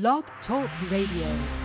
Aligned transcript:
Blog 0.00 0.24
Talk 0.44 0.68
Radio. 0.90 1.64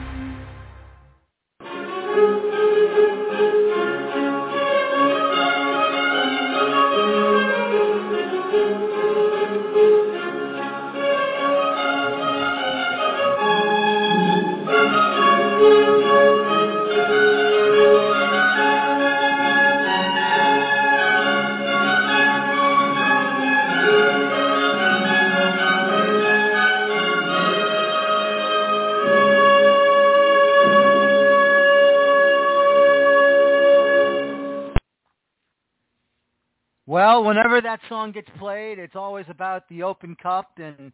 Whenever 37.30 37.62
that 37.62 37.80
song 37.88 38.12
gets 38.12 38.28
played, 38.40 38.80
it's 38.80 38.96
always 38.96 39.28
about 39.30 39.70
the 39.70 39.84
Open 39.84 40.18
Cup, 40.22 40.50
and 40.58 40.92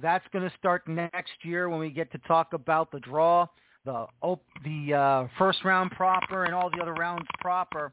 that's 0.00 0.24
going 0.32 0.48
to 0.48 0.54
start 0.58 0.88
next 0.88 1.32
year 1.42 1.68
when 1.68 1.78
we 1.78 1.90
get 1.90 2.10
to 2.10 2.18
talk 2.26 2.54
about 2.54 2.90
the 2.90 2.98
draw, 3.00 3.46
the 3.84 4.06
op- 4.20 4.42
the 4.64 4.92
uh, 4.92 5.28
first 5.38 5.64
round 5.64 5.92
proper, 5.92 6.42
and 6.44 6.52
all 6.54 6.70
the 6.70 6.82
other 6.82 6.94
rounds 6.94 7.28
proper 7.40 7.92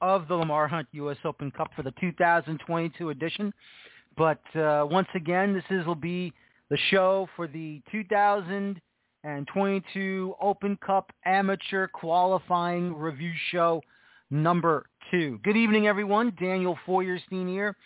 of 0.00 0.26
the 0.28 0.34
Lamar 0.34 0.66
Hunt 0.66 0.88
U.S. 0.92 1.18
Open 1.26 1.50
Cup 1.50 1.68
for 1.76 1.82
the 1.82 1.92
2022 2.00 3.10
edition. 3.10 3.52
But 4.16 4.40
uh, 4.56 4.86
once 4.90 5.08
again, 5.14 5.52
this 5.52 5.64
is 5.68 5.84
will 5.84 5.94
be 5.94 6.32
the 6.70 6.78
show 6.90 7.28
for 7.36 7.46
the 7.46 7.82
2022 7.92 10.34
Open 10.40 10.78
Cup 10.84 11.12
Amateur 11.26 11.86
Qualifying 11.88 12.96
Review 12.96 13.32
Show 13.50 13.82
number 14.30 14.86
two. 15.10 15.38
Good 15.44 15.56
evening, 15.56 15.86
everyone. 15.86 16.32
Daniel 16.40 16.78
Feuerstein 16.84 17.48
here 17.48 17.76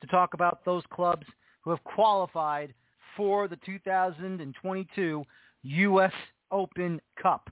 to 0.00 0.06
talk 0.06 0.34
about 0.34 0.64
those 0.64 0.82
clubs 0.92 1.26
who 1.62 1.70
have 1.70 1.82
qualified 1.84 2.72
for 3.16 3.48
the 3.48 3.58
2022 3.64 5.24
U.S. 5.62 6.12
Open 6.50 7.00
Cup. 7.20 7.50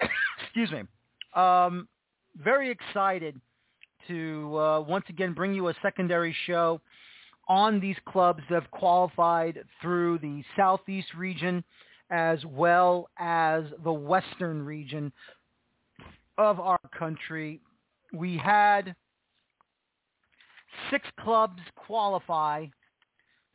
Excuse 0.44 0.70
me. 0.70 0.82
Um, 1.34 1.88
very 2.36 2.70
excited 2.70 3.40
to 4.08 4.58
uh, 4.58 4.80
once 4.80 5.04
again 5.08 5.32
bring 5.32 5.54
you 5.54 5.68
a 5.68 5.74
secondary 5.82 6.34
show 6.46 6.80
on 7.48 7.80
these 7.80 7.96
clubs 8.08 8.42
that 8.48 8.62
have 8.62 8.70
qualified 8.70 9.64
through 9.80 10.18
the 10.18 10.42
Southeast 10.56 11.08
region 11.16 11.64
as 12.10 12.44
well 12.44 13.08
as 13.18 13.64
the 13.82 13.92
Western 13.92 14.62
region 14.62 15.12
of 16.38 16.60
our 16.60 16.80
country 16.96 17.60
we 18.12 18.36
had 18.36 18.94
six 20.90 21.06
clubs 21.20 21.60
qualify 21.76 22.66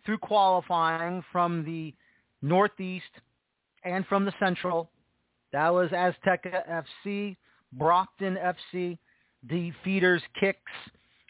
through 0.06 0.18
qualifying 0.20 1.24
from 1.32 1.64
the 1.66 1.94
Northeast 2.42 3.06
and 3.84 4.06
from 4.08 4.26
the 4.26 4.34
Central. 4.40 4.90
That 5.52 5.70
was 5.70 5.90
Azteca 5.92 6.84
FC, 7.06 7.36
Brockton 7.74 8.38
FC, 8.38 8.98
D'Feeters 9.48 10.22
Kicks, 10.40 10.72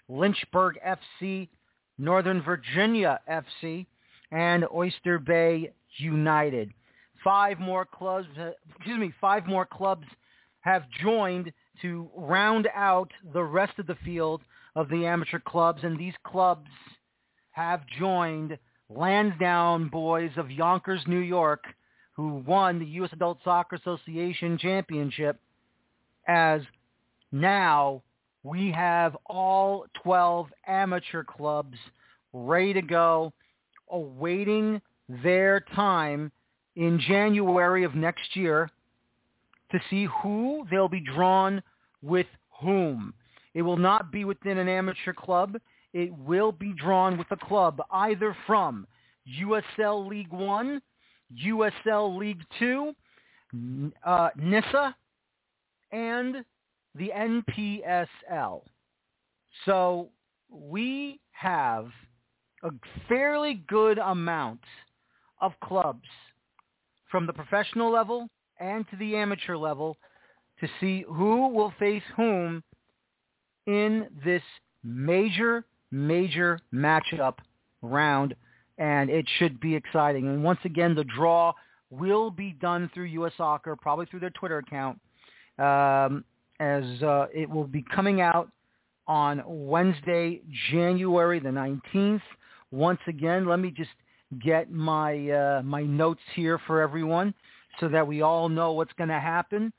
Lynchburg 0.09 0.79
FC, 0.85 1.49
Northern 1.97 2.41
Virginia 2.41 3.19
FC, 3.29 3.85
and 4.31 4.65
Oyster 4.73 5.19
Bay 5.19 5.71
United. 5.97 6.71
Five 7.23 7.59
more 7.59 7.85
clubs, 7.85 8.27
uh, 8.39 8.51
excuse 8.75 8.99
me, 8.99 9.11
five 9.19 9.47
more 9.47 9.65
clubs 9.65 10.05
have 10.61 10.83
joined 11.01 11.51
to 11.81 12.09
round 12.15 12.67
out 12.75 13.11
the 13.33 13.43
rest 13.43 13.79
of 13.79 13.87
the 13.87 13.97
field 14.03 14.41
of 14.75 14.89
the 14.89 15.05
amateur 15.05 15.39
clubs, 15.39 15.79
and 15.83 15.99
these 15.99 16.13
clubs 16.23 16.69
have 17.51 17.81
joined 17.99 18.57
Lansdowne 18.89 19.89
Bhoys 19.89 20.37
of 20.37 20.51
Yonkers, 20.51 21.01
New 21.07 21.19
York, 21.19 21.63
who 22.13 22.43
won 22.45 22.79
the 22.79 22.85
U.S. 22.85 23.09
Adult 23.13 23.39
Soccer 23.43 23.75
Association 23.75 24.57
Championship, 24.57 25.39
as 26.27 26.61
now 27.31 28.01
we 28.43 28.71
have 28.71 29.17
all 29.25 29.85
12 30.03 30.47
amateur 30.67 31.23
clubs 31.23 31.77
ready 32.33 32.73
to 32.73 32.81
go, 32.81 33.33
awaiting 33.91 34.81
their 35.09 35.59
time 35.75 36.31
in 36.75 36.99
January 36.99 37.83
of 37.83 37.95
next 37.95 38.35
year 38.35 38.69
to 39.71 39.79
see 39.89 40.07
who 40.21 40.65
they'll 40.69 40.87
be 40.87 41.01
drawn 41.01 41.61
with 42.01 42.27
whom. 42.61 43.13
It 43.53 43.61
will 43.61 43.77
not 43.77 44.11
be 44.11 44.25
within 44.25 44.57
an 44.57 44.67
amateur 44.67 45.13
club. 45.13 45.57
It 45.93 46.13
will 46.17 46.51
be 46.51 46.73
drawn 46.73 47.17
with 47.17 47.27
a 47.31 47.37
club 47.37 47.81
either 47.91 48.35
from 48.45 48.85
USL 49.41 50.07
League 50.07 50.31
One, 50.31 50.81
USL 51.45 52.17
League 52.17 52.43
Two, 52.59 52.93
uh, 54.05 54.29
NISA, 54.37 54.95
and 55.91 56.43
the 56.95 57.11
NPSL. 57.15 58.61
So 59.65 60.09
we 60.49 61.19
have 61.31 61.87
a 62.63 62.71
fairly 63.07 63.63
good 63.67 63.97
amount 63.97 64.61
of 65.41 65.53
clubs 65.63 66.07
from 67.09 67.25
the 67.25 67.33
professional 67.33 67.91
level 67.91 68.27
and 68.59 68.87
to 68.89 68.97
the 68.97 69.15
amateur 69.15 69.55
level 69.55 69.97
to 70.59 70.67
see 70.79 71.05
who 71.07 71.49
will 71.49 71.73
face 71.79 72.03
whom 72.15 72.63
in 73.65 74.07
this 74.23 74.41
major, 74.83 75.65
major 75.91 76.59
matchup 76.73 77.35
round, 77.81 78.35
and 78.77 79.09
it 79.09 79.25
should 79.37 79.59
be 79.59 79.75
exciting. 79.75 80.27
And 80.27 80.43
once 80.43 80.59
again, 80.63 80.95
the 80.95 81.03
draw 81.03 81.53
will 81.89 82.31
be 82.31 82.51
done 82.53 82.89
through 82.93 83.05
U.S. 83.05 83.33
Soccer, 83.37 83.75
probably 83.75 84.05
through 84.07 84.19
their 84.21 84.31
Twitter 84.31 84.59
account, 84.59 84.99
um, 85.59 86.23
as 86.59 86.83
uh, 87.03 87.27
it 87.33 87.49
will 87.49 87.67
be 87.67 87.83
coming 87.93 88.21
out 88.21 88.49
on 89.07 89.43
Wednesday, 89.45 90.41
January 90.71 91.39
the 91.39 91.49
19th. 91.49 92.21
Once 92.71 92.99
again, 93.07 93.47
let 93.47 93.59
me 93.59 93.71
just 93.71 93.89
get 94.43 94.69
my 94.69 95.29
uh, 95.29 95.61
my 95.63 95.83
notes 95.83 96.21
here 96.35 96.59
for 96.67 96.81
everyone 96.81 97.33
so 97.79 97.87
that 97.87 98.05
we 98.05 98.21
all 98.21 98.49
know 98.49 98.73
what's 98.73 98.91
going 98.93 99.09
to 99.09 99.19
happen. 99.19 99.71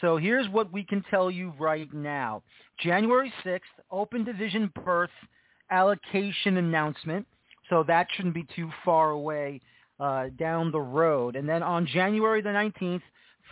So 0.00 0.16
here's 0.16 0.48
what 0.48 0.72
we 0.72 0.84
can 0.84 1.04
tell 1.10 1.30
you 1.30 1.52
right 1.58 1.92
now. 1.92 2.42
January 2.80 3.32
6th, 3.44 3.60
Open 3.90 4.24
Division 4.24 4.70
berth 4.84 5.10
allocation 5.70 6.56
announcement. 6.56 7.26
So 7.70 7.84
that 7.86 8.08
shouldn't 8.14 8.34
be 8.34 8.46
too 8.54 8.70
far 8.84 9.10
away 9.10 9.60
uh, 10.00 10.26
down 10.38 10.70
the 10.70 10.80
road. 10.80 11.36
And 11.36 11.48
then 11.48 11.62
on 11.62 11.86
January 11.86 12.42
the 12.42 12.50
19th, 12.50 13.02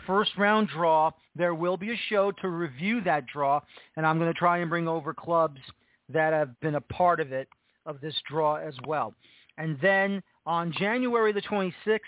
first 0.06 0.32
round 0.36 0.68
draw, 0.68 1.10
there 1.36 1.54
will 1.54 1.76
be 1.76 1.92
a 1.92 2.00
show 2.08 2.32
to 2.42 2.48
review 2.48 3.00
that 3.02 3.26
draw. 3.26 3.60
And 3.96 4.06
I'm 4.06 4.18
going 4.18 4.32
to 4.32 4.38
try 4.38 4.58
and 4.58 4.68
bring 4.68 4.88
over 4.88 5.14
clubs 5.14 5.60
that 6.08 6.32
have 6.32 6.58
been 6.60 6.74
a 6.74 6.80
part 6.80 7.20
of 7.20 7.32
it, 7.32 7.48
of 7.86 8.00
this 8.00 8.14
draw 8.28 8.56
as 8.56 8.74
well. 8.86 9.14
And 9.58 9.78
then 9.80 10.22
on 10.44 10.72
January 10.78 11.32
the 11.32 11.42
26th, 11.42 12.00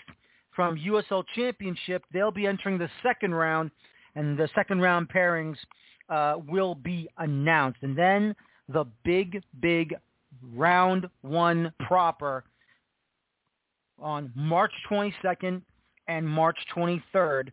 from 0.55 0.77
USL 0.77 1.23
Championship, 1.35 2.03
they'll 2.13 2.31
be 2.31 2.47
entering 2.47 2.77
the 2.77 2.89
second 3.03 3.33
round, 3.33 3.71
and 4.15 4.37
the 4.37 4.49
second 4.55 4.81
round 4.81 5.09
pairings 5.09 5.57
uh, 6.09 6.35
will 6.47 6.75
be 6.75 7.07
announced. 7.17 7.79
And 7.81 7.97
then 7.97 8.35
the 8.69 8.85
big, 9.03 9.41
big 9.61 9.95
round 10.53 11.07
one 11.21 11.73
proper 11.87 12.43
on 13.99 14.31
March 14.35 14.73
22nd 14.89 15.61
and 16.07 16.27
March 16.27 16.57
23rd. 16.75 17.49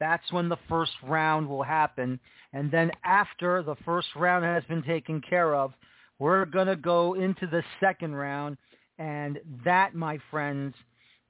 That's 0.00 0.32
when 0.32 0.48
the 0.48 0.58
first 0.68 0.92
round 1.02 1.48
will 1.48 1.62
happen. 1.62 2.18
And 2.52 2.70
then 2.70 2.90
after 3.04 3.62
the 3.62 3.76
first 3.84 4.08
round 4.16 4.44
has 4.44 4.64
been 4.64 4.82
taken 4.82 5.20
care 5.20 5.54
of, 5.54 5.72
we're 6.18 6.44
going 6.44 6.66
to 6.66 6.76
go 6.76 7.14
into 7.14 7.46
the 7.46 7.62
second 7.80 8.14
round. 8.14 8.56
And 8.98 9.38
that, 9.64 9.94
my 9.94 10.18
friends, 10.30 10.74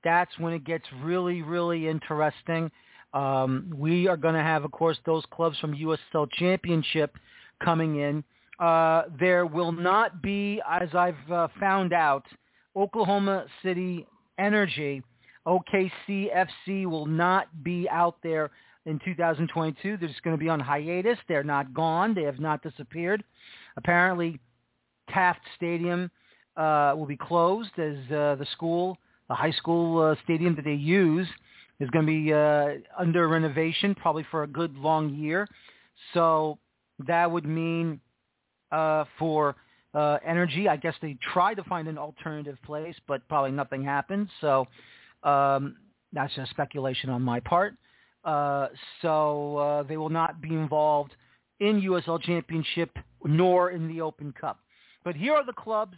that's 0.03 0.39
when 0.39 0.53
it 0.53 0.65
gets 0.65 0.85
really, 1.03 1.43
really 1.43 1.89
interesting. 1.89 2.71
Um, 3.15 3.73
we 3.77 4.09
are 4.09 4.17
going 4.17 4.35
to 4.35 4.43
have, 4.43 4.65
of 4.65 4.73
course, 4.73 4.99
those 5.07 5.25
clubs 5.31 5.59
from 5.59 5.75
USL 5.75 6.29
Championship 6.33 7.17
coming 7.63 8.01
in. 8.01 8.25
Uh, 8.59 9.05
there 9.19 9.47
will 9.47 9.73
not 9.73 10.21
be, 10.21 10.61
as 10.69 10.89
I've 10.95 11.31
uh, 11.31 11.49
found 11.59 11.93
out, 11.93 12.25
Oklahoma 12.77 13.47
City 13.63 14.07
Energy, 14.39 15.03
OKCFC 15.47 16.87
will 16.87 17.07
not 17.07 17.47
be 17.63 17.89
out 17.89 18.17
there 18.23 18.51
in 18.87 18.99
2022. 19.05 19.97
They're 19.97 20.09
just 20.09 20.23
going 20.23 20.37
to 20.37 20.43
be 20.43 20.49
on 20.49 20.59
hiatus. 20.61 21.19
They're 21.29 21.45
not 21.45 21.73
gone. 21.73 22.15
They 22.15 22.23
have 22.25 22.41
not 22.41 22.63
disappeared. 22.63 23.23
Apparently, 23.77 24.41
Taft 25.11 25.41
Stadium 25.57 26.11
uh, 26.57 26.95
will 26.97 27.07
be 27.07 27.17
closed 27.17 27.79
as 27.79 27.97
uh, 28.11 28.37
the 28.37 28.47
school 28.53 28.99
the 29.29 29.35
high 29.35 29.53
school 29.53 30.03
uh, 30.03 30.15
stadium 30.25 30.55
that 30.55 30.65
they 30.65 30.75
use 30.75 31.27
is 31.81 31.91
going 31.91 32.07
to 32.07 32.13
be 32.13 32.33
uh, 32.33 32.69
under 32.99 33.29
renovation 33.29 33.95
probably 33.95 34.27
for 34.31 34.43
a 34.43 34.47
good 34.47 34.77
long 34.77 35.15
year. 35.15 35.49
So 36.13 36.59
that 37.07 37.31
would 37.31 37.45
mean 37.45 38.01
uh, 38.71 39.05
for 39.19 39.57
uh, 39.95 40.19
energy, 40.27 40.69
I 40.69 40.77
guess 40.77 40.95
they 41.01 41.17
tried 41.33 41.55
to 41.55 41.65
find 41.65 41.87
an 41.89 41.99
alternative 41.99 42.59
place, 42.65 42.97
but 43.07 43.27
probably 43.29 43.53
nothing 43.53 43.85
happened. 43.85 44.29
So 44.41 44.67
um, 45.23 45.77
that's 46.13 46.35
just 46.35 46.51
speculation 46.51 47.11
on 47.11 47.23
my 47.23 47.41
part. 47.41 47.75
Uh, 48.25 48.69
so 49.03 49.57
uh, 49.59 49.83
they 49.85 49.97
will 49.97 50.09
not 50.09 50.41
be 50.41 50.49
involved 50.49 51.15
in 51.61 51.81
USL 51.83 52.21
Championship 52.23 52.91
nor 53.25 53.71
in 53.71 53.89
the 53.89 54.01
Open 54.01 54.33
Cup. 54.33 54.59
But 55.05 55.15
here 55.15 55.35
are 55.35 55.45
the 55.45 55.53
clubs 55.53 55.97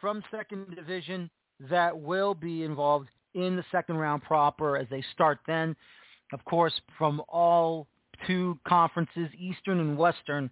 from 0.00 0.22
second 0.30 0.74
division 0.76 1.30
that 1.70 1.98
will 1.98 2.34
be 2.34 2.62
involved 2.62 3.08
in 3.34 3.56
the 3.56 3.64
second 3.72 3.96
round 3.96 4.22
proper 4.22 4.76
as 4.76 4.86
they 4.90 5.02
start 5.12 5.38
then. 5.46 5.76
Of 6.32 6.44
course, 6.44 6.72
from 6.98 7.22
all 7.28 7.86
two 8.26 8.58
conferences, 8.66 9.28
Eastern 9.38 9.80
and 9.80 9.96
Western, 9.98 10.50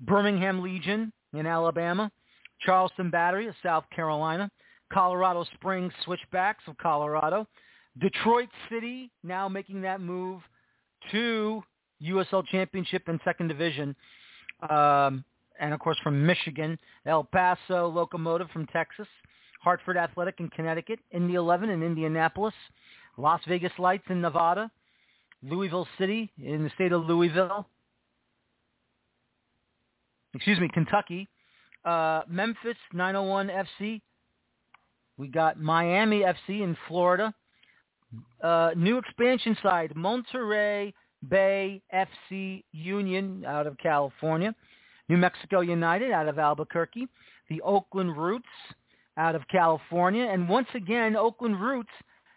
Birmingham 0.00 0.62
Legion 0.62 1.12
in 1.32 1.46
Alabama, 1.46 2.10
Charleston 2.60 3.10
Battery 3.10 3.46
of 3.48 3.54
South 3.62 3.84
Carolina, 3.94 4.50
Colorado 4.92 5.44
Springs 5.54 5.92
Switchbacks 6.04 6.64
of 6.66 6.76
Colorado, 6.78 7.46
Detroit 7.98 8.48
City 8.70 9.10
now 9.22 9.48
making 9.48 9.82
that 9.82 10.00
move 10.00 10.40
to 11.10 11.62
USL 12.02 12.46
Championship 12.46 13.02
and 13.06 13.20
Second 13.24 13.48
Division. 13.48 13.94
Um, 14.68 15.24
and 15.58 15.74
of 15.74 15.80
course 15.80 15.98
from 16.02 16.24
Michigan, 16.24 16.78
El 17.06 17.24
Paso 17.24 17.88
Locomotive 17.88 18.50
from 18.50 18.66
Texas, 18.66 19.08
Hartford 19.60 19.96
Athletic 19.96 20.40
in 20.40 20.48
Connecticut, 20.48 20.98
Indy 21.12 21.34
11 21.34 21.70
in 21.70 21.82
Indianapolis, 21.82 22.54
Las 23.16 23.40
Vegas 23.46 23.72
Lights 23.78 24.04
in 24.08 24.20
Nevada, 24.20 24.70
Louisville 25.42 25.86
City 25.98 26.30
in 26.42 26.64
the 26.64 26.70
state 26.70 26.92
of 26.92 27.04
Louisville, 27.04 27.66
excuse 30.34 30.58
me, 30.58 30.68
Kentucky, 30.72 31.28
uh, 31.84 32.22
Memphis 32.28 32.76
901 32.92 33.48
FC. 33.48 34.00
We 35.16 35.28
got 35.28 35.60
Miami 35.60 36.20
FC 36.20 36.62
in 36.62 36.76
Florida. 36.88 37.34
Uh, 38.42 38.70
new 38.76 38.98
expansion 38.98 39.56
side, 39.62 39.94
Monterey 39.94 40.92
Bay 41.28 41.82
FC 41.94 42.64
Union 42.72 43.44
out 43.46 43.66
of 43.66 43.76
California. 43.78 44.54
New 45.08 45.16
Mexico 45.16 45.60
United 45.60 46.10
out 46.10 46.28
of 46.28 46.38
Albuquerque. 46.38 47.06
The 47.48 47.60
Oakland 47.62 48.16
Roots 48.16 48.46
out 49.20 49.34
of 49.34 49.46
California. 49.48 50.24
And 50.24 50.48
once 50.48 50.68
again, 50.74 51.14
Oakland 51.14 51.60
Roots 51.60 51.90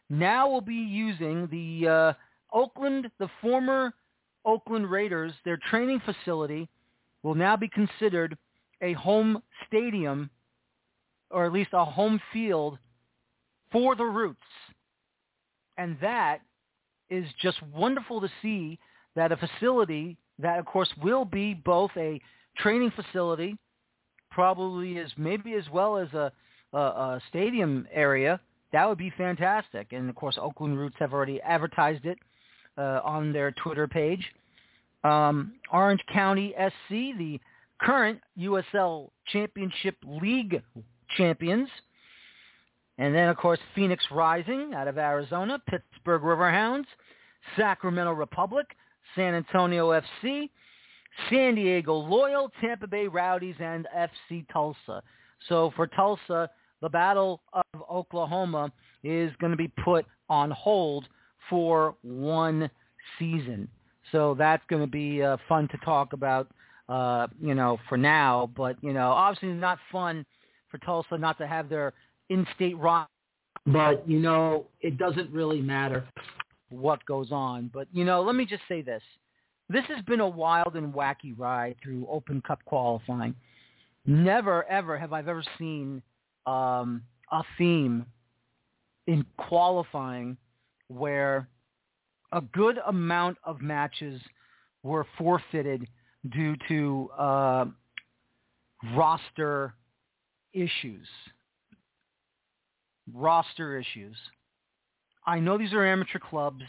now 0.09 0.50
will 0.50 0.62
be 0.62 0.75
using 0.75 1.47
the 1.50 1.88
uh, 1.88 2.13
Oakland, 2.51 3.09
the 3.19 3.30
former 3.41 3.94
Oakland 4.45 4.91
Raiders, 4.91 5.31
their 5.45 5.57
training 5.69 6.01
facility 6.06 6.68
will 7.24 7.35
now 7.35 7.56
be 7.56 7.69
considered 7.69 8.38
a 8.81 8.91
home 8.94 9.41
stadium 9.65 10.30
or 11.31 11.45
at 11.45 11.53
least 11.53 11.69
a 11.71 11.85
home 11.85 12.19
field 12.33 12.77
for 13.71 13.95
the 13.95 14.03
Roots. 14.03 14.41
And 15.77 15.97
that 16.01 16.39
is 17.09 17.25
just 17.41 17.63
wonderful 17.74 18.19
to 18.19 18.29
see 18.41 18.77
that 19.15 19.31
a 19.31 19.38
facility 19.38 20.18
that, 20.38 20.59
of 20.59 20.65
course, 20.65 20.89
will 21.01 21.24
be 21.24 21.53
both 21.53 21.91
a 21.95 22.19
training 22.57 22.91
facility, 22.91 23.57
probably 24.29 24.97
as 24.97 25.09
maybe 25.18 25.53
as 25.53 25.63
well 25.71 25.97
as 25.97 26.12
a, 26.13 26.31
a, 26.74 26.78
a 26.78 27.22
stadium 27.30 27.88
area. 27.92 28.40
That 28.72 28.88
would 28.90 28.98
be 28.98 29.12
fantastic. 29.18 29.94
And 29.94 30.10
of 30.10 30.16
course, 30.16 30.38
Oakland 30.40 30.78
Roots 30.78 30.96
have 31.00 31.14
already 31.14 31.42
advertised 31.42 32.06
it 32.06 32.18
uh, 32.78 33.02
on 33.04 33.31
their 33.31 33.52
Twitter 33.52 33.88
page. 33.88 34.25
Um, 35.04 35.54
Orange 35.72 36.02
County 36.12 36.54
SC, 36.58 36.90
the 37.18 37.40
current 37.81 38.20
USL 38.40 39.10
Championship 39.31 39.98
League 40.06 40.62
champions. 41.18 41.70
And 42.98 43.14
then, 43.14 43.30
of 43.30 43.38
course, 43.38 43.60
Phoenix 43.75 44.04
Rising 44.12 44.74
out 44.74 44.88
of 44.88 44.98
Arizona, 44.98 45.62
Pittsburgh 45.68 46.22
Riverhounds, 46.22 46.86
Sacramento 47.58 48.14
Republic, 48.14 48.68
San 49.16 49.34
Antonio 49.34 49.90
FC, 49.90 50.50
San 51.30 51.56
Diego 51.56 51.96
Loyal, 51.96 52.52
Tampa 52.62 52.88
Bay 52.88 53.08
Rowdies, 53.08 53.56
and 53.60 53.88
FC 53.96 54.46
Tulsa. 54.52 55.02
So 55.50 55.74
for 55.75 55.88
Tulsa, 55.88 56.50
the 56.83 56.89
Battle 56.89 57.41
of 57.53 57.63
Oklahoma 57.89 58.71
is 59.06 59.31
going 59.39 59.51
to 59.51 59.57
be 59.57 59.71
put 59.83 60.06
on 60.30 60.51
hold 60.51 61.07
for 61.50 61.95
one 62.03 62.69
season. 63.18 63.69
So 64.12 64.35
that's 64.38 64.62
going 64.69 64.81
to 64.81 64.91
be 64.91 65.24
uh, 65.24 65.38
fun 65.47 65.69
to 65.69 65.77
talk 65.77 66.12
about, 66.12 66.50
uh, 66.89 67.27
you 67.41 67.56
know, 67.56 67.80
for 67.88 67.97
now. 67.97 68.51
But, 68.56 68.75
you 68.81 68.91
know, 68.91 69.12
obviously 69.12 69.50
not 69.53 69.80
fun 69.94 70.25
for 70.69 70.77
Tulsa 70.80 71.18
not 71.18 71.38
to 71.38 71.47
have 71.47 71.69
their 71.69 71.94
in-state 72.30 72.77
rock. 72.77 73.09
But, 73.65 74.07
you 74.07 74.19
know, 74.19 74.65
it 74.81 74.97
doesn't 74.97 75.31
really 75.31 75.62
matter 75.62 76.06
what 76.69 77.03
goes 77.06 77.31
on. 77.31 77.71
But, 77.74 77.88
you 77.94 78.03
know, 78.03 78.21
let 78.21 78.36
me 78.36 78.45
just 78.45 78.63
say 78.68 78.81
this. 78.81 79.01
This 79.69 79.86
has 79.86 80.03
been 80.03 80.19
a 80.19 80.27
wild 80.27 80.75
and 80.75 80.94
wacky 80.94 81.33
ride 81.38 81.77
through 81.81 82.06
Open 82.09 82.41
Cup 82.41 82.59
qualifying. 82.65 83.36
Never, 84.06 84.65
ever 84.65 84.97
have 84.97 85.13
I 85.13 85.19
ever 85.19 85.45
seen 85.57 86.01
um, 86.45 87.04
a 87.31 87.44
theme 87.57 88.06
in 89.07 89.25
qualifying 89.38 90.38
where 90.88 91.48
a 92.31 92.42
good 92.42 92.80
amount 92.88 93.38
of 93.44 93.62
matches 93.62 94.22
were 94.81 95.06
forfeited 95.18 95.88
due 96.31 96.56
to 96.68 97.10
uh, 97.18 97.66
roster 98.95 99.74
issues. 100.54 101.07
Roster 103.13 103.78
issues. 103.78 104.16
I 105.25 105.39
know 105.39 105.57
these 105.57 105.74
are 105.74 105.86
amateur 105.86 106.19
clubs. 106.19 106.63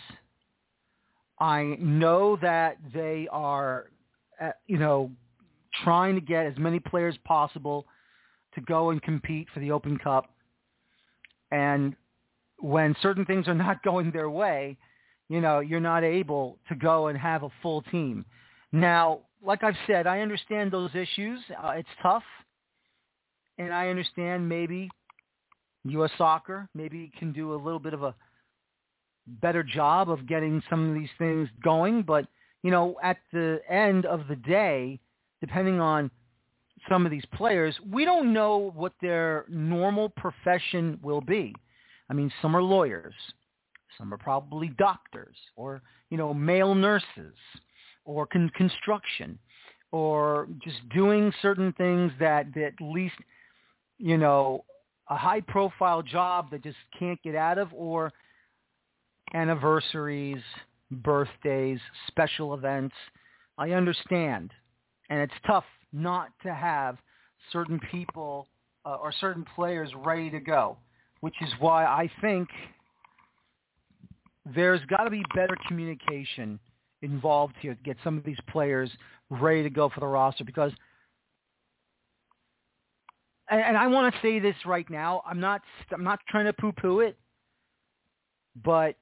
I 1.39 1.77
know 1.81 2.37
that 2.43 2.77
they 2.93 3.29
are, 3.31 3.91
uh, 4.41 4.51
you 4.67 4.79
know, 4.79 5.11
trying 5.83 6.15
to 6.15 6.21
get 6.21 6.47
as 6.47 6.57
many 6.59 6.79
players 6.79 7.17
possible 7.25 7.87
to 8.55 8.61
go 8.61 8.91
and 8.91 9.03
compete 9.03 9.49
for 9.53 9.61
the 9.61 9.71
Open 9.71 9.99
Cup. 9.99 10.31
And 11.51 11.95
when 12.59 12.95
certain 13.03 13.25
things 13.25 13.49
are 13.49 13.55
not 13.55 13.83
going 13.85 14.11
their 14.11 14.31
way, 14.31 14.77
you 15.29 15.41
know, 15.41 15.61
you're 15.61 15.81
not 15.81 16.05
able 16.05 16.59
to 16.69 16.75
go 16.75 17.09
and 17.09 17.19
have 17.19 17.43
a 17.43 17.49
full 17.63 17.83
team. 17.83 18.25
Now, 18.73 19.21
like 19.43 19.63
I've 19.63 19.77
said, 19.87 20.07
I 20.07 20.21
understand 20.21 20.71
those 20.71 20.91
issues. 20.95 21.41
Uh, 21.63 21.73
it's 21.77 21.89
tough. 22.03 22.23
And 23.59 23.73
I 23.73 23.89
understand 23.89 24.49
maybe 24.49 24.91
U.S. 25.85 26.11
soccer 26.19 26.69
maybe 26.75 27.13
can 27.19 27.33
do 27.33 27.55
a 27.55 27.57
little 27.57 27.79
bit 27.79 27.95
of 27.95 28.03
a 28.03 28.15
better 29.27 29.63
job 29.63 30.11
of 30.11 30.27
getting 30.27 30.63
some 30.69 30.89
of 30.89 30.95
these 30.95 31.11
things 31.19 31.49
going. 31.63 32.03
But, 32.03 32.27
you 32.63 32.71
know, 32.71 32.97
at 33.03 33.19
the 33.33 33.61
end 33.69 34.07
of 34.07 34.27
the 34.29 34.37
day, 34.37 34.99
depending 35.41 35.81
on 35.81 36.11
some 36.89 37.05
of 37.05 37.11
these 37.11 37.25
players, 37.35 37.75
we 37.91 38.05
don't 38.05 38.33
know 38.33 38.73
what 38.75 38.93
their 39.01 39.45
normal 39.49 40.09
profession 40.11 40.99
will 41.03 41.21
be. 41.21 41.55
I 42.11 42.15
mean, 42.15 42.31
some 42.43 42.57
are 42.57 42.63
lawyers. 42.63 43.15
Some 43.99 44.13
are 44.13 44.19
probably 44.19 44.69
doctors 44.79 45.37
or, 45.57 45.83
you 46.11 46.19
know, 46.19 46.35
male 46.35 46.75
nurses 46.75 47.35
or 48.05 48.27
con- 48.27 48.51
construction 48.55 49.39
or 49.93 50.49
just 50.63 50.87
doing 50.91 51.33
certain 51.41 51.73
things 51.75 52.13
that, 52.19 52.53
that 52.55 52.65
at 52.65 52.75
least, 52.81 53.15
you 53.99 54.19
know, 54.19 54.65
a 55.09 55.17
high 55.17 55.41
profile 55.41 56.03
job 56.03 56.51
that 56.51 56.63
just 56.63 56.77
can't 56.99 57.23
get 57.23 57.35
out 57.37 57.59
of 57.59 57.69
or 57.73 58.13
anniversaries, 59.33 60.43
birthdays, 60.91 61.79
special 62.09 62.55
events. 62.55 62.95
I 63.59 63.71
understand. 63.71 64.51
And 65.11 65.21
it's 65.21 65.35
tough 65.47 65.65
not 65.95 66.31
to 66.43 66.53
have 66.53 66.99
certain 67.53 67.81
people 67.91 68.49
uh, 68.85 68.97
or 68.97 69.13
certain 69.21 69.47
players 69.55 69.91
ready 70.05 70.29
to 70.31 70.41
go, 70.41 70.77
which 71.21 71.35
is 71.41 71.49
why 71.61 71.85
I 71.85 72.11
think 72.21 72.49
there's 74.55 74.81
got 74.87 75.05
to 75.05 75.11
be 75.11 75.23
better 75.35 75.57
communication 75.69 76.59
involved 77.03 77.55
here 77.61 77.75
to 77.75 77.83
get 77.83 77.97
some 78.03 78.19
of 78.19 78.25
these 78.25 78.39
players 78.51 78.91
ready 79.31 79.63
to 79.63 79.71
go 79.71 79.89
for 79.89 80.01
the 80.01 80.07
roster 80.07 80.45
because 80.45 80.73
and, 83.51 83.61
and 83.61 83.77
I 83.77 83.87
want 83.87 84.15
to 84.15 84.21
say 84.21 84.39
this 84.39 84.57
right 84.65 84.89
now. 84.89 85.23
I'm 85.27 85.41
not 85.41 85.61
I'm 85.93 86.05
not 86.05 86.21
trying 86.29 86.47
to 86.47 86.53
poo-poo 86.53 87.01
it, 87.01 87.17
but 88.65 88.97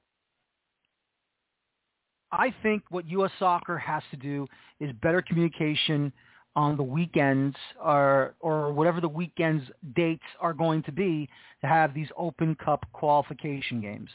I 2.31 2.53
think 2.61 2.83
what 2.89 3.07
U.S. 3.09 3.31
Soccer 3.39 3.77
has 3.77 4.03
to 4.11 4.17
do 4.17 4.47
is 4.79 4.91
better 5.01 5.21
communication 5.21 6.11
on 6.55 6.77
the 6.77 6.83
weekends 6.83 7.55
or 7.83 8.35
or 8.39 8.71
whatever 8.73 9.01
the 9.01 9.09
weekends 9.09 9.63
dates 9.95 10.23
are 10.39 10.53
going 10.53 10.83
to 10.83 10.91
be 10.91 11.27
to 11.61 11.67
have 11.67 11.93
these 11.93 12.09
Open 12.17 12.55
Cup 12.55 12.85
qualification 12.93 13.81
games. 13.81 14.09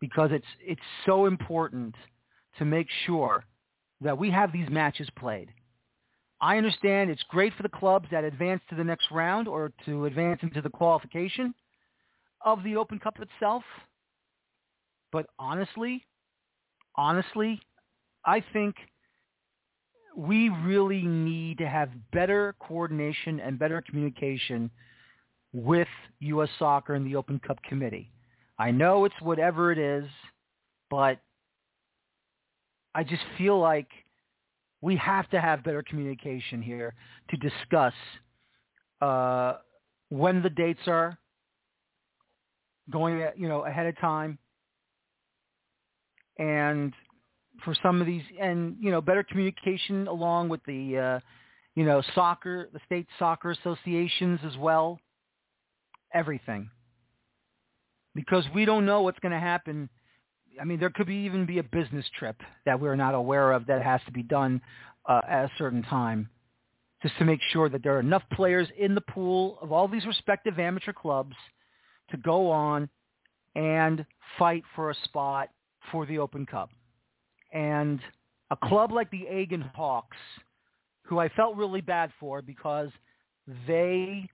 because 0.00 0.30
it's 0.32 0.46
it's 0.60 0.80
so 1.04 1.26
important 1.26 1.94
to 2.58 2.64
make 2.64 2.88
sure 3.06 3.44
that 4.00 4.16
we 4.16 4.30
have 4.30 4.52
these 4.52 4.68
matches 4.68 5.08
played. 5.18 5.50
I 6.40 6.58
understand 6.58 7.10
it's 7.10 7.22
great 7.30 7.54
for 7.54 7.62
the 7.62 7.68
clubs 7.70 8.06
that 8.10 8.24
advance 8.24 8.62
to 8.68 8.76
the 8.76 8.84
next 8.84 9.10
round 9.10 9.48
or 9.48 9.72
to 9.86 10.04
advance 10.06 10.40
into 10.42 10.60
the 10.60 10.68
qualification 10.68 11.54
of 12.44 12.62
the 12.62 12.76
Open 12.76 12.98
Cup 12.98 13.16
itself. 13.20 13.62
But 15.12 15.26
honestly, 15.38 16.04
honestly, 16.96 17.60
I 18.26 18.42
think 18.52 18.76
we 20.16 20.48
really 20.48 21.02
need 21.02 21.58
to 21.58 21.68
have 21.68 21.90
better 22.10 22.54
coordination 22.58 23.38
and 23.38 23.58
better 23.58 23.82
communication 23.82 24.70
with 25.52 25.88
U.S. 26.20 26.48
Soccer 26.58 26.94
and 26.94 27.06
the 27.06 27.16
Open 27.16 27.38
Cup 27.46 27.62
Committee. 27.62 28.10
I 28.58 28.70
know 28.70 29.04
it's 29.04 29.14
whatever 29.20 29.70
it 29.72 29.78
is, 29.78 30.06
but 30.88 31.18
I 32.94 33.04
just 33.04 33.22
feel 33.36 33.60
like 33.60 33.88
we 34.80 34.96
have 34.96 35.28
to 35.30 35.40
have 35.40 35.62
better 35.62 35.82
communication 35.82 36.62
here 36.62 36.94
to 37.28 37.36
discuss 37.36 37.92
uh, 39.02 39.58
when 40.08 40.42
the 40.42 40.48
dates 40.48 40.80
are 40.86 41.18
going, 42.90 43.22
you 43.36 43.48
know, 43.48 43.66
ahead 43.66 43.86
of 43.86 43.98
time, 43.98 44.38
and 46.38 46.94
for 47.64 47.74
some 47.82 48.00
of 48.00 48.06
these, 48.06 48.22
and 48.40 48.76
you 48.80 48.90
know, 48.90 49.00
better 49.00 49.22
communication 49.22 50.06
along 50.06 50.48
with 50.48 50.60
the, 50.66 50.98
uh, 50.98 51.20
you 51.74 51.84
know, 51.84 52.02
soccer, 52.14 52.68
the 52.72 52.80
state 52.86 53.06
soccer 53.18 53.50
associations 53.50 54.40
as 54.44 54.56
well. 54.56 54.98
Everything, 56.14 56.70
because 58.14 58.44
we 58.54 58.64
don't 58.64 58.86
know 58.86 59.02
what's 59.02 59.18
going 59.18 59.32
to 59.32 59.40
happen. 59.40 59.88
I 60.60 60.64
mean, 60.64 60.80
there 60.80 60.90
could 60.90 61.06
be 61.06 61.16
even 61.16 61.44
be 61.44 61.58
a 61.58 61.62
business 61.62 62.06
trip 62.18 62.36
that 62.64 62.80
we're 62.80 62.96
not 62.96 63.14
aware 63.14 63.52
of 63.52 63.66
that 63.66 63.82
has 63.82 64.00
to 64.06 64.12
be 64.12 64.22
done 64.22 64.62
uh, 65.06 65.20
at 65.28 65.44
a 65.44 65.50
certain 65.58 65.82
time, 65.82 66.30
just 67.02 67.18
to 67.18 67.24
make 67.24 67.40
sure 67.52 67.68
that 67.68 67.82
there 67.82 67.96
are 67.96 68.00
enough 68.00 68.22
players 68.32 68.68
in 68.78 68.94
the 68.94 69.02
pool 69.02 69.58
of 69.60 69.72
all 69.72 69.88
these 69.88 70.06
respective 70.06 70.58
amateur 70.58 70.92
clubs 70.92 71.36
to 72.10 72.16
go 72.16 72.50
on 72.50 72.88
and 73.54 74.06
fight 74.38 74.62
for 74.74 74.90
a 74.90 74.94
spot 75.04 75.50
for 75.90 76.06
the 76.06 76.18
Open 76.18 76.46
Cup. 76.46 76.70
And 77.56 78.00
a 78.50 78.56
club 78.56 78.92
like 78.92 79.10
the 79.10 79.26
Aegean 79.26 79.62
Hawks, 79.74 80.18
who 81.04 81.18
I 81.18 81.30
felt 81.30 81.56
really 81.56 81.80
bad 81.80 82.10
for 82.20 82.42
because 82.42 82.90
they 83.66 84.28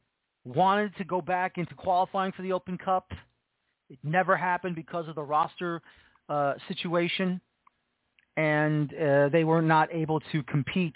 wanted 0.45 0.97
to 0.97 1.05
go 1.05 1.21
back 1.21 1.57
into 1.57 1.73
qualifying 1.77 2.33
for 2.33 2.43
the 2.43 2.53
Open 2.53 2.77
Cup. 2.77 3.07
It 3.89 4.01
never 4.03 4.37
happened 4.37 4.75
because 4.75 5.07
of 5.07 5.15
the 5.15 5.23
roster 5.23 5.81
uh, 6.29 6.55
situation, 6.67 7.41
and 8.37 8.93
uh, 8.93 9.29
they 9.29 9.45
were 9.45 9.63
not 9.63 9.89
able 9.93 10.19
to 10.33 10.43
compete 10.43 10.95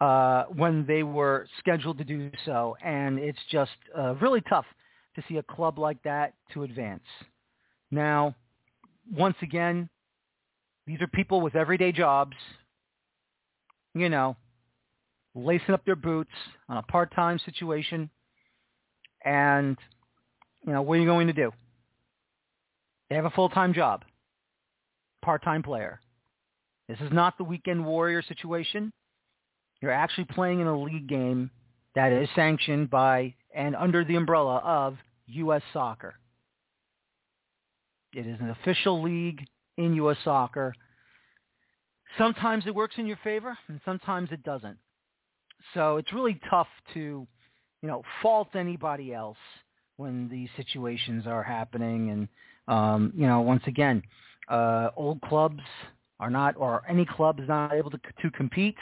uh, 0.00 0.44
when 0.44 0.86
they 0.86 1.02
were 1.02 1.46
scheduled 1.58 1.98
to 1.98 2.04
do 2.04 2.30
so. 2.46 2.78
And 2.82 3.18
it's 3.18 3.38
just 3.50 3.72
uh, 3.98 4.14
really 4.22 4.40
tough 4.48 4.64
to 5.16 5.22
see 5.28 5.36
a 5.36 5.42
club 5.42 5.78
like 5.78 6.02
that 6.04 6.32
to 6.54 6.62
advance. 6.62 7.04
Now, 7.90 8.34
once 9.12 9.36
again, 9.42 9.90
these 10.90 11.00
are 11.00 11.06
people 11.06 11.40
with 11.40 11.54
everyday 11.54 11.92
jobs, 11.92 12.36
you 13.94 14.08
know, 14.08 14.36
lacing 15.36 15.72
up 15.72 15.84
their 15.84 15.94
boots 15.94 16.32
on 16.68 16.78
a 16.78 16.82
part-time 16.82 17.38
situation. 17.44 18.10
And, 19.24 19.76
you 20.66 20.72
know, 20.72 20.82
what 20.82 20.94
are 20.94 21.00
you 21.00 21.06
going 21.06 21.28
to 21.28 21.32
do? 21.32 21.52
They 23.08 23.14
have 23.14 23.24
a 23.24 23.30
full-time 23.30 23.72
job, 23.72 24.04
part-time 25.22 25.62
player. 25.62 26.00
This 26.88 26.98
is 26.98 27.12
not 27.12 27.38
the 27.38 27.44
weekend 27.44 27.86
warrior 27.86 28.22
situation. 28.22 28.92
You're 29.80 29.92
actually 29.92 30.24
playing 30.24 30.58
in 30.58 30.66
a 30.66 30.76
league 30.76 31.08
game 31.08 31.52
that 31.94 32.10
is 32.10 32.28
sanctioned 32.34 32.90
by 32.90 33.34
and 33.54 33.76
under 33.76 34.04
the 34.04 34.16
umbrella 34.16 34.56
of 34.56 34.96
U.S. 35.26 35.62
Soccer. 35.72 36.14
It 38.12 38.26
is 38.26 38.40
an 38.40 38.50
official 38.50 39.04
league 39.04 39.46
in 39.84 39.94
U.S. 39.94 40.16
soccer. 40.24 40.74
Sometimes 42.18 42.64
it 42.66 42.74
works 42.74 42.96
in 42.98 43.06
your 43.06 43.18
favor, 43.22 43.56
and 43.68 43.80
sometimes 43.84 44.30
it 44.32 44.42
doesn't. 44.42 44.76
So 45.74 45.96
it's 45.96 46.12
really 46.12 46.40
tough 46.50 46.66
to, 46.94 47.26
you 47.82 47.88
know, 47.88 48.02
fault 48.22 48.48
anybody 48.54 49.12
else 49.14 49.38
when 49.96 50.28
these 50.28 50.48
situations 50.56 51.26
are 51.26 51.42
happening. 51.42 52.10
And 52.10 52.28
um, 52.68 53.12
you 53.14 53.26
know, 53.26 53.40
once 53.40 53.62
again, 53.66 54.02
uh, 54.48 54.90
old 54.96 55.20
clubs 55.22 55.62
are 56.18 56.30
not, 56.30 56.56
or 56.56 56.82
any 56.88 57.04
club 57.04 57.40
is 57.40 57.48
not 57.48 57.72
able 57.72 57.90
to 57.90 58.00
to 58.22 58.30
compete. 58.30 58.76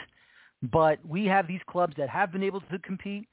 But 0.61 0.99
we 1.05 1.25
have 1.25 1.47
these 1.47 1.61
clubs 1.67 1.93
that 1.97 2.09
have 2.09 2.31
been 2.31 2.43
able 2.43 2.61
to 2.61 2.79
compete, 2.79 3.27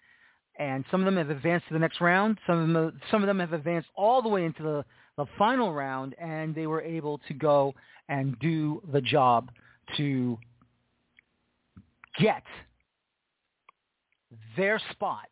and 0.59 0.85
some 0.91 1.01
of 1.01 1.05
them 1.05 1.17
have 1.17 1.31
advanced 1.31 1.69
to 1.69 1.75
the 1.75 1.81
next 1.81 2.01
round. 2.01 2.39
Some 2.47 2.59
of 2.59 2.69
them, 2.69 3.01
some 3.11 3.23
of 3.23 3.27
them 3.27 3.39
have 3.41 3.53
advanced 3.53 3.89
all 3.95 4.23
the 4.23 4.29
way 4.29 4.45
into 4.45 4.63
the 4.63 4.85
the 5.17 5.27
final 5.39 5.73
round, 5.73 6.15
and 6.19 6.55
they 6.55 6.67
were 6.67 6.83
able 6.83 7.19
to 7.27 7.35
go 7.35 7.75
and 8.09 8.39
do 8.39 8.83
the 8.93 9.01
job 9.01 9.51
to 9.97 10.39
get 12.19 12.43
their 14.57 14.81
spot 14.91 15.27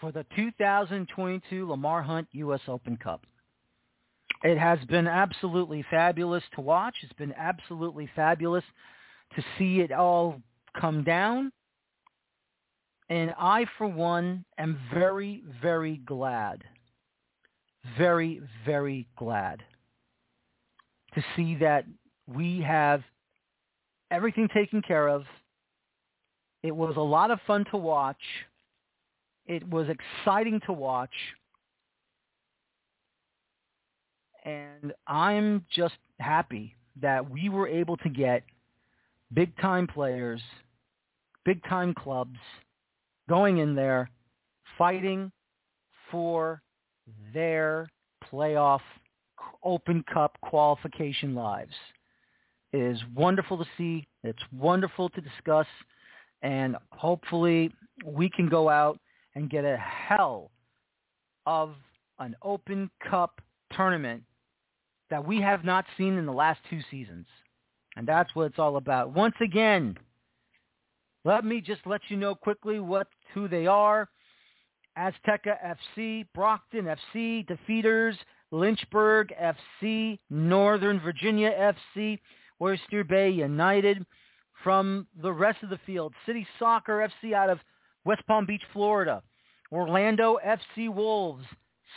for 0.00 0.12
the 0.12 0.24
2022 0.36 1.68
Lamar 1.68 2.02
Hunt 2.02 2.28
U.S. 2.32 2.60
Open 2.68 2.96
Cup. 2.96 3.26
It 4.42 4.58
has 4.58 4.78
been 4.86 5.08
absolutely 5.08 5.84
fabulous 5.90 6.44
to 6.54 6.60
watch. 6.60 6.94
It's 7.02 7.12
been 7.14 7.34
absolutely 7.36 8.08
fabulous 8.14 8.64
to 9.34 9.42
see 9.58 9.80
it 9.80 9.90
all 9.90 10.40
come 10.78 11.02
down. 11.02 11.50
And 13.08 13.32
I, 13.38 13.66
for 13.78 13.86
one, 13.86 14.44
am 14.58 14.78
very, 14.92 15.44
very 15.62 15.98
glad 16.06 16.64
very, 17.98 18.40
very 18.64 19.06
glad 19.16 19.62
to 21.14 21.24
see 21.34 21.56
that 21.56 21.84
we 22.26 22.60
have 22.60 23.02
everything 24.10 24.48
taken 24.52 24.82
care 24.82 25.08
of. 25.08 25.24
It 26.62 26.74
was 26.74 26.96
a 26.96 27.00
lot 27.00 27.30
of 27.30 27.38
fun 27.46 27.64
to 27.70 27.76
watch. 27.76 28.20
It 29.46 29.68
was 29.68 29.86
exciting 29.88 30.60
to 30.66 30.72
watch. 30.72 31.10
And 34.44 34.92
I'm 35.06 35.64
just 35.74 35.94
happy 36.18 36.74
that 37.00 37.28
we 37.28 37.48
were 37.48 37.68
able 37.68 37.96
to 37.98 38.08
get 38.08 38.42
big 39.32 39.56
time 39.60 39.86
players, 39.86 40.40
big 41.44 41.62
time 41.64 41.94
clubs 41.94 42.38
going 43.28 43.58
in 43.58 43.74
there 43.74 44.10
fighting 44.78 45.30
for 46.10 46.62
their 47.32 47.88
playoff 48.30 48.80
Open 49.64 50.04
Cup 50.12 50.36
qualification 50.42 51.34
lives. 51.34 51.74
It 52.72 52.80
is 52.80 52.98
wonderful 53.14 53.58
to 53.58 53.64
see. 53.76 54.06
It's 54.22 54.42
wonderful 54.52 55.08
to 55.10 55.20
discuss. 55.20 55.66
And 56.42 56.76
hopefully 56.92 57.72
we 58.04 58.30
can 58.30 58.48
go 58.48 58.68
out 58.68 58.98
and 59.34 59.50
get 59.50 59.64
a 59.64 59.76
hell 59.76 60.50
of 61.46 61.74
an 62.18 62.36
Open 62.42 62.90
Cup 63.08 63.40
tournament 63.72 64.22
that 65.10 65.24
we 65.24 65.40
have 65.40 65.64
not 65.64 65.84
seen 65.96 66.16
in 66.16 66.26
the 66.26 66.32
last 66.32 66.60
two 66.68 66.80
seasons. 66.90 67.26
And 67.96 68.06
that's 68.06 68.34
what 68.34 68.44
it's 68.44 68.58
all 68.58 68.76
about. 68.76 69.14
Once 69.14 69.34
again, 69.40 69.96
let 71.26 71.44
me 71.44 71.60
just 71.60 71.80
let 71.86 72.00
you 72.08 72.16
know 72.16 72.36
quickly 72.36 72.78
what 72.78 73.08
who 73.34 73.48
they 73.48 73.66
are. 73.66 74.08
Azteca 74.96 75.76
FC, 75.98 76.24
Brockton 76.32 76.86
FC, 76.86 77.44
D'Feeters, 77.48 78.16
Lynchburg 78.52 79.34
FC, 79.82 80.20
Northern 80.30 81.00
Virginia 81.00 81.74
FC, 81.98 82.20
Oyster 82.62 83.02
Bay 83.02 83.28
United. 83.30 84.06
From 84.62 85.06
the 85.20 85.32
rest 85.32 85.62
of 85.64 85.68
the 85.68 85.80
field, 85.84 86.14
City 86.24 86.46
Soccer 86.60 87.08
FC 87.22 87.34
out 87.34 87.50
of 87.50 87.58
West 88.04 88.22
Palm 88.28 88.46
Beach, 88.46 88.62
Florida, 88.72 89.22
Orlando 89.72 90.38
FC 90.46 90.88
Wolves, 90.88 91.44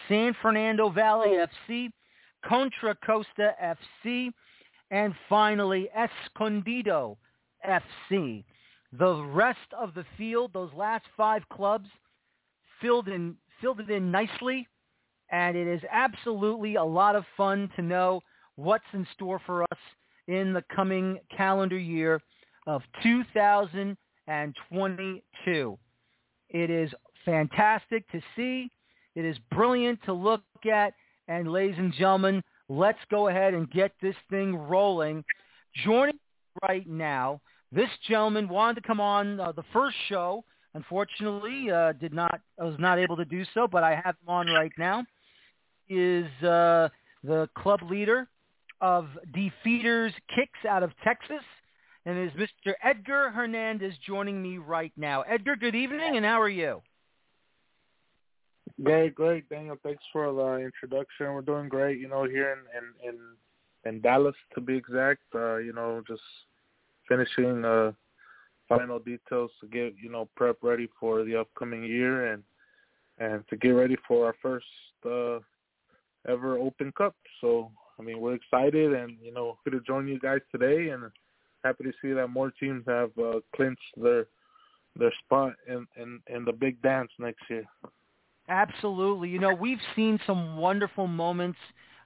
San 0.07 0.35
Fernando 0.41 0.89
Valley 0.89 1.37
FC, 1.69 1.91
Contra 2.43 2.95
Costa 3.05 3.53
FC, 3.63 4.31
and 4.89 5.13
finally 5.29 5.87
Escondido 5.95 7.17
FC. 7.67 8.43
The 8.97 9.21
rest 9.23 9.59
of 9.77 9.93
the 9.93 10.05
field, 10.17 10.51
those 10.53 10.71
last 10.75 11.05
five 11.15 11.43
clubs, 11.49 11.87
filled 12.81 13.07
in 13.07 13.35
filled 13.61 13.79
it 13.81 13.89
in 13.89 14.11
nicely, 14.11 14.67
and 15.31 15.57
it 15.57 15.67
is 15.67 15.81
absolutely 15.91 16.75
a 16.75 16.83
lot 16.83 17.15
of 17.15 17.23
fun 17.35 17.67
to 17.75 17.81
know 17.81 18.21
what's 18.55 18.85
in 18.93 19.07
store 19.13 19.41
for 19.45 19.63
us 19.63 19.79
in 20.27 20.53
the 20.53 20.63
coming 20.73 21.19
calendar 21.35 21.77
year 21.77 22.21
of 22.67 22.81
2022. 23.03 25.77
It 26.49 26.69
is 26.69 26.89
fantastic 27.25 28.09
to 28.11 28.21
see. 28.35 28.71
It 29.15 29.25
is 29.25 29.35
brilliant 29.51 29.99
to 30.05 30.13
look 30.13 30.43
at. 30.71 30.93
And 31.27 31.51
ladies 31.51 31.75
and 31.77 31.91
gentlemen, 31.93 32.41
let's 32.69 32.99
go 33.11 33.27
ahead 33.27 33.53
and 33.53 33.69
get 33.71 33.91
this 34.01 34.15
thing 34.29 34.55
rolling. 34.55 35.25
Joining 35.83 36.17
right 36.63 36.87
now, 36.87 37.41
this 37.71 37.89
gentleman 38.07 38.49
wanted 38.49 38.81
to 38.81 38.87
come 38.87 38.99
on 38.99 39.39
uh, 39.39 39.51
the 39.51 39.63
first 39.71 39.95
show. 40.07 40.43
Unfortunately, 40.73 41.71
uh, 41.71 41.93
did 41.93 42.13
not 42.13 42.41
was 42.57 42.75
not 42.79 42.99
able 42.99 43.17
to 43.17 43.25
do 43.25 43.43
so, 43.53 43.67
but 43.67 43.83
I 43.83 43.95
have 43.95 44.15
him 44.21 44.29
on 44.29 44.47
right 44.47 44.71
now. 44.77 45.03
Is 45.89 46.27
uh, 46.43 46.89
the 47.23 47.49
club 47.55 47.79
leader 47.89 48.27
of 48.81 49.07
D'Feeters 49.33 50.13
Kicks 50.35 50.65
out 50.67 50.83
of 50.83 50.91
Texas, 51.03 51.43
and 52.05 52.17
is 52.17 52.31
Mr. 52.33 52.73
Edgar 52.83 53.31
Hernandez 53.31 53.93
joining 54.05 54.41
me 54.41 54.57
right 54.57 54.93
now. 54.95 55.21
Edgar, 55.23 55.55
good 55.55 55.75
evening, 55.75 56.15
and 56.15 56.25
how 56.25 56.39
are 56.39 56.49
you? 56.49 56.81
Great, 58.83 59.15
great, 59.15 59.49
Daniel. 59.49 59.77
Thanks 59.83 60.03
for 60.13 60.31
the 60.31 60.63
introduction. 60.63 61.33
We're 61.33 61.41
doing 61.41 61.67
great, 61.67 61.99
you 61.99 62.07
know, 62.07 62.23
here 62.25 62.53
in 62.53 63.09
in 63.09 63.15
in, 63.83 63.95
in 63.95 64.01
Dallas 64.01 64.35
to 64.55 64.61
be 64.61 64.75
exact. 64.75 65.23
Uh, 65.35 65.57
you 65.57 65.73
know, 65.73 66.01
just 66.07 66.21
finishing 67.09 67.65
uh 67.65 67.91
final 68.69 68.99
details 68.99 69.51
to 69.59 69.67
get, 69.67 69.95
you 70.01 70.11
know, 70.11 70.29
prep 70.35 70.57
ready 70.61 70.87
for 70.99 71.23
the 71.23 71.35
upcoming 71.35 71.83
year 71.83 72.31
and 72.31 72.43
and 73.17 73.43
to 73.49 73.57
get 73.57 73.71
ready 73.71 73.97
for 74.07 74.27
our 74.27 74.35
first 74.41 74.65
uh 75.05 75.39
ever 76.27 76.57
Open 76.57 76.91
Cup. 76.91 77.15
So, 77.41 77.71
I 77.99 78.03
mean, 78.03 78.19
we're 78.19 78.35
excited 78.35 78.93
and, 78.93 79.17
you 79.21 79.33
know, 79.33 79.57
happy 79.57 79.77
to 79.77 79.83
join 79.83 80.07
you 80.07 80.19
guys 80.19 80.41
today 80.51 80.89
and 80.89 81.03
happy 81.63 81.83
to 81.83 81.93
see 82.01 82.11
that 82.13 82.27
more 82.27 82.51
teams 82.51 82.83
have 82.87 83.11
uh, 83.17 83.39
clinched 83.55 83.81
their 83.97 84.27
their 84.95 85.13
spot 85.23 85.53
in, 85.67 85.87
in 86.01 86.19
in 86.27 86.45
the 86.45 86.53
big 86.53 86.81
dance 86.81 87.11
next 87.19 87.41
year. 87.49 87.65
Absolutely. 88.49 89.29
You 89.29 89.39
know, 89.39 89.53
we've 89.53 89.81
seen 89.95 90.19
some 90.25 90.57
wonderful 90.57 91.07
moments, 91.07 91.59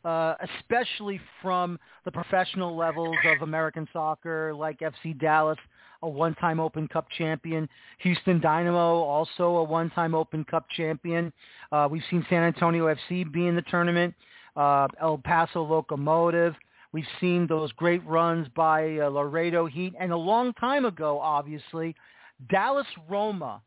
uh, 0.04 0.36
especially 0.60 1.20
from 1.42 1.80
the 2.06 2.12
professional 2.12 2.76
levels 2.76 3.16
of 3.26 3.42
American 3.42 3.88
soccer, 3.94 4.54
like 4.54 4.80
FC 4.80 5.18
Dallas, 5.20 5.58
a 6.02 6.10
one-time 6.10 6.60
Open 6.60 6.88
Cup 6.88 7.08
champion. 7.18 7.68
Houston 8.00 8.40
Dynamo, 8.42 9.02
also 9.04 9.58
a 9.58 9.64
one-time 9.64 10.14
Open 10.14 10.44
Cup 10.44 10.66
champion. 10.76 11.32
Uh, 11.72 11.88
we've 11.90 12.04
seen 12.10 12.26
San 12.30 12.44
Antonio 12.44 12.94
FC 12.94 13.32
be 13.32 13.48
in 13.48 13.56
the 13.56 13.62
tournament. 13.64 14.14
Uh, 14.56 14.88
El 15.02 15.18
Paso 15.18 15.64
Locomotive. 15.64 16.54
We've 16.92 17.08
seen 17.20 17.48
those 17.48 17.72
great 17.72 18.06
runs 18.06 18.48
by 18.56 19.00
uh, 19.00 19.10
Laredo 19.10 19.66
Heat, 19.66 19.94
and 20.00 20.12
a 20.12 20.18
long 20.18 20.54
time 20.54 20.86
ago, 20.86 21.20
obviously, 21.20 21.96
Dallas 22.52 22.86
Roma 23.10 23.62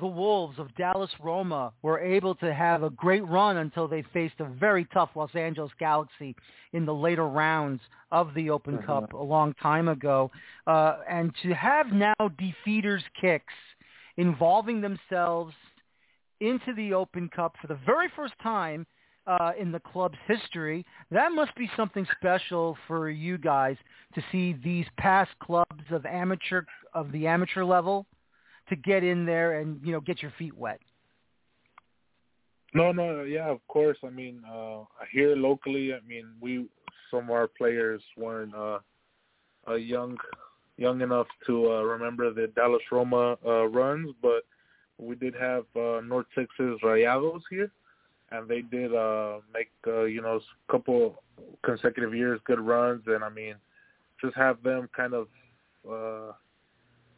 the 0.00 0.06
Wolves 0.06 0.58
of 0.58 0.74
Dallas 0.76 1.10
Roma 1.20 1.72
were 1.82 2.00
able 2.00 2.34
to 2.36 2.52
have 2.52 2.82
a 2.82 2.90
great 2.90 3.26
run 3.26 3.58
until 3.58 3.86
they 3.86 4.02
faced 4.12 4.40
a 4.40 4.44
very 4.44 4.86
tough 4.86 5.10
Los 5.14 5.34
Angeles 5.34 5.72
Galaxy 5.78 6.34
in 6.72 6.86
the 6.86 6.94
later 6.94 7.28
rounds 7.28 7.80
of 8.10 8.32
the 8.34 8.48
Open 8.48 8.76
uh-huh. 8.76 9.00
Cup 9.00 9.12
a 9.12 9.22
long 9.22 9.54
time 9.62 9.88
ago. 9.88 10.30
Uh, 10.66 10.98
and 11.08 11.32
to 11.42 11.54
have 11.54 11.92
now 11.92 12.14
D'Feeters 12.18 13.04
kicks 13.20 13.52
involving 14.16 14.80
themselves 14.80 15.52
into 16.40 16.72
the 16.74 16.94
Open 16.94 17.28
Cup 17.28 17.54
for 17.60 17.66
the 17.66 17.78
very 17.86 18.08
first 18.16 18.34
time 18.42 18.86
uh, 19.26 19.52
in 19.58 19.70
the 19.70 19.80
club's 19.80 20.18
history, 20.26 20.84
that 21.10 21.30
must 21.32 21.54
be 21.54 21.70
something 21.76 22.06
special 22.18 22.76
for 22.88 23.08
you 23.08 23.38
guys 23.38 23.76
to 24.14 24.24
see 24.32 24.56
these 24.64 24.86
past 24.98 25.30
clubs 25.40 25.84
of 25.90 26.04
amateur 26.06 26.62
of 26.94 27.12
the 27.12 27.26
amateur 27.26 27.62
level 27.62 28.06
to 28.68 28.76
get 28.76 29.04
in 29.04 29.24
there 29.26 29.60
and 29.60 29.80
you 29.84 29.92
know 29.92 30.00
get 30.00 30.22
your 30.22 30.32
feet 30.38 30.56
wet. 30.56 30.80
No, 32.74 32.90
no, 32.90 33.22
yeah, 33.22 33.48
of 33.48 33.58
course. 33.68 33.98
I 34.02 34.08
mean, 34.08 34.42
uh, 34.50 34.84
here 35.10 35.36
locally, 35.36 35.92
I 35.92 36.00
mean, 36.08 36.28
we 36.40 36.66
some 37.10 37.24
of 37.24 37.30
our 37.30 37.46
players 37.46 38.00
weren't 38.16 38.54
uh, 38.54 38.78
uh, 39.68 39.74
young, 39.74 40.16
young 40.78 41.02
enough 41.02 41.26
to 41.46 41.70
uh, 41.70 41.82
remember 41.82 42.32
the 42.32 42.46
Dallas 42.48 42.82
Roma 42.90 43.36
uh, 43.46 43.66
runs, 43.68 44.14
but 44.22 44.44
we 44.98 45.14
did 45.16 45.34
have 45.34 45.64
uh, 45.76 46.00
North 46.00 46.26
Texas 46.34 46.80
Rayados 46.82 47.42
here, 47.50 47.70
and 48.30 48.48
they 48.48 48.62
did 48.62 48.94
uh, 48.94 49.38
make 49.52 49.70
uh, 49.86 50.04
you 50.04 50.22
know 50.22 50.40
a 50.40 50.72
couple 50.72 51.22
consecutive 51.62 52.14
years 52.14 52.40
good 52.44 52.60
runs, 52.60 53.02
and 53.06 53.22
I 53.22 53.28
mean, 53.28 53.56
just 54.20 54.34
have 54.36 54.62
them 54.62 54.88
kind 54.96 55.12
of 55.12 55.26
uh, 55.88 56.32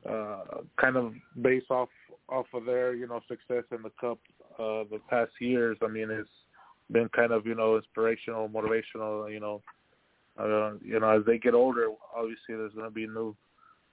uh, 0.08 0.60
kind 0.80 0.96
of 0.96 1.12
based 1.40 1.70
off 1.70 1.88
off 2.28 2.46
of 2.54 2.64
their 2.64 2.94
you 2.94 3.06
know 3.06 3.20
success 3.28 3.64
in 3.70 3.82
the 3.82 3.90
cup 4.00 4.18
uh, 4.58 4.84
the 4.90 5.00
past 5.08 5.32
years. 5.40 5.76
I 5.82 5.88
mean, 5.88 6.10
it's 6.10 6.28
been 6.90 7.08
kind 7.10 7.32
of 7.32 7.46
you 7.46 7.54
know 7.54 7.76
inspirational, 7.76 8.48
motivational. 8.48 9.32
You 9.32 9.40
know, 9.40 9.62
uh, 10.38 10.74
you 10.84 11.00
know 11.00 11.08
as 11.08 11.24
they 11.26 11.38
get 11.38 11.54
older, 11.54 11.88
obviously 12.14 12.54
there's 12.56 12.74
going 12.74 12.88
to 12.88 12.94
be 12.94 13.06
new 13.06 13.34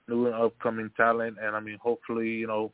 new 0.08 0.26
and 0.26 0.34
upcoming 0.34 0.90
talent, 0.96 1.36
and 1.40 1.56
I 1.56 1.60
mean 1.60 1.78
hopefully 1.82 2.28
you 2.28 2.46
know 2.46 2.72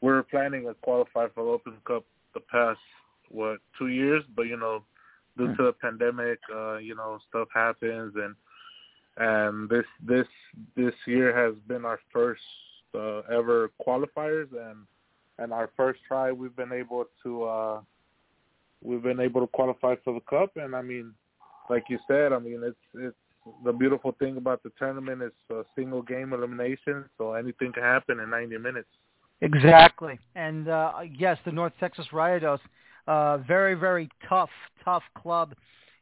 we're 0.00 0.22
planning 0.24 0.64
to 0.64 0.74
qualify 0.82 1.28
for 1.34 1.44
the 1.44 1.50
Open 1.50 1.74
Cup 1.86 2.04
the 2.34 2.40
past 2.40 2.78
what 3.28 3.58
two 3.78 3.88
years, 3.88 4.22
but 4.36 4.42
you 4.42 4.56
know 4.56 4.82
due 5.36 5.54
to 5.56 5.62
the 5.62 5.72
pandemic, 5.72 6.38
uh, 6.54 6.76
you 6.76 6.94
know 6.94 7.18
stuff 7.28 7.48
happens 7.54 8.14
and 8.16 8.34
and 9.16 9.68
this 9.68 9.84
this 10.04 10.26
this 10.76 10.94
year 11.06 11.36
has 11.36 11.54
been 11.68 11.84
our 11.84 12.00
first 12.12 12.40
uh, 12.94 13.20
ever 13.30 13.70
qualifiers 13.86 14.48
and 14.52 14.86
and 15.38 15.52
our 15.52 15.70
first 15.76 16.00
try 16.06 16.32
we've 16.32 16.56
been 16.56 16.72
able 16.72 17.04
to 17.22 17.44
uh 17.44 17.80
we've 18.82 19.02
been 19.02 19.20
able 19.20 19.40
to 19.40 19.46
qualify 19.46 19.94
for 20.04 20.14
the 20.14 20.20
cup. 20.20 20.52
And 20.56 20.74
I 20.74 20.82
mean 20.82 21.12
like 21.68 21.84
you 21.88 21.98
said 22.08 22.32
I 22.32 22.38
mean 22.38 22.62
it's 22.64 22.76
it's 22.94 23.16
the 23.64 23.72
beautiful 23.72 24.14
thing 24.18 24.36
about 24.36 24.62
the 24.62 24.70
tournament 24.78 25.22
is 25.22 25.32
a 25.50 25.62
single 25.76 26.02
game 26.02 26.32
elimination. 26.32 27.04
So 27.18 27.34
anything 27.34 27.72
can 27.72 27.82
happen 27.82 28.20
in 28.20 28.30
90 28.30 28.58
minutes. 28.58 28.88
Exactly. 29.40 30.18
And 30.34 30.68
uh 30.68 30.92
yes 31.14 31.38
the 31.44 31.52
North 31.52 31.72
Texas 31.80 32.06
Rayados 32.12 32.60
uh 33.06 33.38
very 33.38 33.74
very 33.74 34.08
tough 34.28 34.50
tough 34.84 35.02
club 35.16 35.54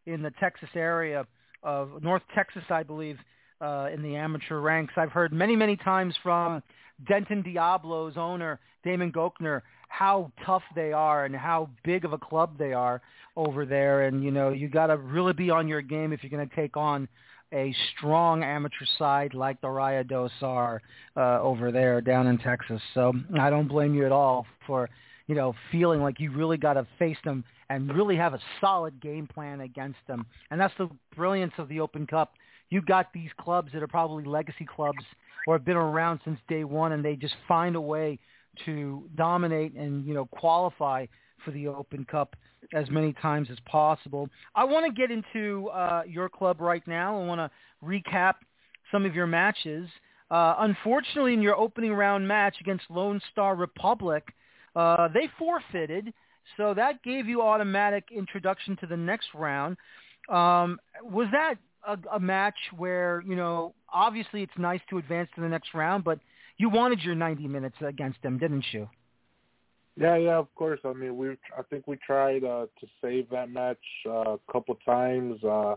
in 0.07 0.23
the 0.23 0.31
Texas 0.40 0.68
area 0.75 1.27
of 1.62 2.03
North 2.03 2.23
Texas, 2.35 2.62
I 2.70 2.83
believe, 2.83 3.18
uh, 3.61 3.88
in 3.92 4.03
the 4.03 4.16
amateur 4.16 4.61
ranks. 4.61 4.94
I've 4.96 5.12
heard 5.12 5.33
many, 5.33 5.57
many 5.57 5.77
times 5.77 6.14
from 6.23 6.62
Denton 7.07 7.42
Diablo's 7.42 8.16
owner, 8.16 8.59
Damon 8.85 9.12
Gochner, 9.12 9.62
how 9.88 10.31
tough 10.46 10.62
they 10.75 10.92
are 10.92 11.25
and 11.25 11.35
how 11.35 11.68
big 11.85 12.05
of 12.05 12.12
a 12.12 12.18
club 12.18 12.57
they 12.59 12.73
are 12.73 13.03
over 13.37 13.66
there. 13.66 14.03
And, 14.03 14.23
you 14.23 14.31
know, 14.31 14.51
you 14.51 14.68
got 14.68 14.87
to 14.87 14.96
really 14.96 15.33
be 15.33 15.51
on 15.51 15.68
your 15.68 15.83
game 15.83 16.12
if 16.12 16.23
you're 16.23 16.31
going 16.31 16.49
to 16.49 16.57
take 16.57 16.77
on 16.77 17.09
a 17.53 17.75
strong 17.96 18.44
amateur 18.44 18.85
side 18.96 19.35
like 19.35 19.61
the 19.61 19.66
Rayados 19.66 20.31
are 20.42 20.81
uh, 21.16 21.40
over 21.40 21.73
there 21.73 22.01
down 22.01 22.29
in 22.29 22.38
Texas. 22.38 22.81
So 22.94 23.12
I 23.38 23.51
don't 23.51 23.66
blame 23.66 23.94
you 23.94 24.07
at 24.07 24.12
all 24.12 24.46
for, 24.66 24.88
you 25.31 25.37
know, 25.37 25.55
feeling 25.71 26.03
like 26.03 26.19
you 26.19 26.33
really 26.33 26.57
got 26.57 26.73
to 26.73 26.85
face 26.99 27.16
them 27.25 27.45
and 27.69 27.95
really 27.95 28.16
have 28.16 28.35
a 28.35 28.40
solid 28.61 29.01
game 29.01 29.29
plan 29.33 29.61
against 29.61 30.01
them. 30.09 30.27
And 30.51 30.61
that's 30.61 30.75
the 30.77 30.90
brilliance 31.14 31.53
of 31.57 31.69
the 31.69 31.79
Open 31.79 32.05
Cup. 32.05 32.33
You 32.69 32.83
got 32.83 33.12
these 33.12 33.31
clubs 33.40 33.71
that 33.73 33.81
are 33.81 33.87
probably 33.87 34.25
legacy 34.25 34.66
clubs 34.66 35.05
or 35.47 35.55
have 35.55 35.64
been 35.64 35.77
around 35.77 36.19
since 36.25 36.40
day 36.49 36.64
one, 36.64 36.90
and 36.90 37.05
they 37.05 37.14
just 37.14 37.37
find 37.47 37.77
a 37.77 37.81
way 37.81 38.19
to 38.64 39.09
dominate 39.14 39.75
and 39.75 40.05
you 40.05 40.14
know 40.14 40.27
qualify 40.27 41.07
for 41.45 41.53
the 41.53 41.69
Open 41.69 42.05
Cup 42.05 42.35
as 42.75 42.90
many 42.90 43.12
times 43.12 43.47
as 43.53 43.59
possible. 43.66 44.29
I 44.57 44.64
want 44.64 44.85
to 44.85 44.93
get 44.93 45.12
into 45.12 45.69
uh, 45.69 46.03
your 46.09 46.29
club 46.29 46.61
right 46.61 46.83
now. 46.88 47.23
I 47.23 47.25
want 47.25 47.38
to 47.38 47.51
recap 47.87 48.35
some 48.90 49.07
of 49.07 49.14
your 49.14 49.29
matches. 49.29 49.88
Uh, 50.29 50.57
unfortunately, 50.59 51.35
in 51.35 51.40
your 51.40 51.57
opening 51.57 51.93
round 51.93 52.27
match 52.27 52.57
against 52.61 52.90
Lone 52.90 53.21
Star 53.31 53.55
Republic, 53.55 54.25
uh, 54.76 55.09
they 55.09 55.28
forfeited 55.38 56.12
so 56.56 56.74
that 56.74 57.02
gave 57.02 57.26
you 57.26 57.42
automatic 57.42 58.04
introduction 58.14 58.76
to 58.78 58.87
the 58.87 58.96
next 58.96 59.28
round. 59.35 59.76
Um, 60.28 60.78
was 61.02 61.28
that 61.33 61.54
a, 61.87 61.98
a 62.14 62.20
match 62.20 62.56
where 62.76 63.22
you 63.26 63.37
know 63.37 63.74
obviously 63.92 64.42
it's 64.42 64.52
nice 64.59 64.80
to 64.90 64.98
advance 64.98 65.28
to 65.35 65.40
the 65.40 65.48
next 65.48 65.74
round, 65.74 66.04
but 66.04 66.18
you 66.56 66.68
wanted 66.68 67.00
your 67.00 67.14
90 67.14 67.48
minutes 67.48 67.76
against 67.80 68.20
them, 68.22 68.38
didn't 68.38 68.64
you? 68.72 68.88
Yeah, 69.96 70.16
yeah, 70.16 70.37
of 70.37 70.54
course. 70.54 70.80
I 70.85 70.92
mean, 70.92 71.16
we 71.16 71.30
I 71.56 71.62
think 71.68 71.87
we 71.87 71.96
tried 71.96 72.44
uh, 72.44 72.66
to 72.80 72.87
save 73.02 73.28
that 73.30 73.50
match 73.50 73.78
uh, 74.06 74.35
a 74.35 74.38
couple 74.50 74.76
times 74.85 75.42
uh, 75.44 75.76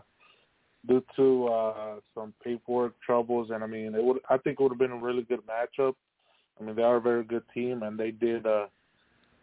due 0.86 1.02
to 1.16 1.46
uh, 1.48 1.94
some 2.14 2.32
paperwork 2.42 2.94
troubles, 3.04 3.50
and 3.52 3.64
I 3.64 3.66
mean, 3.66 3.94
it 3.94 4.04
would 4.04 4.18
I 4.28 4.38
think 4.38 4.58
it 4.58 4.62
would 4.62 4.72
have 4.72 4.78
been 4.78 4.92
a 4.92 4.96
really 4.96 5.22
good 5.22 5.40
matchup. 5.46 5.94
I 6.60 6.64
mean, 6.64 6.76
they 6.76 6.82
are 6.82 6.96
a 6.96 7.00
very 7.00 7.24
good 7.24 7.42
team, 7.52 7.82
and 7.82 7.98
they 7.98 8.12
did 8.12 8.46
uh, 8.46 8.66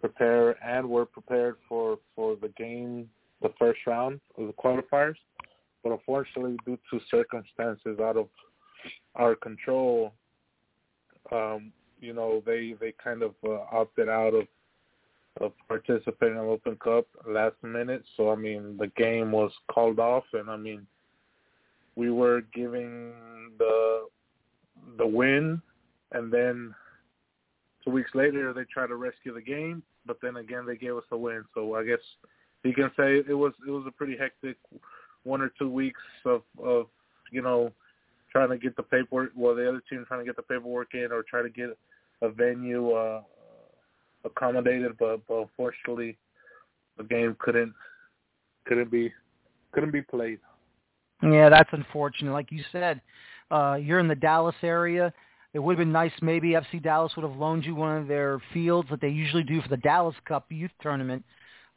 prepare 0.02 0.62
and 0.64 0.90
were 0.90 1.06
prepared 1.06 1.56
for 1.70 2.00
for 2.16 2.36
the 2.36 2.50
game, 2.50 3.10
the 3.42 3.54
first 3.58 3.80
round 3.88 4.20
of 4.38 4.48
the 4.48 4.54
qualifiers. 4.54 5.16
But 5.84 5.94
unfortunately, 5.94 6.58
due 6.66 6.78
to 6.92 7.00
circumstances 7.10 8.00
out 8.00 8.18
of 8.18 8.28
our 9.16 9.36
control, 9.36 10.14
um, 11.32 11.72
you 12.00 12.14
know, 12.14 12.44
they 12.46 12.76
they 12.80 12.94
kind 13.04 13.22
of 13.22 13.34
uh, 13.46 13.60
opted 13.72 14.10
out 14.10 14.34
of 14.34 14.48
of 15.40 15.54
participating 15.68 16.36
in 16.36 16.44
Open 16.44 16.76
Cup 16.76 17.06
last 17.28 17.56
minute. 17.64 18.04
So 18.18 18.32
I 18.32 18.36
mean, 18.36 18.78
the 18.78 18.88
game 18.98 19.32
was 19.32 19.52
called 19.72 20.00
off, 20.00 20.26
and 20.34 20.50
I 20.50 20.58
mean, 20.58 20.86
we 21.96 22.12
were 22.12 22.42
giving 22.54 23.14
the 23.58 24.08
the 24.98 25.08
win, 25.08 25.62
and 26.12 26.32
then 26.32 26.74
two 27.84 27.92
weeks 27.92 28.12
later 28.14 28.54
they 28.54 28.64
tried 28.66 28.88
to 28.88 28.96
rescue 28.96 29.34
the 29.34 29.42
game, 29.42 29.84
but 30.06 30.18
then 30.22 30.38
again 30.38 30.66
they 30.66 30.76
gave 30.76 30.96
us 30.96 31.04
a 31.12 31.18
win. 31.18 31.44
So 31.54 31.76
I 31.76 31.84
guess 31.84 32.00
you 32.64 32.74
can 32.74 32.92
say 32.98 33.24
it 33.28 33.38
was 33.38 33.54
it 33.68 33.72
was 33.72 33.86
a 33.88 33.92
pretty 33.92 34.18
hectic 34.18 34.58
one 35.24 35.42
or 35.42 35.52
two 35.60 35.70
weeks 35.70 36.02
of 36.26 36.42
of 36.64 36.88
you 37.32 37.42
know 37.42 37.72
trying 38.32 38.50
to 38.50 38.58
get 38.58 38.76
the 38.76 38.84
paperwork. 38.84 39.32
Well, 39.36 39.56
the 39.56 39.68
other 39.68 39.82
team 39.90 40.06
trying 40.08 40.22
to 40.22 40.26
get 40.26 40.36
the 40.36 40.44
paperwork 40.44 40.94
in 40.94 41.12
or 41.12 41.24
try 41.24 41.42
to 41.42 41.50
get 41.50 41.78
a 42.22 42.30
venue 42.30 42.92
uh, 42.92 43.22
accommodated, 44.24 44.94
but, 44.98 45.22
but 45.28 45.42
unfortunately 45.42 46.18
the 46.98 47.04
game 47.04 47.36
couldn't 47.40 47.74
couldn't 48.66 48.92
be 48.92 49.12
couldn't 49.72 49.92
be 49.92 50.02
played. 50.02 50.40
Yeah, 51.24 51.50
that's 51.50 51.70
unfortunate. 51.72 52.32
Like 52.32 52.52
you 52.52 52.64
said, 52.72 53.02
uh, 53.52 53.78
you're 53.82 54.00
in 54.00 54.08
the 54.08 54.16
Dallas 54.16 54.56
area. 54.64 55.14
It 55.54 55.60
would 55.60 55.74
have 55.74 55.86
been 55.86 55.92
nice 55.92 56.12
maybe 56.22 56.52
FC 56.52 56.82
Dallas 56.82 57.12
would 57.16 57.24
have 57.30 57.38
loaned 57.38 57.66
you 57.66 57.76
one 57.76 57.98
of 57.98 58.08
their 58.08 58.42
fields 58.54 58.90
that 58.90 59.02
they 59.02 59.10
usually 59.10 59.44
do 59.44 59.62
for 59.62 59.68
the 59.68 59.78
Dallas 59.78 60.16
Cup 60.26 60.46
youth 60.50 60.72
tournament. 60.82 61.24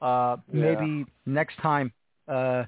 Uh, 0.01 0.37
yeah. 0.53 0.75
Maybe 0.75 1.07
next 1.27 1.57
time. 1.61 1.93
Uh, 2.29 2.65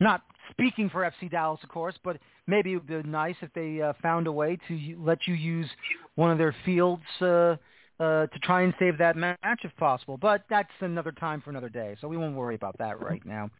not 0.00 0.22
speaking 0.50 0.88
for 0.88 1.02
FC 1.02 1.30
Dallas, 1.30 1.60
of 1.62 1.68
course, 1.68 1.94
but 2.02 2.18
maybe 2.46 2.72
it 2.72 2.76
would 2.76 2.86
be 2.86 3.08
nice 3.08 3.36
if 3.42 3.52
they 3.54 3.80
uh, 3.80 3.92
found 4.02 4.26
a 4.26 4.32
way 4.32 4.58
to 4.68 4.96
let 4.98 5.18
you 5.26 5.34
use 5.34 5.68
one 6.14 6.30
of 6.30 6.38
their 6.38 6.54
fields 6.64 7.02
uh, 7.20 7.56
uh, 8.00 8.26
to 8.26 8.38
try 8.42 8.62
and 8.62 8.72
save 8.78 8.96
that 8.98 9.16
match 9.16 9.36
if 9.62 9.76
possible. 9.76 10.16
But 10.16 10.44
that's 10.48 10.70
another 10.80 11.12
time 11.12 11.42
for 11.42 11.50
another 11.50 11.68
day, 11.68 11.96
so 12.00 12.08
we 12.08 12.16
won't 12.16 12.34
worry 12.34 12.54
about 12.54 12.78
that 12.78 13.00
right 13.00 13.24
now. 13.26 13.50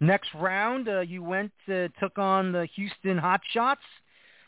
Next 0.00 0.30
round, 0.34 0.88
uh, 0.88 1.00
you 1.00 1.22
went 1.22 1.52
uh, 1.68 1.88
took 2.00 2.18
on 2.18 2.52
the 2.52 2.66
Houston 2.74 3.18
Hotshots, 3.18 3.76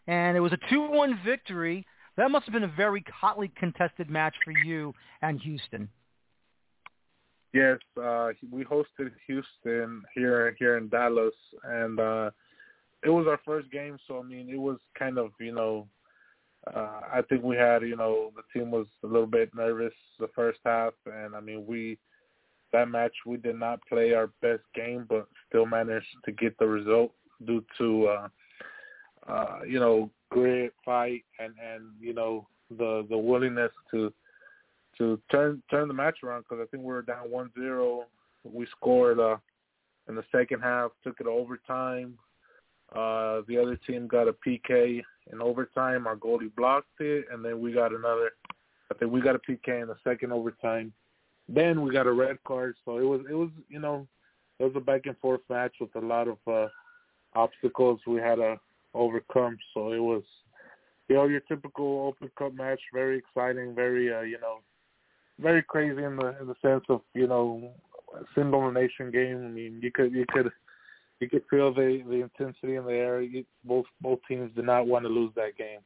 and 0.06 0.36
it 0.36 0.40
was 0.40 0.52
a 0.52 0.74
2-1 0.74 1.22
victory. 1.24 1.86
That 2.16 2.31
must 2.31 2.46
have 2.46 2.53
been 2.53 2.64
a 2.64 2.74
very 2.77 3.05
hotly 3.12 3.50
contested 3.57 4.09
match 4.09 4.35
for 4.44 4.53
you 4.64 4.94
and 5.22 5.40
Houston. 5.40 5.88
Yes, 7.53 7.79
uh, 8.03 8.31
we 8.50 8.64
hosted 8.64 9.12
Houston 9.29 10.03
here 10.14 10.57
here 10.59 10.77
in 10.77 10.88
Dallas, 10.88 11.35
and 11.62 12.00
uh, 12.00 12.31
it 13.05 13.11
was 13.11 13.27
our 13.29 13.40
first 13.44 13.70
game. 13.70 13.96
So 14.09 14.18
I 14.18 14.22
mean, 14.22 14.48
it 14.50 14.59
was 14.59 14.79
kind 14.98 15.18
of 15.18 15.31
you 15.38 15.53
know, 15.53 15.87
uh, 16.74 17.00
I 17.12 17.22
think 17.29 17.44
we 17.44 17.57
had 17.57 17.83
you 17.83 17.96
know 17.96 18.33
the 18.35 18.42
team 18.53 18.72
was 18.72 18.87
a 19.05 19.07
little 19.07 19.27
bit 19.27 19.55
nervous 19.55 19.92
the 20.18 20.29
first 20.35 20.59
half, 20.64 20.94
and 21.07 21.37
I 21.37 21.40
mean 21.40 21.64
we 21.64 21.96
that 22.72 22.88
match 22.88 23.14
we 23.24 23.37
did 23.37 23.59
not 23.59 23.79
play 23.88 24.14
our 24.14 24.29
best 24.42 24.62
game, 24.74 25.07
but 25.09 25.29
still 25.48 25.64
managed 25.64 26.07
to 26.24 26.33
get 26.33 26.59
the 26.59 26.66
result 26.66 27.12
due 27.46 27.64
to 27.79 28.07
uh, 28.09 28.29
uh, 29.29 29.61
you 29.64 29.79
know 29.79 30.11
grit, 30.34 30.74
fight, 30.84 31.24
and 31.38 31.54
and 31.64 31.84
you 32.00 32.12
know 32.12 32.46
the 32.76 33.06
the 33.08 33.16
willingness 33.16 33.70
to 33.92 34.12
to 34.98 35.20
turn 35.30 35.62
turn 35.70 35.88
the 35.88 35.94
match 35.94 36.18
around 36.24 36.42
because 36.42 36.58
I 36.60 36.66
think 36.70 36.82
we 36.82 36.92
were 36.92 37.02
down 37.02 37.30
one 37.30 37.50
zero. 37.56 38.06
We 38.42 38.66
scored 38.76 39.20
uh, 39.20 39.36
in 40.08 40.16
the 40.16 40.24
second 40.32 40.60
half, 40.60 40.90
took 41.04 41.20
it 41.20 41.26
overtime. 41.26 42.18
Uh, 42.94 43.42
the 43.48 43.58
other 43.60 43.76
team 43.86 44.06
got 44.06 44.28
a 44.28 44.34
PK 44.46 45.02
in 45.32 45.40
overtime. 45.40 46.06
Our 46.06 46.16
goalie 46.16 46.54
blocked 46.54 47.00
it, 47.00 47.26
and 47.32 47.44
then 47.44 47.60
we 47.60 47.72
got 47.72 47.92
another. 47.92 48.32
I 48.90 48.94
think 48.94 49.12
we 49.12 49.20
got 49.20 49.36
a 49.36 49.38
PK 49.38 49.82
in 49.82 49.88
the 49.88 49.96
second 50.02 50.32
overtime. 50.32 50.92
Then 51.48 51.82
we 51.82 51.92
got 51.92 52.06
a 52.06 52.12
red 52.12 52.38
card. 52.44 52.74
So 52.84 52.98
it 52.98 53.04
was 53.04 53.20
it 53.30 53.34
was 53.34 53.50
you 53.68 53.78
know 53.78 54.06
it 54.58 54.64
was 54.64 54.74
a 54.74 54.80
back 54.80 55.06
and 55.06 55.16
forth 55.18 55.42
match 55.48 55.74
with 55.80 55.94
a 55.94 56.00
lot 56.04 56.26
of 56.26 56.38
uh, 56.46 56.68
obstacles 57.34 58.00
we 58.06 58.20
had 58.20 58.36
to 58.36 58.58
overcome. 58.94 59.59
So 59.72 59.92
it 59.92 59.98
was 59.98 60.22
you 61.09 61.16
know 61.16 61.26
your 61.26 61.40
typical 61.40 62.07
Open 62.09 62.30
Cup 62.38 62.54
match, 62.54 62.80
very 62.92 63.18
exciting, 63.18 63.74
very 63.74 64.12
uh, 64.12 64.22
you 64.22 64.38
know 64.40 64.59
very 65.40 65.62
crazy 65.62 66.02
in 66.02 66.16
the 66.16 66.37
in 66.40 66.46
the 66.46 66.54
sense 66.62 66.85
of 66.88 67.00
you 67.14 67.26
know 67.26 67.70
single 68.35 68.62
elimination 68.62 69.11
game. 69.11 69.44
I 69.44 69.48
mean, 69.48 69.80
you 69.83 69.90
could 69.90 70.12
you 70.12 70.24
could 70.28 70.50
you 71.20 71.28
could 71.28 71.42
feel 71.50 71.72
the 71.72 72.02
the 72.09 72.22
intensity 72.22 72.76
in 72.76 72.85
the 72.85 72.92
air. 72.92 73.22
You, 73.22 73.44
both 73.64 73.87
both 74.00 74.20
teams 74.28 74.50
did 74.54 74.66
not 74.66 74.87
want 74.87 75.04
to 75.04 75.09
lose 75.09 75.33
that 75.37 75.57
game, 75.57 75.80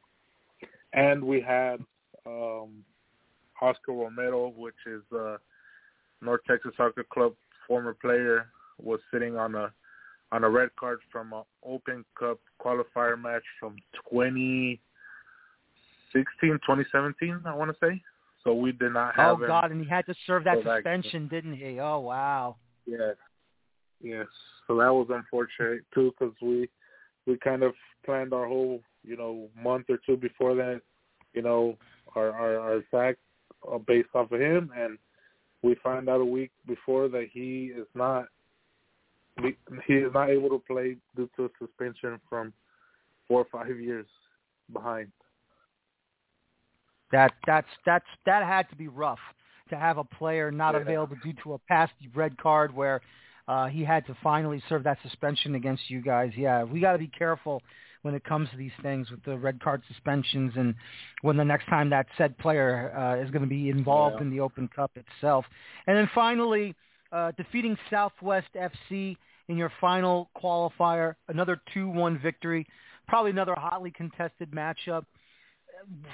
and 0.93 1.23
we 1.23 1.41
had 1.41 1.77
um, 2.25 2.83
Oscar 3.61 3.93
Romero, 3.93 4.53
which 4.55 4.75
is 4.85 5.01
uh, 5.15 5.37
North 6.21 6.41
Texas 6.47 6.71
Soccer 6.77 7.05
Club 7.11 7.33
former 7.67 7.93
player, 7.93 8.47
was 8.81 8.99
sitting 9.13 9.37
on 9.37 9.55
a 9.55 9.71
on 10.31 10.43
a 10.43 10.49
red 10.49 10.69
card 10.79 10.99
from 11.11 11.33
an 11.33 11.43
Open 11.65 12.05
Cup 12.17 12.39
qualifier 12.63 13.19
match 13.19 13.43
from 13.59 13.75
2016, 14.11 14.79
2017, 16.41 17.41
I 17.45 17.55
want 17.55 17.71
to 17.71 17.77
say. 17.85 18.01
So 18.43 18.53
we 18.53 18.71
did 18.71 18.93
not 18.93 19.15
have. 19.15 19.41
Oh 19.41 19.47
God! 19.47 19.71
And 19.71 19.83
he 19.83 19.89
had 19.89 20.05
to 20.05 20.15
serve 20.25 20.45
that 20.45 20.63
suspension, 20.63 21.23
that, 21.23 21.29
didn't 21.29 21.55
he? 21.55 21.79
Oh 21.79 21.99
wow. 21.99 22.55
Yes. 22.85 23.15
Yes. 24.01 24.27
So 24.65 24.77
that 24.77 24.93
was 24.93 25.07
unfortunate 25.09 25.81
too, 25.93 26.13
because 26.17 26.33
we 26.41 26.69
we 27.27 27.37
kind 27.37 27.63
of 27.63 27.73
planned 28.05 28.33
our 28.33 28.47
whole 28.47 28.81
you 29.03 29.17
know 29.17 29.49
month 29.61 29.87
or 29.89 29.99
two 30.05 30.15
before 30.15 30.55
that, 30.55 30.81
you 31.33 31.41
know, 31.41 31.77
our 32.15 32.31
our, 32.31 32.59
our 32.59 32.75
attack 32.77 33.17
uh, 33.71 33.77
based 33.77 34.09
off 34.15 34.31
of 34.31 34.39
him, 34.39 34.71
and 34.77 34.97
we 35.61 35.75
find 35.83 36.07
out 36.07 36.21
a 36.21 36.25
week 36.25 36.51
before 36.65 37.09
that 37.09 37.27
he 37.33 37.73
is 37.75 37.87
not 37.93 38.27
he 39.87 39.93
is 39.93 40.13
not 40.13 40.29
able 40.29 40.49
to 40.49 40.61
play 40.67 40.97
due 41.15 41.29
to 41.35 41.45
a 41.45 41.49
suspension 41.59 42.19
from 42.29 42.53
four 43.27 43.41
or 43.41 43.47
five 43.51 43.79
years 43.79 44.07
behind. 44.71 45.11
That 47.11 47.33
that's 47.47 47.67
that's 47.85 48.05
that 48.25 48.43
had 48.43 48.69
to 48.69 48.75
be 48.75 48.87
rough 48.87 49.19
to 49.69 49.77
have 49.77 49.97
a 49.97 50.03
player 50.03 50.51
not 50.51 50.75
yeah. 50.75 50.81
available 50.81 51.15
due 51.23 51.33
to 51.43 51.53
a 51.53 51.57
past 51.59 51.93
red 52.13 52.37
card 52.37 52.75
where 52.75 53.01
uh, 53.47 53.67
he 53.67 53.83
had 53.83 54.05
to 54.07 54.15
finally 54.21 54.61
serve 54.69 54.83
that 54.83 54.97
suspension 55.03 55.55
against 55.55 55.89
you 55.89 56.01
guys. 56.01 56.31
Yeah, 56.35 56.63
we 56.63 56.79
got 56.79 56.93
to 56.93 56.99
be 56.99 57.07
careful 57.07 57.61
when 58.03 58.13
it 58.13 58.23
comes 58.23 58.49
to 58.51 58.57
these 58.57 58.71
things 58.81 59.09
with 59.11 59.23
the 59.23 59.37
red 59.37 59.59
card 59.59 59.81
suspensions 59.87 60.53
and 60.55 60.73
when 61.21 61.35
the 61.35 61.43
next 61.43 61.65
time 61.65 61.89
that 61.89 62.05
said 62.17 62.37
player 62.37 62.93
uh, 62.95 63.21
is 63.21 63.29
going 63.31 63.41
to 63.41 63.47
be 63.47 63.69
involved 63.69 64.17
yeah. 64.17 64.21
in 64.21 64.29
the 64.29 64.39
Open 64.39 64.69
Cup 64.73 64.91
itself. 64.95 65.45
And 65.85 65.97
then 65.97 66.09
finally, 66.15 66.75
uh, 67.11 67.31
defeating 67.37 67.77
Southwest 67.89 68.47
FC 68.55 69.17
in 69.49 69.57
your 69.57 69.71
final 69.81 70.29
qualifier, 70.41 71.15
another 71.27 71.59
2-1 71.75 72.21
victory, 72.21 72.65
probably 73.07 73.31
another 73.31 73.55
hotly 73.57 73.91
contested 73.91 74.51
matchup 74.51 75.03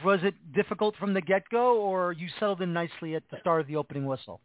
was 0.04 0.20
it 0.24 0.34
difficult 0.54 0.96
from 0.98 1.14
the 1.14 1.22
get-go, 1.22 1.78
or 1.78 2.12
you 2.14 2.28
settled 2.40 2.62
in 2.62 2.74
nicely 2.74 3.16
at 3.16 3.24
the 3.32 3.38
start 3.40 3.62
of 3.62 3.68
the 3.68 3.76
opening 3.76 4.06
whistle? 4.06 4.40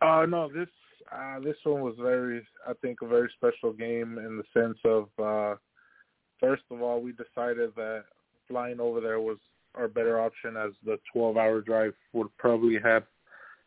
Uh, 0.00 0.26
no, 0.28 0.48
this 0.48 0.68
uh, 1.12 1.40
this 1.40 1.56
one 1.64 1.82
was 1.82 1.94
very, 2.00 2.46
I 2.68 2.72
think, 2.80 2.98
a 3.02 3.06
very 3.06 3.28
special 3.36 3.72
game 3.72 4.18
in 4.18 4.36
the 4.36 4.44
sense 4.54 4.78
of, 4.84 5.08
uh, 5.18 5.56
first 6.38 6.62
of 6.70 6.82
all, 6.82 7.00
we 7.00 7.12
decided 7.12 7.70
that 7.74 8.04
flying 8.46 8.78
over 8.78 9.00
there 9.00 9.20
was 9.20 9.38
our 9.74 9.88
better 9.88 10.20
option, 10.20 10.56
as 10.56 10.70
the 10.84 10.98
12-hour 11.14 11.62
drive 11.62 11.94
would 12.12 12.28
probably 12.36 12.78
have 12.84 13.02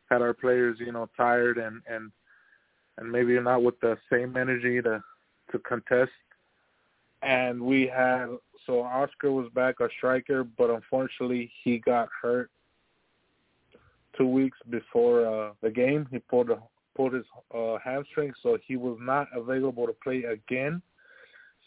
had 0.09 0.21
our 0.21 0.33
players, 0.33 0.77
you 0.79 0.91
know, 0.91 1.09
tired 1.17 1.57
and 1.57 1.81
and 1.87 2.11
and 2.97 3.11
maybe 3.11 3.39
not 3.39 3.63
with 3.63 3.79
the 3.79 3.97
same 4.11 4.37
energy 4.37 4.81
to 4.81 5.03
to 5.51 5.59
contest. 5.59 6.11
And 7.21 7.61
we 7.61 7.87
had 7.87 8.27
so 8.65 8.81
Oscar 8.81 9.31
was 9.31 9.49
back 9.53 9.79
a 9.79 9.89
striker, 9.97 10.43
but 10.43 10.69
unfortunately 10.69 11.51
he 11.63 11.79
got 11.79 12.09
hurt 12.21 12.49
two 14.17 14.27
weeks 14.27 14.57
before 14.69 15.25
uh, 15.25 15.51
the 15.61 15.69
game. 15.69 16.07
He 16.11 16.19
pulled 16.19 16.49
a, 16.49 16.59
pulled 16.95 17.13
his 17.13 17.25
uh, 17.53 17.77
hamstring, 17.83 18.33
so 18.41 18.57
he 18.65 18.77
was 18.77 18.97
not 19.01 19.27
available 19.35 19.87
to 19.87 19.93
play 20.03 20.23
again. 20.23 20.81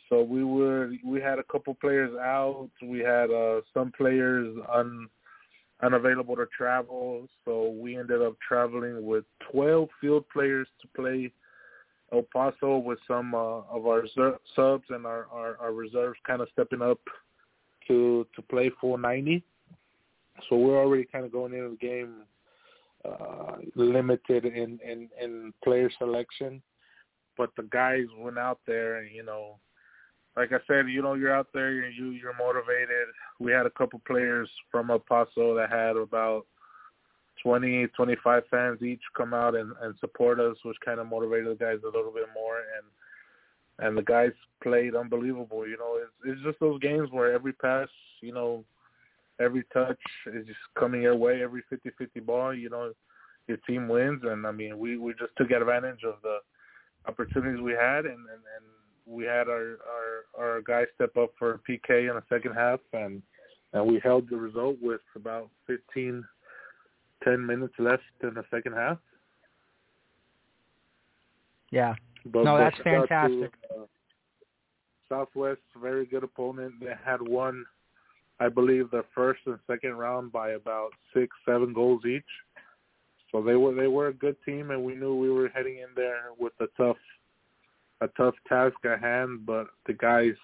So 0.09 0.23
we 0.23 0.45
were 0.45 0.93
we 1.05 1.21
had 1.21 1.39
a 1.39 1.45
couple 1.45 1.75
players 1.75 2.17
out. 2.17 2.71
We 2.83 3.01
had 3.01 3.31
uh, 3.31 3.63
some 3.75 3.93
players 3.93 4.57
un, 4.73 5.09
unavailable 5.83 6.37
to 6.37 6.47
travel. 6.57 7.27
So 7.45 7.71
we 7.71 7.99
ended 7.99 8.23
up 8.23 8.35
traveling 8.47 9.05
with 9.05 9.25
12 9.53 9.89
field 10.01 10.25
players 10.33 10.69
to 10.81 10.89
play 11.01 11.33
El 12.13 12.25
Paso 12.33 12.79
with 12.79 12.99
some 13.07 13.35
uh, 13.35 13.63
of 13.63 13.87
our 13.87 14.05
subs 14.55 14.85
and 14.91 15.07
our, 15.07 15.27
our, 15.33 15.57
our 15.61 15.73
reserves 15.73 16.19
kind 16.27 16.41
of 16.41 16.49
stepping 16.53 16.83
up 16.83 17.01
to 17.89 18.27
to 18.35 18.43
play 18.43 18.71
full 18.81 18.99
90. 18.99 19.43
So 20.49 20.57
we're 20.57 20.79
already 20.79 21.05
kind 21.05 21.25
of 21.25 21.33
going 21.33 21.53
into 21.55 21.71
the 21.71 21.77
game 21.77 22.23
uh, 23.05 23.57
limited 23.75 24.45
in, 24.45 24.79
in, 24.85 25.09
in 25.21 25.53
player 25.63 25.91
selection. 25.99 26.63
But 27.37 27.51
the 27.57 27.65
guys 27.65 28.05
went 28.19 28.39
out 28.39 28.61
there 28.67 28.97
and, 28.97 29.15
you 29.15 29.23
know, 29.23 29.59
like 30.37 30.53
I 30.53 30.59
said, 30.67 30.89
you 30.89 31.03
know, 31.03 31.15
you're 31.15 31.35
out 31.35 31.49
there, 31.55 31.73
you're, 31.73 31.89
you, 31.89 32.11
you're 32.11 32.37
motivated. 32.37 33.09
We 33.39 33.53
had 33.53 33.67
a 33.67 33.71
couple 33.71 34.01
players 34.07 34.51
from 34.71 34.91
El 34.91 34.99
Paso 34.99 35.55
that 35.55 35.71
had 35.71 35.97
about 35.97 36.47
20, 37.43 37.87
25 37.89 38.43
fans 38.51 38.83
each 38.83 39.01
come 39.17 39.33
out 39.33 39.55
and, 39.55 39.73
and 39.83 39.95
support 39.99 40.39
us, 40.41 40.57
which 40.65 40.77
kind 40.85 41.01
of 41.01 41.07
motivated 41.07 41.47
the 41.59 41.65
guys 41.65 41.79
a 41.83 41.97
little 41.97 42.13
bit 42.13 42.27
more. 42.35 42.59
And 42.59 42.87
and 43.79 43.97
the 43.97 44.03
guys 44.03 44.33
played 44.63 44.95
unbelievable. 44.95 45.67
You 45.67 45.77
know, 45.77 45.99
it's 46.01 46.13
it's 46.25 46.43
just 46.43 46.61
those 46.61 46.81
games 46.81 47.09
where 47.11 47.33
every 47.33 47.53
pass, 47.53 47.89
you 48.21 48.33
know, 48.33 48.65
every 49.41 49.65
touch 49.73 49.99
is 50.27 50.47
just 50.47 50.59
coming 50.79 51.03
your 51.03 51.17
way. 51.17 51.43
Every 51.43 51.63
50-50 51.71 52.25
ball, 52.25 52.55
you 52.55 52.71
know, 52.71 52.93
your 53.49 53.59
team 53.59 53.89
wins. 53.89 54.23
And 54.25 54.47
I 54.47 54.53
mean, 54.53 54.79
we 54.79 54.97
we 54.97 55.13
just 55.13 55.37
took 55.37 55.51
advantage 55.51 56.05
of 56.05 56.15
the 56.23 56.39
opportunities 57.07 57.61
we 57.61 57.73
had, 57.73 58.07
and 58.07 58.19
and, 58.19 58.43
and 58.57 58.67
we 59.07 59.25
had 59.25 59.49
our 59.49 59.79
our 59.89 60.45
our 60.45 60.63
guys 60.63 60.87
step 60.95 61.17
up 61.17 61.31
for 61.39 61.61
PK 61.69 62.11
in 62.11 62.17
the 62.17 62.23
second 62.29 62.55
half, 62.55 62.81
and 62.93 63.23
and 63.73 63.87
we 63.87 64.01
held 64.03 64.29
the 64.31 64.37
result 64.37 64.77
with 64.81 65.01
about 65.15 65.51
15, 65.67 66.25
10 67.25 67.47
minutes 67.47 67.75
left 67.79 68.03
in 68.23 68.35
the 68.35 68.45
second 68.51 68.73
half. 68.73 68.99
Yeah. 71.71 71.95
But, 72.25 72.45
no, 72.45 72.57
that's 72.57 72.77
fantastic. 72.83 73.53
To, 73.69 73.83
uh, 73.83 73.87
Southwest, 75.09 75.61
very 75.81 76.07
good 76.07 76.25
opponent. 76.25 76.75
They 76.81 76.95
had 77.05 77.21
won, 77.21 77.65
I 78.41 78.49
believe, 78.49 78.91
the 78.91 79.05
first 79.15 79.41
and 79.47 79.59
second 79.67 79.95
round 79.95 80.33
by 80.33 80.53
about 80.53 80.91
six, 81.15 81.37
seven 81.45 81.73
goals 81.73 82.05
each. 82.05 82.25
So 83.31 83.43
they 83.43 83.57
were 83.57 83.75
they 83.75 83.89
were 83.89 84.09
a 84.09 84.15
good 84.15 84.37
team, 84.45 84.71
and 84.71 84.83
we 84.83 84.95
knew 84.95 85.15
we 85.15 85.31
were 85.31 85.49
heading 85.49 85.79
in 85.79 85.89
there 85.95 86.31
with 86.39 86.53
a 86.61 86.67
tough 86.77 86.97
a 88.01 88.09
tough 88.09 88.35
task 88.49 88.77
at 88.85 89.01
hand. 89.01 89.47
But 89.47 89.67
the 89.87 89.93
guys, 89.95 90.35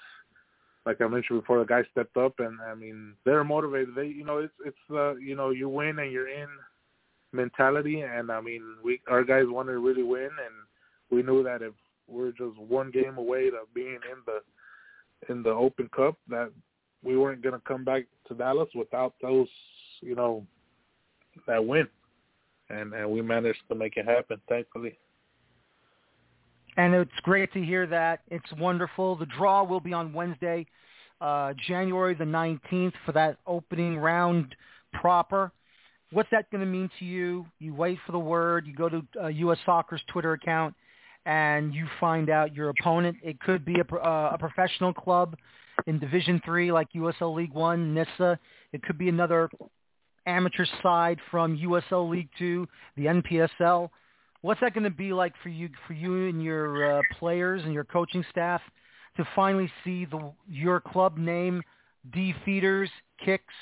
like 0.87 1.01
I 1.01 1.07
mentioned 1.07 1.41
before, 1.41 1.59
the 1.59 1.65
guys 1.65 1.85
stepped 1.93 2.17
up, 2.17 2.35
and 2.38 2.59
I 2.61 2.75
mean 2.75 3.15
they're 3.25 3.45
motivated. 3.45 3.95
They, 3.95 4.07
you 4.07 4.25
know, 4.25 4.38
it's 4.38 4.55
it's 4.65 4.77
uh, 4.91 5.15
you 5.17 5.37
know 5.37 5.51
you 5.51 5.69
win 5.69 5.99
and 5.99 6.12
you're 6.12 6.29
in 6.29 6.49
mentality, 7.33 8.01
and 8.01 8.31
I 8.31 8.41
mean 8.41 8.62
we 8.83 9.01
our 9.09 9.25
guys 9.25 9.45
wanted 9.47 9.73
to 9.73 9.79
really 9.79 10.03
win, 10.03 10.25
and 10.25 10.55
we 11.11 11.23
knew 11.23 11.43
that 11.43 11.62
if 11.62 11.73
we're 12.09 12.33
just 12.33 12.59
one 12.59 12.91
game 12.91 13.17
away 13.17 13.51
to 13.51 13.59
being 13.75 13.99
in 14.11 14.19
the 14.27 14.41
in 15.33 15.43
the 15.43 15.51
Open 15.51 15.88
Cup, 15.95 16.17
that 16.29 16.51
we 17.03 17.17
weren't 17.17 17.43
going 17.43 17.55
to 17.55 17.61
come 17.67 17.85
back 17.85 18.05
to 18.29 18.35
Dallas 18.35 18.69
without 18.75 19.15
those, 19.21 19.49
you 20.01 20.15
know, 20.15 20.45
that 21.47 21.65
win, 21.65 21.87
and 22.71 22.93
and 22.93 23.11
we 23.11 23.23
managed 23.23 23.62
to 23.69 23.75
make 23.75 23.97
it 23.97 24.07
happen, 24.07 24.41
thankfully. 24.49 24.99
And 26.76 26.94
it's 26.94 27.11
great 27.22 27.52
to 27.52 27.62
hear 27.62 27.87
that. 27.87 28.20
It's 28.28 28.50
wonderful. 28.58 29.16
The 29.16 29.26
draw 29.26 29.62
will 29.62 29.80
be 29.80 29.92
on 29.92 30.12
Wednesday, 30.12 30.66
uh, 31.20 31.52
January 31.68 32.14
the 32.14 32.24
19th 32.24 32.94
for 33.04 33.12
that 33.12 33.37
opening 33.46 33.98
round 33.98 34.54
proper. 34.94 35.52
What's 36.12 36.30
that 36.30 36.50
going 36.50 36.61
to 36.61 36.66
mean 36.66 36.90
to 36.98 37.04
you? 37.04 37.46
You 37.58 37.74
wait 37.74 37.98
for 38.06 38.12
the 38.12 38.18
word. 38.18 38.66
You 38.66 38.74
go 38.74 38.88
to 38.88 39.02
uh, 39.22 39.26
U.S. 39.28 39.58
Soccer's 39.64 40.02
Twitter 40.08 40.32
account 40.32 40.74
and 41.24 41.74
you 41.74 41.87
find 42.00 42.30
out 42.30 42.54
your 42.54 42.70
opponent. 42.70 43.16
It 43.22 43.40
could 43.40 43.64
be 43.64 43.76
a, 43.76 43.94
uh, 43.94 44.30
a 44.35 44.38
professional 44.38 44.92
club 44.92 45.37
in 45.87 45.98
Division 45.98 46.40
Three, 46.44 46.72
like 46.72 46.88
USL 46.94 47.35
League 47.35 47.52
One, 47.52 47.94
NISA. 47.94 48.38
It 48.72 48.82
could 48.82 48.98
be 48.98 49.08
another 49.08 49.48
amateur 50.26 50.66
side 50.82 51.18
from 51.30 51.56
USL 51.56 52.11
League 52.11 52.28
Two, 52.38 52.68
the 52.96 53.06
NPSL. 53.06 53.88
What's 54.42 54.61
that 54.61 54.74
going 54.74 54.85
to 54.85 54.90
be 54.90 55.12
like 55.12 55.35
for 55.42 55.48
you, 55.48 55.70
for 55.87 55.92
you 55.92 56.28
and 56.28 56.42
your 56.42 56.98
uh, 56.98 57.02
players 57.18 57.62
and 57.64 57.72
your 57.72 57.85
coaching 57.85 58.24
staff 58.31 58.61
to 59.16 59.26
finally 59.37 59.70
see 59.85 60.05
the 60.05 60.33
your 60.48 60.81
club 60.81 61.16
name, 61.16 61.62
D'Feeters, 62.11 62.90
kicks, 63.24 63.55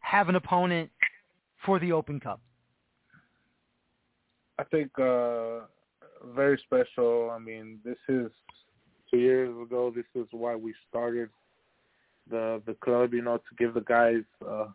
have 0.00 0.28
an 0.28 0.34
opponent 0.34 0.90
for 1.64 1.78
the 1.78 1.92
Open 1.92 2.18
Cup? 2.18 2.40
I 4.58 4.64
think 4.64 4.90
uh, 4.98 5.66
very 6.34 6.60
special. 6.64 7.30
I 7.30 7.38
mean, 7.38 7.78
this 7.84 7.98
is 8.08 8.30
two 9.10 9.18
years 9.18 9.50
ago. 9.62 9.92
This 9.94 10.06
is 10.14 10.26
why 10.32 10.56
we 10.56 10.74
started 10.88 11.28
the 12.28 12.60
the 12.66 12.74
club. 12.74 13.14
You 13.14 13.22
know, 13.22 13.36
to 13.36 13.54
give 13.56 13.74
the 13.74 13.82
guys 13.82 14.22
uh, 14.44 14.66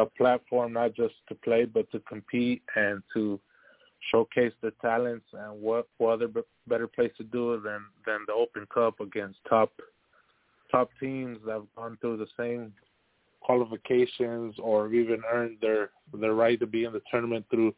a 0.00 0.06
platform 0.06 0.72
not 0.72 0.94
just 0.94 1.14
to 1.28 1.34
play 1.36 1.66
but 1.66 1.90
to 1.92 2.00
compete 2.00 2.62
and 2.74 3.02
to 3.14 3.38
showcase 4.10 4.52
their 4.62 4.72
talents. 4.82 5.26
And 5.32 5.60
what 5.60 5.88
what 5.98 6.14
other 6.14 6.28
better 6.66 6.86
place 6.86 7.12
to 7.18 7.24
do 7.24 7.54
it 7.54 7.62
than 7.62 7.84
than 8.06 8.20
the 8.26 8.32
Open 8.32 8.66
Cup 8.72 9.00
against 9.00 9.38
top 9.48 9.72
top 10.70 10.90
teams 11.00 11.38
that 11.44 11.52
have 11.52 11.74
gone 11.76 11.98
through 12.00 12.16
the 12.16 12.28
same 12.38 12.72
qualifications 13.40 14.54
or 14.58 14.92
even 14.92 15.22
earned 15.32 15.58
their 15.60 15.90
their 16.20 16.34
right 16.34 16.60
to 16.60 16.66
be 16.66 16.84
in 16.84 16.92
the 16.92 17.02
tournament 17.10 17.44
through 17.50 17.74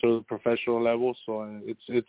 through 0.00 0.18
the 0.18 0.24
professional 0.24 0.82
level. 0.82 1.16
So 1.26 1.40
uh, 1.42 1.58
it's 1.64 1.80
it's 1.88 2.08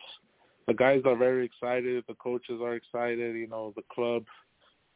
the 0.66 0.74
guys 0.74 1.02
are 1.04 1.16
very 1.16 1.44
excited. 1.44 2.04
The 2.06 2.14
coaches 2.14 2.60
are 2.62 2.74
excited. 2.74 3.36
You 3.36 3.48
know, 3.48 3.72
the 3.74 3.82
club, 3.92 4.24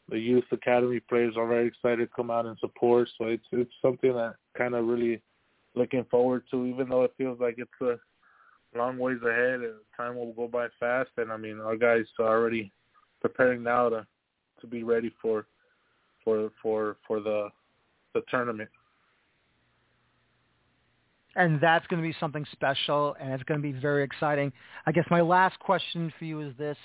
the 0.08 0.18
youth 0.18 0.44
academy 0.52 1.00
players 1.00 1.34
are 1.36 1.48
very 1.48 1.66
excited 1.66 2.08
to 2.08 2.14
come 2.14 2.30
out 2.30 2.46
and 2.46 2.58
support. 2.58 3.08
So 3.18 3.26
it's 3.26 3.46
it's 3.52 3.72
something 3.82 4.12
that 4.14 4.36
kind 4.56 4.74
of 4.74 4.86
really 4.86 5.20
looking 5.74 6.04
forward 6.10 6.44
to, 6.50 6.66
even 6.66 6.88
though 6.88 7.02
it 7.02 7.14
feels 7.18 7.40
like 7.40 7.56
it's 7.58 7.70
a 7.80 7.98
long 8.74 8.98
ways 8.98 9.18
ahead. 9.22 9.60
And 9.60 9.74
time 9.96 10.16
will 10.16 10.32
go 10.32 10.48
by 10.48 10.68
fast, 10.80 11.10
and 11.16 11.32
I 11.32 11.36
mean, 11.36 11.60
our 11.60 11.76
guys 11.76 12.04
are 12.18 12.26
already 12.26 12.72
preparing 13.20 13.62
now 13.62 13.88
to 13.88 14.06
to 14.60 14.66
be 14.66 14.82
ready 14.82 15.12
for 15.20 15.46
for 16.24 16.50
for 16.62 16.96
for 17.06 17.20
the 17.20 17.48
the 18.14 18.22
tournament 18.30 18.70
and 21.36 21.60
that's 21.60 21.86
going 21.88 22.02
to 22.02 22.08
be 22.08 22.14
something 22.20 22.46
special, 22.52 23.16
and 23.20 23.32
it's 23.32 23.42
going 23.44 23.60
to 23.60 23.62
be 23.62 23.78
very 23.78 24.04
exciting. 24.04 24.52
I 24.86 24.92
guess 24.92 25.04
my 25.10 25.20
last 25.20 25.58
question 25.58 26.12
for 26.18 26.24
you 26.24 26.40
is 26.40 26.54
this: 26.58 26.76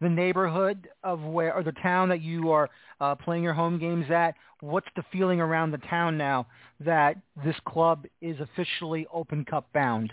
the 0.00 0.08
neighborhood 0.08 0.88
of 1.02 1.20
where, 1.20 1.54
or 1.54 1.62
the 1.62 1.72
town 1.72 2.08
that 2.10 2.20
you 2.20 2.50
are 2.50 2.68
uh, 3.00 3.14
playing 3.14 3.42
your 3.42 3.54
home 3.54 3.78
games 3.78 4.06
at. 4.10 4.34
What's 4.60 4.88
the 4.96 5.04
feeling 5.12 5.40
around 5.40 5.70
the 5.70 5.78
town 5.78 6.16
now 6.16 6.46
that 6.80 7.16
this 7.44 7.56
club 7.66 8.06
is 8.20 8.36
officially 8.40 9.06
Open 9.12 9.44
Cup 9.44 9.66
bound? 9.72 10.12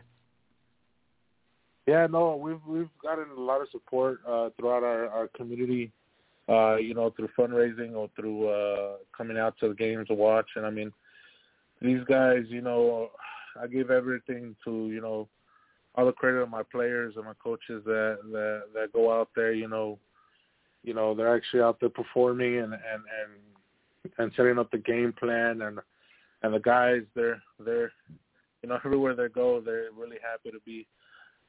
Yeah, 1.87 2.07
no, 2.07 2.35
we've 2.35 2.59
we've 2.67 2.89
gotten 3.01 3.25
a 3.35 3.41
lot 3.41 3.61
of 3.61 3.67
support 3.71 4.19
uh, 4.27 4.49
throughout 4.57 4.83
our 4.83 5.09
our 5.09 5.27
community. 5.29 5.91
Uh, 6.49 6.75
you 6.75 6.93
know, 6.93 7.11
through 7.11 7.29
fundraising 7.37 7.93
or 7.93 8.09
through 8.15 8.49
uh, 8.49 8.95
coming 9.15 9.37
out 9.37 9.55
to 9.59 9.69
the 9.69 9.75
games 9.75 10.07
to 10.07 10.13
watch. 10.13 10.47
And 10.55 10.65
I 10.65 10.69
mean, 10.69 10.91
these 11.81 12.03
guys, 12.09 12.43
you 12.49 12.61
know, 12.61 13.09
I 13.61 13.67
give 13.67 13.89
everything 13.89 14.55
to 14.65 14.89
you 14.89 15.01
know 15.01 15.27
all 15.95 16.05
the 16.05 16.11
credit 16.11 16.41
of 16.41 16.49
my 16.49 16.63
players 16.63 17.13
and 17.15 17.25
my 17.25 17.33
coaches 17.41 17.83
that 17.85 18.17
that 18.31 18.63
that 18.73 18.93
go 18.93 19.17
out 19.17 19.29
there. 19.35 19.53
You 19.53 19.67
know, 19.67 19.97
you 20.83 20.93
know 20.93 21.13
they're 21.13 21.35
actually 21.35 21.61
out 21.61 21.79
there 21.79 21.89
performing 21.89 22.57
and 22.57 22.73
and 22.73 22.81
and 22.83 24.13
and 24.17 24.31
setting 24.35 24.57
up 24.57 24.71
the 24.71 24.77
game 24.77 25.13
plan 25.13 25.61
and 25.61 25.79
and 26.43 26.53
the 26.53 26.59
guys 26.59 27.01
they're 27.15 27.41
they're 27.59 27.91
you 28.61 28.69
know 28.69 28.79
everywhere 28.85 29.15
they 29.15 29.29
go 29.29 29.61
they're 29.61 29.89
really 29.97 30.17
happy 30.21 30.51
to 30.51 30.61
be 30.65 30.87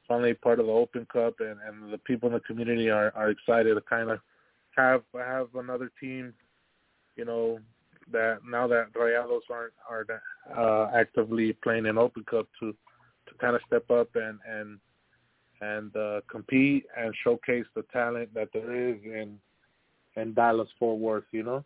finally 0.07 0.33
part 0.33 0.59
of 0.59 0.65
the 0.65 0.71
Open 0.71 1.05
Cup 1.11 1.35
and 1.39 1.57
and 1.67 1.91
the 1.91 1.97
people 1.97 2.27
in 2.27 2.33
the 2.33 2.39
community 2.41 2.89
are 2.89 3.11
are 3.15 3.29
excited 3.29 3.75
to 3.75 3.81
kind 3.81 4.09
of 4.09 4.19
have 4.75 5.03
have 5.13 5.47
another 5.55 5.91
team 5.99 6.33
you 7.15 7.25
know 7.25 7.59
that 8.11 8.39
now 8.47 8.67
that 8.67 8.93
Rayados 8.93 9.41
aren't 9.49 9.73
are 9.89 10.05
uh, 10.57 10.91
actively 10.95 11.53
playing 11.63 11.85
an 11.85 11.97
Open 11.97 12.23
Cup 12.23 12.47
to 12.59 12.71
to 12.71 13.33
kind 13.39 13.55
of 13.55 13.61
step 13.67 13.89
up 13.89 14.09
and 14.15 14.39
and 14.49 14.79
and 15.61 15.95
uh, 15.95 16.21
compete 16.29 16.85
and 16.97 17.13
showcase 17.23 17.65
the 17.75 17.83
talent 17.93 18.33
that 18.33 18.49
there 18.53 18.89
is 18.89 18.97
in 19.05 19.39
in 20.15 20.33
Dallas 20.33 20.67
Fort 20.77 20.99
Worth, 20.99 21.23
you 21.31 21.43
know. 21.43 21.63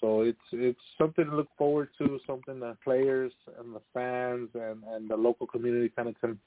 So 0.00 0.22
it's 0.22 0.38
it's 0.52 0.80
something 0.98 1.24
to 1.24 1.36
look 1.36 1.48
forward 1.56 1.88
to, 1.98 2.20
something 2.26 2.60
that 2.60 2.80
players 2.82 3.32
and 3.58 3.74
the 3.74 3.80
fans 3.94 4.48
and 4.54 4.82
and 4.92 5.08
the 5.08 5.16
local 5.16 5.46
community 5.46 5.90
kind 5.94 6.08
of 6.08 6.20
can 6.20 6.38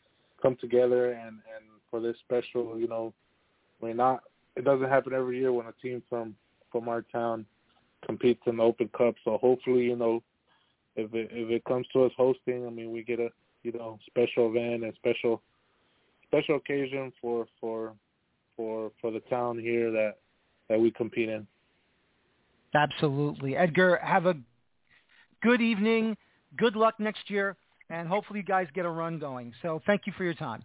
come 0.41 0.55
together 0.59 1.11
and 1.11 1.39
and 1.55 1.65
for 1.89 1.99
this 1.99 2.15
special, 2.19 2.77
you 2.77 2.87
know, 2.87 3.13
mean 3.81 3.97
not 3.97 4.23
it 4.55 4.63
doesn't 4.63 4.89
happen 4.89 5.13
every 5.13 5.39
year 5.39 5.53
when 5.53 5.67
a 5.67 5.73
team 5.81 6.03
from 6.09 6.35
from 6.71 6.87
our 6.87 7.01
town 7.01 7.45
competes 8.05 8.41
in 8.45 8.57
the 8.57 8.63
Open 8.63 8.89
Cup. 8.97 9.15
So 9.23 9.37
hopefully, 9.37 9.83
you 9.83 9.95
know, 9.95 10.23
if 10.95 11.13
it 11.13 11.29
if 11.31 11.49
it 11.49 11.63
comes 11.65 11.87
to 11.93 12.03
us 12.03 12.11
hosting, 12.17 12.65
I 12.65 12.69
mean, 12.69 12.91
we 12.91 13.03
get 13.03 13.19
a 13.19 13.29
you 13.63 13.71
know 13.71 13.99
special 14.07 14.49
event 14.49 14.83
and 14.83 14.93
special 14.95 15.41
special 16.27 16.57
occasion 16.57 17.11
for 17.21 17.47
for 17.59 17.93
for 18.55 18.91
for 19.01 19.11
the 19.11 19.21
town 19.21 19.57
here 19.57 19.91
that 19.91 20.17
that 20.69 20.79
we 20.79 20.91
compete 20.91 21.29
in. 21.29 21.47
Absolutely, 22.75 23.55
Edgar. 23.55 23.99
Have 24.03 24.25
a 24.25 24.35
good 25.41 25.61
evening. 25.61 26.15
Good 26.57 26.75
luck 26.75 26.99
next 26.99 27.29
year, 27.29 27.55
and 27.89 28.07
hopefully, 28.07 28.39
you 28.39 28.45
guys 28.45 28.67
get 28.73 28.85
a 28.85 28.89
run 28.89 29.19
going. 29.19 29.53
So, 29.61 29.81
thank 29.85 30.01
you 30.05 30.13
for 30.17 30.23
your 30.23 30.33
time. 30.33 30.63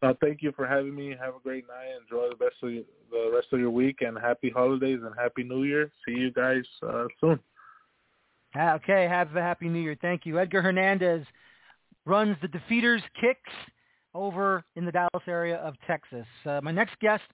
Uh, 0.00 0.14
thank 0.20 0.42
you 0.42 0.52
for 0.52 0.66
having 0.66 0.94
me. 0.94 1.14
Have 1.20 1.34
a 1.34 1.40
great 1.42 1.66
night. 1.66 1.88
Enjoy 2.00 2.28
the 2.28 2.36
best 2.36 2.54
of 2.62 2.70
your, 2.70 2.84
the 3.10 3.30
rest 3.34 3.48
of 3.52 3.58
your 3.58 3.70
week, 3.70 3.98
and 4.00 4.16
happy 4.16 4.50
holidays 4.50 5.00
and 5.02 5.12
happy 5.18 5.42
New 5.42 5.64
Year. 5.64 5.90
See 6.06 6.14
you 6.14 6.30
guys 6.30 6.62
uh, 6.82 7.06
soon. 7.20 7.40
Okay, 8.56 9.06
have 9.08 9.34
a 9.36 9.42
happy 9.42 9.68
New 9.68 9.80
Year. 9.80 9.96
Thank 10.00 10.24
you, 10.24 10.38
Edgar 10.38 10.62
Hernandez, 10.62 11.26
runs 12.06 12.36
the 12.40 12.48
D'Feeters 12.48 13.02
Kicks 13.20 13.52
over 14.14 14.64
in 14.76 14.84
the 14.84 14.92
Dallas 14.92 15.24
area 15.26 15.56
of 15.56 15.74
Texas. 15.86 16.26
Uh, 16.46 16.60
my 16.62 16.72
next 16.72 16.98
guest, 17.00 17.24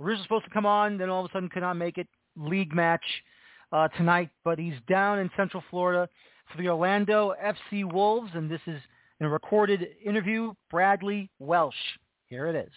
originally 0.00 0.24
supposed 0.24 0.44
to 0.44 0.50
come 0.50 0.66
on, 0.66 0.98
then 0.98 1.08
all 1.08 1.24
of 1.24 1.30
a 1.30 1.32
sudden 1.32 1.48
could 1.48 1.62
not 1.62 1.74
make 1.74 1.98
it. 1.98 2.08
League 2.36 2.72
match 2.72 3.04
uh, 3.72 3.88
tonight, 3.88 4.30
but 4.44 4.58
he's 4.58 4.74
down 4.88 5.18
in 5.18 5.30
Central 5.36 5.62
Florida 5.68 6.08
for 6.50 6.62
the 6.62 6.68
Orlando 6.68 7.34
FC 7.42 7.90
Wolves, 7.90 8.30
and 8.34 8.50
this 8.50 8.60
is 8.66 8.80
in 9.20 9.26
a 9.26 9.28
recorded 9.28 9.86
interview. 10.04 10.52
Bradley 10.70 11.30
Welch. 11.38 11.74
Here 12.26 12.46
it 12.48 12.56
is. 12.56 12.72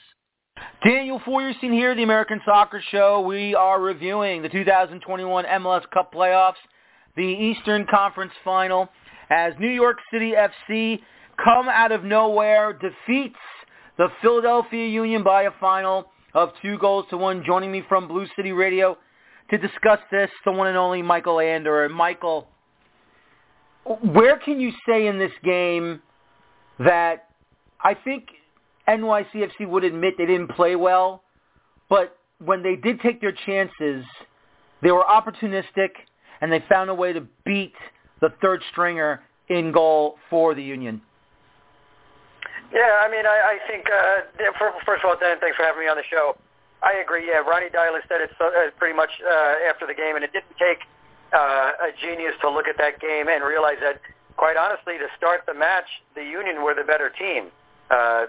Daniel 0.85 1.21
Feuerstein 1.25 1.71
here, 1.71 1.95
the 1.95 2.03
American 2.03 2.41
Soccer 2.45 2.81
Show. 2.91 3.21
We 3.21 3.55
are 3.55 3.81
reviewing 3.81 4.41
the 4.41 4.49
2021 4.49 5.45
MLS 5.45 5.89
Cup 5.91 6.13
playoffs, 6.13 6.53
the 7.15 7.23
Eastern 7.23 7.85
Conference 7.89 8.33
Final, 8.43 8.89
as 9.29 9.53
New 9.59 9.69
York 9.69 9.97
City 10.11 10.33
FC 10.33 10.99
come 11.43 11.67
out 11.69 11.91
of 11.91 12.03
nowhere, 12.03 12.73
defeats 12.73 13.39
the 13.97 14.09
Philadelphia 14.21 14.87
Union 14.87 15.23
by 15.23 15.43
a 15.43 15.51
final 15.59 16.11
of 16.33 16.49
two 16.61 16.77
goals 16.77 17.05
to 17.09 17.17
one. 17.17 17.43
Joining 17.45 17.71
me 17.71 17.83
from 17.87 18.07
Blue 18.07 18.27
City 18.35 18.51
Radio 18.51 18.97
to 19.49 19.57
discuss 19.57 19.99
this, 20.11 20.29
the 20.45 20.51
one 20.51 20.67
and 20.67 20.77
only 20.77 21.01
Michael 21.01 21.39
Ander. 21.39 21.85
And 21.85 21.93
Michael, 21.93 22.47
where 23.85 24.37
can 24.37 24.59
you 24.59 24.71
say 24.87 25.07
in 25.07 25.19
this 25.19 25.31
game 25.43 26.01
that 26.79 27.29
I 27.81 27.93
think 27.93 28.29
NYCFC 28.87 29.67
would 29.67 29.83
admit 29.83 30.15
they 30.17 30.25
didn't 30.25 30.49
play 30.49 30.75
well, 30.75 31.23
but 31.89 32.17
when 32.43 32.63
they 32.63 32.75
did 32.75 32.99
take 33.01 33.21
their 33.21 33.33
chances, 33.45 34.05
they 34.81 34.91
were 34.91 35.03
opportunistic 35.03 35.89
and 36.41 36.51
they 36.51 36.63
found 36.67 36.89
a 36.89 36.95
way 36.95 37.13
to 37.13 37.21
beat 37.45 37.73
the 38.21 38.29
third 38.41 38.61
stringer 38.71 39.21
in 39.49 39.71
goal 39.71 40.15
for 40.29 40.55
the 40.55 40.63
Union. 40.63 41.01
Yeah, 42.73 43.05
I 43.05 43.11
mean, 43.11 43.25
I, 43.25 43.59
I 43.59 43.69
think, 43.69 43.85
uh, 43.85 44.51
first 44.85 45.03
of 45.03 45.09
all, 45.09 45.15
Dan, 45.19 45.37
thanks 45.39 45.55
for 45.55 45.63
having 45.63 45.81
me 45.81 45.87
on 45.87 45.97
the 45.97 46.03
show. 46.09 46.35
I 46.81 46.99
agree. 46.99 47.27
Yeah, 47.27 47.45
Ronny 47.45 47.69
Deila 47.69 48.01
said 48.09 48.19
it 48.21 48.31
so, 48.37 48.47
uh, 48.47 48.71
pretty 48.77 48.95
much 48.95 49.11
uh, 49.23 49.69
after 49.69 49.85
the 49.85 49.93
game, 49.93 50.15
and 50.15 50.23
it 50.23 50.33
didn't 50.33 50.57
take 50.59 50.79
uh, 51.33 51.89
a 51.89 51.91
genius 52.01 52.35
to 52.41 52.49
look 52.49 52.67
at 52.67 52.77
that 52.77 52.99
game 52.99 53.27
and 53.27 53.43
realize 53.43 53.77
that, 53.81 53.99
quite 54.37 54.57
honestly, 54.57 54.97
to 54.97 55.07
start 55.17 55.41
the 55.45 55.53
match, 55.53 55.87
the 56.15 56.23
Union 56.23 56.63
were 56.63 56.73
the 56.73 56.83
better 56.83 57.09
team. 57.09 57.49
Uh, 57.89 58.25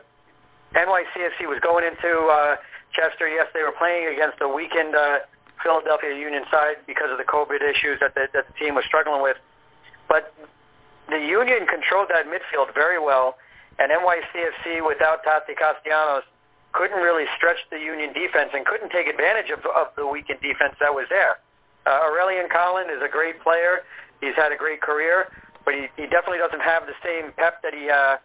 NYCFC 0.74 1.46
was 1.46 1.60
going 1.62 1.84
into 1.84 2.26
uh, 2.26 2.56
Chester. 2.92 3.28
Yes, 3.28 3.46
they 3.54 3.62
were 3.62 3.76
playing 3.76 4.12
against 4.12 4.40
a 4.40 4.48
weakened 4.48 4.94
uh, 4.94 5.22
Philadelphia 5.62 6.16
Union 6.16 6.42
side 6.50 6.82
because 6.86 7.10
of 7.12 7.18
the 7.18 7.24
COVID 7.24 7.62
issues 7.62 8.00
that 8.00 8.14
the, 8.14 8.26
that 8.34 8.46
the 8.48 8.54
team 8.58 8.74
was 8.74 8.84
struggling 8.84 9.22
with. 9.22 9.36
But 10.08 10.34
the 11.08 11.20
Union 11.20 11.66
controlled 11.66 12.08
that 12.10 12.26
midfield 12.26 12.74
very 12.74 12.98
well, 12.98 13.36
and 13.78 13.92
NYCFC 13.92 14.86
without 14.86 15.22
Tati 15.22 15.54
Castellanos 15.54 16.24
couldn't 16.72 16.98
really 16.98 17.24
stretch 17.36 17.58
the 17.70 17.78
Union 17.78 18.12
defense 18.12 18.50
and 18.52 18.66
couldn't 18.66 18.90
take 18.90 19.06
advantage 19.06 19.50
of, 19.50 19.60
of 19.64 19.94
the 19.96 20.06
weakened 20.06 20.40
defense 20.42 20.74
that 20.80 20.92
was 20.92 21.06
there. 21.08 21.38
Uh, 21.86 22.00
Aurelien 22.08 22.48
Collin 22.50 22.88
is 22.88 23.02
a 23.04 23.10
great 23.10 23.40
player. 23.42 23.84
He's 24.20 24.34
had 24.36 24.52
a 24.52 24.56
great 24.56 24.80
career, 24.80 25.28
but 25.64 25.74
he, 25.74 25.86
he 25.96 26.04
definitely 26.08 26.38
doesn't 26.38 26.62
have 26.62 26.84
the 26.86 26.96
same 27.04 27.32
pep 27.36 27.60
that 27.62 27.74
he 27.74 27.90
uh, 27.90 28.16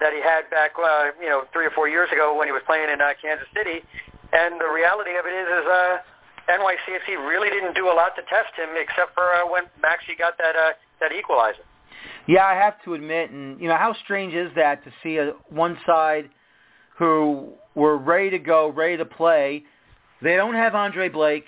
that 0.00 0.12
he 0.12 0.20
had 0.20 0.48
back, 0.50 0.72
uh, 0.76 1.12
you 1.20 1.28
know, 1.28 1.44
three 1.52 1.64
or 1.64 1.70
four 1.70 1.88
years 1.88 2.08
ago 2.12 2.36
when 2.36 2.48
he 2.48 2.52
was 2.52 2.62
playing 2.66 2.90
in 2.90 3.00
uh, 3.00 3.16
Kansas 3.20 3.48
City. 3.56 3.80
And 4.32 4.60
the 4.60 4.68
reality 4.68 5.16
of 5.16 5.24
it 5.24 5.32
is, 5.32 5.48
is 5.48 5.64
uh, 5.64 5.96
NYCFC 6.52 7.16
really 7.26 7.48
didn't 7.48 7.74
do 7.74 7.88
a 7.88 7.94
lot 7.94 8.14
to 8.16 8.22
test 8.22 8.52
him, 8.56 8.68
except 8.76 9.14
for 9.14 9.24
uh, 9.24 9.50
when 9.50 9.64
Maxi 9.82 10.16
got 10.18 10.36
that 10.38 10.56
uh, 10.56 10.72
that 11.00 11.12
equalizer. 11.12 11.64
Yeah, 12.26 12.44
I 12.44 12.54
have 12.54 12.82
to 12.84 12.94
admit, 12.94 13.30
and 13.30 13.60
you 13.60 13.68
know, 13.68 13.76
how 13.76 13.94
strange 14.04 14.34
is 14.34 14.50
that 14.56 14.84
to 14.84 14.92
see 15.02 15.18
a 15.18 15.32
one 15.48 15.78
side 15.86 16.28
who 16.98 17.52
were 17.74 17.96
ready 17.96 18.30
to 18.30 18.38
go, 18.38 18.68
ready 18.68 18.96
to 18.96 19.04
play. 19.04 19.64
They 20.22 20.36
don't 20.36 20.54
have 20.54 20.74
Andre 20.74 21.08
Blake. 21.08 21.44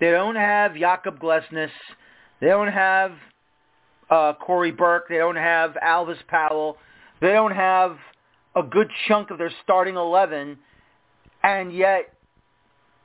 They 0.00 0.10
don't 0.10 0.36
have 0.36 0.74
Jakob 0.76 1.18
Glesnes. 1.20 1.70
They 2.40 2.48
don't 2.48 2.72
have 2.72 3.12
uh, 4.10 4.32
Cory 4.34 4.70
Burke. 4.70 5.08
They 5.08 5.18
don't 5.18 5.36
have 5.36 5.76
Alvas 5.82 6.18
Powell. 6.28 6.76
They 7.20 7.32
don't 7.32 7.54
have 7.54 7.96
a 8.56 8.62
good 8.62 8.88
chunk 9.08 9.30
of 9.30 9.38
their 9.38 9.52
starting 9.62 9.96
11. 9.96 10.58
And 11.42 11.72
yet 11.72 12.12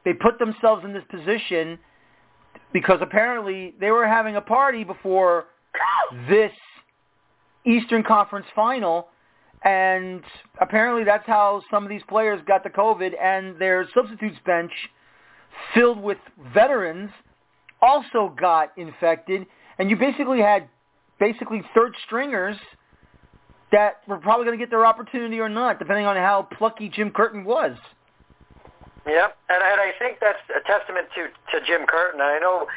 they 0.05 0.13
put 0.13 0.39
themselves 0.39 0.83
in 0.85 0.93
this 0.93 1.03
position 1.09 1.77
because 2.73 2.99
apparently 3.01 3.75
they 3.79 3.91
were 3.91 4.07
having 4.07 4.35
a 4.35 4.41
party 4.41 4.83
before 4.83 5.45
this 6.29 6.51
Eastern 7.65 8.03
Conference 8.03 8.45
final 8.55 9.09
and 9.63 10.23
apparently 10.61 11.03
that's 11.03 11.25
how 11.27 11.61
some 11.69 11.83
of 11.83 11.89
these 11.89 12.01
players 12.07 12.41
got 12.47 12.63
the 12.63 12.69
COVID 12.69 13.11
and 13.21 13.59
their 13.59 13.87
substitutes 13.93 14.37
bench 14.45 14.71
filled 15.73 16.01
with 16.01 16.17
veterans 16.53 17.11
also 17.81 18.33
got 18.39 18.71
infected. 18.77 19.45
And 19.77 19.89
you 19.89 19.95
basically 19.95 20.39
had 20.39 20.67
basically 21.19 21.61
third 21.73 21.95
stringers 22.05 22.57
that 23.71 24.01
were 24.07 24.17
probably 24.17 24.45
going 24.45 24.57
to 24.57 24.61
get 24.61 24.69
their 24.69 24.85
opportunity 24.85 25.39
or 25.39 25.49
not, 25.49 25.79
depending 25.79 26.05
on 26.05 26.15
how 26.15 26.47
plucky 26.57 26.89
Jim 26.89 27.11
Curtin 27.11 27.43
was. 27.43 27.77
Yep, 29.05 29.37
and, 29.49 29.63
and 29.63 29.81
I 29.81 29.91
think 29.97 30.17
that's 30.19 30.39
a 30.49 30.61
testament 30.67 31.07
to, 31.15 31.27
to 31.51 31.65
Jim 31.65 31.85
Curtin. 31.87 32.21
I 32.21 32.39
know 32.39 32.67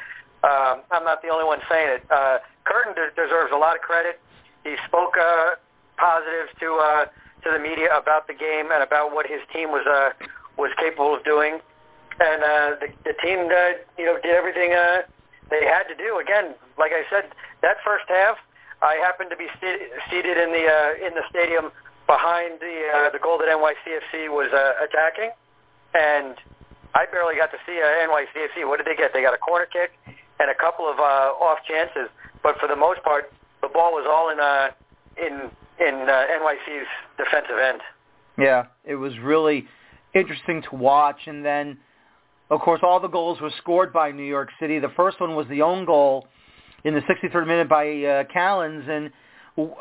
uh, 0.44 0.76
I'm 0.90 1.04
not 1.04 1.22
the 1.22 1.28
only 1.28 1.44
one 1.44 1.58
saying 1.70 1.88
it. 1.88 2.02
Uh, 2.10 2.38
Curtin 2.64 2.94
de- 2.94 3.10
deserves 3.10 3.52
a 3.52 3.56
lot 3.56 3.76
of 3.76 3.82
credit. 3.82 4.20
He 4.64 4.76
spoke 4.86 5.14
uh, 5.18 5.56
positive 5.96 6.48
to 6.60 6.74
uh, 6.74 7.04
to 7.44 7.50
the 7.50 7.58
media 7.58 7.88
about 7.96 8.28
the 8.28 8.34
game 8.34 8.70
and 8.72 8.82
about 8.82 9.12
what 9.12 9.26
his 9.26 9.40
team 9.52 9.70
was 9.70 9.84
uh, 9.86 10.10
was 10.56 10.70
capable 10.78 11.14
of 11.14 11.24
doing, 11.24 11.58
and 12.20 12.42
uh, 12.42 12.68
the, 12.80 12.88
the 13.04 13.14
team 13.22 13.48
uh, 13.48 13.78
you 13.98 14.06
know 14.06 14.16
did 14.22 14.34
everything 14.34 14.72
uh, 14.72 15.02
they 15.50 15.64
had 15.64 15.84
to 15.88 15.94
do. 15.94 16.18
Again, 16.18 16.54
like 16.78 16.92
I 16.92 17.04
said, 17.10 17.30
that 17.62 17.76
first 17.84 18.04
half, 18.08 18.36
I 18.80 18.94
happened 18.96 19.30
to 19.30 19.36
be 19.36 19.46
st- 19.58 19.92
seated 20.10 20.36
in 20.36 20.52
the 20.52 20.64
uh, 20.66 21.06
in 21.06 21.14
the 21.14 21.24
stadium 21.30 21.70
behind 22.06 22.60
the 22.60 22.76
uh, 22.94 23.10
the 23.10 23.18
goal 23.18 23.38
that 23.38 23.48
NYCFC 23.48 24.28
was 24.28 24.52
uh, 24.52 24.84
attacking, 24.84 25.30
and 25.94 26.36
I 26.94 27.06
barely 27.06 27.36
got 27.36 27.50
to 27.52 27.58
see 27.66 27.80
uh, 27.80 28.06
NYCFC. 28.08 28.68
What 28.68 28.78
did 28.78 28.86
they 28.86 28.96
get? 28.96 29.12
They 29.12 29.22
got 29.22 29.34
a 29.34 29.38
corner 29.38 29.66
kick 29.66 29.92
and 30.40 30.50
a 30.50 30.54
couple 30.54 30.88
of 30.88 30.98
uh, 30.98 31.36
off 31.38 31.58
chances, 31.68 32.08
but 32.42 32.58
for 32.58 32.68
the 32.68 32.76
most 32.76 33.02
part, 33.02 33.32
the 33.62 33.68
ball 33.68 33.92
was 33.92 34.06
all 34.08 34.30
in 34.30 34.40
uh, 34.40 34.70
in 35.16 35.50
in 35.80 36.08
uh, 36.08 36.26
NYC's 36.40 36.88
defensive 37.16 37.58
end. 37.58 37.80
Yeah, 38.38 38.66
it 38.84 38.96
was 38.96 39.18
really 39.18 39.66
interesting 40.14 40.62
to 40.70 40.76
watch. 40.76 41.26
And 41.26 41.44
then, 41.44 41.78
of 42.52 42.60
course, 42.60 42.80
all 42.82 43.00
the 43.00 43.08
goals 43.08 43.40
were 43.40 43.50
scored 43.56 43.94
by 43.94 44.12
New 44.12 44.22
York 44.24 44.50
City. 44.60 44.78
The 44.78 44.92
first 44.94 45.18
one 45.18 45.34
was 45.34 45.46
the 45.48 45.62
own 45.62 45.86
goal 45.86 46.28
in 46.84 46.92
the 46.92 47.00
63rd 47.00 47.46
minute 47.46 47.66
by 47.66 47.86
uh, 47.86 48.24
Callens, 48.24 48.86
and 48.90 49.10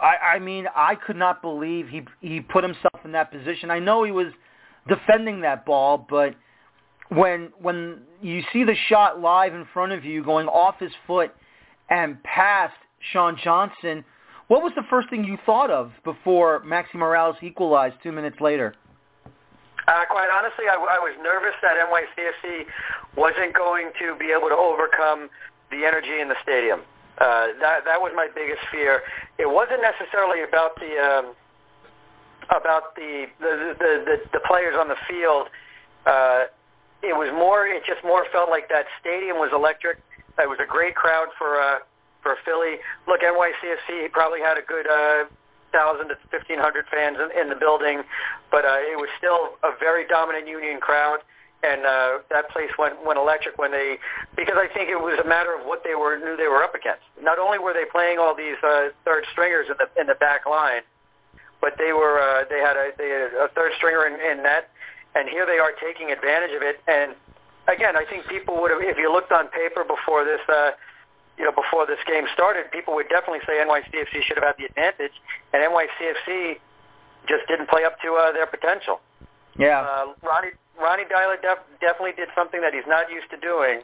I, 0.01 0.35
I 0.35 0.39
mean, 0.39 0.67
I 0.73 0.95
could 0.95 1.17
not 1.17 1.41
believe 1.41 1.89
he 1.89 2.03
he 2.21 2.39
put 2.39 2.63
himself 2.63 3.03
in 3.03 3.11
that 3.11 3.29
position. 3.29 3.69
I 3.71 3.79
know 3.79 4.05
he 4.05 4.11
was 4.11 4.27
defending 4.87 5.41
that 5.41 5.65
ball, 5.65 6.05
but 6.09 6.35
when 7.09 7.51
when 7.61 8.03
you 8.21 8.41
see 8.53 8.63
the 8.63 8.75
shot 8.87 9.19
live 9.19 9.53
in 9.53 9.65
front 9.73 9.91
of 9.91 10.05
you 10.05 10.23
going 10.23 10.47
off 10.47 10.79
his 10.79 10.93
foot 11.05 11.35
and 11.89 12.23
past 12.23 12.73
Sean 13.11 13.37
Johnson, 13.43 14.05
what 14.47 14.63
was 14.63 14.71
the 14.77 14.83
first 14.89 15.09
thing 15.09 15.25
you 15.25 15.37
thought 15.45 15.71
of 15.71 15.91
before 16.05 16.61
Maxi 16.61 16.95
Moralez 16.95 17.43
equalized 17.43 17.95
two 18.01 18.13
minutes 18.13 18.37
later? 18.39 18.75
Uh, 19.87 20.05
quite 20.09 20.29
honestly, 20.29 20.65
I, 20.69 20.75
I 20.75 20.99
was 21.01 21.17
nervous 21.21 21.55
that 21.61 21.77
NYCFC 21.77 22.65
wasn't 23.17 23.53
going 23.53 23.91
to 23.99 24.15
be 24.17 24.31
able 24.31 24.49
to 24.49 24.55
overcome 24.57 25.29
the 25.71 25.85
energy 25.85 26.19
in 26.21 26.29
the 26.29 26.35
stadium. 26.43 26.81
Uh, 27.17 27.53
that 27.59 27.85
that 27.85 27.99
was 28.01 28.11
my 28.15 28.27
biggest 28.33 28.61
fear. 28.71 29.01
It 29.37 29.49
wasn't 29.49 29.81
necessarily 29.81 30.43
about 30.43 30.75
the 30.79 30.97
um, 30.97 31.25
about 32.49 32.95
the 32.95 33.25
the, 33.39 33.75
the 33.77 33.91
the 34.05 34.15
the 34.33 34.41
players 34.47 34.75
on 34.77 34.87
the 34.87 34.97
field. 35.07 35.47
Uh, 36.05 36.45
it 37.03 37.13
was 37.13 37.29
more. 37.33 37.67
It 37.67 37.83
just 37.85 38.03
more 38.03 38.25
felt 38.31 38.49
like 38.49 38.69
that 38.69 38.85
stadium 38.99 39.37
was 39.37 39.51
electric. 39.53 39.97
It 40.39 40.49
was 40.49 40.59
a 40.61 40.65
great 40.65 40.95
crowd 40.95 41.27
for 41.37 41.59
uh, 41.59 41.79
for 42.21 42.37
Philly. 42.45 42.77
Look, 43.07 43.21
NYCFC 43.21 44.11
probably 44.11 44.39
had 44.39 44.57
a 44.57 44.65
good 44.65 44.87
uh, 44.87 45.25
thousand 45.71 46.09
to 46.09 46.17
fifteen 46.29 46.59
hundred 46.59 46.85
fans 46.91 47.17
in, 47.19 47.29
in 47.39 47.49
the 47.49 47.55
building, 47.55 48.03
but 48.49 48.65
uh, 48.65 48.77
it 48.79 48.97
was 48.97 49.09
still 49.17 49.57
a 49.63 49.71
very 49.79 50.07
dominant 50.07 50.47
Union 50.47 50.79
crowd, 50.79 51.19
and 51.63 51.85
uh, 51.85 52.19
that 52.29 52.49
place 52.49 52.71
went 52.77 53.03
went 53.05 53.19
electric 53.19 53.57
when 53.57 53.71
they 53.71 53.97
because 54.35 54.57
I 54.57 54.67
think 54.73 54.89
it 54.89 54.99
was 54.99 55.19
a 55.23 55.27
matter 55.27 55.53
of 55.53 55.65
what 55.65 55.83
they 55.83 55.95
were 55.95 56.17
knew 56.17 56.35
they 56.35 56.47
were 56.47 56.63
up 56.63 56.75
against. 56.75 57.03
Not 57.21 57.39
only 57.39 57.59
were 57.59 57.73
they 57.73 57.85
playing 57.85 58.19
all 58.19 58.35
these 58.35 58.57
uh, 58.63 58.89
third 59.05 59.25
stringers 59.31 59.67
in 59.69 59.75
the 59.79 59.87
in 60.01 60.07
the 60.07 60.15
back 60.15 60.45
line, 60.45 60.81
but 61.61 61.75
they 61.77 61.93
were 61.93 62.19
uh, 62.19 62.45
they 62.49 62.59
had 62.59 62.75
a 62.77 62.91
they 62.97 63.09
had 63.09 63.33
a 63.33 63.49
third 63.53 63.71
stringer 63.77 64.05
in, 64.05 64.19
in 64.19 64.43
net, 64.43 64.69
and 65.15 65.29
here 65.29 65.45
they 65.45 65.59
are 65.59 65.71
taking 65.81 66.11
advantage 66.11 66.55
of 66.55 66.61
it. 66.61 66.81
And 66.87 67.15
again, 67.67 67.95
I 67.95 68.05
think 68.05 68.27
people 68.27 68.59
would 68.61 68.71
have 68.71 68.81
if 68.81 68.97
you 68.97 69.11
looked 69.11 69.31
on 69.31 69.47
paper 69.49 69.83
before 69.83 70.25
this. 70.25 70.41
Uh, 70.49 70.71
you 71.41 71.49
know, 71.49 71.51
before 71.51 71.89
this 71.89 71.97
game 72.05 72.29
started, 72.37 72.69
people 72.69 72.93
would 72.93 73.09
definitely 73.09 73.41
say 73.49 73.57
NYCFC 73.57 74.21
should 74.21 74.37
have 74.37 74.45
had 74.45 74.57
the 74.61 74.65
advantage, 74.65 75.17
and 75.51 75.65
NYCFC 75.65 76.61
just 77.25 77.47
didn't 77.49 77.65
play 77.67 77.83
up 77.83 77.99
to 78.05 78.13
uh, 78.13 78.31
their 78.31 78.45
potential. 78.45 79.01
Yeah. 79.57 79.81
Uh, 79.81 80.13
Ronny 80.21 80.53
Ronny 80.79 81.03
Deila 81.09 81.41
def- 81.41 81.65
definitely 81.81 82.13
did 82.13 82.29
something 82.35 82.61
that 82.61 82.75
he's 82.75 82.85
not 82.85 83.09
used 83.09 83.25
to 83.31 83.37
doing. 83.37 83.81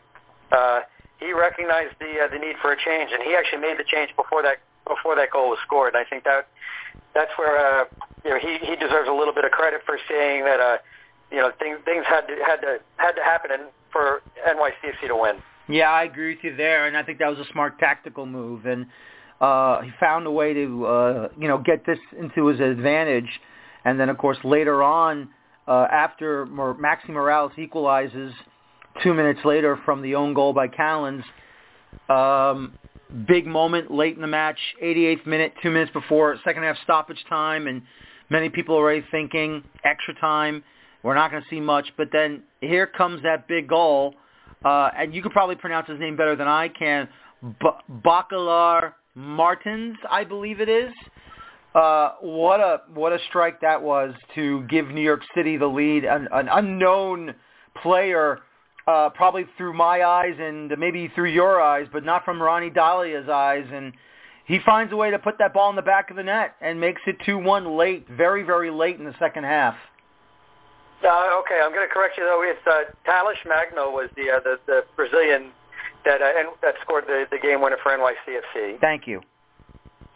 Uh, 0.51 0.82
he 1.18 1.34
recognized 1.34 1.97
the 1.97 2.22
uh, 2.22 2.28
the 2.30 2.38
need 2.38 2.62
for 2.62 2.72
a 2.72 2.78
change, 2.78 3.10
and 3.12 3.24
he 3.24 3.34
actually 3.34 3.66
made 3.66 3.82
the 3.82 3.84
change 3.89 4.16
before 4.16 4.43
that 4.43 4.62
before 4.86 5.16
that 5.16 5.32
goal 5.32 5.49
was 5.49 5.58
scored. 5.66 5.95
And 5.95 6.05
I 6.05 6.08
think 6.08 6.26
that 6.26 6.47
that's 7.16 7.32
where 7.41 7.58
uh, 7.58 7.86
you 8.24 8.30
know 8.30 8.38
he 8.38 8.62
he 8.62 8.76
deserves 8.76 9.10
a 9.10 9.18
little 9.18 9.34
bit 9.34 9.45
of 9.45 9.51
credit 9.51 9.82
for 9.84 9.97
saying 10.08 10.45
that 10.45 10.60
uh, 10.62 10.78
you 11.32 11.41
know 11.41 11.51
things 11.58 11.80
things 11.86 12.05
had 12.05 12.30
to 12.30 12.38
had 12.45 12.62
to 12.62 12.78
had 12.97 13.14
to 13.14 13.24
happen 13.24 13.49
and 13.49 13.64
for 13.91 14.22
NYCFC 14.45 15.08
to 15.08 15.18
win. 15.18 15.41
Yeah, 15.70 15.89
I 15.89 16.03
agree 16.03 16.36
with 16.36 16.43
you 16.43 16.55
there, 16.55 16.88
and 16.88 16.95
I 16.95 17.03
think 17.03 17.20
that 17.20 17.30
was 17.30 17.39
a 17.39 17.51
smart 17.51 17.78
tactical 17.80 18.26
move, 18.26 18.65
and 18.65 18.86
uh, 19.41 19.82
he 19.82 19.91
found 19.99 20.26
a 20.26 20.32
way 20.32 20.53
to 20.53 20.86
uh, 20.86 21.28
you 21.38 21.47
know 21.47 21.57
get 21.57 21.86
this 21.86 21.99
into 22.18 22.47
his 22.47 22.59
advantage, 22.59 23.30
and 23.86 23.99
then 23.99 24.09
of 24.09 24.18
course 24.18 24.38
later 24.43 24.82
on 24.82 25.30
uh, 25.68 25.88
after 25.91 26.45
Maxi 26.45 27.09
Moralez 27.09 27.57
equalizes 27.59 28.34
two 29.03 29.13
minutes 29.13 29.41
later 29.43 29.80
from 29.86 30.01
the 30.01 30.15
own 30.15 30.34
goal 30.34 30.53
by 30.53 30.68
Callens. 30.68 31.24
Um, 32.09 32.78
big 33.28 33.45
moment 33.45 33.91
late 33.91 34.15
in 34.15 34.22
the 34.22 34.28
match, 34.28 34.59
88th 34.84 35.26
minute, 35.26 35.53
two 35.61 35.72
minutes 35.72 35.91
before 35.91 36.38
second 36.43 36.63
half 36.63 36.78
stoppage 36.84 37.24
time, 37.30 37.68
and 37.68 37.82
many 38.30 38.49
people 38.49 38.76
already 38.76 39.03
thinking 39.11 39.63
extra 39.84 40.13
time. 40.15 40.63
We're 41.03 41.15
not 41.15 41.32
going 41.32 41.43
to 41.43 41.49
see 41.49 41.59
much, 41.59 41.88
but 41.95 42.09
then 42.11 42.43
here 42.61 42.88
comes 42.88 43.22
that 43.24 43.47
big 43.47 43.68
goal, 43.68 44.15
uh, 44.66 44.89
and 44.97 45.14
you 45.14 45.22
could 45.22 45.32
probably 45.32 45.55
pronounce 45.55 45.88
his 45.88 45.99
name 45.99 46.16
better 46.16 46.36
than 46.36 46.47
I 46.47 46.70
can. 46.70 47.08
B- 47.41 48.01
Bacalar 48.03 48.93
Martins, 49.16 49.97
I 50.10 50.24
believe 50.24 50.60
it 50.60 50.70
is. 50.70 50.91
Uh, 51.76 52.14
what 52.22 52.60
a 52.60 52.82
what 52.93 53.14
a 53.14 53.20
strike 53.30 53.62
that 53.62 53.82
was 53.82 54.14
to 54.34 54.64
give 54.64 54.88
New 54.88 55.01
York 55.01 55.22
City 55.36 55.58
the 55.58 55.68
lead. 55.68 56.05
An, 56.05 56.28
an 56.32 56.47
unknown 56.49 57.36
player, 57.84 58.39
uh, 58.88 59.10
probably 59.10 59.45
through 59.58 59.74
my 59.74 60.03
eyes 60.03 60.34
and 60.39 60.74
maybe 60.80 61.12
through 61.14 61.30
your 61.30 61.62
eyes, 61.62 61.86
but 61.93 62.03
not 62.03 62.26
from 62.26 62.41
Ronny 62.41 62.72
Deila's 62.72 63.30
eyes. 63.30 63.66
And 63.72 63.93
he 64.47 64.60
finds 64.66 64.91
a 64.91 64.95
way 64.95 65.12
to 65.12 65.20
put 65.20 65.38
that 65.38 65.53
ball 65.53 65.70
in 65.70 65.76
the 65.76 65.82
back 65.84 66.10
of 66.10 66.16
the 66.16 66.24
net 66.24 66.55
and 66.62 66.80
makes 66.80 67.01
it 67.05 67.18
two 67.26 67.38
one 67.38 67.78
late, 67.78 68.08
very 68.10 68.41
very 68.41 68.72
late 68.72 68.97
in 68.97 69.05
the 69.05 69.16
second 69.20 69.43
half. 69.43 69.76
Uh, 71.04 71.39
okay, 71.39 71.62
I'm 71.64 71.72
going 71.72 71.88
to 71.88 71.93
correct 71.93 72.18
you 72.18 72.24
though. 72.24 72.41
It's 72.43 72.66
uh, 72.66 72.91
Thales 73.06 73.38
Magno 73.45 73.91
was 73.91 74.10
the 74.16 74.32
uh, 74.32 74.39
the, 74.39 74.60
the 74.66 74.86
Brazilian 74.95 75.52
that 76.06 76.22
uh, 76.22 76.50
that 76.62 76.76
scored 76.82 77.06
the 77.06 77.26
the 77.30 77.38
game 77.38 77.62
winner 77.62 77.78
for 77.82 77.91
NYCFC. 77.91 78.80
Thank 78.80 79.08
you. 79.08 79.22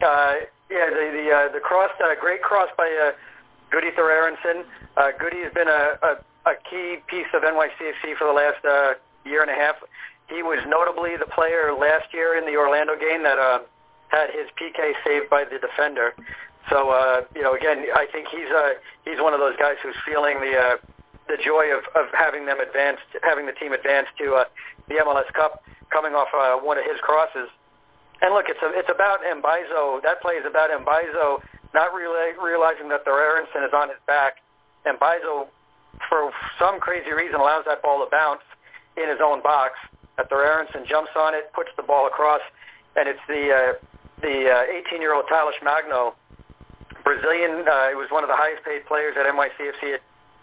Uh, 0.02 0.34
yeah, 0.70 0.90
the 0.90 1.10
the 1.12 1.30
uh, 1.30 1.52
the 1.52 1.60
cross, 1.60 1.90
uh, 2.02 2.14
great 2.20 2.42
cross 2.42 2.68
by 2.76 2.88
uh, 2.88 3.12
Gudi 3.70 3.90
Thorarinsson. 3.92 4.64
Uh, 4.96 5.12
Gudi 5.18 5.42
has 5.44 5.52
been 5.52 5.68
a, 5.68 5.98
a 6.02 6.50
a 6.50 6.54
key 6.68 6.96
piece 7.06 7.30
of 7.34 7.42
NYCFC 7.42 8.16
for 8.18 8.26
the 8.26 8.32
last 8.32 8.64
uh, 8.64 8.94
year 9.24 9.42
and 9.42 9.50
a 9.50 9.54
half. 9.54 9.76
He 10.28 10.42
was 10.42 10.58
notably 10.66 11.16
the 11.16 11.26
player 11.26 11.72
last 11.78 12.12
year 12.12 12.36
in 12.36 12.46
the 12.46 12.56
Orlando 12.56 12.96
game 12.96 13.22
that 13.22 13.38
uh, 13.38 13.60
had 14.08 14.30
his 14.30 14.48
PK 14.58 14.92
saved 15.04 15.30
by 15.30 15.44
the 15.44 15.58
defender. 15.58 16.14
So 16.70 16.90
uh, 16.90 17.22
you 17.34 17.42
know, 17.42 17.54
again, 17.54 17.84
I 17.94 18.06
think 18.12 18.28
he's 18.28 18.50
uh, 18.50 18.78
he's 19.04 19.18
one 19.18 19.34
of 19.34 19.40
those 19.40 19.56
guys 19.58 19.76
who's 19.82 19.96
feeling 20.06 20.40
the 20.40 20.54
uh, 20.54 20.76
the 21.28 21.38
joy 21.42 21.70
of, 21.74 21.84
of 21.94 22.10
having 22.14 22.46
them 22.46 22.60
advance, 22.60 22.98
having 23.22 23.46
the 23.46 23.52
team 23.52 23.72
advance 23.72 24.06
to 24.18 24.34
uh, 24.34 24.44
the 24.88 24.96
MLS 25.02 25.30
Cup, 25.32 25.62
coming 25.90 26.14
off 26.14 26.28
uh, 26.34 26.58
one 26.64 26.78
of 26.78 26.84
his 26.84 26.98
crosses. 27.02 27.48
And 28.22 28.34
look, 28.34 28.46
it's 28.48 28.62
a, 28.62 28.70
it's 28.78 28.90
about 28.90 29.20
Mbaizo. 29.26 30.02
That 30.02 30.22
play 30.22 30.34
is 30.34 30.46
about 30.46 30.70
Mbaizo 30.70 31.42
not 31.74 31.94
really 31.94 32.36
realizing 32.38 32.88
that 32.90 33.04
Thorarinsson 33.04 33.64
is 33.66 33.72
on 33.74 33.88
his 33.88 33.98
back. 34.06 34.44
Mbaizo, 34.86 35.48
for 36.08 36.30
some 36.58 36.78
crazy 36.80 37.12
reason, 37.12 37.40
allows 37.40 37.64
that 37.66 37.82
ball 37.82 38.04
to 38.04 38.10
bounce 38.10 38.42
in 38.96 39.08
his 39.08 39.18
own 39.24 39.42
box. 39.42 39.74
That 40.16 40.30
Thorarinsson 40.30 40.86
jumps 40.86 41.10
on 41.16 41.34
it, 41.34 41.52
puts 41.54 41.70
the 41.76 41.82
ball 41.82 42.06
across, 42.06 42.40
and 42.96 43.08
it's 43.08 43.22
the 43.26 43.48
uh, 43.50 43.72
the 44.20 44.46
uh, 44.46 44.94
18-year-old 44.94 45.24
Thales 45.28 45.54
Magno, 45.64 46.14
Brazilian. 47.04 47.66
Uh, 47.66 47.90
he 47.90 47.96
was 47.96 48.08
one 48.10 48.24
of 48.24 48.30
the 48.30 48.38
highest 48.38 48.64
paid 48.64 48.86
players 48.86 49.14
at 49.18 49.26
NYCFC. 49.26 49.98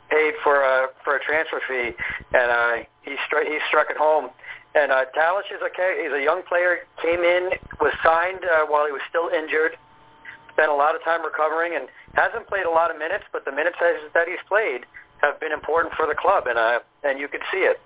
Paid 0.09 0.33
for 0.43 0.65
uh, 0.65 0.87
for 1.03 1.17
a 1.17 1.21
transfer 1.21 1.61
fee, 1.69 1.93
and 2.33 2.49
uh, 2.49 2.73
he 3.05 3.13
struck 3.27 3.45
he 3.45 3.59
struck 3.69 3.91
it 3.91 3.97
home. 3.97 4.33
And 4.73 4.91
uh, 4.91 5.05
Thales 5.13 5.45
is 5.53 5.61
a 5.61 5.69
he's 5.69 6.13
a 6.13 6.23
young 6.23 6.41
player. 6.49 6.85
Came 7.01 7.21
in, 7.21 7.53
was 7.79 7.93
signed 8.01 8.41
uh, 8.41 8.65
while 8.65 8.85
he 8.85 8.91
was 8.91 9.01
still 9.09 9.29
injured. 9.29 9.77
Spent 10.53 10.69
a 10.69 10.73
lot 10.73 10.95
of 10.95 11.03
time 11.03 11.21
recovering, 11.23 11.77
and 11.77 11.87
hasn't 12.13 12.47
played 12.47 12.65
a 12.65 12.73
lot 12.73 12.89
of 12.89 12.97
minutes. 12.97 13.23
But 13.31 13.45
the 13.45 13.51
minutes 13.51 13.77
that 13.81 14.25
he's 14.27 14.41
played 14.47 14.89
have 15.21 15.39
been 15.39 15.51
important 15.51 15.93
for 15.93 16.07
the 16.07 16.15
club, 16.15 16.45
and 16.47 16.57
uh, 16.57 16.79
and 17.03 17.19
you 17.19 17.27
could 17.27 17.41
see 17.51 17.69
it. 17.69 17.77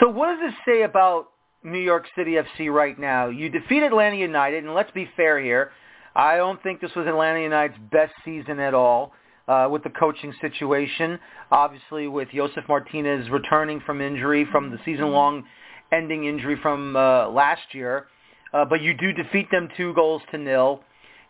So 0.00 0.08
what 0.08 0.28
does 0.28 0.52
this 0.52 0.54
say 0.66 0.82
about 0.82 1.28
New 1.64 1.80
York 1.80 2.06
City 2.16 2.36
FC 2.36 2.72
right 2.72 2.98
now? 2.98 3.28
You 3.28 3.48
defeat 3.48 3.82
Atlanta 3.82 4.16
United, 4.16 4.64
and 4.64 4.74
let's 4.74 4.90
be 4.92 5.08
fair 5.16 5.40
here. 5.40 5.72
I 6.14 6.36
don't 6.36 6.62
think 6.62 6.80
this 6.80 6.90
was 6.96 7.06
Atlanta 7.06 7.40
United's 7.40 7.78
best 7.90 8.12
season 8.24 8.58
at 8.60 8.74
all 8.74 9.12
uh, 9.46 9.68
with 9.70 9.82
the 9.82 9.90
coaching 9.90 10.32
situation. 10.40 11.18
Obviously, 11.50 12.08
with 12.08 12.28
Josef 12.34 12.64
Martinez 12.68 13.28
returning 13.30 13.80
from 13.84 14.00
injury 14.00 14.46
from 14.50 14.70
the 14.70 14.78
season-long 14.84 15.44
ending 15.92 16.24
injury 16.24 16.58
from 16.60 16.96
uh, 16.96 17.28
last 17.28 17.62
year. 17.72 18.06
Uh, 18.52 18.64
but 18.64 18.80
you 18.80 18.94
do 18.94 19.12
defeat 19.12 19.50
them 19.50 19.68
two 19.76 19.92
goals 19.94 20.22
to 20.30 20.38
nil. 20.38 20.80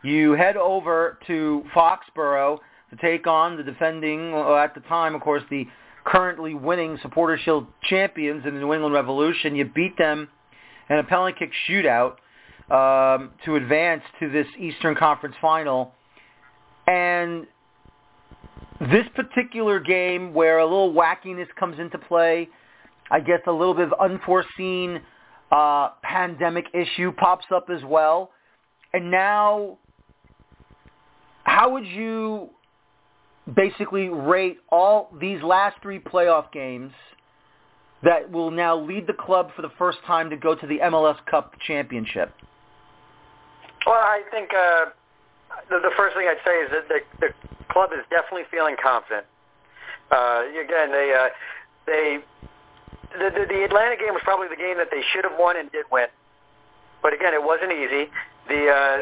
You 0.02 0.32
head 0.32 0.56
over 0.56 1.18
to 1.26 1.64
Foxborough 1.74 2.58
to 2.90 2.96
take 3.00 3.26
on 3.26 3.56
the 3.56 3.62
defending, 3.62 4.32
uh, 4.32 4.54
at 4.54 4.74
the 4.74 4.80
time, 4.82 5.14
of 5.14 5.20
course, 5.20 5.42
the 5.50 5.66
currently 6.04 6.54
winning 6.54 6.98
Supporter 7.02 7.38
Shield 7.44 7.66
champions 7.82 8.46
in 8.46 8.54
the 8.54 8.60
New 8.60 8.72
England 8.72 8.94
Revolution. 8.94 9.56
You 9.56 9.64
beat 9.66 9.98
them 9.98 10.28
in 10.88 10.98
a 10.98 11.04
penalty 11.04 11.34
kick 11.38 11.50
shootout 11.68 12.16
um, 12.70 13.30
to 13.44 13.56
advance 13.56 14.02
to 14.20 14.30
this 14.30 14.46
Eastern 14.58 14.94
Conference 14.94 15.34
final. 15.40 15.92
And 16.86 17.46
this 18.80 19.06
particular 19.14 19.80
game 19.80 20.32
where 20.32 20.58
a 20.58 20.64
little 20.64 20.92
wackiness 20.92 21.48
comes 21.58 21.78
into 21.78 21.98
play, 21.98 22.48
I 23.10 23.20
guess 23.20 23.40
a 23.46 23.52
little 23.52 23.74
bit 23.74 23.92
of 23.92 23.94
unforeseen 24.00 25.00
uh, 25.50 25.90
pandemic 26.02 26.66
issue 26.74 27.12
pops 27.12 27.46
up 27.54 27.66
as 27.70 27.82
well. 27.84 28.30
And 28.92 29.10
now, 29.10 29.78
how 31.44 31.72
would 31.72 31.86
you 31.86 32.50
basically 33.54 34.08
rate 34.08 34.58
all 34.70 35.10
these 35.20 35.42
last 35.42 35.76
three 35.82 35.98
playoff 35.98 36.52
games 36.52 36.92
that 38.02 38.30
will 38.30 38.50
now 38.50 38.78
lead 38.78 39.06
the 39.06 39.14
club 39.14 39.50
for 39.56 39.62
the 39.62 39.70
first 39.78 39.98
time 40.06 40.30
to 40.30 40.36
go 40.36 40.54
to 40.54 40.66
the 40.66 40.78
MLS 40.78 41.16
Cup 41.26 41.54
championship? 41.66 42.32
Well, 43.89 43.97
I 43.97 44.20
think 44.30 44.53
uh, 44.53 44.93
the, 45.72 45.80
the 45.80 45.95
first 45.97 46.14
thing 46.14 46.28
I'd 46.28 46.45
say 46.45 46.61
is 46.61 46.68
that 46.76 46.89
the, 46.93 47.01
the 47.24 47.32
club 47.72 47.89
is 47.97 48.05
definitely 48.11 48.45
feeling 48.51 48.76
confident. 48.76 49.24
Uh, 50.12 50.45
again, 50.61 50.93
they 50.93 51.16
uh, 51.16 51.32
they 51.86 52.20
the, 53.16 53.32
the 53.32 53.47
the 53.49 53.64
Atlanta 53.64 53.97
game 53.97 54.12
was 54.12 54.20
probably 54.22 54.49
the 54.49 54.61
game 54.61 54.76
that 54.76 54.93
they 54.93 55.01
should 55.01 55.24
have 55.24 55.41
won 55.41 55.57
and 55.57 55.72
did 55.72 55.86
win, 55.91 56.09
but 57.01 57.14
again, 57.14 57.32
it 57.32 57.43
wasn't 57.43 57.72
easy. 57.72 58.12
The 58.53 58.68
uh, 58.68 58.97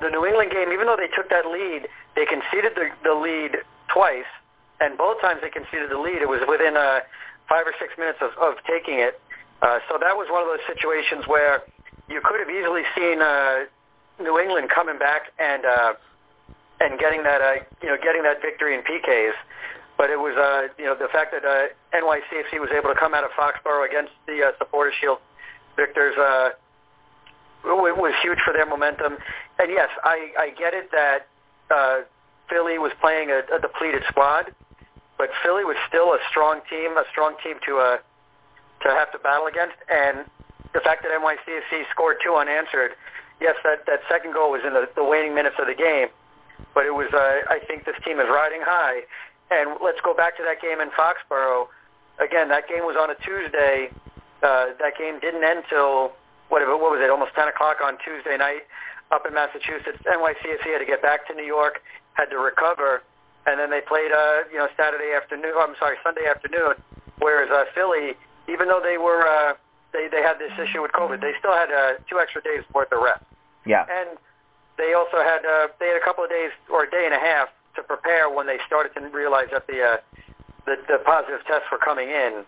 the 0.00 0.08
New 0.08 0.24
England 0.24 0.52
game, 0.52 0.72
even 0.72 0.88
though 0.88 0.96
they 0.96 1.12
took 1.12 1.28
that 1.28 1.44
lead, 1.44 1.84
they 2.16 2.24
conceded 2.24 2.72
the, 2.72 2.88
the 3.04 3.12
lead 3.12 3.60
twice, 3.92 4.28
and 4.80 4.96
both 4.96 5.20
times 5.20 5.44
they 5.44 5.50
conceded 5.50 5.90
the 5.90 6.00
lead, 6.00 6.24
it 6.24 6.28
was 6.28 6.40
within 6.48 6.80
uh, 6.80 7.00
five 7.46 7.68
or 7.68 7.76
six 7.76 7.92
minutes 8.00 8.24
of, 8.24 8.32
of 8.40 8.56
taking 8.64 9.04
it. 9.04 9.20
Uh, 9.60 9.80
so 9.84 10.00
that 10.00 10.16
was 10.16 10.32
one 10.32 10.40
of 10.40 10.48
those 10.48 10.64
situations 10.64 11.28
where 11.28 11.60
you 12.08 12.22
could 12.24 12.40
have 12.40 12.48
easily 12.48 12.88
seen 12.96 13.20
uh, 13.20 13.68
New 14.20 14.38
England 14.38 14.70
coming 14.74 14.98
back 14.98 15.32
and 15.38 15.64
uh, 15.64 15.92
and 16.80 16.98
getting 16.98 17.22
that 17.24 17.40
uh, 17.40 17.64
you 17.82 17.88
know 17.88 17.96
getting 18.02 18.22
that 18.22 18.40
victory 18.42 18.74
in 18.74 18.82
PKs. 18.82 19.32
But 20.00 20.08
it 20.08 20.16
was, 20.16 20.32
uh, 20.32 20.72
you 20.78 20.86
know, 20.86 20.96
the 20.96 21.12
fact 21.12 21.28
that 21.36 21.44
uh, 21.44 21.68
NYCFC 21.92 22.58
was 22.58 22.70
able 22.72 22.88
to 22.88 22.98
come 22.98 23.12
out 23.12 23.22
of 23.22 23.32
Foxborough 23.36 23.84
against 23.86 24.12
the 24.26 24.48
uh, 24.48 24.52
Supporter 24.56 24.92
Shield 24.98 25.18
victors 25.76 26.16
uh, 26.16 26.56
was 27.64 28.14
huge 28.22 28.38
for 28.40 28.54
their 28.54 28.64
momentum. 28.64 29.18
And 29.58 29.70
yes, 29.70 29.90
I, 30.02 30.32
I 30.38 30.50
get 30.56 30.72
it 30.72 30.90
that 30.92 31.28
uh, 31.70 32.00
Philly 32.48 32.78
was 32.78 32.92
playing 33.00 33.30
a, 33.30 33.42
a 33.54 33.60
depleted 33.60 34.02
squad, 34.08 34.54
but 35.18 35.28
Philly 35.44 35.64
was 35.64 35.76
still 35.86 36.14
a 36.14 36.18
strong 36.30 36.60
team, 36.70 36.96
a 36.96 37.04
strong 37.10 37.36
team 37.44 37.56
to 37.66 37.76
uh, 37.78 37.96
to 38.82 38.88
have 38.88 39.12
to 39.12 39.18
battle 39.18 39.46
against. 39.46 39.76
And 39.92 40.24
the 40.72 40.80
fact 40.80 41.04
that 41.04 41.12
NYCFC 41.12 41.84
scored 41.90 42.16
two 42.24 42.34
unanswered, 42.34 42.92
yes, 43.40 43.56
that 43.64 43.86
that 43.86 44.00
second 44.08 44.34
goal 44.34 44.50
was 44.50 44.62
in 44.66 44.74
the, 44.74 44.88
the 44.94 45.04
waning 45.04 45.34
minutes 45.34 45.56
of 45.58 45.66
the 45.66 45.74
game, 45.74 46.08
but 46.74 46.86
it 46.86 46.94
was. 46.94 47.08
Uh, 47.12 47.44
I 47.48 47.58
think 47.66 47.84
this 47.84 47.96
team 48.04 48.20
is 48.20 48.26
riding 48.28 48.60
high, 48.62 49.02
and 49.50 49.76
let's 49.82 50.00
go 50.00 50.14
back 50.14 50.36
to 50.36 50.42
that 50.44 50.60
game 50.60 50.80
in 50.80 50.90
Foxborough. 50.90 51.68
Again, 52.20 52.48
that 52.48 52.68
game 52.68 52.84
was 52.84 52.96
on 53.00 53.10
a 53.10 53.16
Tuesday. 53.16 53.90
Uh, 54.42 54.76
that 54.78 54.96
game 54.96 55.20
didn't 55.20 55.44
end 55.44 55.64
till 55.68 56.12
whatever 56.48 56.76
what 56.76 56.90
was 56.90 57.00
it 57.00 57.10
almost 57.10 57.32
10 57.34 57.48
o'clock 57.48 57.76
on 57.84 57.96
Tuesday 58.02 58.36
night 58.36 58.66
up 59.10 59.26
in 59.26 59.34
Massachusetts. 59.34 59.98
NYCFC 60.04 60.64
had 60.72 60.78
to 60.78 60.86
get 60.86 61.00
back 61.02 61.26
to 61.28 61.34
New 61.34 61.44
York, 61.44 61.82
had 62.14 62.26
to 62.26 62.38
recover, 62.38 63.02
and 63.46 63.58
then 63.58 63.70
they 63.70 63.80
played 63.80 64.12
uh 64.12 64.44
you 64.52 64.58
know 64.58 64.68
Saturday 64.76 65.12
afternoon. 65.16 65.52
I'm 65.56 65.74
sorry, 65.78 65.96
Sunday 66.02 66.26
afternoon. 66.28 66.74
Whereas 67.18 67.50
uh, 67.50 67.64
Philly, 67.74 68.16
even 68.48 68.68
though 68.68 68.80
they 68.82 68.96
were 68.96 69.26
uh, 69.28 69.54
they 69.92 70.08
they 70.10 70.22
had 70.22 70.38
this 70.38 70.52
issue 70.58 70.82
with 70.82 70.92
COVID, 70.92 71.20
they 71.20 71.32
still 71.38 71.52
had 71.52 71.70
uh, 71.70 71.98
two 72.08 72.18
extra 72.18 72.42
days 72.42 72.62
worth 72.74 72.92
of 72.92 73.02
rest. 73.02 73.24
Yeah. 73.66 73.86
And 73.90 74.18
they 74.78 74.94
also 74.94 75.18
had 75.18 75.44
uh, 75.44 75.68
they 75.78 75.88
had 75.88 75.96
a 75.96 76.04
couple 76.04 76.24
of 76.24 76.30
days 76.30 76.50
or 76.70 76.84
a 76.84 76.90
day 76.90 77.04
and 77.04 77.14
a 77.14 77.20
half 77.20 77.48
to 77.76 77.82
prepare 77.82 78.30
when 78.30 78.46
they 78.46 78.58
started 78.66 78.94
to 78.94 79.00
realize 79.08 79.48
that 79.52 79.66
the 79.66 79.82
uh, 79.82 79.96
the, 80.66 80.76
the 80.88 80.98
positive 81.04 81.40
tests 81.46 81.66
were 81.70 81.78
coming 81.78 82.08
in. 82.08 82.44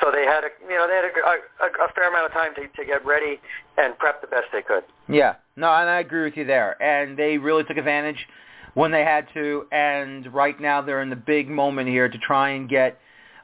So 0.00 0.10
they 0.10 0.24
had 0.24 0.44
a 0.44 0.50
you 0.62 0.76
know 0.76 0.86
they 0.86 0.94
had 0.94 1.04
a, 1.04 1.64
a, 1.64 1.86
a 1.86 1.92
fair 1.92 2.08
amount 2.08 2.26
of 2.26 2.32
time 2.32 2.54
to, 2.54 2.68
to 2.68 2.84
get 2.84 3.04
ready 3.04 3.40
and 3.76 3.98
prep 3.98 4.20
the 4.20 4.26
best 4.26 4.46
they 4.52 4.62
could. 4.62 4.84
Yeah, 5.08 5.34
no, 5.56 5.68
and 5.68 5.88
I 5.88 6.00
agree 6.00 6.24
with 6.24 6.36
you 6.36 6.44
there. 6.44 6.80
And 6.82 7.18
they 7.18 7.38
really 7.38 7.64
took 7.64 7.76
advantage 7.76 8.26
when 8.74 8.90
they 8.90 9.04
had 9.04 9.26
to. 9.34 9.66
And 9.70 10.32
right 10.32 10.58
now 10.58 10.80
they're 10.80 11.02
in 11.02 11.10
the 11.10 11.16
big 11.16 11.48
moment 11.48 11.88
here 11.88 12.08
to 12.08 12.18
try 12.18 12.50
and 12.50 12.68
get 12.68 12.98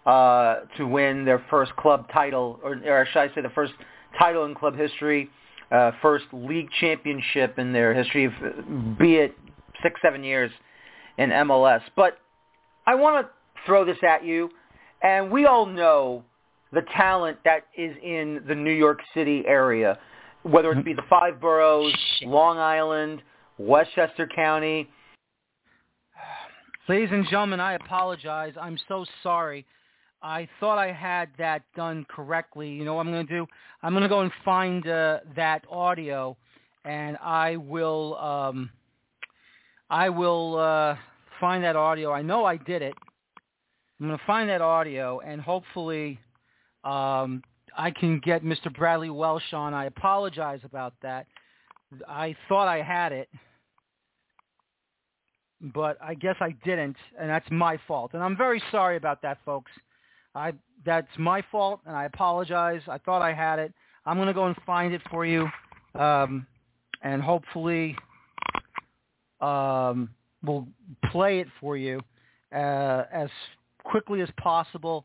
uh, 0.08 0.60
to 0.78 0.86
win 0.86 1.26
their 1.26 1.44
first 1.50 1.76
club 1.76 2.06
title, 2.10 2.58
or, 2.62 2.80
or 2.86 3.06
should 3.12 3.20
I 3.20 3.28
say 3.34 3.42
the 3.42 3.50
first 3.50 3.74
title 4.18 4.46
in 4.46 4.54
club 4.54 4.74
history, 4.74 5.28
uh, 5.70 5.90
first 6.00 6.24
league 6.32 6.68
championship 6.80 7.58
in 7.58 7.74
their 7.74 7.92
history, 7.92 8.28
be 8.98 9.16
it 9.16 9.36
six, 9.82 10.00
seven 10.00 10.24
years 10.24 10.50
in 11.18 11.28
MLS. 11.28 11.82
But 11.94 12.18
I 12.86 12.94
want 12.94 13.26
to 13.26 13.30
throw 13.66 13.84
this 13.84 13.98
at 14.02 14.24
you, 14.24 14.48
and 15.02 15.30
we 15.30 15.44
all 15.44 15.66
know 15.66 16.24
the 16.72 16.82
talent 16.96 17.36
that 17.44 17.66
is 17.76 17.94
in 18.02 18.42
the 18.48 18.54
New 18.54 18.72
York 18.72 19.00
City 19.12 19.44
area, 19.46 19.98
whether 20.42 20.72
it 20.72 20.86
be 20.86 20.94
the 20.94 21.02
five 21.10 21.38
boroughs, 21.38 21.94
Long 22.22 22.56
Island, 22.56 23.20
Westchester 23.58 24.26
County. 24.34 24.88
Ladies 26.88 27.10
and 27.12 27.24
gentlemen, 27.24 27.60
I 27.60 27.74
apologize. 27.74 28.54
I'm 28.58 28.78
so 28.88 29.04
sorry. 29.22 29.66
I 30.22 30.48
thought 30.58 30.78
I 30.78 30.92
had 30.92 31.28
that 31.38 31.62
done 31.76 32.04
correctly. 32.08 32.68
You 32.68 32.84
know 32.84 32.94
what 32.94 33.06
I'm 33.06 33.12
going 33.12 33.26
to 33.26 33.32
do? 33.32 33.46
I'm 33.82 33.92
going 33.92 34.02
to 34.02 34.08
go 34.08 34.20
and 34.20 34.32
find 34.44 34.86
uh, 34.86 35.20
that 35.36 35.64
audio, 35.70 36.36
and 36.84 37.16
I 37.18 37.56
will 37.56 38.16
um, 38.16 38.70
I 39.90 40.08
will 40.08 40.58
uh, 40.58 40.96
find 41.40 41.62
that 41.64 41.76
audio. 41.76 42.12
I 42.12 42.22
know 42.22 42.44
I 42.44 42.56
did 42.56 42.82
it. 42.82 42.94
I'm 44.00 44.06
going 44.06 44.18
to 44.18 44.24
find 44.26 44.48
that 44.48 44.60
audio, 44.60 45.20
and 45.20 45.40
hopefully 45.40 46.18
um, 46.84 47.42
I 47.76 47.90
can 47.90 48.20
get 48.20 48.44
Mr. 48.44 48.74
Bradley 48.74 49.10
Welch 49.10 49.52
on. 49.52 49.74
I 49.74 49.86
apologize 49.86 50.60
about 50.64 50.94
that. 51.02 51.26
I 52.06 52.36
thought 52.48 52.68
I 52.68 52.82
had 52.82 53.12
it, 53.12 53.28
but 55.60 55.96
I 56.02 56.14
guess 56.14 56.36
I 56.40 56.54
didn't, 56.64 56.96
and 57.18 57.30
that's 57.30 57.50
my 57.50 57.78
fault. 57.88 58.12
And 58.14 58.22
I'm 58.22 58.36
very 58.36 58.62
sorry 58.70 58.96
about 58.96 59.22
that, 59.22 59.38
folks. 59.44 59.70
I 60.38 60.52
that's 60.84 61.08
my 61.18 61.42
fault, 61.50 61.80
and 61.86 61.94
I 61.94 62.04
apologize. 62.04 62.80
I 62.88 62.98
thought 62.98 63.20
I 63.20 63.34
had 63.34 63.58
it. 63.58 63.72
I'm 64.06 64.16
going 64.16 64.28
to 64.28 64.34
go 64.34 64.46
and 64.46 64.56
find 64.64 64.94
it 64.94 65.02
for 65.10 65.26
you, 65.26 65.48
um, 65.94 66.46
and 67.02 67.20
hopefully 67.20 67.96
um, 69.40 70.10
we'll 70.42 70.66
play 71.10 71.40
it 71.40 71.48
for 71.60 71.76
you 71.76 72.00
uh, 72.54 73.04
as 73.12 73.28
quickly 73.84 74.20
as 74.22 74.28
possible 74.40 75.04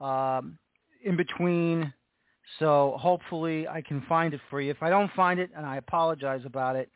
um, 0.00 0.58
in 1.04 1.16
between. 1.16 1.92
So 2.58 2.96
hopefully 3.00 3.66
I 3.66 3.80
can 3.80 4.02
find 4.08 4.34
it 4.34 4.40
for 4.50 4.60
you. 4.60 4.70
If 4.70 4.82
I 4.82 4.90
don't 4.90 5.10
find 5.12 5.40
it, 5.40 5.50
and 5.56 5.64
I 5.64 5.76
apologize 5.76 6.42
about 6.44 6.76
it, 6.76 6.90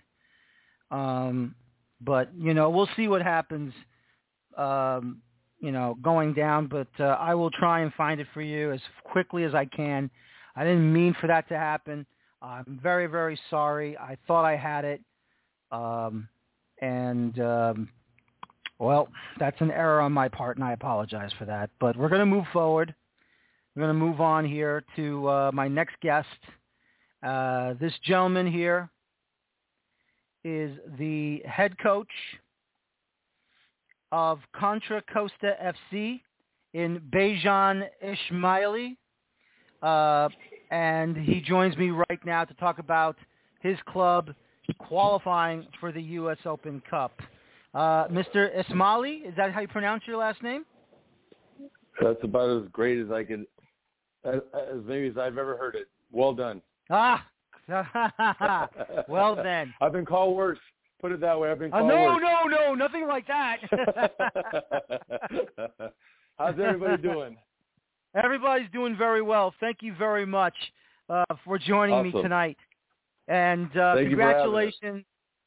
um, 0.91 1.55
but 2.01 2.31
you 2.37 2.53
know 2.55 2.69
we'll 2.71 2.89
see 2.97 3.09
what 3.09 3.23
happens. 3.23 3.73
Um, 4.57 5.23
you 5.61 5.73
know, 5.73 5.97
going 6.03 6.35
down, 6.35 6.67
but 6.67 6.89
uh, 7.01 7.17
I 7.19 7.35
will 7.35 7.51
try 7.51 7.81
and 7.81 7.93
find 7.95 8.21
it 8.21 8.27
for 8.33 8.43
you 8.43 8.73
as 8.73 8.81
quickly 9.05 9.45
as 9.45 9.55
I 9.55 9.65
can. 9.65 10.11
I 10.55 10.65
didn't 10.65 10.93
mean 10.93 11.15
for 11.21 11.27
that 11.27 11.49
to 11.49 11.57
happen. 11.57 12.07
I'm 12.41 12.79
very, 12.83 13.07
very 13.07 13.39
sorry. 13.51 13.97
I 13.99 14.17
thought 14.27 14.45
I 14.45 14.57
had 14.57 14.85
it. 14.85 15.01
Um, 15.73 16.29
and, 16.81 17.39
um, 17.41 17.89
well, 18.79 19.09
that's 19.39 19.61
an 19.61 19.73
error 19.73 20.01
on 20.01 20.13
my 20.13 20.29
part, 20.29 20.57
and 20.57 20.65
I 20.65 20.73
apologize 20.73 21.33
for 21.39 21.45
that. 21.47 21.71
But 21.81 21.97
we're 21.97 22.09
going 22.09 22.21
to 22.21 22.27
move 22.27 22.47
forward. 22.53 22.95
We're 23.75 23.83
going 23.83 23.99
to 23.99 24.05
move 24.05 24.21
on 24.21 24.45
here 24.45 24.85
to 24.97 25.29
uh, 25.29 25.51
my 25.53 25.67
next 25.69 25.97
guest. 26.01 26.29
Uh, 27.23 27.75
this 27.81 27.93
gentleman 28.05 28.47
here 28.47 28.89
is 30.45 30.79
the 30.99 31.43
head 31.45 31.77
coach 31.79 32.09
of 34.13 34.41
Contra 34.55 35.03
Costa 35.13 35.55
FC 35.93 36.21
in 36.75 37.01
Bejan 37.11 37.89
Esmaili. 38.05 38.97
Uh, 39.83 40.29
and 40.71 41.17
he 41.17 41.41
joins 41.41 41.77
me 41.77 41.91
right 41.91 42.25
now 42.25 42.45
to 42.45 42.55
talk 42.55 42.79
about 42.79 43.17
his 43.61 43.79
club 43.89 44.35
qualifying 44.79 45.67
for 45.81 45.93
the 45.93 46.03
U.S. 46.03 46.39
Open 46.45 46.83
Cup. 46.89 47.13
Uh, 47.75 48.07
Mr. 48.09 48.51
Esmaili, 48.57 49.27
is 49.27 49.35
that 49.37 49.53
how 49.53 49.61
you 49.61 49.69
pronounce 49.69 50.03
your 50.07 50.17
last 50.17 50.43
name? 50.43 50.65
That's 52.01 52.23
about 52.23 52.63
as 52.63 52.69
great 52.73 52.99
as 52.99 53.11
I 53.11 53.25
can, 53.25 53.47
as, 54.25 54.41
as 54.55 54.81
maybe 54.85 55.09
as 55.09 55.17
I've 55.17 55.39
ever 55.39 55.57
heard 55.57 55.75
it. 55.75 55.89
Well 56.13 56.35
done. 56.35 56.63
Ah, 56.91 57.27
well 59.09 59.37
then. 59.37 59.75
I've 59.81 59.93
been 59.93 60.07
called 60.07 60.37
worse. 60.37 60.59
Put 61.01 61.13
it 61.13 61.21
that 61.21 61.39
way. 61.39 61.51
I've 61.51 61.59
been 61.59 61.73
uh, 61.73 61.79
called 61.79 61.89
no, 61.89 62.05
worse. 62.05 62.23
no, 62.23 62.43
no, 62.49 62.75
nothing 62.75 63.07
like 63.07 63.27
that. 63.29 63.59
How's 66.39 66.59
everybody 66.59 67.03
doing? 67.03 67.37
Everybody's 68.15 68.71
doing 68.73 68.97
very 68.97 69.23
well. 69.23 69.55
Thank 69.61 69.79
you 69.81 69.95
very 69.97 70.27
much 70.27 70.55
uh, 71.09 71.25
for 71.45 71.59
joining 71.59 71.95
awesome. 71.95 72.13
me 72.13 72.23
tonight. 72.23 72.59
And 73.29 73.77
uh, 73.77 73.95
congratulations. 73.97 75.05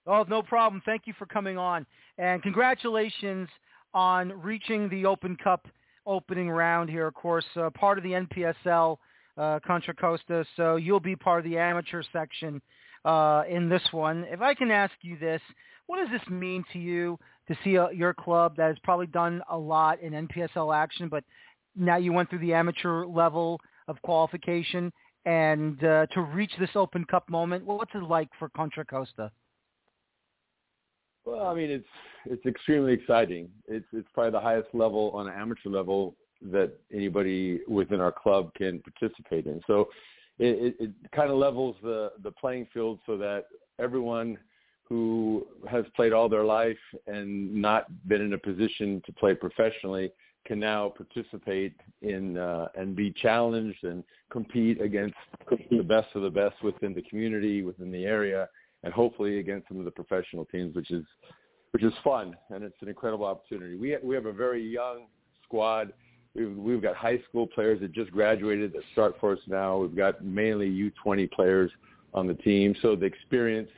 Oh, 0.07 0.25
no 0.29 0.41
problem. 0.41 0.81
Thank 0.85 1.03
you 1.05 1.13
for 1.17 1.25
coming 1.25 1.57
on. 1.57 1.85
And 2.17 2.41
congratulations 2.41 3.49
on 3.93 4.41
reaching 4.41 4.87
the 4.89 5.05
Open 5.05 5.35
Cup 5.43 5.67
opening 6.05 6.49
round 6.49 6.89
here, 6.89 7.07
of 7.07 7.13
course, 7.13 7.45
uh, 7.55 7.69
part 7.71 7.97
of 7.97 8.03
the 8.03 8.11
NPSL 8.11 8.97
uh, 9.37 9.59
Contra 9.65 9.93
Costa. 9.93 10.45
So 10.55 10.77
you'll 10.77 10.99
be 10.99 11.15
part 11.15 11.45
of 11.45 11.51
the 11.51 11.57
amateur 11.57 12.03
section 12.11 12.61
uh, 13.05 13.43
in 13.49 13.69
this 13.69 13.83
one. 13.91 14.25
If 14.29 14.41
I 14.41 14.53
can 14.53 14.71
ask 14.71 14.93
you 15.01 15.17
this, 15.17 15.41
what 15.87 15.97
does 15.97 16.09
this 16.11 16.27
mean 16.29 16.63
to 16.73 16.79
you 16.79 17.19
to 17.47 17.55
see 17.63 17.75
a, 17.75 17.89
your 17.91 18.13
club 18.13 18.55
that 18.57 18.67
has 18.67 18.77
probably 18.83 19.07
done 19.07 19.41
a 19.49 19.57
lot 19.57 19.99
in 20.01 20.13
NPSL 20.13 20.75
action, 20.75 21.09
but 21.09 21.23
now 21.75 21.97
you 21.97 22.13
went 22.13 22.29
through 22.29 22.39
the 22.39 22.53
amateur 22.53 23.05
level 23.05 23.59
of 23.87 24.01
qualification 24.01 24.91
and 25.25 25.83
uh, 25.83 26.05
to 26.07 26.21
reach 26.21 26.51
this 26.59 26.69
Open 26.75 27.05
Cup 27.05 27.29
moment? 27.29 27.65
Well, 27.65 27.77
what's 27.77 27.93
it 27.93 28.03
like 28.03 28.29
for 28.39 28.49
Contra 28.49 28.85
Costa? 28.85 29.31
Well, 31.25 31.45
I 31.45 31.53
mean, 31.53 31.69
it's 31.69 31.85
it's 32.25 32.45
extremely 32.45 32.93
exciting. 32.93 33.49
It's 33.67 33.85
it's 33.93 34.07
probably 34.13 34.31
the 34.31 34.39
highest 34.39 34.69
level 34.73 35.11
on 35.13 35.27
an 35.27 35.33
amateur 35.33 35.69
level 35.69 36.15
that 36.51 36.71
anybody 36.91 37.59
within 37.67 37.99
our 37.99 38.11
club 38.11 38.51
can 38.55 38.81
participate 38.81 39.45
in. 39.45 39.61
So 39.67 39.89
it, 40.39 40.75
it, 40.79 40.83
it 40.85 40.91
kind 41.11 41.29
of 41.29 41.37
levels 41.37 41.75
the 41.83 42.11
the 42.23 42.31
playing 42.31 42.67
field 42.73 42.99
so 43.05 43.17
that 43.17 43.45
everyone 43.79 44.37
who 44.83 45.47
has 45.69 45.85
played 45.95 46.11
all 46.11 46.27
their 46.27 46.43
life 46.43 46.77
and 47.07 47.53
not 47.53 47.85
been 48.07 48.21
in 48.21 48.33
a 48.33 48.37
position 48.37 49.01
to 49.05 49.13
play 49.13 49.33
professionally 49.33 50.11
can 50.45 50.59
now 50.59 50.89
participate 50.89 51.73
in 52.01 52.37
uh, 52.37 52.67
and 52.75 52.95
be 52.95 53.11
challenged 53.11 53.83
and 53.83 54.03
compete 54.29 54.81
against 54.81 55.15
the 55.69 55.83
best 55.83 56.07
of 56.15 56.23
the 56.23 56.29
best 56.29 56.55
within 56.63 56.93
the 56.93 57.01
community, 57.03 57.61
within 57.61 57.91
the 57.91 58.05
area, 58.05 58.49
and 58.83 58.93
hopefully 58.93 59.39
against 59.39 59.67
some 59.67 59.79
of 59.79 59.85
the 59.85 59.91
professional 59.91 60.45
teams, 60.45 60.75
which 60.75 60.91
is 60.91 61.05
which 61.71 61.83
is 61.83 61.93
fun 62.03 62.35
and 62.49 62.63
it's 62.63 62.75
an 62.81 62.89
incredible 62.89 63.25
opportunity. 63.25 63.75
We 63.77 63.95
we 64.03 64.15
have 64.15 64.25
a 64.25 64.33
very 64.33 64.61
young 64.61 65.05
squad. 65.43 65.93
We've 66.35 66.55
we've 66.55 66.81
got 66.81 66.95
high 66.95 67.19
school 67.29 67.47
players 67.47 67.81
that 67.81 67.91
just 67.91 68.11
graduated 68.11 68.73
that 68.73 68.83
start 68.93 69.15
for 69.19 69.33
us 69.33 69.39
now. 69.47 69.77
We've 69.77 69.95
got 69.95 70.23
mainly 70.23 70.69
U20 70.69 71.31
players 71.31 71.71
on 72.13 72.27
the 72.27 72.35
team, 72.35 72.75
so 72.81 72.95
the 72.95 73.05
experience 73.05 73.69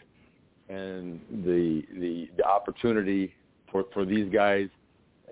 and 0.69 1.19
the 1.43 1.83
the, 1.99 2.29
the 2.37 2.45
opportunity 2.45 3.33
for 3.71 3.85
for 3.93 4.05
these 4.05 4.31
guys 4.31 4.67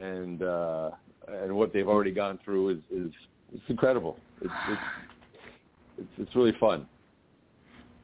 and 0.02 0.42
uh, 0.42 0.92
and 1.28 1.56
what 1.56 1.74
they've 1.74 1.88
already 1.88 2.12
gone 2.12 2.40
through 2.44 2.70
is 2.70 2.78
is 2.92 3.12
it's 3.54 3.64
incredible. 3.70 4.18
It's 4.42 4.54
it's 4.70 4.82
it's, 6.00 6.10
it's 6.18 6.36
really 6.36 6.56
fun. 6.60 6.88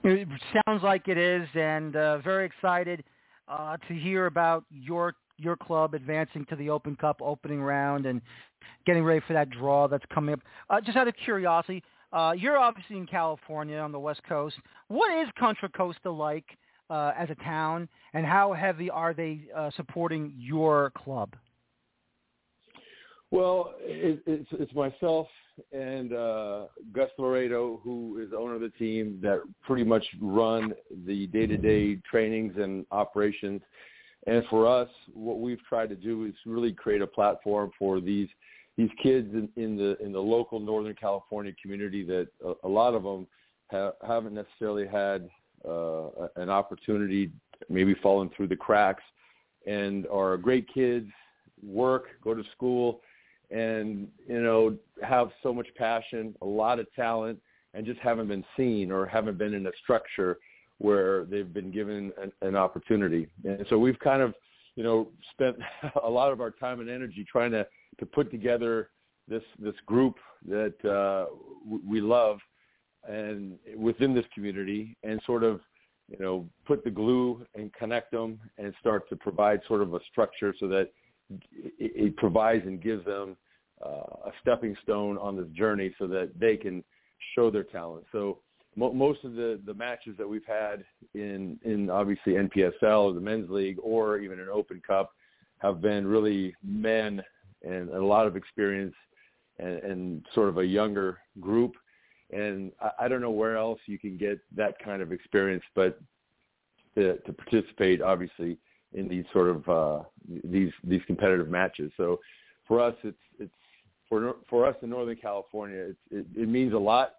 It 0.04 0.28
sounds 0.66 0.84
like 0.84 1.08
it 1.08 1.18
is, 1.18 1.48
and 1.56 1.96
uh, 1.96 2.20
very 2.20 2.46
excited 2.46 3.04
uh, 3.48 3.78
to 3.88 3.94
hear 3.94 4.28
about 4.28 4.64
your 4.70 5.16
your 5.38 5.56
club 5.56 5.94
advancing 5.94 6.46
to 6.50 6.56
the 6.56 6.70
Open 6.70 6.96
Cup 6.96 7.22
opening 7.22 7.62
round 7.62 8.06
and 8.06 8.22
getting 8.86 9.04
ready 9.04 9.22
for 9.28 9.34
that 9.34 9.50
draw 9.50 9.88
that's 9.88 10.06
coming 10.14 10.34
up. 10.34 10.40
Uh, 10.70 10.82
just 10.82 10.98
out 10.98 11.08
of 11.08 11.16
curiosity, 11.24 11.84
uh, 12.14 12.34
you're 12.38 12.58
obviously 12.58 12.98
in 12.98 13.06
California 13.06 13.78
on 13.78 13.92
the 13.92 14.00
West 14.00 14.22
Coast. 14.28 14.56
What 14.88 15.12
is 15.22 15.28
Contra 15.38 15.70
Costa 15.70 16.10
like 16.10 16.46
uh, 16.90 17.12
as 17.18 17.30
a 17.30 17.36
town, 17.36 17.90
and 18.14 18.26
how 18.26 18.54
heavy 18.54 18.90
are 18.90 19.14
they 19.14 19.42
uh, 19.56 19.72
supporting 19.76 20.34
your 20.38 20.92
club? 20.92 21.36
Well, 23.30 23.74
it, 23.82 24.24
it's, 24.26 24.48
it's 24.54 24.74
myself 24.74 25.28
and 25.72 26.14
uh, 26.14 26.66
Gus 26.94 27.10
Laredo, 27.18 27.82
who 27.84 28.22
is 28.24 28.32
the 28.32 28.38
owner 28.38 28.56
of 28.56 28.62
the 28.62 28.70
team, 28.70 29.20
that 29.22 29.42
pretty 29.66 29.84
much 29.84 30.06
run 30.22 30.74
the 31.06 31.28
day-to-day 31.28 32.00
trainings 32.10 32.54
and 32.58 32.86
operations. 32.92 33.62
And 34.28 34.44
for 34.50 34.68
us, 34.68 34.90
what 35.14 35.40
we've 35.40 35.64
tried 35.68 35.88
to 35.90 35.96
do 35.96 36.26
is 36.26 36.34
really 36.46 36.74
create 36.74 37.02
a 37.02 37.08
platform 37.08 37.72
for 37.80 38.00
these 38.00 38.28
these 38.76 38.90
kids 39.02 39.34
in, 39.34 39.50
in 39.56 39.76
the 39.76 39.98
in 40.04 40.12
the 40.12 40.20
local 40.20 40.60
Northern 40.60 40.94
California 40.94 41.54
community 41.60 42.04
that 42.06 42.28
a, 42.46 42.54
a 42.64 42.68
lot 42.68 42.94
of 42.94 43.04
them 43.04 43.26
ha- 43.72 43.94
haven't 44.06 44.36
necessarily 44.36 44.86
had 44.86 45.30
uh, 45.68 46.28
an 46.36 46.50
opportunity, 46.50 47.32
maybe 47.70 47.96
fallen 47.96 48.30
through 48.36 48.48
the 48.48 48.56
cracks, 48.56 49.04
and 49.66 50.06
are 50.08 50.38
great 50.38 50.72
kids, 50.72 51.10
work, 51.64 52.08
go 52.22 52.36
to 52.36 52.44
school, 52.52 53.02
and 53.50 54.10
you 54.28 54.42
know 54.42 54.76
have 55.02 55.32
so 55.42 55.54
much 55.54 55.68
passion, 55.78 56.36
a 56.42 56.46
lot 56.46 56.80
of 56.80 56.88
talent, 56.94 57.40
and 57.74 57.86
just 57.86 58.00
haven't 58.02 58.28
been 58.28 58.46
seen 58.58 58.92
or 58.92 59.06
haven't 59.06 59.38
been 59.38 59.54
in 59.54 59.68
a 59.68 59.72
structure 59.82 60.38
where 60.80 61.26
they've 61.26 61.54
been 61.54 61.72
given 61.72 62.12
an, 62.22 62.32
an 62.42 62.56
opportunity. 62.56 63.28
And 63.44 63.66
so 63.70 63.78
we've 63.78 64.00
kind 64.00 64.22
of 64.22 64.34
you 64.76 64.84
know 64.84 65.10
spent 65.32 65.58
a 66.04 66.10
lot 66.10 66.32
of 66.32 66.42
our 66.42 66.52
time 66.52 66.80
and 66.80 66.90
energy 66.90 67.26
trying 67.30 67.52
to 67.52 67.66
to 68.00 68.06
put 68.06 68.32
together 68.32 68.90
this 69.28 69.44
this 69.60 69.76
group 69.86 70.16
that 70.48 70.86
uh, 70.86 71.26
we 71.86 72.02
love 72.02 72.40
and 73.08 73.58
within 73.76 74.14
this 74.14 74.26
community 74.34 74.96
and 75.04 75.22
sort 75.26 75.44
of 75.44 75.62
you 76.10 76.18
know 76.20 76.48
put 76.66 76.84
the 76.84 76.90
glue 76.90 77.46
and 77.56 77.74
connect 77.74 78.12
them 78.12 78.40
and 78.58 78.74
start 78.80 79.08
to 79.10 79.16
provide 79.16 79.60
sort 79.68 79.82
of 79.82 79.94
a 79.94 80.00
structure 80.10 80.54
so 80.60 80.68
that 80.68 80.92
it, 81.80 82.16
provides 82.16 82.66
and 82.66 82.82
gives 82.82 83.04
them 83.06 83.36
uh, 83.86 84.28
a 84.28 84.32
stepping 84.42 84.76
stone 84.82 85.18
on 85.18 85.36
this 85.36 85.48
journey 85.50 85.94
so 86.00 86.08
that 86.08 86.32
they 86.40 86.56
can 86.56 86.84
show 87.36 87.52
their 87.52 87.64
talent. 87.64 88.06
So 88.12 88.40
mo- 88.78 88.94
most 88.94 89.24
of 89.26 89.34
the, 89.34 89.60
the 89.66 89.74
matches 89.74 90.16
that 90.18 90.28
we've 90.28 90.46
had 90.46 90.86
in, 91.14 91.60
in 91.66 91.90
obviously 91.90 92.34
NPSL 92.34 93.04
or 93.04 93.14
the 93.14 93.20
men's 93.20 93.50
league 93.50 93.78
or 93.84 94.20
even 94.20 94.40
an 94.40 94.48
open 94.52 94.82
cup 94.86 95.12
have 95.58 95.82
been 95.82 96.08
really 96.08 96.56
men 96.64 97.22
and 97.68 97.90
a 97.90 98.06
lot 98.06 98.28
of 98.28 98.38
experience 98.38 98.96
and, 99.60 99.80
and 99.80 100.26
sort 100.34 100.48
of 100.48 100.60
a 100.60 100.66
younger 100.66 101.18
group. 101.42 101.74
And 102.32 102.72
I, 102.80 103.06
I 103.06 103.08
don't 103.08 103.22
know 103.22 103.32
where 103.32 103.58
else 103.58 103.80
you 103.88 103.98
can 103.98 104.18
get 104.18 104.40
that 104.56 104.78
kind 104.80 105.02
of 105.02 105.12
experience, 105.12 105.64
but 105.76 106.00
to, 106.96 107.18
to 107.18 107.34
participate 107.34 108.02
obviously 108.02 108.58
in 108.94 109.08
these 109.08 109.26
sort 109.34 109.50
of 109.50 109.70
uh, 109.70 110.04
these 110.44 110.72
these 110.84 111.02
competitive 111.08 111.50
matches. 111.50 111.92
So 111.98 112.20
for 112.68 112.82
us, 112.82 112.96
it's 113.04 113.18
it's 113.40 113.54
for 114.10 114.36
for 114.50 114.66
us 114.66 114.76
in 114.82 114.90
Northern 114.90 115.18
California, 115.18 115.94
it, 116.12 116.26
it 116.36 116.50
means 116.50 116.74
a 116.74 116.78
lot, 116.78 117.14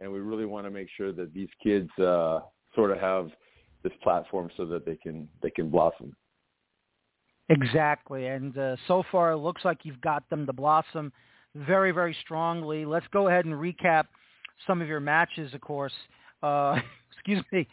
and 0.00 0.10
we 0.10 0.20
really 0.20 0.46
want 0.46 0.66
to 0.66 0.70
make 0.70 0.88
sure 0.96 1.12
that 1.12 1.32
these 1.32 1.48
kids 1.62 1.90
uh, 1.98 2.40
sort 2.74 2.90
of 2.90 2.98
have 2.98 3.30
this 3.82 3.92
platform 4.02 4.50
so 4.56 4.66
that 4.66 4.84
they 4.84 4.96
can 4.96 5.28
they 5.42 5.50
can 5.50 5.70
blossom. 5.70 6.14
Exactly, 7.48 8.26
and 8.26 8.56
uh, 8.58 8.76
so 8.88 9.04
far 9.12 9.32
it 9.32 9.38
looks 9.38 9.64
like 9.64 9.78
you've 9.84 10.00
got 10.00 10.28
them 10.30 10.46
to 10.46 10.52
blossom 10.52 11.12
very 11.54 11.92
very 11.92 12.16
strongly. 12.22 12.84
Let's 12.84 13.06
go 13.12 13.28
ahead 13.28 13.44
and 13.44 13.54
recap 13.54 14.04
some 14.66 14.82
of 14.82 14.88
your 14.88 15.00
matches. 15.00 15.54
Of 15.54 15.60
course, 15.60 15.92
uh, 16.42 16.78
excuse 17.12 17.42
me. 17.52 17.66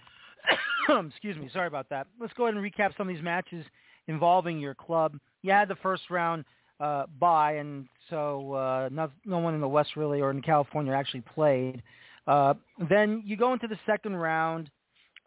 excuse 1.08 1.38
me. 1.38 1.50
Sorry 1.52 1.68
about 1.68 1.90
that. 1.90 2.08
Let's 2.20 2.34
go 2.34 2.48
ahead 2.48 2.56
and 2.56 2.64
recap 2.64 2.96
some 2.98 3.10
of 3.10 3.16
these 3.16 3.24
matches 3.24 3.66
involving 4.08 4.60
your 4.60 4.76
club. 4.76 5.18
You 5.42 5.52
had 5.52 5.68
the 5.68 5.76
first 5.78 6.04
round 6.10 6.46
uh, 6.80 7.06
bye, 7.20 7.54
and 7.54 7.88
so 8.10 8.54
uh, 8.54 8.90
no 8.92 9.38
one 9.38 9.56
in 9.56 9.62
the 9.62 9.68
West 9.68 9.96
really 9.96 10.22
or 10.22 10.32
in 10.32 10.42
California 10.42 10.94
actually 10.94 11.22
played. 11.22 11.82
Uh, 12.28 12.54
then 12.90 13.22
you 13.26 13.36
go 13.36 13.54
into 13.54 13.68
the 13.68 13.78
second 13.86 14.16
round 14.16 14.70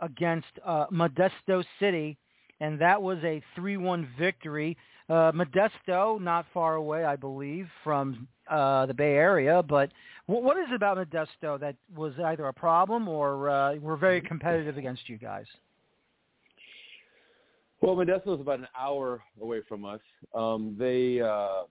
against 0.00 0.46
uh, 0.64 0.86
Modesto 0.92 1.64
City, 1.78 2.16
and 2.60 2.80
that 2.80 3.00
was 3.00 3.18
a 3.22 3.42
3-1 3.58 4.06
victory. 4.18 4.76
Uh, 5.08 5.32
Modesto, 5.32 6.20
not 6.20 6.46
far 6.52 6.74
away, 6.74 7.04
I 7.04 7.16
believe, 7.16 7.68
from 7.84 8.26
uh, 8.50 8.86
the 8.86 8.94
Bay 8.94 9.12
Area. 9.12 9.62
But 9.62 9.90
w- 10.28 10.44
what 10.44 10.56
is 10.56 10.66
it 10.70 10.74
about 10.74 10.98
Modesto 10.98 11.60
that 11.60 11.76
was 11.94 12.12
either 12.24 12.46
a 12.48 12.52
problem 12.52 13.08
or 13.08 13.48
uh, 13.48 13.74
were 13.76 13.96
very 13.96 14.20
competitive 14.20 14.76
against 14.76 15.08
you 15.08 15.18
guys? 15.18 15.46
Well, 17.80 17.94
Modesto 17.94 18.34
is 18.34 18.40
about 18.40 18.60
an 18.60 18.68
hour 18.78 19.22
away 19.40 19.60
from 19.68 19.84
us. 19.84 20.00
Um, 20.34 20.76
they 20.78 21.20
uh, 21.20 21.64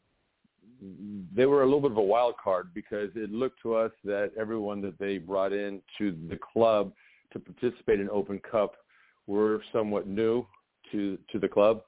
they 1.36 1.46
were 1.46 1.64
a 1.64 1.66
little 1.66 1.82
bit 1.82 1.92
of 1.92 1.98
a 1.98 2.02
wild 2.02 2.36
card 2.42 2.74
because 2.74 3.10
it 3.16 3.32
looked 3.32 3.62
to 3.62 3.76
us 3.76 3.92
that 4.04 4.32
everyone 4.40 4.82
that 4.82 4.98
they 5.00 5.18
brought 5.18 5.54
in 5.54 5.82
to 5.98 6.16
the 6.30 6.38
club 6.38 6.92
to 7.34 7.40
participate 7.40 8.00
in 8.00 8.10
Open 8.10 8.40
Cup 8.40 8.76
were 9.28 9.62
somewhat 9.74 10.08
new 10.08 10.46
to 10.92 11.18
to 11.32 11.40
the 11.40 11.48
club, 11.48 11.82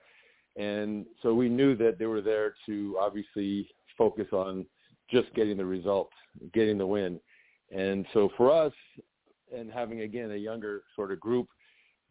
and 0.55 1.05
so 1.21 1.34
we 1.34 1.49
knew 1.49 1.75
that 1.75 1.99
they 1.99 2.05
were 2.05 2.21
there 2.21 2.55
to 2.65 2.97
obviously 2.99 3.69
focus 3.97 4.28
on 4.32 4.65
just 5.09 5.34
getting 5.34 5.57
the 5.57 5.65
result, 5.65 6.09
getting 6.53 6.78
the 6.78 6.86
win, 6.86 7.19
and 7.75 8.05
so 8.13 8.30
for 8.36 8.51
us, 8.51 8.73
and 9.55 9.71
having 9.71 10.01
again 10.01 10.32
a 10.32 10.36
younger 10.36 10.84
sort 10.95 11.11
of 11.11 11.19
group, 11.19 11.47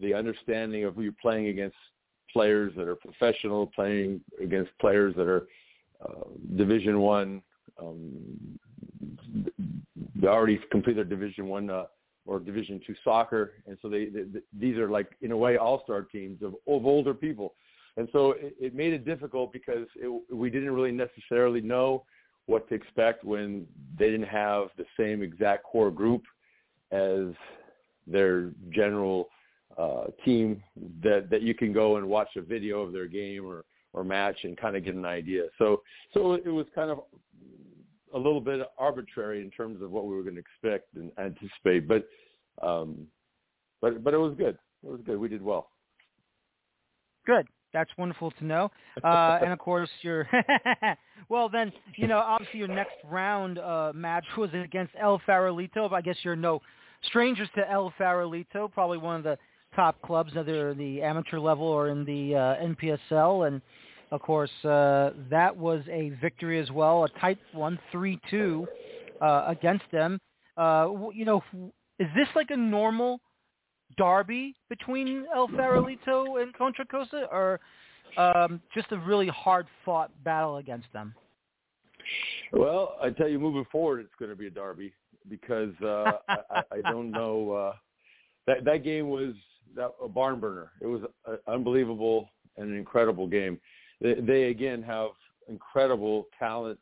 the 0.01 0.15
understanding 0.15 0.85
of 0.85 0.95
who 0.95 1.03
you're 1.03 1.13
playing 1.21 1.49
against 1.49 1.77
players 2.33 2.73
that 2.77 2.89
are 2.89 2.97
professional, 2.97 3.67
playing 3.67 4.21
against 4.43 4.71
players 4.81 5.15
that 5.17 5.27
are 5.27 5.47
Division 6.57 7.01
One. 7.01 7.43
Um, 7.81 8.59
they 10.15 10.27
already 10.27 10.61
completed 10.71 10.97
their 11.09 11.17
Division 11.17 11.49
One 11.49 11.71
uh, 11.71 11.85
or 12.27 12.41
Division 12.41 12.81
Two 12.87 12.95
soccer, 13.05 13.53
and 13.67 13.77
so 13.83 13.89
they, 13.89 14.07
they, 14.07 14.23
they 14.23 14.41
these 14.59 14.77
are 14.77 14.91
like 14.91 15.09
in 15.23 15.33
a 15.33 15.37
way 15.37 15.57
all-star 15.57 16.03
teams 16.03 16.43
of, 16.43 16.55
of 16.67 16.87
older 16.87 17.15
people, 17.15 17.55
and 17.97 18.09
so 18.13 18.33
it, 18.33 18.55
it 18.61 18.75
made 18.75 18.93
it 18.93 19.05
difficult 19.05 19.53
because 19.53 19.87
it, 19.97 20.23
we 20.33 20.51
didn't 20.51 20.73
really 20.73 20.93
necessarily 20.93 21.61
know 21.61 22.05
what 22.47 22.69
to 22.69 22.75
expect 22.75 23.25
when 23.25 23.67
they 23.99 24.07
didn't 24.07 24.29
have 24.29 24.69
the 24.77 24.85
same 24.99 25.23
exact 25.23 25.65
core 25.65 25.91
group 25.91 26.23
as 26.93 27.35
their 28.07 28.51
general 28.71 29.29
uh, 29.77 30.05
team 30.25 30.63
that 31.03 31.29
that 31.31 31.43
you 31.43 31.55
can 31.55 31.73
go 31.73 31.97
and 31.97 32.07
watch 32.07 32.29
a 32.37 32.41
video 32.41 32.81
of 32.81 32.93
their 32.93 33.07
game 33.07 33.45
or 33.45 33.65
or 33.97 34.05
match 34.05 34.37
and 34.45 34.57
kind 34.57 34.77
of 34.77 34.85
get 34.85 34.95
an 34.95 35.05
idea. 35.05 35.45
So 35.59 35.83
so 36.15 36.35
it 36.35 36.47
was 36.47 36.67
kind 36.75 36.91
of 36.91 37.01
a 38.15 38.19
little 38.19 38.41
bit 38.41 38.61
arbitrary 38.79 39.41
in 39.43 39.51
terms 39.51 39.83
of 39.83 39.91
what 39.91 40.07
we 40.07 40.15
were 40.15 40.23
going 40.23 40.37
to 40.37 40.41
expect 40.41 40.95
and 40.95 41.11
anticipate, 41.19 41.89
but 41.89 42.07
um, 42.63 43.07
but 43.81 44.05
but 44.05 44.15
it 44.15 44.19
was 44.19 44.35
good. 44.37 44.57
It 44.85 44.91
was 44.91 45.01
good. 45.05 45.19
We 45.19 45.29
did 45.29 45.43
well. 45.43 45.71
Good. 47.27 47.49
That's 47.73 47.91
wonderful 47.99 48.31
to 48.33 48.45
know. 48.45 48.71
Uh, 49.03 49.39
and 49.43 49.53
of 49.53 49.59
course, 49.59 49.91
your 50.03 50.29
well 51.29 51.49
then 51.49 51.73
you 51.97 52.07
know 52.07 52.19
obviously 52.19 52.61
your 52.61 52.69
next 52.69 52.95
round 53.11 53.59
uh, 53.59 53.93
match 53.95 54.25
was 54.37 54.51
against 54.53 54.93
El 55.01 55.21
Farolito. 55.27 55.91
I 55.93 56.03
guess 56.03 56.17
you're 56.23 56.37
no 56.37 56.61
strangers 57.05 57.49
to 57.57 57.71
El 57.71 57.93
Farolito, 57.99 58.71
probably 58.73 58.99
one 58.99 59.17
of 59.17 59.25
the 59.25 59.39
top 59.75 60.01
clubs, 60.03 60.33
either 60.37 60.75
the 60.75 61.03
amateur 61.03 61.39
level 61.39 61.67
or 61.67 61.89
in 61.89 62.05
the 62.05 62.35
uh, 62.35 62.65
NPSL. 62.65 63.47
And 63.47 63.61
of 64.11 64.23
course, 64.23 64.51
uh, 64.65 65.11
that 65.31 65.57
was 65.57 65.83
a 65.91 66.11
victory 66.23 66.61
as 66.61 66.71
well, 66.71 67.05
a 67.05 67.09
tight 67.21 67.39
one, 67.53 67.79
three-two 67.91 68.67
uh, 69.21 69.45
against 69.49 69.85
them. 69.93 70.21
Uh, 70.57 70.89
you 71.13 71.25
know, 71.25 71.43
is 71.99 72.09
this 72.15 72.29
like 72.35 72.51
a 72.51 72.57
normal 72.57 73.21
derby 73.99 74.55
between 74.69 75.27
El 75.35 75.49
Farolito 75.49 76.43
and 76.43 76.55
Contra 76.55 76.85
Costa, 76.87 77.27
or 77.33 77.61
um, 78.17 78.61
just 78.75 78.93
a 78.93 78.99
really 78.99 79.29
hard-fought 79.29 80.11
battle 80.25 80.57
against 80.57 80.87
them? 80.93 81.15
Well, 82.53 82.97
I 83.03 83.11
tell 83.11 83.29
you, 83.29 83.39
moving 83.39 83.67
forward, 83.73 84.01
it's 84.01 84.15
going 84.19 84.31
to 84.31 84.37
be 84.37 84.47
a 84.47 84.51
derby 84.51 84.93
because 85.29 85.75
uh, 85.83 86.13
I, 86.29 86.63
I 86.73 86.91
don't 86.91 87.11
know. 87.11 87.53
Uh, 87.53 87.73
that 88.47 88.65
that 88.65 88.85
game 88.85 89.09
was 89.09 89.35
that 89.75 89.91
a 90.03 90.09
barn 90.09 90.39
burner. 90.39 90.71
It 90.81 90.87
was 90.87 91.03
an 91.27 91.39
unbelievable 91.49 92.31
and 92.57 92.71
an 92.71 92.77
incredible 92.77 93.27
game. 93.27 93.59
They, 94.01 94.15
they 94.15 94.45
again 94.45 94.83
have 94.83 95.11
incredible 95.49 96.27
talent. 96.39 96.79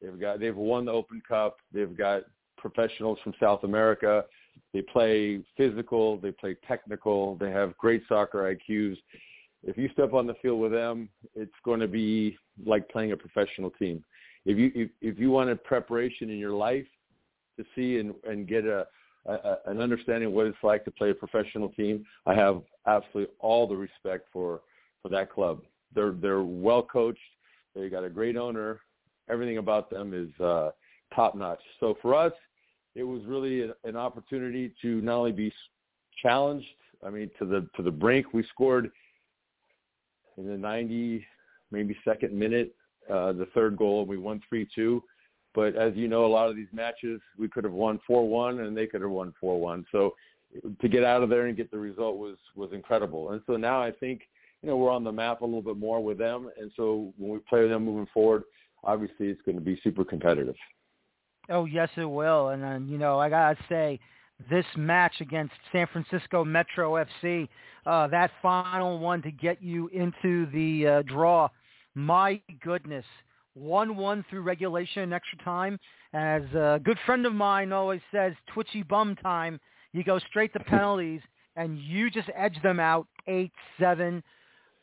They've 0.00 0.18
got 0.18 0.40
they've 0.40 0.56
won 0.56 0.84
the 0.84 0.92
Open 0.92 1.22
Cup. 1.26 1.56
They've 1.72 1.96
got 1.96 2.22
professionals 2.56 3.18
from 3.22 3.34
South 3.40 3.64
America. 3.64 4.24
They 4.72 4.82
play 4.82 5.40
physical. 5.56 6.18
They 6.18 6.32
play 6.32 6.56
technical. 6.66 7.36
They 7.36 7.50
have 7.50 7.76
great 7.78 8.02
soccer 8.08 8.54
IQs. 8.54 8.96
if 9.62 9.76
you 9.76 9.88
step 9.92 10.12
on 10.12 10.26
the 10.26 10.34
field 10.42 10.60
with 10.60 10.72
them, 10.72 11.08
it's 11.34 11.52
going 11.64 11.80
to 11.80 11.88
be 11.88 12.36
like 12.64 12.88
playing 12.88 13.12
a 13.12 13.16
professional 13.16 13.70
team. 13.70 14.04
If 14.44 14.58
you 14.58 14.72
if, 14.74 14.90
if 15.00 15.18
you 15.18 15.30
wanted 15.30 15.62
preparation 15.64 16.30
in 16.30 16.38
your 16.38 16.52
life 16.52 16.86
to 17.58 17.64
see 17.74 17.98
and 17.98 18.14
and 18.24 18.48
get 18.48 18.64
a, 18.64 18.86
a 19.26 19.56
an 19.66 19.80
understanding 19.80 20.28
of 20.28 20.32
what 20.32 20.46
it's 20.46 20.56
like 20.62 20.84
to 20.84 20.90
play 20.90 21.10
a 21.10 21.14
professional 21.14 21.68
team, 21.70 22.04
I 22.26 22.34
have 22.34 22.62
absolutely 22.86 23.34
all 23.38 23.66
the 23.66 23.76
respect 23.76 24.26
for 24.32 24.62
for 25.02 25.08
that 25.10 25.30
club. 25.30 25.60
They're 25.94 26.12
they're 26.12 26.42
well 26.42 26.82
coached. 26.82 27.20
They 27.74 27.88
got 27.88 28.04
a 28.04 28.10
great 28.10 28.36
owner. 28.36 28.80
Everything 29.30 29.58
about 29.58 29.90
them 29.90 30.12
is 30.12 30.40
uh, 30.44 30.70
top 31.14 31.34
notch. 31.34 31.60
So 31.80 31.96
for 32.02 32.14
us, 32.14 32.32
it 32.94 33.04
was 33.04 33.22
really 33.24 33.70
an 33.84 33.96
opportunity 33.96 34.72
to 34.82 35.00
not 35.00 35.16
only 35.16 35.32
be 35.32 35.52
challenged. 36.20 36.66
I 37.04 37.10
mean, 37.10 37.30
to 37.38 37.46
the 37.46 37.68
to 37.76 37.82
the 37.82 37.90
brink. 37.90 38.32
We 38.32 38.44
scored 38.52 38.90
in 40.38 40.46
the 40.46 40.56
90, 40.56 41.26
maybe 41.70 41.96
second 42.04 42.32
minute, 42.32 42.74
uh, 43.10 43.32
the 43.32 43.46
third 43.54 43.76
goal. 43.76 44.00
And 44.00 44.08
we 44.08 44.18
won 44.18 44.40
three 44.48 44.68
two. 44.74 45.02
But 45.54 45.76
as 45.76 45.94
you 45.94 46.08
know, 46.08 46.24
a 46.24 46.28
lot 46.28 46.48
of 46.48 46.56
these 46.56 46.68
matches 46.72 47.20
we 47.38 47.48
could 47.48 47.64
have 47.64 47.72
won 47.72 48.00
four 48.06 48.28
one, 48.28 48.60
and 48.60 48.76
they 48.76 48.86
could 48.86 49.02
have 49.02 49.10
won 49.10 49.34
four 49.40 49.60
one. 49.60 49.84
So 49.92 50.14
to 50.80 50.88
get 50.88 51.04
out 51.04 51.22
of 51.22 51.30
there 51.30 51.46
and 51.46 51.56
get 51.56 51.70
the 51.70 51.78
result 51.78 52.16
was 52.16 52.36
was 52.56 52.72
incredible. 52.72 53.32
And 53.32 53.42
so 53.46 53.56
now 53.56 53.82
I 53.82 53.90
think 53.90 54.22
you 54.62 54.68
know 54.68 54.76
we're 54.76 54.90
on 54.90 55.04
the 55.04 55.12
map 55.12 55.42
a 55.42 55.44
little 55.44 55.62
bit 55.62 55.76
more 55.76 56.02
with 56.02 56.18
them. 56.18 56.50
And 56.58 56.70
so 56.76 57.12
when 57.18 57.32
we 57.32 57.38
play 57.48 57.68
them 57.68 57.84
moving 57.84 58.08
forward, 58.12 58.44
obviously 58.84 59.28
it's 59.28 59.42
going 59.42 59.56
to 59.56 59.64
be 59.64 59.80
super 59.82 60.04
competitive. 60.04 60.54
Oh 61.48 61.64
yes, 61.64 61.88
it 61.96 62.04
will. 62.04 62.50
And 62.50 62.62
then 62.62 62.88
you 62.88 62.98
know 62.98 63.18
I 63.18 63.28
gotta 63.28 63.58
say, 63.68 63.98
this 64.50 64.66
match 64.76 65.14
against 65.20 65.54
San 65.70 65.86
Francisco 65.92 66.44
Metro 66.44 67.04
FC, 67.22 67.48
uh, 67.86 68.06
that 68.08 68.30
final 68.40 68.98
one 68.98 69.22
to 69.22 69.30
get 69.30 69.62
you 69.62 69.88
into 69.88 70.46
the 70.52 70.86
uh, 70.86 71.02
draw. 71.02 71.48
My 71.94 72.40
goodness, 72.62 73.04
one-one 73.54 74.24
through 74.30 74.42
regulation 74.42 75.02
and 75.02 75.14
extra 75.14 75.38
time. 75.44 75.78
As 76.14 76.42
a 76.54 76.80
good 76.82 76.98
friend 77.06 77.26
of 77.26 77.34
mine 77.34 77.72
always 77.72 78.00
says, 78.10 78.32
twitchy 78.52 78.82
bum 78.82 79.16
time. 79.16 79.60
You 79.92 80.04
go 80.04 80.18
straight 80.18 80.52
to 80.54 80.60
penalties, 80.60 81.20
and 81.56 81.78
you 81.78 82.10
just 82.10 82.30
edge 82.34 82.56
them 82.62 82.80
out 82.80 83.06
eight-seven. 83.26 84.22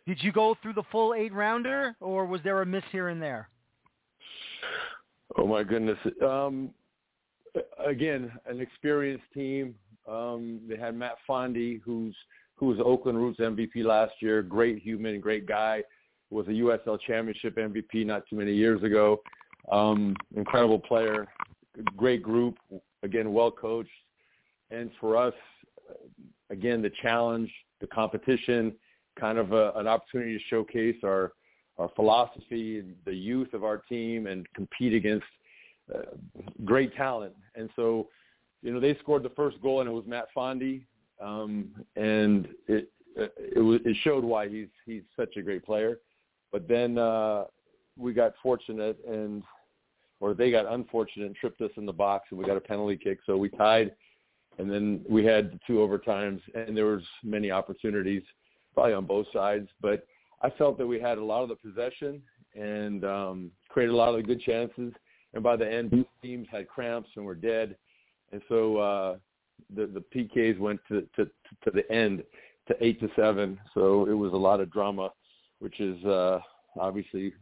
Did 0.07 0.23
you 0.23 0.31
go 0.31 0.55
through 0.61 0.73
the 0.73 0.83
full 0.91 1.13
eight-rounder, 1.13 1.95
or 1.99 2.25
was 2.25 2.41
there 2.43 2.61
a 2.61 2.65
miss 2.65 2.83
here 2.91 3.09
and 3.09 3.21
there? 3.21 3.49
Oh 5.37 5.45
my 5.45 5.63
goodness. 5.63 5.97
Um, 6.25 6.71
again, 7.85 8.31
an 8.47 8.59
experienced 8.59 9.25
team. 9.33 9.75
Um, 10.07 10.61
they 10.67 10.77
had 10.77 10.95
Matt 10.95 11.17
Fondy, 11.27 11.79
who's 11.83 12.15
who 12.55 12.67
was 12.67 12.77
Oakland 12.83 13.17
Roots 13.17 13.39
MVP 13.39 13.85
last 13.85 14.13
year. 14.19 14.41
Great 14.41 14.79
human, 14.81 15.19
great 15.19 15.45
guy. 15.45 15.83
Was 16.29 16.47
a 16.47 16.51
USL 16.51 16.99
Championship 17.07 17.55
MVP 17.55 18.05
not 18.05 18.23
too 18.29 18.35
many 18.35 18.53
years 18.53 18.83
ago. 18.83 19.21
Um, 19.71 20.15
incredible 20.35 20.79
player, 20.79 21.27
great 21.95 22.21
group. 22.21 22.57
Again, 23.01 23.31
well 23.33 23.49
coached. 23.49 23.89
And 24.71 24.91
for 24.99 25.15
us, 25.15 25.33
again, 26.49 26.81
the 26.81 26.91
challenge, 27.01 27.51
the 27.81 27.87
competition, 27.87 28.73
kind 29.19 29.37
of 29.37 29.51
a, 29.53 29.71
an 29.75 29.87
opportunity 29.87 30.37
to 30.37 30.43
showcase 30.49 30.97
our 31.03 31.33
our 31.77 31.89
philosophy, 31.95 32.83
the 33.05 33.13
youth 33.13 33.53
of 33.53 33.63
our 33.63 33.77
team, 33.77 34.27
and 34.27 34.45
compete 34.53 34.93
against 34.93 35.25
uh, 35.95 36.01
great 36.65 36.93
talent. 36.93 37.33
And 37.55 37.69
so, 37.73 38.09
you 38.61 38.73
know, 38.73 38.81
they 38.81 38.95
scored 38.95 39.23
the 39.23 39.29
first 39.29 39.61
goal, 39.61 39.79
and 39.79 39.89
it 39.89 39.93
was 39.93 40.03
Matt 40.05 40.27
Fondy, 40.35 40.83
um, 41.21 41.69
and 41.95 42.49
it 42.67 42.91
it, 43.15 43.63
was, 43.63 43.79
it 43.85 43.95
showed 44.03 44.23
why 44.23 44.49
he's 44.49 44.67
he's 44.85 45.03
such 45.15 45.37
a 45.37 45.41
great 45.41 45.65
player. 45.65 45.99
But 46.51 46.67
then 46.67 46.97
uh, 46.97 47.45
we 47.97 48.13
got 48.13 48.33
fortunate, 48.43 48.97
and 49.07 49.43
or 50.19 50.33
they 50.33 50.51
got 50.51 50.65
unfortunate 50.71 51.27
and 51.27 51.35
tripped 51.35 51.61
us 51.61 51.71
in 51.77 51.85
the 51.85 51.93
box, 51.93 52.27
and 52.29 52.39
we 52.39 52.45
got 52.45 52.57
a 52.57 52.61
penalty 52.61 52.97
kick, 52.97 53.19
so 53.25 53.37
we 53.37 53.49
tied. 53.49 53.93
And 54.57 54.69
then 54.69 55.05
we 55.07 55.23
had 55.23 55.57
two 55.65 55.75
overtimes, 55.75 56.41
and 56.53 56.75
there 56.75 56.87
was 56.87 57.03
many 57.23 57.49
opportunities, 57.49 58.23
probably 58.73 58.93
on 58.93 59.05
both 59.05 59.27
sides. 59.33 59.67
But 59.81 60.05
I 60.41 60.49
felt 60.51 60.77
that 60.77 60.87
we 60.87 60.99
had 60.99 61.17
a 61.17 61.23
lot 61.23 61.43
of 61.43 61.49
the 61.49 61.55
possession 61.55 62.21
and 62.55 63.03
um, 63.05 63.51
created 63.69 63.93
a 63.93 63.97
lot 63.97 64.09
of 64.09 64.17
the 64.17 64.23
good 64.23 64.41
chances 64.41 64.93
and 65.33 65.43
by 65.43 65.55
the 65.55 65.71
end, 65.71 65.91
both 65.91 66.05
teams 66.21 66.47
had 66.51 66.67
cramps 66.67 67.09
and 67.15 67.25
were 67.25 67.35
dead, 67.35 67.75
and 68.31 68.41
so 68.49 68.77
uh, 68.77 69.17
the 69.75 69.85
the 69.87 70.03
PKs 70.15 70.59
went 70.59 70.79
to, 70.87 71.07
to 71.15 71.25
to 71.25 71.71
the 71.71 71.89
end 71.91 72.23
to 72.67 72.75
eight 72.83 72.99
to 72.99 73.09
seven. 73.15 73.59
So 73.73 74.05
it 74.05 74.13
was 74.13 74.33
a 74.33 74.37
lot 74.37 74.59
of 74.59 74.71
drama, 74.71 75.11
which 75.59 75.79
is 75.79 76.03
uh, 76.05 76.39
obviously 76.79 77.33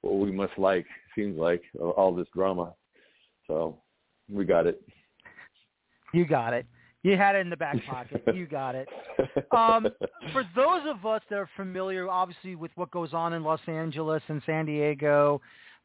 what 0.00 0.14
we 0.14 0.32
must 0.32 0.56
like. 0.56 0.86
Seems 1.14 1.38
like 1.38 1.62
all 1.78 2.14
this 2.14 2.28
drama. 2.34 2.72
So 3.46 3.78
we 4.30 4.44
got 4.44 4.66
it. 4.66 4.82
You 6.14 6.26
got 6.26 6.54
it. 6.54 6.66
You 7.06 7.16
had 7.16 7.36
it 7.36 7.38
in 7.38 7.50
the 7.50 7.56
back 7.56 7.76
pocket. 7.86 8.24
You 8.34 8.46
got 8.46 8.74
it. 8.74 8.88
Um, 9.52 9.86
for 10.32 10.42
those 10.56 10.82
of 10.86 11.06
us 11.06 11.22
that 11.30 11.36
are 11.36 11.48
familiar, 11.56 12.08
obviously, 12.08 12.56
with 12.56 12.72
what 12.74 12.90
goes 12.90 13.14
on 13.14 13.32
in 13.32 13.44
Los 13.44 13.60
Angeles 13.68 14.22
and 14.26 14.42
San 14.44 14.66
Diego, 14.66 15.40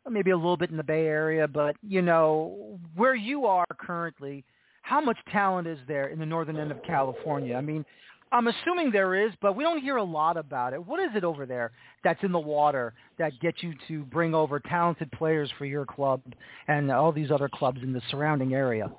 maybe 0.10 0.32
a 0.32 0.36
little 0.36 0.58
bit 0.58 0.72
in 0.72 0.78
the 0.78 0.84
Bay 0.84 1.06
Area, 1.06 1.48
but 1.48 1.76
you 1.88 2.02
know 2.02 2.80
where 2.96 3.14
you 3.14 3.46
are 3.46 3.68
currently, 3.78 4.44
how 4.82 5.00
much 5.00 5.18
talent 5.32 5.68
is 5.68 5.78
there 5.88 6.08
in 6.08 6.18
the 6.18 6.26
northern 6.26 6.58
end 6.58 6.72
of 6.72 6.82
California? 6.84 7.56
I 7.56 7.62
mean, 7.62 7.86
I'm 8.32 8.48
assuming 8.48 8.90
there 8.90 9.14
is, 9.14 9.32
but 9.42 9.56
we 9.56 9.64
don't 9.64 9.80
hear 9.80 9.98
a 9.98 10.04
lot 10.04 10.38
about 10.38 10.74
it. 10.74 10.84
What 10.84 11.00
is 11.00 11.12
it 11.16 11.24
over 11.24 11.46
there 11.46 11.72
that's 12.04 12.24
in 12.24 12.32
the 12.32 12.40
water 12.40 12.94
that 13.20 13.40
gets 13.42 13.62
you 13.62 13.76
to 13.90 14.04
bring 14.06 14.34
over 14.34 14.60
talented 14.60 15.12
players 15.12 15.52
for 15.60 15.66
your 15.66 15.86
club 15.86 16.22
and 16.68 16.92
all 16.92 17.12
these 17.12 17.30
other 17.30 17.48
clubs 17.48 17.80
in 17.84 17.94
the 17.94 18.02
surrounding 18.10 18.56
area? 18.56 18.92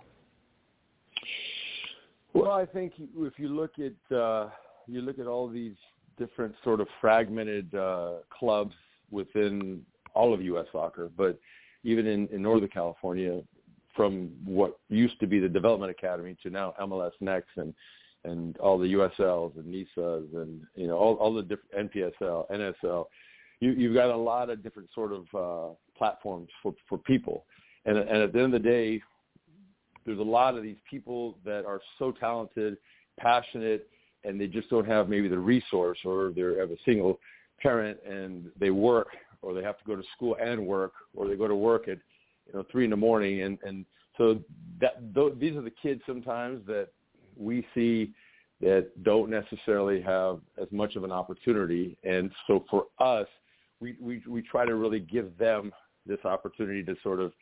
Well, 2.35 2.53
I 2.53 2.64
think 2.64 2.95
if 2.99 3.39
you 3.39 3.49
look 3.49 3.72
at 3.78 4.16
uh, 4.16 4.49
you 4.87 5.01
look 5.03 5.18
at 5.18 5.26
all 5.26 5.49
these 5.49 5.76
different 6.18 6.55
sort 6.64 6.80
of 6.80 6.89
fragmented 7.01 7.74
uh, 7.74 8.14
clubs 8.30 8.74
within 9.11 9.83
all 10.14 10.33
of 10.33 10.43
U.S. 10.43 10.66
soccer, 10.72 11.11
but 11.16 11.39
even 11.85 12.07
in, 12.07 12.28
in 12.28 12.43
Northern 12.43 12.68
California, 12.68 13.43
from 13.95 14.30
what 14.45 14.78
used 14.89 15.18
to 15.20 15.26
be 15.26 15.39
the 15.39 15.49
Development 15.49 15.91
Academy 15.91 16.37
to 16.43 16.51
now 16.51 16.74
MLS 16.80 17.12
Next 17.20 17.51
and 17.57 17.74
and 18.24 18.57
all 18.59 18.78
the 18.78 18.93
USLs 18.93 19.57
and 19.57 19.64
NISAs 19.64 20.35
and 20.35 20.62
you 20.76 20.87
know 20.87 20.97
all, 20.97 21.14
all 21.16 21.35
the 21.35 21.43
different 21.43 21.93
NPSL, 21.93 22.49
NSL, 22.51 23.07
you, 23.61 23.72
you've 23.72 23.95
got 23.95 24.11
a 24.11 24.16
lot 24.16 24.49
of 24.49 24.62
different 24.62 24.89
sort 24.95 25.12
of 25.12 25.24
uh, 25.35 25.74
platforms 25.97 26.49
for 26.62 26.74
for 26.89 26.99
people, 26.99 27.45
and 27.85 27.99
and 27.99 28.22
at 28.22 28.33
the 28.33 28.41
end 28.41 28.55
of 28.55 28.62
the 28.62 28.68
day, 28.68 29.03
there's 30.05 30.18
a 30.18 30.22
lot 30.22 30.57
of 30.57 30.62
these 30.62 30.78
people 30.88 31.38
that 31.44 31.64
are 31.64 31.80
so 31.98 32.12
talented, 32.12 32.76
passionate, 33.18 33.88
and 34.24 34.40
they 34.40 34.46
just 34.46 34.70
don't 34.70 34.86
have 34.86 35.09
maybe 35.09 35.28
the 35.28 35.38
resource 35.38 35.98
or 36.05 36.32
they 36.34 36.42
have 36.42 36.70
a 36.70 36.76
single 36.84 37.18
parent 37.61 37.98
and 38.09 38.50
they 38.59 38.70
work 38.70 39.09
or 39.42 39.53
they 39.55 39.62
have 39.62 39.78
to 39.78 39.84
go 39.84 39.96
to 39.96 40.03
school 40.16 40.36
and 40.40 40.64
work, 40.64 40.92
or 41.14 41.28
they 41.28 41.34
go 41.34 41.48
to 41.48 41.55
work 41.55 41.88
at 41.88 41.98
you 42.46 42.55
know 42.55 42.64
three 42.70 42.84
in 42.84 42.90
the 42.90 42.96
morning, 42.96 43.42
and 43.42 43.59
and 43.64 43.84
so 44.16 44.38
that 44.80 45.14
th- 45.14 45.34
these 45.38 45.57
are 45.57 45.62
the 45.62 45.72
kids 45.82 46.00
sometimes 46.07 46.64
that 46.66 46.88
we 47.36 47.66
see 47.74 48.12
that 48.61 48.90
don't 49.03 49.28
necessarily 49.28 50.00
have 50.00 50.38
as 50.61 50.68
much 50.70 50.94
of 50.96 51.05
an 51.05 51.12
opportunity, 51.12 51.98
and 52.05 52.30
so 52.46 52.64
for 52.70 52.86
us, 53.00 53.26
we 53.80 53.96
we 54.00 54.22
we 54.28 54.42
try 54.42 54.64
to 54.64 54.76
really 54.76 55.00
give 55.00 55.36
them 55.38 55.72
this 56.07 56.24
opportunity 56.24 56.82
to 56.82 56.94
sort 57.03 57.20
of 57.20 57.32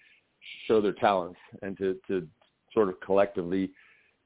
show 0.66 0.80
their 0.80 0.94
talents 0.94 1.38
and 1.62 1.76
to 1.76 1.98
to 2.08 2.26
sort 2.73 2.89
of 2.89 3.01
collectively 3.01 3.71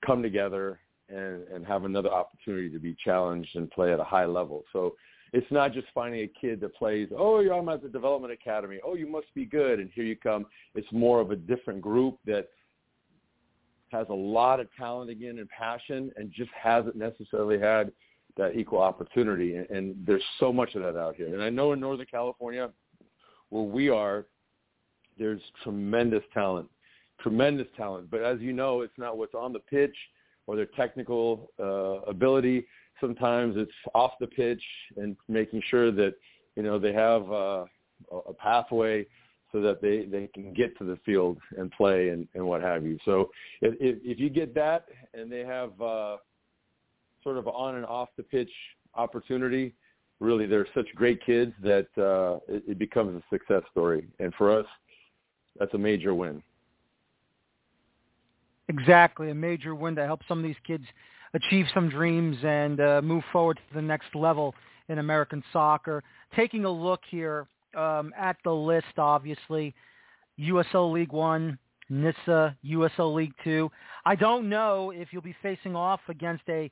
come 0.04 0.22
together 0.22 0.80
and 1.08 1.46
and 1.48 1.66
have 1.66 1.84
another 1.84 2.10
opportunity 2.10 2.70
to 2.70 2.78
be 2.78 2.96
challenged 3.04 3.56
and 3.56 3.70
play 3.70 3.92
at 3.92 4.00
a 4.00 4.04
high 4.04 4.26
level. 4.26 4.64
So 4.72 4.94
it's 5.32 5.50
not 5.50 5.72
just 5.72 5.88
finding 5.92 6.20
a 6.20 6.30
kid 6.40 6.60
that 6.60 6.76
plays, 6.76 7.08
oh, 7.16 7.40
you're 7.40 7.54
I'm 7.54 7.68
at 7.68 7.82
the 7.82 7.88
development 7.88 8.32
academy. 8.32 8.78
Oh, 8.84 8.94
you 8.94 9.08
must 9.08 9.26
be 9.34 9.44
good. 9.44 9.80
And 9.80 9.90
here 9.92 10.04
you 10.04 10.16
come. 10.16 10.46
It's 10.76 10.86
more 10.92 11.20
of 11.20 11.32
a 11.32 11.36
different 11.36 11.80
group 11.80 12.18
that 12.24 12.48
has 13.90 14.06
a 14.10 14.14
lot 14.14 14.60
of 14.60 14.68
talent 14.76 15.10
again 15.10 15.38
and 15.38 15.48
passion 15.48 16.12
and 16.16 16.30
just 16.32 16.50
hasn't 16.52 16.96
necessarily 16.96 17.58
had 17.58 17.90
that 18.36 18.56
equal 18.56 18.80
opportunity. 18.80 19.56
And, 19.56 19.68
and 19.70 20.06
there's 20.06 20.22
so 20.38 20.52
much 20.52 20.74
of 20.74 20.82
that 20.82 20.96
out 20.96 21.16
here. 21.16 21.32
And 21.32 21.42
I 21.42 21.50
know 21.50 21.72
in 21.72 21.80
Northern 21.80 22.06
California, 22.06 22.70
where 23.50 23.62
we 23.62 23.88
are, 23.88 24.26
there's 25.18 25.40
tremendous 25.62 26.22
talent, 26.32 26.68
tremendous 27.24 27.66
talent. 27.76 28.08
But 28.10 28.22
as 28.22 28.38
you 28.40 28.52
know, 28.52 28.82
it's 28.82 28.96
not 28.96 29.18
what's 29.18 29.34
on 29.34 29.52
the 29.52 29.58
pitch 29.58 29.96
or 30.46 30.54
their 30.54 30.68
technical 30.76 31.50
uh, 31.58 32.08
ability 32.08 32.66
sometimes 33.00 33.56
it's 33.56 33.72
off 33.94 34.12
the 34.20 34.26
pitch 34.26 34.62
and 34.96 35.16
making 35.28 35.62
sure 35.68 35.90
that 35.92 36.14
you 36.56 36.62
know 36.62 36.78
they 36.78 36.92
have 36.92 37.30
uh, 37.30 37.64
a 38.28 38.32
pathway 38.38 39.06
so 39.52 39.60
that 39.60 39.80
they 39.80 40.04
they 40.04 40.28
can 40.28 40.52
get 40.52 40.76
to 40.78 40.84
the 40.84 40.98
field 41.04 41.38
and 41.58 41.70
play 41.72 42.08
and, 42.10 42.26
and 42.34 42.44
what 42.44 42.62
have 42.62 42.84
you. 42.84 42.98
So 43.04 43.30
if, 43.60 43.74
if 43.80 44.18
you 44.18 44.30
get 44.30 44.54
that 44.54 44.86
and 45.12 45.30
they 45.30 45.44
have 45.44 45.80
uh, 45.80 46.16
sort 47.22 47.36
of 47.36 47.46
on 47.48 47.76
and 47.76 47.86
off 47.86 48.08
the 48.16 48.22
pitch 48.22 48.50
opportunity, 48.94 49.74
really 50.20 50.46
they're 50.46 50.66
such 50.74 50.86
great 50.94 51.24
kids 51.24 51.52
that 51.62 51.88
uh, 51.98 52.38
it, 52.52 52.64
it 52.68 52.78
becomes 52.78 53.20
a 53.20 53.34
success 53.34 53.62
story. 53.70 54.06
And 54.18 54.32
for 54.34 54.56
us, 54.56 54.66
that's 55.58 55.74
a 55.74 55.78
major 55.78 56.14
win. 56.14 56.42
Exactly, 58.68 59.30
a 59.30 59.34
major 59.34 59.74
win 59.74 59.94
to 59.96 60.04
help 60.04 60.20
some 60.26 60.38
of 60.38 60.44
these 60.44 60.56
kids 60.66 60.84
achieve 61.34 61.66
some 61.74 61.88
dreams 61.88 62.36
and 62.42 62.80
uh, 62.80 63.02
move 63.02 63.22
forward 63.32 63.56
to 63.56 63.74
the 63.74 63.82
next 63.82 64.14
level 64.14 64.54
in 64.88 64.98
American 64.98 65.42
soccer. 65.52 66.02
Taking 66.34 66.64
a 66.64 66.70
look 66.70 67.00
here 67.10 67.46
um, 67.76 68.12
at 68.18 68.36
the 68.44 68.52
list, 68.52 68.98
obviously, 68.98 69.74
USL 70.40 70.92
League 70.92 71.12
One, 71.12 71.58
NISA, 71.90 72.56
USL 72.64 73.14
League 73.14 73.34
Two. 73.42 73.70
I 74.06 74.14
don't 74.14 74.48
know 74.48 74.90
if 74.90 75.08
you'll 75.12 75.22
be 75.22 75.36
facing 75.42 75.76
off 75.76 76.00
against 76.08 76.44
a 76.48 76.70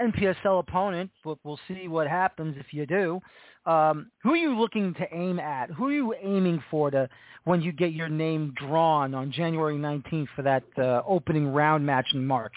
NPSL 0.00 0.60
opponent, 0.60 1.10
but 1.24 1.38
we'll 1.44 1.60
see 1.68 1.88
what 1.88 2.06
happens 2.06 2.56
if 2.58 2.72
you 2.72 2.86
do. 2.86 3.20
Um, 3.66 4.10
who 4.22 4.32
are 4.32 4.36
you 4.36 4.58
looking 4.58 4.94
to 4.94 5.06
aim 5.14 5.38
at? 5.38 5.70
Who 5.70 5.88
are 5.88 5.92
you 5.92 6.14
aiming 6.22 6.62
for 6.70 6.90
to 6.90 7.08
when 7.44 7.60
you 7.60 7.72
get 7.72 7.92
your 7.92 8.08
name 8.08 8.54
drawn 8.56 9.14
on 9.14 9.30
January 9.32 9.76
19th 9.76 10.28
for 10.34 10.42
that 10.42 10.64
uh, 10.78 11.02
opening 11.06 11.48
round 11.48 11.84
match 11.84 12.06
in 12.14 12.26
March? 12.26 12.54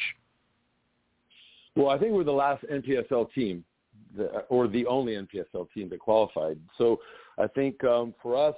Well, 1.76 1.90
I 1.90 1.98
think 1.98 2.14
we're 2.14 2.24
the 2.24 2.32
last 2.32 2.64
NPSL 2.72 3.34
team, 3.34 3.66
or 4.50 4.68
the 4.68 4.86
only 4.86 5.14
NPSL 5.14 5.68
team 5.74 5.90
that 5.90 6.00
qualified. 6.00 6.58
So 6.78 7.00
I 7.38 7.48
think 7.48 7.84
um, 7.84 8.14
for 8.22 8.36
us, 8.50 8.56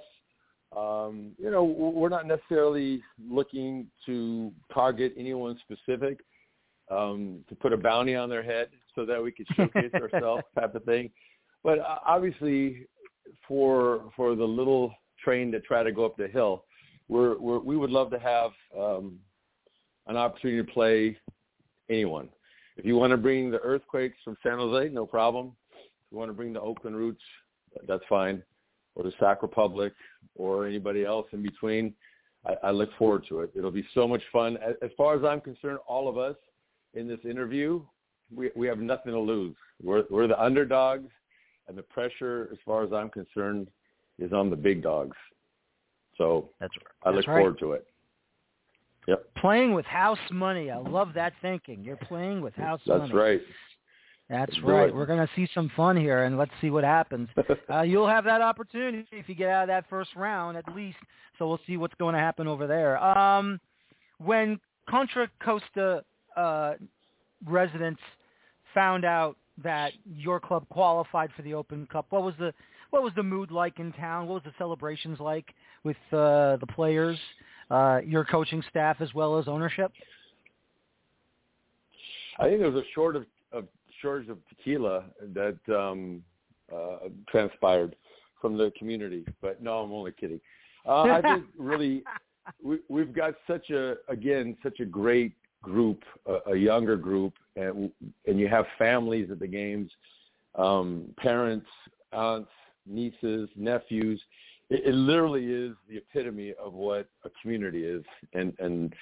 um, 0.76 1.32
you 1.38 1.50
know, 1.50 1.64
we're 1.64 2.10
not 2.10 2.28
necessarily 2.28 3.02
looking 3.30 3.88
to 4.06 4.52
target 4.74 5.14
anyone 5.18 5.58
specific 5.64 6.20
um, 6.92 7.40
to 7.48 7.56
put 7.56 7.72
a 7.72 7.78
bounty 7.78 8.16
on 8.16 8.30
their 8.30 8.44
head 8.44 8.68
so 8.94 9.06
that 9.06 9.22
we 9.24 9.32
could 9.32 9.48
showcase 9.56 9.92
ourselves 9.94 10.44
type 10.60 10.76
of 10.76 10.84
thing. 10.84 11.10
But 11.66 11.80
uh, 11.80 11.98
obviously, 12.06 12.86
for 13.48 14.12
for 14.16 14.36
the 14.36 14.46
little 14.46 14.94
train 15.22 15.50
that 15.52 15.66
try 15.66 15.82
to 15.82 15.92
go 15.92 16.06
up 16.06 16.16
the 16.16 16.28
hill, 16.28 16.64
we're, 17.10 17.40
we're 17.40 17.58
we 17.58 17.76
would 17.76 17.90
love 17.90 18.12
to 18.12 18.20
have 18.20 18.52
um, 18.80 19.18
an 20.06 20.16
opportunity 20.16 20.64
to 20.64 20.72
play 20.72 21.18
anyone. 21.90 22.30
If 22.78 22.86
you 22.86 22.96
want 22.96 23.12
to 23.12 23.18
bring 23.18 23.50
the 23.50 23.58
Earthquakes 23.60 24.18
from 24.24 24.38
San 24.44 24.60
Jose, 24.60 24.90
no 24.90 25.08
problem. 25.08 25.54
If 25.74 26.12
you 26.12 26.20
want 26.20 26.30
to 26.30 26.34
bring 26.34 26.54
the 26.54 26.62
Oakland 26.62 26.98
Roots, 26.98 27.24
that's 27.88 28.04
fine, 28.08 28.44
or 28.94 29.04
the 29.04 29.14
Sac 29.20 29.42
Republic, 29.42 29.94
or 30.36 30.68
anybody 30.68 31.04
else 31.04 31.26
in 31.32 31.42
between. 31.42 31.96
I, 32.62 32.70
look 32.70 32.92
forward 33.00 33.26
to 33.30 33.40
it. 33.40 33.50
It'll 33.56 33.72
be 33.72 33.88
so 33.96 34.08
much 34.08 34.22
fun. 34.32 34.58
As, 34.58 34.76
as 34.84 34.92
far 34.96 35.16
as 35.16 35.24
I'm 35.24 35.42
concerned, 35.42 35.80
all 35.88 36.08
of 36.08 36.20
us 36.20 36.36
in 36.94 37.08
this 37.08 37.18
interview, 37.28 37.82
we 38.32 38.52
we 38.56 38.68
have 38.68 38.78
nothing 38.78 39.14
to 39.14 39.20
lose. 39.20 39.56
We're 39.82 40.04
we're 40.12 40.28
the 40.28 40.40
underdogs, 40.40 41.10
and 41.68 41.78
the 41.78 41.84
pressure, 41.84 42.50
as 42.52 42.58
far 42.66 42.84
as 42.84 42.94
I'm 42.94 43.10
concerned, 43.10 43.68
is 44.20 44.34
on 44.34 44.50
the 44.50 44.56
big 44.56 44.84
dogs. 44.84 45.18
So 46.18 46.50
that's 46.60 46.74
I 47.04 47.10
look 47.10 47.28
right. 47.28 47.40
forward 47.40 47.60
to 47.60 47.74
it. 47.74 47.88
Yep. 49.08 49.36
Playing 49.38 49.74
with 49.74 49.86
house 49.86 50.18
money. 50.32 50.72
I 50.72 50.78
love 50.78 51.10
that 51.14 51.34
thinking. 51.42 51.84
You're 51.84 51.98
playing 51.98 52.42
with 52.42 52.56
house 52.56 52.82
that's 52.86 53.00
money. 53.00 53.02
That's 53.02 53.14
right. 53.14 53.42
That's 54.30 54.52
Let's 54.54 54.64
right. 54.64 54.96
We're 54.96 55.06
going 55.06 55.20
to 55.20 55.30
see 55.36 55.48
some 55.54 55.70
fun 55.76 55.96
here, 55.96 56.24
and 56.24 56.36
let's 56.36 56.52
see 56.60 56.72
what 56.72 56.84
happens. 56.84 57.30
uh, 57.70 57.82
you'll 57.82 58.08
have 58.08 58.24
that 58.24 58.42
opportunity 58.42 59.06
if 59.12 59.30
you 59.30 59.36
get 59.36 59.50
out 59.50 59.64
of 59.64 59.68
that 59.68 59.86
first 59.88 60.10
round, 60.16 60.58
at 60.58 60.76
least. 60.76 60.98
So 61.38 61.48
we'll 61.48 61.60
see 61.68 61.78
what's 61.78 61.94
going 61.96 62.14
to 62.14 62.20
happen 62.20 62.48
over 62.48 62.66
there. 62.66 62.98
Um, 63.04 63.60
when 64.18 64.60
Contra 64.90 65.30
Costa 65.44 66.04
uh, 66.36 66.74
residents 67.46 68.02
found 68.74 69.06
out 69.06 69.38
that 69.64 69.94
your 70.06 70.40
club 70.40 70.66
qualified 70.70 71.30
for 71.36 71.42
the 71.42 71.54
Open 71.54 71.88
Cup, 71.92 72.08
what 72.10 72.24
was 72.24 72.34
the 72.40 72.54
what 72.92 73.04
was 73.04 73.14
the 73.16 73.24
mood 73.24 73.52
like 73.52 73.80
in 73.80 73.92
town? 73.94 74.28
What 74.28 74.36
was 74.36 74.44
the 74.44 74.54
celebrations 74.58 75.20
like 75.20 75.54
with 75.84 75.98
uh, 76.12 76.58
the 76.58 76.68
players, 76.68 77.18
uh, 77.70 78.00
your 78.06 78.24
coaching 78.24 78.64
staff, 78.70 78.98
as 79.02 79.14
well 79.14 79.38
as 79.38 79.48
ownership? 79.48 79.92
I 82.40 82.48
think 82.48 82.60
there 82.60 82.72
was 82.72 82.84
a 82.84 82.88
short 82.94 83.16
of, 83.16 83.26
of 83.52 83.66
shortage 84.02 84.30
of 84.30 84.38
tequila 84.50 85.06
that 85.34 85.58
um, 85.70 86.24
uh, 86.74 87.10
transpired 87.30 87.96
from 88.42 88.58
the 88.58 88.72
community. 88.78 89.26
But 89.42 89.62
no, 89.62 89.80
I'm 89.80 89.92
only 89.92 90.12
kidding. 90.12 90.40
Uh, 90.88 91.04
I 91.04 91.22
think 91.22 91.46
really 91.58 92.04
we, 92.64 92.80
we've 92.90 93.14
got 93.14 93.34
such 93.48 93.70
a 93.72 93.96
again 94.08 94.56
such 94.64 94.80
a 94.80 94.86
great 94.86 95.34
group, 95.66 96.04
a, 96.28 96.52
a 96.52 96.56
younger 96.56 96.96
group, 96.96 97.34
and 97.56 97.92
and 98.28 98.40
you 98.40 98.48
have 98.48 98.66
families 98.78 99.30
at 99.32 99.40
the 99.40 99.48
games, 99.48 99.92
um, 100.56 101.10
parents, 101.18 101.68
aunts, 102.14 102.52
nieces, 102.86 103.50
nephews. 103.56 104.22
It, 104.70 104.86
it 104.86 104.96
literally 104.96 105.46
is 105.46 105.76
the 105.90 105.98
epitome 105.98 106.54
of 106.64 106.74
what 106.74 107.10
a 107.26 107.30
community 107.42 107.84
is, 107.84 108.04
and 108.34 108.54
and 108.60 108.94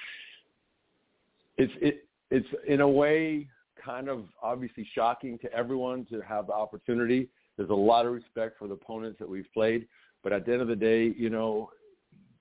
it's 1.58 1.74
it 1.82 2.06
it's 2.32 2.48
in 2.68 2.82
a 2.82 2.88
way 2.88 3.48
kind 3.84 4.08
of 4.08 4.26
obviously 4.42 4.88
shocking 4.96 5.38
to 5.40 5.54
everyone 5.54 6.06
to 6.06 6.22
have 6.22 6.48
the 6.48 6.54
opportunity. 6.54 7.30
There's 7.58 7.70
a 7.70 7.74
lot 7.74 8.06
of 8.06 8.14
respect 8.14 8.58
for 8.58 8.68
the 8.68 8.74
opponents 8.74 9.20
that 9.20 9.30
we've 9.30 9.52
played, 9.54 9.88
but 10.24 10.32
at 10.32 10.46
the 10.46 10.54
end 10.54 10.62
of 10.62 10.68
the 10.68 10.76
day, 10.76 11.14
you 11.18 11.30
know, 11.30 11.70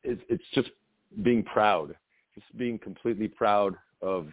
it's 0.04 0.22
it's 0.28 0.44
just 0.54 0.70
being 1.22 1.42
proud, 1.42 1.94
just 2.34 2.46
being 2.56 2.78
completely 2.78 3.28
proud 3.28 3.74
of 4.02 4.28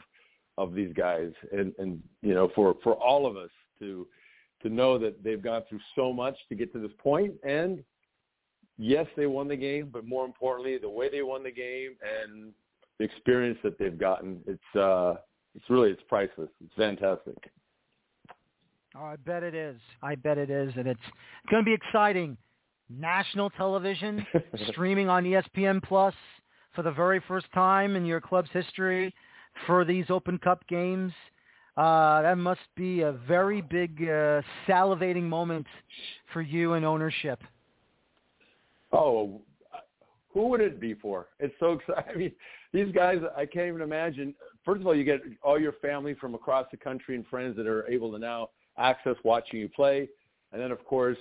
of 0.57 0.73
these 0.73 0.93
guys, 0.93 1.31
and 1.51 1.73
and 1.79 2.01
you 2.21 2.33
know, 2.33 2.49
for 2.53 2.75
for 2.83 2.93
all 2.93 3.25
of 3.25 3.37
us 3.37 3.49
to 3.79 4.07
to 4.61 4.69
know 4.69 4.97
that 4.97 5.23
they've 5.23 5.41
gone 5.41 5.63
through 5.69 5.79
so 5.95 6.11
much 6.11 6.35
to 6.49 6.55
get 6.55 6.71
to 6.73 6.79
this 6.79 6.91
point, 7.01 7.33
and 7.43 7.83
yes, 8.77 9.07
they 9.15 9.25
won 9.25 9.47
the 9.47 9.55
game, 9.55 9.89
but 9.91 10.05
more 10.05 10.25
importantly, 10.25 10.77
the 10.77 10.89
way 10.89 11.09
they 11.09 11.21
won 11.21 11.43
the 11.43 11.51
game 11.51 11.95
and 12.03 12.51
the 12.97 13.05
experience 13.05 13.57
that 13.63 13.79
they've 13.79 13.97
gotten, 13.97 14.41
it's 14.45 14.75
uh, 14.75 15.15
it's 15.55 15.69
really 15.69 15.91
it's 15.91 16.01
priceless. 16.07 16.49
It's 16.63 16.73
fantastic. 16.75 17.37
Oh, 18.95 19.05
I 19.05 19.15
bet 19.17 19.43
it 19.43 19.53
is. 19.53 19.79
I 20.01 20.15
bet 20.15 20.37
it 20.37 20.49
is, 20.49 20.73
and 20.75 20.87
it's 20.87 20.99
going 21.49 21.63
to 21.63 21.65
be 21.65 21.73
exciting. 21.73 22.37
National 22.89 23.51
television 23.51 24.25
streaming 24.69 25.09
on 25.09 25.23
ESPN 25.23 25.81
Plus 25.83 26.15
for 26.73 26.81
the 26.81 26.91
very 26.91 27.21
first 27.27 27.45
time 27.53 27.95
in 27.95 28.03
your 28.03 28.19
club's 28.19 28.49
history 28.51 29.13
for 29.65 29.85
these 29.85 30.05
Open 30.09 30.37
Cup 30.37 30.65
games. 30.67 31.11
Uh, 31.77 32.21
that 32.21 32.37
must 32.37 32.59
be 32.75 33.01
a 33.01 33.13
very 33.27 33.61
big 33.61 34.01
uh, 34.01 34.41
salivating 34.67 35.23
moment 35.23 35.65
for 36.33 36.41
you 36.41 36.73
and 36.73 36.85
ownership. 36.85 37.41
Oh, 38.91 39.41
who 40.33 40.47
would 40.47 40.61
it 40.61 40.79
be 40.79 40.93
for? 40.93 41.27
It's 41.39 41.53
so 41.59 41.73
exciting. 41.73 42.03
I 42.13 42.17
mean, 42.17 42.31
these 42.73 42.93
guys, 42.93 43.17
I 43.35 43.45
can't 43.45 43.67
even 43.67 43.81
imagine. 43.81 44.33
First 44.65 44.81
of 44.81 44.87
all, 44.87 44.95
you 44.95 45.03
get 45.03 45.21
all 45.41 45.59
your 45.59 45.73
family 45.73 46.13
from 46.15 46.35
across 46.35 46.67
the 46.69 46.77
country 46.77 47.15
and 47.15 47.25
friends 47.27 47.55
that 47.57 47.65
are 47.65 47.87
able 47.87 48.11
to 48.11 48.19
now 48.19 48.49
access 48.77 49.15
watching 49.23 49.59
you 49.59 49.69
play. 49.69 50.07
And 50.51 50.61
then, 50.61 50.71
of 50.71 50.83
course, 50.85 51.17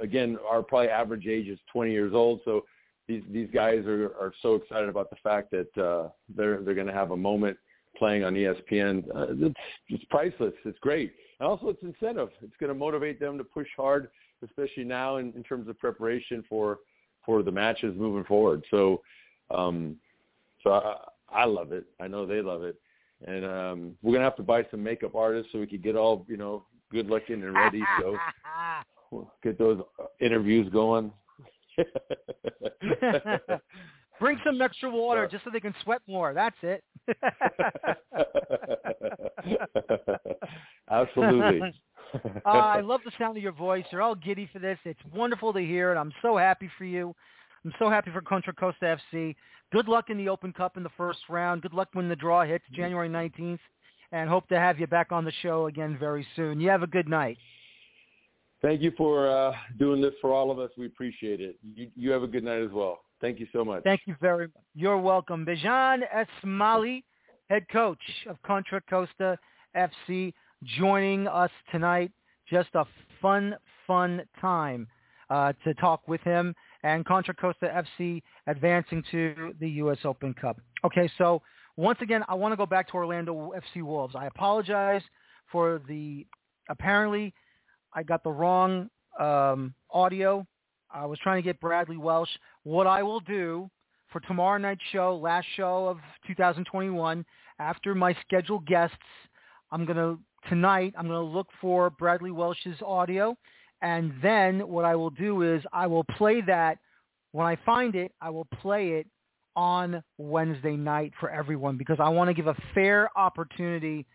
again, 0.00 0.38
our 0.48 0.62
probably 0.62 0.88
average 0.88 1.26
age 1.26 1.48
is 1.48 1.58
20 1.72 1.92
years 1.92 2.12
old. 2.14 2.40
So 2.44 2.64
these 3.08 3.22
these 3.30 3.48
guys 3.52 3.84
are 3.86 4.06
are 4.20 4.32
so 4.42 4.54
excited 4.54 4.88
about 4.88 5.10
the 5.10 5.16
fact 5.22 5.52
that 5.52 5.82
uh, 5.82 6.08
they're 6.34 6.62
they're 6.62 6.74
going 6.74 6.86
to 6.86 6.92
have 6.92 7.10
a 7.12 7.16
moment 7.16 7.56
playing 7.96 8.24
on 8.24 8.34
ESPN. 8.34 9.04
Uh, 9.14 9.46
it's 9.46 9.54
it's 9.88 10.04
priceless. 10.10 10.54
It's 10.64 10.78
great. 10.80 11.12
And 11.40 11.48
also, 11.48 11.68
it's 11.68 11.82
incentive. 11.82 12.30
It's 12.42 12.56
going 12.58 12.72
to 12.72 12.78
motivate 12.78 13.20
them 13.20 13.36
to 13.38 13.44
push 13.44 13.68
hard, 13.76 14.08
especially 14.42 14.84
now 14.84 15.16
in, 15.16 15.32
in 15.34 15.42
terms 15.42 15.68
of 15.68 15.78
preparation 15.78 16.44
for 16.48 16.78
for 17.24 17.42
the 17.42 17.52
matches 17.52 17.94
moving 17.96 18.24
forward. 18.24 18.64
So, 18.70 19.02
um, 19.50 19.96
so 20.62 20.72
I, 20.72 21.42
I 21.42 21.44
love 21.44 21.72
it. 21.72 21.84
I 22.00 22.06
know 22.06 22.26
they 22.26 22.40
love 22.40 22.62
it, 22.62 22.76
and 23.26 23.44
um, 23.44 23.92
we're 24.02 24.12
gonna 24.12 24.24
have 24.24 24.36
to 24.36 24.42
buy 24.42 24.64
some 24.70 24.82
makeup 24.82 25.14
artists 25.14 25.52
so 25.52 25.58
we 25.58 25.66
could 25.66 25.82
get 25.82 25.96
all 25.96 26.24
you 26.28 26.36
know 26.36 26.64
good 26.90 27.08
looking 27.08 27.42
and 27.42 27.54
ready. 27.54 27.82
So 28.00 28.16
we'll 29.10 29.32
get 29.42 29.58
those 29.58 29.80
interviews 30.20 30.68
going. 30.72 31.12
Bring 34.18 34.38
some 34.44 34.62
extra 34.62 34.90
water 34.90 35.28
just 35.30 35.44
so 35.44 35.50
they 35.52 35.60
can 35.60 35.74
sweat 35.84 36.00
more. 36.06 36.32
That's 36.32 36.56
it. 36.62 36.82
Absolutely. 40.90 41.60
uh, 42.14 42.48
I 42.48 42.80
love 42.80 43.00
the 43.04 43.12
sound 43.18 43.36
of 43.36 43.42
your 43.42 43.52
voice. 43.52 43.84
You're 43.92 44.00
all 44.02 44.14
giddy 44.14 44.48
for 44.52 44.58
this. 44.58 44.78
It's 44.84 45.00
wonderful 45.14 45.52
to 45.52 45.60
hear, 45.60 45.90
and 45.90 45.98
I'm 45.98 46.12
so 46.22 46.36
happy 46.38 46.70
for 46.78 46.84
you. 46.84 47.14
I'm 47.64 47.74
so 47.78 47.90
happy 47.90 48.10
for 48.10 48.22
Contra 48.22 48.54
Costa 48.54 48.96
FC. 49.12 49.34
Good 49.72 49.88
luck 49.88 50.08
in 50.08 50.16
the 50.16 50.28
Open 50.28 50.52
Cup 50.52 50.76
in 50.76 50.82
the 50.82 50.90
first 50.96 51.18
round. 51.28 51.62
Good 51.62 51.74
luck 51.74 51.88
when 51.92 52.08
the 52.08 52.16
draw 52.16 52.44
hits 52.44 52.64
January 52.72 53.08
19th, 53.08 53.58
and 54.12 54.30
hope 54.30 54.48
to 54.48 54.58
have 54.58 54.78
you 54.78 54.86
back 54.86 55.10
on 55.10 55.24
the 55.24 55.32
show 55.42 55.66
again 55.66 55.96
very 55.98 56.26
soon. 56.36 56.60
You 56.60 56.70
have 56.70 56.82
a 56.82 56.86
good 56.86 57.08
night. 57.08 57.36
Thank 58.62 58.82
you 58.82 58.92
for 58.96 59.28
uh, 59.28 59.52
doing 59.78 60.00
this 60.00 60.14
for 60.20 60.32
all 60.32 60.50
of 60.50 60.58
us. 60.58 60.70
We 60.76 60.86
appreciate 60.86 61.40
it. 61.40 61.56
You, 61.74 61.90
you 61.94 62.10
have 62.10 62.22
a 62.22 62.26
good 62.26 62.44
night 62.44 62.62
as 62.62 62.70
well. 62.70 63.00
Thank 63.20 63.38
you 63.38 63.46
so 63.52 63.64
much. 63.64 63.82
Thank 63.82 64.02
you 64.06 64.16
very 64.20 64.46
much. 64.46 64.64
You're 64.74 64.98
welcome. 64.98 65.44
Bejan 65.46 66.00
Esmaili, 66.44 67.02
head 67.48 67.66
coach 67.70 67.98
of 68.28 68.40
Contra 68.42 68.80
Costa 68.82 69.38
FC, 69.76 70.32
joining 70.78 71.26
us 71.28 71.50
tonight 71.70 72.10
just 72.48 72.68
a 72.74 72.84
fun, 73.20 73.56
fun 73.86 74.22
time 74.40 74.86
uh, 75.30 75.52
to 75.64 75.74
talk 75.74 76.06
with 76.06 76.20
him 76.22 76.54
and 76.82 77.04
Contra 77.04 77.34
Costa 77.34 77.84
FC 78.00 78.22
advancing 78.46 79.02
to 79.10 79.54
the 79.60 79.68
U.S. 79.70 79.98
Open 80.04 80.34
Cup. 80.34 80.58
Okay, 80.84 81.10
so 81.18 81.42
once 81.76 81.98
again, 82.00 82.22
I 82.28 82.34
want 82.34 82.52
to 82.52 82.56
go 82.56 82.66
back 82.66 82.88
to 82.88 82.94
Orlando 82.94 83.52
FC 83.56 83.82
Wolves. 83.82 84.14
I 84.16 84.26
apologize 84.26 85.02
for 85.50 85.80
the 85.88 86.26
apparently 86.68 87.34
I 87.92 88.02
got 88.02 88.22
the 88.22 88.30
wrong 88.30 88.88
um, 89.18 89.74
audio. 89.90 90.46
I 90.90 91.06
was 91.06 91.18
trying 91.20 91.42
to 91.42 91.42
get 91.42 91.60
Bradley 91.60 91.96
Welch. 91.96 92.28
What 92.62 92.86
I 92.86 93.02
will 93.02 93.20
do 93.20 93.70
for 94.12 94.20
tomorrow 94.20 94.58
night's 94.58 94.82
show, 94.92 95.16
last 95.16 95.46
show 95.56 95.88
of 95.88 95.98
2021, 96.26 97.24
after 97.58 97.94
my 97.94 98.16
scheduled 98.26 98.66
guests, 98.66 98.96
I'm 99.70 99.84
going 99.84 99.96
to 99.96 100.18
tonight 100.48 100.94
I'm 100.96 101.08
going 101.08 101.18
to 101.18 101.36
look 101.36 101.48
for 101.60 101.90
Bradley 101.90 102.30
Welch's 102.30 102.80
audio 102.84 103.36
and 103.82 104.12
then 104.22 104.66
what 104.68 104.84
I 104.84 104.94
will 104.94 105.10
do 105.10 105.42
is 105.42 105.62
I 105.72 105.86
will 105.86 106.04
play 106.04 106.40
that 106.42 106.78
when 107.32 107.46
I 107.46 107.56
find 107.66 107.94
it, 107.94 108.12
I 108.20 108.30
will 108.30 108.46
play 108.60 108.92
it 108.92 109.06
on 109.54 110.02
Wednesday 110.18 110.76
night 110.76 111.12
for 111.20 111.30
everyone 111.30 111.76
because 111.76 111.98
I 112.00 112.08
want 112.08 112.28
to 112.28 112.34
give 112.34 112.46
a 112.46 112.56
fair 112.74 113.10
opportunity 113.16 114.06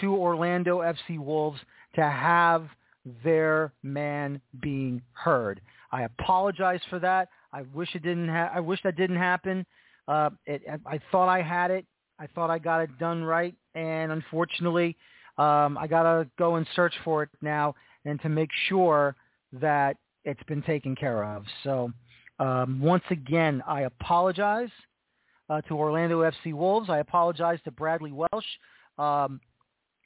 to 0.00 0.14
Orlando 0.14 0.78
FC 0.78 1.18
Wolves 1.18 1.58
to 1.94 2.02
have 2.02 2.68
their 3.24 3.72
man 3.82 4.40
being 4.60 5.02
heard. 5.12 5.60
I 5.92 6.02
apologize 6.02 6.80
for 6.90 6.98
that. 7.00 7.28
I 7.52 7.62
wish 7.74 7.94
it 7.94 8.02
didn't. 8.02 8.28
Ha- 8.28 8.50
I 8.54 8.60
wish 8.60 8.80
that 8.84 8.96
didn't 8.96 9.16
happen. 9.16 9.64
Uh, 10.06 10.30
it, 10.46 10.62
I 10.86 11.00
thought 11.10 11.28
I 11.28 11.42
had 11.42 11.70
it. 11.70 11.86
I 12.18 12.26
thought 12.26 12.50
I 12.50 12.58
got 12.58 12.80
it 12.80 12.98
done 12.98 13.22
right, 13.22 13.54
and 13.74 14.10
unfortunately, 14.12 14.96
um, 15.36 15.78
I 15.78 15.86
gotta 15.86 16.28
go 16.38 16.56
and 16.56 16.66
search 16.74 16.94
for 17.04 17.22
it 17.22 17.28
now 17.42 17.74
and 18.04 18.20
to 18.22 18.28
make 18.28 18.50
sure 18.68 19.14
that 19.52 19.96
it's 20.24 20.42
been 20.44 20.62
taken 20.62 20.96
care 20.96 21.24
of. 21.24 21.44
So 21.62 21.92
um, 22.38 22.80
once 22.80 23.04
again, 23.10 23.62
I 23.66 23.82
apologize 23.82 24.70
uh, 25.48 25.60
to 25.62 25.74
Orlando 25.74 26.22
FC 26.22 26.52
Wolves. 26.52 26.90
I 26.90 26.98
apologize 26.98 27.58
to 27.64 27.70
Bradley 27.70 28.12
Welch. 28.12 28.46
Um, 28.98 29.40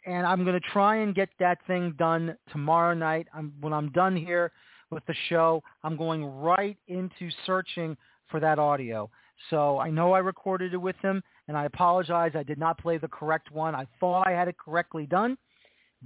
and 0.05 0.27
I'm 0.27 0.45
going 0.45 0.61
to 0.61 0.69
try 0.73 0.97
and 0.97 1.15
get 1.15 1.29
that 1.39 1.59
thing 1.67 1.95
done 1.99 2.37
tomorrow 2.51 2.95
night. 2.95 3.29
I'm, 3.35 3.53
when 3.61 3.73
I'm 3.73 3.91
done 3.93 4.17
here 4.17 4.53
with 4.91 5.05
the 5.07 5.15
show, 5.29 5.63
I'm 5.83 5.97
going 5.97 6.25
right 6.25 6.77
into 6.89 7.31
searching 7.47 7.97
for 8.29 8.41
that 8.41 8.59
audio. 8.59 9.11
So 9.51 9.79
I 9.79 9.91
know 9.91 10.13
I 10.13 10.19
recorded 10.19 10.75
it 10.75 10.79
with 10.79 10.97
him, 11.03 11.23
and 11.49 11.57
I 11.57 11.65
apologize. 11.65 12.33
I 12.35 12.43
did 12.43 12.59
not 12.59 12.79
play 12.79 12.99
the 12.99 13.09
correct 13.09 13.51
one. 13.51 13.75
I 13.75 13.87
thought 13.99 14.27
I 14.27 14.33
had 14.33 14.49
it 14.49 14.57
correctly 14.59 15.07
done. 15.07 15.37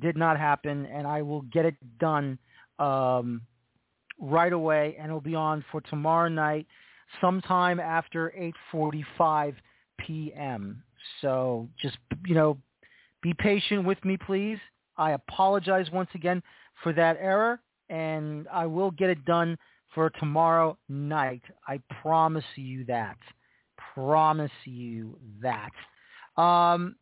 Did 0.00 0.16
not 0.16 0.38
happen, 0.38 0.86
and 0.86 1.06
I 1.06 1.22
will 1.22 1.42
get 1.42 1.64
it 1.64 1.74
done 1.98 2.38
um, 2.78 3.42
right 4.20 4.52
away, 4.52 4.96
and 4.98 5.08
it'll 5.08 5.20
be 5.20 5.34
on 5.34 5.64
for 5.72 5.80
tomorrow 5.82 6.28
night, 6.28 6.66
sometime 7.20 7.80
after 7.80 8.32
8:45 8.74 9.54
p.m. 9.98 10.82
So 11.20 11.68
just 11.80 11.96
you 12.26 12.34
know, 12.34 12.58
be 13.26 13.34
patient 13.34 13.84
with 13.84 14.02
me, 14.04 14.16
please. 14.16 14.58
I 14.96 15.10
apologize 15.10 15.90
once 15.90 16.10
again 16.14 16.40
for 16.84 16.92
that 16.92 17.16
error, 17.20 17.58
and 17.88 18.46
I 18.52 18.66
will 18.66 18.92
get 18.92 19.10
it 19.10 19.24
done 19.24 19.58
for 19.92 20.10
tomorrow 20.10 20.78
night. 20.88 21.42
I 21.66 21.80
promise 22.02 22.44
you 22.54 22.84
that. 22.84 23.16
Promise 23.94 24.52
you 24.64 25.18
that. 25.42 25.72
Um, 26.40 26.94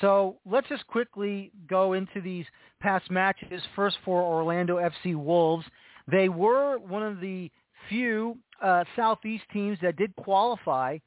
so 0.00 0.38
let's 0.48 0.68
just 0.68 0.86
quickly 0.86 1.50
go 1.68 1.94
into 1.94 2.20
these 2.20 2.46
past 2.80 3.10
matches. 3.10 3.60
First 3.74 3.96
for 4.04 4.22
Orlando 4.22 4.76
FC 4.76 5.16
Wolves. 5.16 5.66
They 6.08 6.28
were 6.28 6.78
one 6.78 7.02
of 7.02 7.20
the 7.20 7.50
few 7.88 8.38
uh, 8.62 8.84
Southeast 8.94 9.42
teams 9.52 9.76
that 9.82 9.96
did 9.96 10.14
qualify 10.14 10.98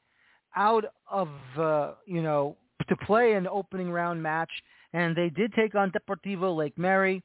out 0.54 0.84
of, 1.10 1.30
uh, 1.56 1.92
you 2.04 2.20
know, 2.20 2.58
to 2.88 2.96
play 2.96 3.32
an 3.32 3.46
opening 3.46 3.90
round 3.90 4.22
match. 4.22 4.50
And 4.92 5.16
they 5.16 5.30
did 5.30 5.52
take 5.54 5.74
on 5.74 5.90
Deportivo 5.90 6.54
Lake 6.54 6.76
Mary, 6.76 7.22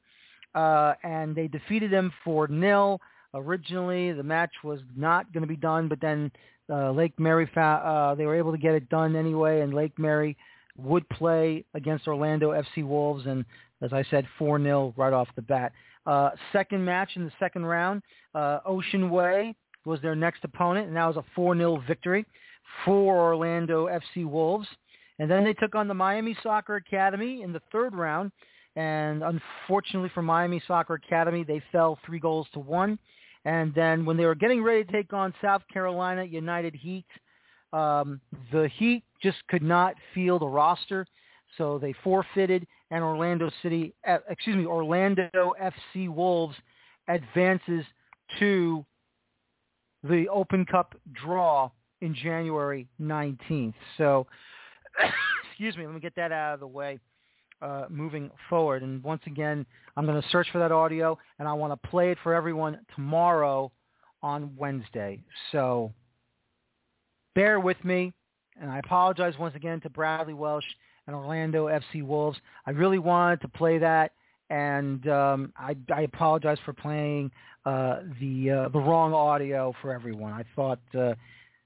uh, 0.54 0.94
and 1.02 1.34
they 1.34 1.48
defeated 1.48 1.90
them 1.90 2.12
four 2.24 2.48
nil. 2.48 3.00
Originally, 3.34 4.12
the 4.12 4.22
match 4.22 4.52
was 4.64 4.80
not 4.96 5.30
going 5.32 5.42
to 5.42 5.48
be 5.48 5.56
done, 5.56 5.86
but 5.86 6.00
then 6.00 6.32
uh, 6.70 6.90
Lake 6.92 7.18
Mary, 7.18 7.48
fa- 7.52 7.82
uh, 7.84 8.14
they 8.14 8.24
were 8.24 8.34
able 8.34 8.52
to 8.52 8.58
get 8.58 8.74
it 8.74 8.88
done 8.88 9.16
anyway, 9.16 9.60
and 9.60 9.74
Lake 9.74 9.98
Mary 9.98 10.36
would 10.78 11.06
play 11.10 11.64
against 11.74 12.08
Orlando 12.08 12.52
FC 12.52 12.86
Wolves, 12.86 13.26
and 13.26 13.44
as 13.82 13.92
I 13.92 14.02
said, 14.10 14.26
4-0 14.40 14.94
right 14.96 15.12
off 15.12 15.28
the 15.36 15.42
bat. 15.42 15.72
Uh, 16.06 16.30
second 16.52 16.84
match 16.84 17.10
in 17.16 17.24
the 17.24 17.32
second 17.38 17.66
round, 17.66 18.02
uh, 18.34 18.60
Ocean 18.64 19.10
Way 19.10 19.54
was 19.84 20.00
their 20.00 20.14
next 20.14 20.44
opponent, 20.44 20.88
and 20.88 20.96
that 20.96 21.06
was 21.06 21.16
a 21.16 21.38
4-0 21.38 21.86
victory 21.86 22.24
for 22.84 23.16
Orlando 23.16 23.86
FC 23.86 24.24
Wolves. 24.24 24.68
And 25.18 25.30
then 25.30 25.44
they 25.44 25.54
took 25.54 25.74
on 25.74 25.88
the 25.88 25.94
Miami 25.94 26.36
Soccer 26.42 26.76
Academy 26.76 27.42
in 27.42 27.52
the 27.52 27.62
third 27.72 27.94
round, 27.94 28.30
and 28.76 29.22
unfortunately 29.22 30.10
for 30.14 30.22
Miami 30.22 30.62
Soccer 30.66 30.94
Academy, 30.94 31.42
they 31.42 31.62
fell 31.72 31.98
three 32.06 32.20
goals 32.20 32.46
to 32.52 32.60
one. 32.60 32.98
And 33.44 33.74
then 33.74 34.04
when 34.04 34.16
they 34.16 34.26
were 34.26 34.34
getting 34.34 34.62
ready 34.62 34.84
to 34.84 34.92
take 34.92 35.12
on 35.12 35.34
South 35.40 35.62
Carolina 35.72 36.24
United 36.24 36.74
Heat, 36.74 37.06
um, 37.72 38.20
the 38.52 38.68
Heat 38.76 39.04
just 39.22 39.38
could 39.48 39.62
not 39.62 39.94
field 40.14 40.42
a 40.42 40.46
roster, 40.46 41.06
so 41.56 41.78
they 41.78 41.94
forfeited, 42.04 42.66
and 42.90 43.02
Orlando 43.02 43.50
City, 43.62 43.94
uh, 44.06 44.18
excuse 44.28 44.56
me, 44.56 44.66
Orlando 44.66 45.28
FC 45.60 46.08
Wolves 46.08 46.56
advances 47.08 47.84
to 48.38 48.84
the 50.04 50.28
Open 50.28 50.64
Cup 50.64 50.94
draw 51.12 51.70
in 52.00 52.14
January 52.14 52.86
19th. 53.00 53.74
So, 53.96 54.26
excuse 55.50 55.76
me, 55.76 55.86
let 55.86 55.94
me 55.94 56.00
get 56.00 56.14
that 56.16 56.32
out 56.32 56.54
of 56.54 56.60
the 56.60 56.66
way. 56.66 56.98
Uh, 57.60 57.86
moving 57.88 58.30
forward, 58.48 58.84
and 58.84 59.02
once 59.02 59.22
again, 59.26 59.66
I'm 59.96 60.06
going 60.06 60.20
to 60.22 60.28
search 60.28 60.46
for 60.52 60.60
that 60.60 60.70
audio, 60.70 61.18
and 61.40 61.48
I 61.48 61.52
want 61.54 61.72
to 61.72 61.88
play 61.88 62.12
it 62.12 62.18
for 62.22 62.32
everyone 62.32 62.78
tomorrow 62.94 63.72
on 64.22 64.54
Wednesday. 64.56 65.20
So 65.50 65.92
bear 67.34 67.58
with 67.58 67.84
me. 67.84 68.12
And 68.60 68.70
I 68.70 68.78
apologize 68.78 69.34
once 69.38 69.54
again 69.54 69.80
to 69.82 69.90
Bradley 69.90 70.34
Welch 70.34 70.64
and 71.06 71.14
Orlando 71.14 71.66
FC 71.66 72.02
Wolves. 72.02 72.38
I 72.66 72.70
really 72.72 72.98
wanted 72.98 73.40
to 73.42 73.48
play 73.48 73.78
that, 73.78 74.12
and 74.50 75.06
um, 75.08 75.52
I, 75.56 75.76
I 75.94 76.02
apologize 76.02 76.58
for 76.64 76.72
playing 76.72 77.30
uh, 77.64 78.00
the 78.20 78.50
uh, 78.50 78.68
the 78.70 78.80
wrong 78.80 79.14
audio 79.14 79.74
for 79.80 79.92
everyone. 79.92 80.32
I 80.32 80.44
thought 80.56 80.80
uh, 80.94 81.14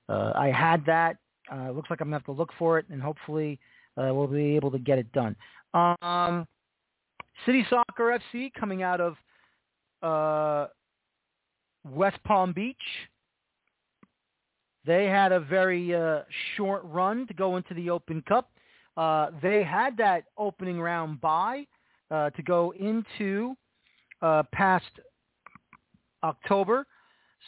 uh, 0.09 0.33
I 0.37 0.51
had 0.51 0.85
that. 0.87 1.17
Uh, 1.53 1.71
looks 1.71 1.91
like 1.91 2.01
I'm 2.01 2.07
gonna 2.09 2.17
have 2.17 2.25
to 2.25 2.33
look 2.33 2.51
for 2.59 2.79
it, 2.79 2.87
and 2.91 3.03
hopefully 3.03 3.59
uh, 3.97 4.11
we'll 4.15 4.27
be 4.27 4.57
able 4.57 4.71
to 4.71 4.79
get 4.79 4.99
it 4.99 5.11
done. 5.13 5.37
Um, 5.75 6.47
City 7.47 7.67
Soccer 7.69 8.19
FC 8.33 8.53
coming 8.55 8.83
out 8.83 9.01
of 9.01 9.17
uh, 10.03 10.71
West 11.85 12.19
Palm 12.25 12.53
Beach 12.53 12.77
they 14.85 15.07
had 15.07 15.33
a 15.33 15.41
very 15.41 15.95
uh, 15.95 16.23
short 16.57 16.83
run 16.85 17.27
to 17.29 17.35
go 17.35 17.57
into 17.57 17.75
the 17.75 17.91
Open 17.91 18.23
Cup. 18.23 18.51
Uh, 18.97 19.31
they 19.41 19.63
had 19.63 19.97
that 19.97 20.25
opening 20.37 20.81
round 20.81 21.21
bye 21.21 21.67
uh, 22.11 22.31
to 22.31 22.43
go 22.43 22.75
into 22.79 23.55
uh, 24.21 24.43
past 24.53 24.91
October. 26.25 26.87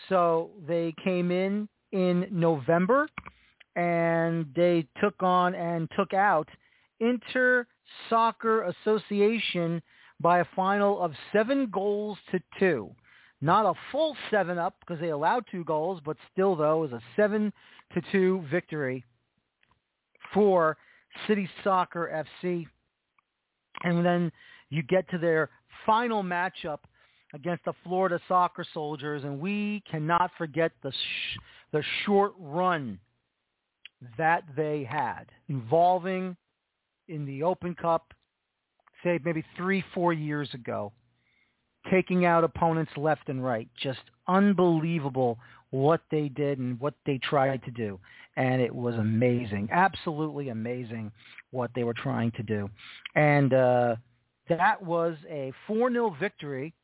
So 0.09 0.51
they 0.67 0.95
came 1.03 1.31
in 1.31 1.69
in 1.93 2.27
November 2.31 3.09
and 3.77 4.47
they 4.55 4.87
took 5.01 5.23
on 5.23 5.55
and 5.55 5.89
took 5.97 6.15
out 6.15 6.49
Inter 7.01 7.67
Soccer 8.09 8.65
Association 8.65 9.83
by 10.21 10.41
a 10.41 10.45
final 10.57 11.03
of 11.03 11.13
seven 11.33 11.69
goals 11.71 12.19
to 12.31 12.41
two. 12.59 12.91
Not 13.41 13.67
a 13.67 13.75
full 13.93 14.17
seven 14.31 14.59
up 14.59 14.77
because 14.81 15.01
they 15.01 15.11
allowed 15.11 15.45
two 15.51 15.65
goals, 15.65 16.01
but 16.05 16.17
still 16.33 16.57
though 16.57 16.85
is 16.85 16.93
a 16.93 17.01
seven 17.17 17.53
to 17.93 18.01
two 18.13 18.45
victory 18.51 19.05
for 20.33 20.77
City 21.27 21.49
Soccer 21.63 22.25
FC. 22.43 22.67
And 23.83 24.05
then 24.05 24.33
you 24.71 24.83
get 24.83 25.09
to 25.11 25.19
their 25.19 25.51
final 25.85 26.23
matchup 26.23 26.79
against 27.35 27.65
the 27.65 27.73
Florida 27.83 28.21
Soccer 28.29 28.65
Soldiers, 28.73 29.25
and 29.25 29.41
we 29.41 29.83
cannot 29.91 30.31
forget 30.39 30.73
the 30.83 30.93
sh- 30.93 31.39
the 31.73 31.83
short 32.05 32.33
run 32.39 32.99
that 34.19 34.45
they 34.57 34.85
had 34.89 35.25
involving 35.49 36.37
in 37.09 37.27
the 37.27 37.43
Open 37.43 37.75
Cup, 37.75 38.13
say 39.03 39.19
maybe 39.25 39.45
three, 39.57 39.85
four 39.95 40.13
years 40.13 40.49
ago 40.55 40.93
taking 41.91 42.25
out 42.25 42.45
opponents 42.45 42.93
left 42.97 43.29
and 43.29 43.45
right. 43.45 43.69
Just 43.81 44.01
unbelievable 44.29 45.39
what 45.71 46.01
they 46.11 46.29
did 46.29 46.59
and 46.59 46.79
what 46.81 46.95
they 47.05 47.19
tried 47.19 47.63
to 47.65 47.71
do. 47.71 47.99
And 48.37 48.61
it 48.61 48.75
was 48.75 48.95
amazing, 48.95 49.69
absolutely 49.71 50.49
amazing 50.49 51.13
what 51.51 51.71
they 51.75 51.85
were 51.85 51.95
trying 51.95 52.33
to 52.33 52.43
do. 52.43 52.71
And 53.15 53.53
uh, 53.53 53.97
that 54.49 54.83
was 54.83 55.17
a 55.29 55.53
4-0 55.69 56.19
victory 56.19 56.75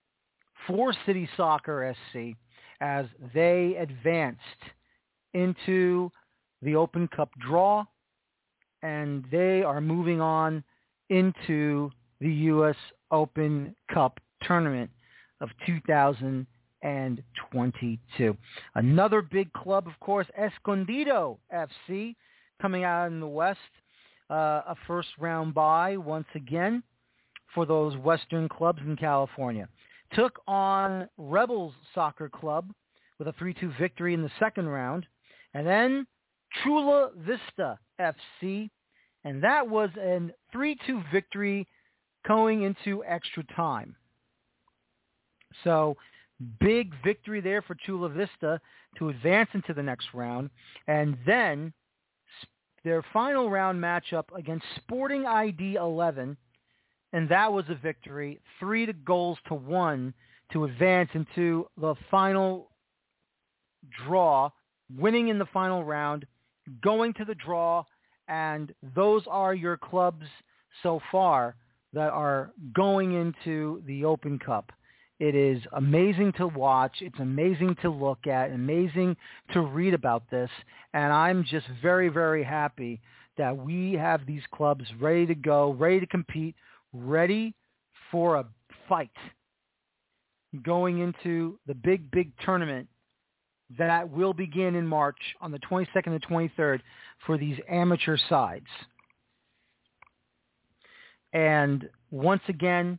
for 0.67 0.93
City 1.07 1.29
Soccer 1.37 1.95
SC 2.13 2.37
as 2.81 3.07
they 3.35 3.77
advanced 3.79 4.41
into 5.35 6.11
the 6.63 6.77
Open 6.77 7.09
Cup 7.09 7.31
draw 7.41 7.85
and 8.83 9.25
they 9.31 9.63
are 9.63 9.81
moving 9.81 10.21
on 10.21 10.63
into 11.09 11.91
the 12.21 12.33
U.S. 12.33 12.77
Open 13.11 13.75
Cup 13.93 14.21
tournament 14.43 14.91
of 15.41 15.49
2022. 15.67 18.37
Another 18.75 19.23
big 19.23 19.53
club, 19.53 19.87
of 19.87 19.99
course, 20.01 20.27
Escondido 20.39 21.39
FC, 21.53 22.15
coming 22.61 22.85
out 22.85 23.07
in 23.07 23.21
the 23.21 23.27
West, 23.27 23.59
uh, 24.31 24.63
a 24.69 24.77
first 24.87 25.09
round 25.19 25.55
bye 25.55 25.97
once 25.97 26.29
again 26.35 26.83
for 27.55 27.65
those 27.67 27.97
Western 27.99 28.49
clubs 28.49 28.81
in 28.87 28.97
California. 28.97 29.69
Took 30.15 30.41
on 30.47 31.09
Rebels 31.19 31.75
Soccer 31.95 32.29
Club 32.29 32.71
with 33.19 33.29
a 33.29 33.33
3-2 33.33 33.79
victory 33.79 34.15
in 34.15 34.23
the 34.23 34.31
second 34.39 34.69
round. 34.69 35.07
And 35.55 35.67
then 35.67 36.07
Chula 36.63 37.11
Vista 37.17 37.79
FC, 38.01 38.71
and 39.25 39.43
that 39.43 39.69
was 39.69 39.91
a 39.97 40.21
3-2 40.55 40.77
victory 41.13 41.67
going 42.27 42.63
into 42.63 43.05
extra 43.05 43.45
time. 43.55 43.95
So 45.65 45.97
big 46.61 46.93
victory 47.05 47.41
there 47.41 47.63
for 47.63 47.75
Chula 47.75 48.09
Vista 48.09 48.61
to 48.99 49.11
advance 49.11 49.51
into 49.55 49.75
the 49.75 49.83
next 49.83 50.09
round. 50.15 50.51
And 50.87 51.17
then 51.27 51.73
their 52.85 53.05
final 53.13 53.51
round 53.51 53.81
matchup 53.81 54.25
against 54.35 54.65
Sporting 54.77 55.27
ID 55.27 55.75
11, 55.75 56.37
and 57.13 57.29
that 57.29 57.53
was 57.53 57.65
a 57.69 57.75
victory, 57.75 58.41
three 58.59 58.87
to 58.87 58.93
goals 58.93 59.39
to 59.49 59.55
one 59.55 60.15
to 60.53 60.65
advance 60.65 61.11
into 61.15 61.67
the 61.81 61.95
final 62.11 62.71
draw, 64.05 64.51
winning 64.97 65.29
in 65.29 65.39
the 65.39 65.47
final 65.47 65.85
round, 65.85 66.27
going 66.83 67.15
to 67.15 67.25
the 67.25 67.35
draw, 67.35 67.85
and 68.29 68.73
those 68.95 69.23
are 69.29 69.55
your 69.55 69.77
clubs 69.77 70.27
so 70.83 71.01
far 71.11 71.57
that 71.93 72.11
are 72.11 72.53
going 72.75 73.15
into 73.15 73.83
the 73.87 74.05
Open 74.05 74.39
Cup. 74.39 74.73
It 75.19 75.35
is 75.35 75.61
amazing 75.75 76.33
to 76.39 76.47
watch. 76.47 76.97
It's 77.01 77.19
amazing 77.19 77.77
to 77.83 77.91
look 77.91 78.27
at, 78.27 78.53
amazing 78.53 79.17
to 79.53 79.61
read 79.61 79.93
about 79.93 80.23
this. 80.31 80.51
And 80.95 81.13
I'm 81.13 81.45
just 81.45 81.67
very, 81.83 82.09
very 82.09 82.43
happy 82.43 83.01
that 83.37 83.57
we 83.57 83.93
have 83.95 84.25
these 84.27 84.43
clubs 84.55 84.85
ready 84.99 85.27
to 85.27 85.35
go, 85.35 85.73
ready 85.73 86.01
to 86.01 86.07
compete, 86.07 86.55
ready 86.93 87.55
for 88.11 88.37
a 88.37 88.47
fight 88.89 89.11
going 90.63 90.99
into 91.01 91.59
the 91.67 91.75
big, 91.75 92.11
big 92.11 92.33
tournament 92.45 92.89
that 93.79 94.11
will 94.11 94.33
begin 94.33 94.75
in 94.75 94.87
March 94.87 95.19
on 95.41 95.53
the 95.53 95.59
22nd 95.61 96.07
and 96.07 96.23
23rd 96.23 96.81
for 97.27 97.39
these 97.39 97.59
amateur 97.69 98.17
sides. 98.29 98.67
And 101.33 101.89
once 102.11 102.43
again, 102.49 102.99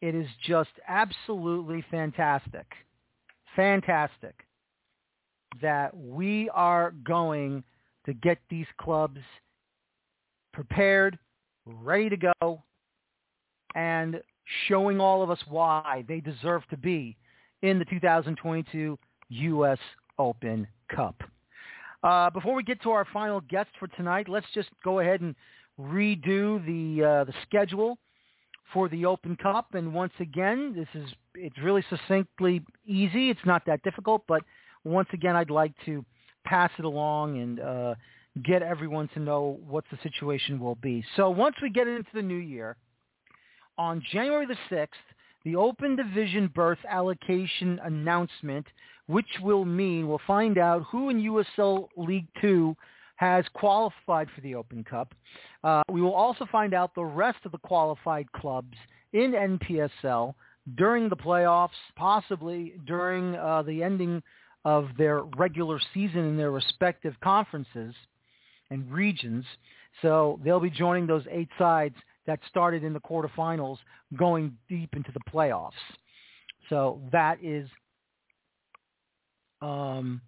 it 0.00 0.14
is 0.14 0.28
just 0.46 0.70
absolutely 0.86 1.84
fantastic, 1.90 2.66
fantastic 3.56 4.34
that 5.60 5.96
we 5.96 6.48
are 6.50 6.92
going 7.02 7.64
to 8.04 8.12
get 8.14 8.38
these 8.50 8.66
clubs 8.78 9.20
prepared, 10.52 11.18
ready 11.64 12.10
to 12.10 12.32
go, 12.40 12.62
and 13.74 14.20
showing 14.68 15.00
all 15.00 15.22
of 15.22 15.30
us 15.30 15.40
why 15.48 16.04
they 16.06 16.20
deserve 16.20 16.62
to 16.68 16.76
be 16.76 17.16
in 17.62 17.78
the 17.78 17.84
2022 17.86 18.98
U.S. 19.28 19.78
Open 20.18 20.66
Cup. 20.94 21.22
Uh, 22.02 22.30
before 22.30 22.54
we 22.54 22.62
get 22.62 22.80
to 22.82 22.90
our 22.90 23.06
final 23.12 23.40
guest 23.40 23.70
for 23.78 23.88
tonight, 23.88 24.28
let's 24.28 24.46
just 24.54 24.68
go 24.84 25.00
ahead 25.00 25.20
and 25.20 25.34
redo 25.80 26.64
the 26.64 27.04
uh, 27.04 27.24
the 27.24 27.34
schedule 27.42 27.98
for 28.72 28.88
the 28.88 29.04
Open 29.06 29.36
Cup. 29.36 29.74
And 29.74 29.92
once 29.92 30.12
again, 30.20 30.74
this 30.74 30.88
is 31.00 31.10
it's 31.34 31.58
really 31.58 31.84
succinctly 31.90 32.62
easy. 32.86 33.30
It's 33.30 33.44
not 33.44 33.62
that 33.66 33.82
difficult, 33.82 34.22
but 34.28 34.42
once 34.84 35.08
again, 35.12 35.36
I'd 35.36 35.50
like 35.50 35.72
to 35.86 36.04
pass 36.44 36.70
it 36.78 36.84
along 36.84 37.38
and 37.40 37.60
uh, 37.60 37.94
get 38.44 38.62
everyone 38.62 39.08
to 39.14 39.20
know 39.20 39.58
what 39.66 39.84
the 39.90 39.98
situation 40.02 40.60
will 40.60 40.76
be. 40.76 41.04
So 41.16 41.30
once 41.30 41.56
we 41.60 41.70
get 41.70 41.88
into 41.88 42.10
the 42.14 42.22
new 42.22 42.36
year, 42.36 42.76
on 43.78 44.02
January 44.12 44.46
the 44.46 44.56
6th, 44.74 44.88
the 45.44 45.56
Open 45.56 45.96
Division 45.96 46.50
berth 46.54 46.78
allocation 46.88 47.78
announcement, 47.84 48.66
which 49.06 49.26
will 49.42 49.64
mean 49.64 50.08
we'll 50.08 50.20
find 50.26 50.58
out 50.58 50.84
who 50.90 51.10
in 51.10 51.22
USL 51.22 51.88
League 51.96 52.28
Two 52.40 52.76
has 53.16 53.44
qualified 53.54 54.28
for 54.34 54.40
the 54.42 54.54
Open 54.54 54.84
Cup. 54.84 55.14
Uh, 55.64 55.82
we 55.90 56.00
will 56.02 56.14
also 56.14 56.46
find 56.52 56.74
out 56.74 56.94
the 56.94 57.04
rest 57.04 57.38
of 57.44 57.52
the 57.52 57.58
qualified 57.58 58.30
clubs 58.32 58.76
in 59.12 59.32
NPSL 59.32 60.34
during 60.76 61.08
the 61.08 61.16
playoffs, 61.16 61.70
possibly 61.96 62.74
during 62.86 63.36
uh, 63.36 63.62
the 63.62 63.82
ending 63.82 64.22
of 64.64 64.88
their 64.98 65.22
regular 65.38 65.80
season 65.94 66.20
in 66.20 66.36
their 66.36 66.50
respective 66.50 67.14
conferences 67.22 67.94
and 68.70 68.90
regions. 68.92 69.44
So 70.02 70.40
they'll 70.44 70.60
be 70.60 70.70
joining 70.70 71.06
those 71.06 71.24
eight 71.30 71.48
sides 71.56 71.94
that 72.26 72.40
started 72.48 72.82
in 72.82 72.92
the 72.92 73.00
quarterfinals 73.00 73.78
going 74.16 74.56
deep 74.68 74.94
into 74.94 75.12
the 75.12 75.20
playoffs. 75.32 75.70
So 76.68 77.00
that 77.12 77.38
is 77.42 77.68
um, 79.60 80.20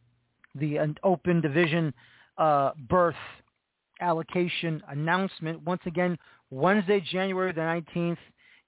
the 0.54 0.78
open 1.02 1.40
division 1.40 1.92
uh, 2.38 2.70
allocation 4.00 4.82
announcement. 4.88 5.62
Once 5.64 5.82
again, 5.86 6.18
Wednesday, 6.50 7.00
January 7.00 7.52
the 7.52 7.60
19th. 7.60 8.18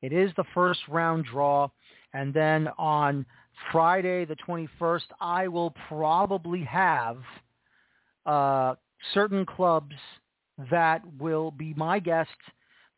It 0.02 0.12
is 0.12 0.30
the 0.36 0.44
first 0.54 0.80
round 0.88 1.24
draw. 1.24 1.68
And 2.12 2.34
then 2.34 2.68
on 2.78 3.24
Friday 3.70 4.24
the 4.24 4.36
21st, 4.36 5.02
I 5.20 5.48
will 5.48 5.74
probably 5.88 6.64
have 6.64 7.18
uh, 8.26 8.74
certain 9.14 9.46
clubs 9.46 9.94
that 10.70 11.02
will 11.18 11.50
be 11.50 11.74
my 11.74 11.98
guests 11.98 12.32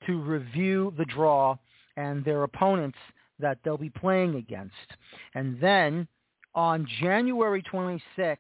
to 0.07 0.19
review 0.21 0.93
the 0.97 1.05
draw 1.05 1.57
and 1.97 2.25
their 2.25 2.43
opponents 2.43 2.99
that 3.39 3.59
they'll 3.63 3.77
be 3.77 3.91
playing 3.91 4.35
against. 4.37 4.75
And 5.35 5.61
then 5.61 6.09
on 6.55 6.87
January 7.01 7.63
26th, 7.63 8.37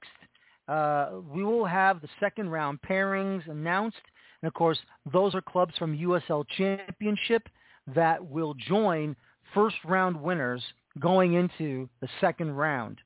uh, 0.68 1.10
we 1.32 1.44
will 1.44 1.64
have 1.64 2.00
the 2.00 2.08
second 2.20 2.50
round 2.50 2.80
pairings 2.82 3.48
announced. 3.50 4.00
And 4.42 4.48
of 4.48 4.54
course, 4.54 4.78
those 5.12 5.34
are 5.34 5.42
clubs 5.42 5.74
from 5.78 5.96
USL 5.96 6.44
Championship 6.56 7.48
that 7.94 8.24
will 8.24 8.54
join 8.54 9.16
first 9.54 9.76
round 9.84 10.20
winners 10.20 10.62
going 11.00 11.34
into 11.34 11.88
the 12.00 12.08
second 12.20 12.52
round. 12.52 12.98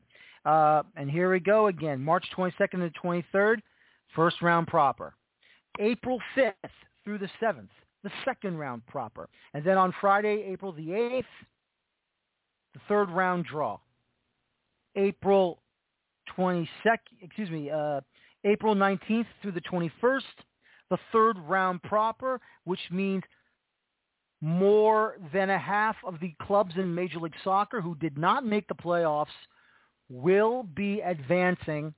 Uh, 0.44 0.82
and 0.96 1.10
here 1.10 1.32
we 1.32 1.40
go 1.40 1.66
again, 1.66 2.00
March 2.00 2.24
22nd 2.36 2.92
to 2.92 3.00
23rd, 3.02 3.56
first 4.14 4.40
round 4.42 4.66
proper. 4.66 5.14
April 5.80 6.20
5th 6.36 6.52
through 7.04 7.18
the 7.18 7.28
7th, 7.42 7.68
the 8.04 8.10
second 8.24 8.56
round 8.56 8.86
proper. 8.86 9.28
And 9.54 9.64
then 9.64 9.76
on 9.76 9.92
Friday, 10.00 10.44
April 10.48 10.72
the 10.72 10.88
8th, 10.88 11.24
the 12.74 12.80
third 12.88 13.10
round 13.10 13.46
draw. 13.46 13.78
April 14.96 15.62
22nd, 16.36 16.66
excuse 17.22 17.50
me, 17.50 17.70
uh, 17.70 18.00
April 18.44 18.74
19th 18.74 19.26
through 19.42 19.52
the 19.52 19.60
21st, 19.60 20.22
the 20.90 20.98
third 21.12 21.38
round 21.38 21.82
proper, 21.82 22.40
which 22.64 22.80
means 22.90 23.22
more 24.40 25.16
than 25.32 25.50
a 25.50 25.58
half 25.58 25.96
of 26.04 26.20
the 26.20 26.34
clubs 26.42 26.74
in 26.76 26.94
Major 26.94 27.18
League 27.18 27.34
Soccer 27.42 27.80
who 27.80 27.94
did 27.96 28.18
not 28.18 28.44
make 28.44 28.68
the 28.68 28.74
playoffs 28.74 29.26
will 30.08 30.62
be 30.62 31.00
advancing 31.00 31.94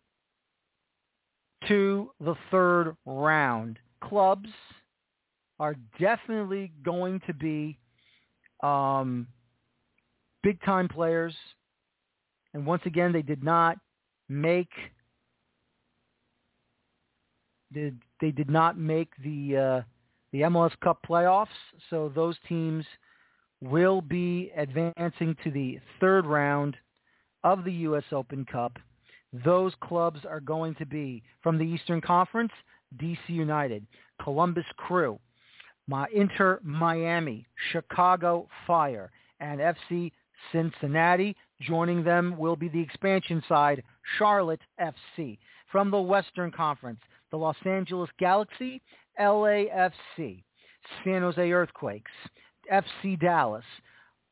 to 1.66 2.10
the 2.20 2.34
third 2.50 2.96
round. 3.04 3.78
Clubs 4.02 4.48
are 5.58 5.74
definitely 5.98 6.72
going 6.84 7.20
to 7.26 7.34
be 7.34 7.76
um, 8.62 9.26
big-time 10.42 10.88
players. 10.88 11.34
And 12.54 12.66
once 12.66 12.82
again, 12.86 13.12
they 13.12 13.22
did 13.22 13.42
not 13.42 13.78
make 14.28 14.70
did 17.72 17.98
they 18.20 18.30
did 18.30 18.50
not 18.50 18.78
make 18.78 19.10
the 19.22 19.56
uh, 19.56 19.82
the 20.32 20.42
MLS 20.42 20.72
Cup 20.82 20.98
playoffs, 21.08 21.46
so 21.90 22.10
those 22.14 22.36
teams 22.48 22.84
will 23.60 24.00
be 24.00 24.50
advancing 24.56 25.36
to 25.44 25.50
the 25.50 25.78
third 26.00 26.26
round 26.26 26.76
of 27.44 27.64
the 27.64 27.72
U.S. 27.72 28.04
Open 28.12 28.44
Cup. 28.44 28.78
Those 29.44 29.72
clubs 29.82 30.20
are 30.28 30.40
going 30.40 30.74
to 30.76 30.86
be 30.86 31.22
from 31.42 31.58
the 31.58 31.64
Eastern 31.64 32.00
Conference, 32.00 32.52
DC 32.96 33.18
United, 33.28 33.86
Columbus 34.22 34.64
Crew, 34.76 35.18
my 35.86 36.06
Inter 36.14 36.60
Miami, 36.62 37.46
Chicago 37.72 38.48
Fire, 38.66 39.10
and 39.40 39.60
FC 39.60 40.12
Cincinnati. 40.52 41.36
Joining 41.60 42.04
them 42.04 42.36
will 42.38 42.56
be 42.56 42.68
the 42.68 42.80
expansion 42.80 43.42
side, 43.48 43.82
Charlotte 44.18 44.60
FC. 44.80 45.38
From 45.70 45.90
the 45.90 46.00
Western 46.00 46.50
Conference, 46.50 47.00
the 47.30 47.36
Los 47.36 47.56
Angeles 47.64 48.08
Galaxy, 48.18 48.80
LAFC, 49.20 50.42
San 51.04 51.22
Jose 51.22 51.52
Earthquakes, 51.52 52.10
FC 52.72 53.18
Dallas, 53.20 53.64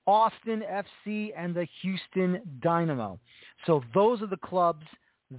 Austin 0.07 0.63
FC, 0.63 1.33
and 1.37 1.55
the 1.55 1.67
Houston 1.83 2.41
Dynamo. 2.63 3.19
So 3.67 3.83
those 3.93 4.23
are 4.23 4.29
the 4.29 4.37
clubs 4.39 4.87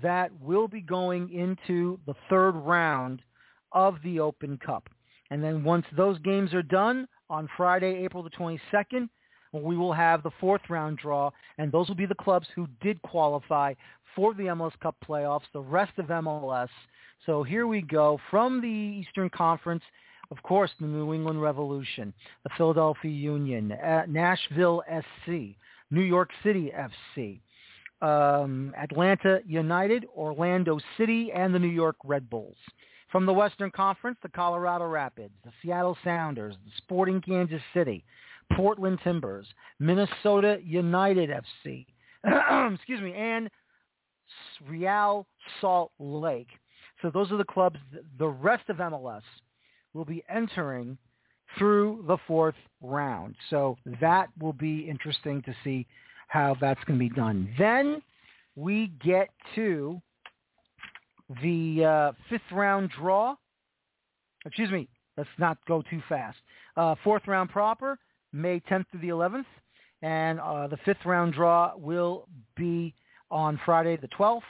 that 0.03 0.29
will 0.41 0.67
be 0.67 0.81
going 0.81 1.31
into 1.31 1.99
the 2.05 2.15
third 2.29 2.51
round 2.51 3.21
of 3.71 3.95
the 4.03 4.19
Open 4.19 4.57
Cup. 4.57 4.89
And 5.31 5.43
then 5.43 5.63
once 5.63 5.85
those 5.95 6.19
games 6.19 6.53
are 6.53 6.63
done 6.63 7.07
on 7.29 7.49
Friday, 7.55 8.03
April 8.03 8.23
the 8.23 8.29
22nd, 8.31 9.09
we 9.53 9.77
will 9.77 9.93
have 9.93 10.23
the 10.23 10.31
fourth 10.39 10.61
round 10.69 10.97
draw, 10.97 11.31
and 11.57 11.71
those 11.71 11.87
will 11.87 11.95
be 11.95 12.05
the 12.05 12.15
clubs 12.15 12.47
who 12.55 12.67
did 12.81 13.01
qualify 13.01 13.73
for 14.15 14.33
the 14.33 14.43
MLS 14.43 14.77
Cup 14.81 14.95
playoffs, 15.07 15.43
the 15.53 15.61
rest 15.61 15.93
of 15.97 16.07
MLS. 16.07 16.69
So 17.25 17.43
here 17.43 17.67
we 17.67 17.81
go 17.81 18.19
from 18.29 18.61
the 18.61 18.67
Eastern 18.67 19.29
Conference. 19.29 19.83
Of 20.29 20.41
course, 20.43 20.71
the 20.79 20.87
New 20.87 21.13
England 21.13 21.41
Revolution, 21.41 22.13
the 22.43 22.49
Philadelphia 22.57 23.11
Union, 23.11 23.71
uh, 23.71 24.03
Nashville 24.07 24.83
SC, 24.89 25.55
New 25.89 26.01
York 26.01 26.31
City 26.43 26.71
FC, 26.75 27.39
um, 28.01 28.73
Atlanta 28.77 29.39
United, 29.45 30.05
Orlando 30.15 30.79
City, 30.97 31.31
and 31.31 31.55
the 31.55 31.59
New 31.59 31.67
York 31.67 31.95
Red 32.03 32.29
Bulls. 32.29 32.57
From 33.11 33.25
the 33.25 33.33
Western 33.33 33.71
Conference, 33.71 34.17
the 34.21 34.29
Colorado 34.29 34.85
Rapids, 34.85 35.33
the 35.45 35.51
Seattle 35.61 35.97
Sounders, 36.03 36.55
the 36.65 36.71
Sporting 36.77 37.21
Kansas 37.21 37.61
City, 37.73 38.03
Portland 38.53 38.99
Timbers, 39.03 39.45
Minnesota 39.79 40.57
United 40.63 41.29
FC, 41.29 41.85
excuse 42.73 43.01
me, 43.01 43.13
and 43.13 43.49
Real 44.67 45.27
Salt 45.61 45.91
Lake. 45.99 46.49
So 47.01 47.11
those 47.11 47.31
are 47.31 47.37
the 47.37 47.45
clubs. 47.45 47.77
The 48.17 48.27
rest 48.27 48.69
of 48.69 48.77
MLS 48.77 49.21
will 49.93 50.05
be 50.05 50.23
entering 50.29 50.97
through 51.57 52.03
the 52.07 52.17
fourth 52.27 52.55
round. 52.81 53.35
So 53.49 53.77
that 54.01 54.27
will 54.39 54.53
be 54.53 54.89
interesting 54.89 55.41
to 55.43 55.53
see 55.63 55.85
how 56.27 56.55
that's 56.59 56.83
going 56.85 56.99
to 56.99 57.09
be 57.09 57.13
done. 57.15 57.49
Then 57.57 58.01
we 58.55 58.91
get 59.03 59.29
to 59.55 60.01
the 61.41 61.85
uh, 61.85 62.11
fifth 62.29 62.51
round 62.51 62.91
draw. 62.99 63.35
Excuse 64.45 64.71
me, 64.71 64.87
let's 65.17 65.29
not 65.37 65.57
go 65.67 65.83
too 65.89 66.01
fast. 66.09 66.37
Uh, 66.75 66.95
fourth 67.03 67.23
round 67.27 67.49
proper, 67.49 67.97
May 68.37 68.59
10th 68.61 68.85
through 68.91 69.01
the 69.01 69.09
11th, 69.09 69.45
and 70.01 70.39
uh, 70.39 70.67
the 70.67 70.77
fifth 70.85 71.05
round 71.05 71.33
draw 71.33 71.73
will 71.75 72.27
be 72.55 72.93
on 73.31 73.59
Friday 73.65 73.97
the 73.97 74.07
12th, 74.09 74.41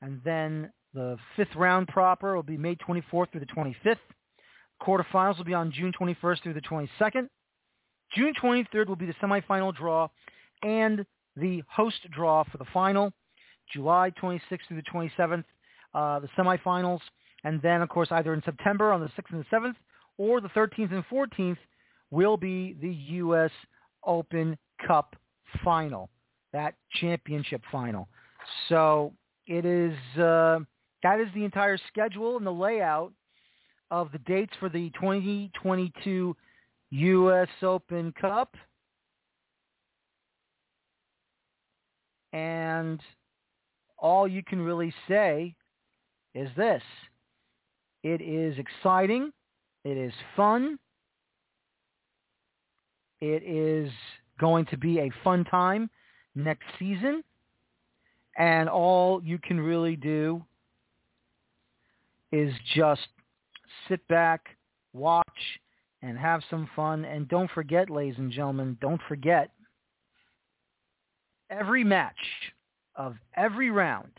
and 0.00 0.20
then 0.24 0.72
the 0.94 1.16
fifth 1.36 1.54
round 1.56 1.88
proper 1.88 2.34
will 2.34 2.42
be 2.42 2.56
May 2.56 2.76
24th 2.76 3.32
through 3.32 3.40
the 3.40 3.46
25th. 3.46 3.96
Quarterfinals 4.82 5.36
will 5.36 5.44
be 5.44 5.54
on 5.54 5.72
June 5.72 5.92
21st 6.00 6.42
through 6.42 6.54
the 6.54 6.60
22nd. 6.62 7.28
June 8.14 8.32
23rd 8.42 8.88
will 8.88 8.96
be 8.96 9.06
the 9.06 9.14
semifinal 9.22 9.74
draw 9.74 10.08
and 10.62 11.04
the 11.36 11.62
host 11.68 11.98
draw 12.10 12.42
for 12.44 12.58
the 12.58 12.64
final. 12.72 13.12
July 13.72 14.10
26th 14.20 14.40
through 14.66 14.82
the 14.82 14.90
27th, 14.92 15.44
uh, 15.94 16.18
the 16.18 16.28
semifinals, 16.36 17.00
and 17.44 17.62
then, 17.62 17.82
of 17.82 17.88
course, 17.88 18.08
either 18.10 18.34
in 18.34 18.42
September 18.42 18.92
on 18.92 19.00
the 19.00 19.06
6th 19.08 19.32
and 19.32 19.44
the 19.44 19.56
7th 19.56 19.76
or 20.18 20.40
the 20.40 20.48
13th 20.48 20.92
and 20.92 21.04
14th 21.06 21.56
will 22.10 22.36
be 22.36 22.76
the 22.80 22.92
U.S. 22.92 23.50
Open 24.04 24.56
Cup 24.86 25.16
final, 25.64 26.10
that 26.52 26.74
championship 27.00 27.62
final. 27.70 28.08
So 28.68 29.12
it 29.46 29.64
is 29.64 29.94
uh, 30.18 30.60
that 31.02 31.20
is 31.20 31.28
the 31.34 31.44
entire 31.44 31.78
schedule 31.88 32.36
and 32.36 32.46
the 32.46 32.52
layout 32.52 33.12
of 33.90 34.12
the 34.12 34.18
dates 34.18 34.52
for 34.60 34.68
the 34.68 34.90
2022 34.90 36.36
U.S. 36.90 37.48
Open 37.62 38.12
Cup. 38.20 38.54
And 42.32 43.00
all 43.98 44.28
you 44.28 44.42
can 44.44 44.60
really 44.60 44.94
say 45.08 45.54
is 46.34 46.48
this. 46.56 46.82
It 48.02 48.20
is 48.20 48.56
exciting. 48.58 49.32
It 49.84 49.96
is 49.96 50.12
fun. 50.36 50.78
It 53.20 53.42
is 53.42 53.90
going 54.38 54.66
to 54.66 54.76
be 54.76 54.98
a 54.98 55.10
fun 55.22 55.44
time 55.44 55.90
next 56.34 56.66
season. 56.78 57.22
And 58.38 58.68
all 58.68 59.22
you 59.22 59.38
can 59.38 59.60
really 59.60 59.96
do 59.96 60.42
is 62.32 62.52
just 62.74 63.08
sit 63.88 64.06
back, 64.08 64.56
watch, 64.92 65.26
and 66.02 66.16
have 66.18 66.42
some 66.48 66.68
fun. 66.74 67.04
And 67.04 67.28
don't 67.28 67.50
forget, 67.50 67.90
ladies 67.90 68.18
and 68.18 68.32
gentlemen, 68.32 68.78
don't 68.80 69.00
forget, 69.08 69.50
every 71.50 71.84
match 71.84 72.14
of 72.94 73.16
every 73.36 73.70
round 73.70 74.12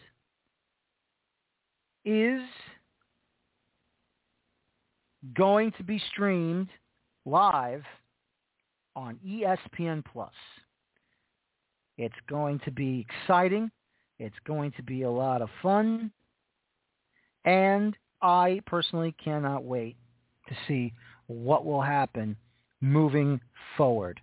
is 2.03 2.41
going 5.35 5.71
to 5.77 5.83
be 5.83 6.01
streamed 6.11 6.67
live 7.25 7.83
on 8.95 9.17
ESPN 9.25 10.03
Plus. 10.11 10.33
It's 11.97 12.15
going 12.29 12.59
to 12.65 12.71
be 12.71 13.05
exciting. 13.07 13.71
It's 14.19 14.35
going 14.45 14.71
to 14.73 14.83
be 14.83 15.03
a 15.03 15.09
lot 15.09 15.41
of 15.41 15.49
fun. 15.61 16.11
And 17.45 17.95
I 18.21 18.61
personally 18.65 19.15
cannot 19.23 19.63
wait 19.63 19.95
to 20.47 20.55
see 20.67 20.93
what 21.27 21.65
will 21.65 21.81
happen 21.81 22.35
moving 22.81 23.39
forward. 23.77 24.19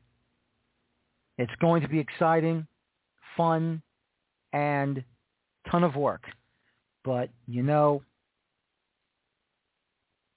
It's 1.36 1.52
going 1.60 1.82
to 1.82 1.88
be 1.88 1.98
exciting, 1.98 2.66
fun, 3.36 3.80
and 4.52 5.02
ton 5.70 5.84
of 5.84 5.94
work. 5.94 6.24
But, 7.04 7.30
you 7.46 7.62
know, 7.62 8.02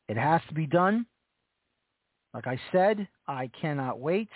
it 0.07 0.17
has 0.17 0.41
to 0.47 0.53
be 0.53 0.67
done. 0.67 1.05
Like 2.33 2.47
I 2.47 2.59
said, 2.71 3.07
I 3.31 3.49
cannot 3.59 3.99
wait. 3.99 4.29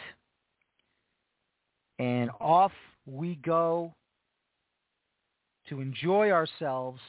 And 1.99 2.29
off 2.39 2.71
we 3.05 3.35
go 3.35 3.93
to 5.67 5.81
enjoy 5.81 6.31
ourselves 6.31 7.01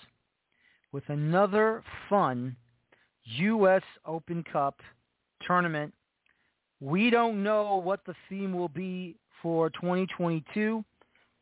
with 0.91 1.05
another 1.09 1.85
fun 2.09 2.57
U.S. 3.25 3.83
Open 4.05 4.45
Cup 4.53 4.81
tournament. 5.47 5.95
We 6.81 7.09
don't 7.09 7.43
know 7.43 7.77
what 7.77 8.01
the 8.05 8.15
theme 8.29 8.53
will 8.53 8.69
be 8.69 9.17
for 9.41 9.71
2022, 9.71 10.85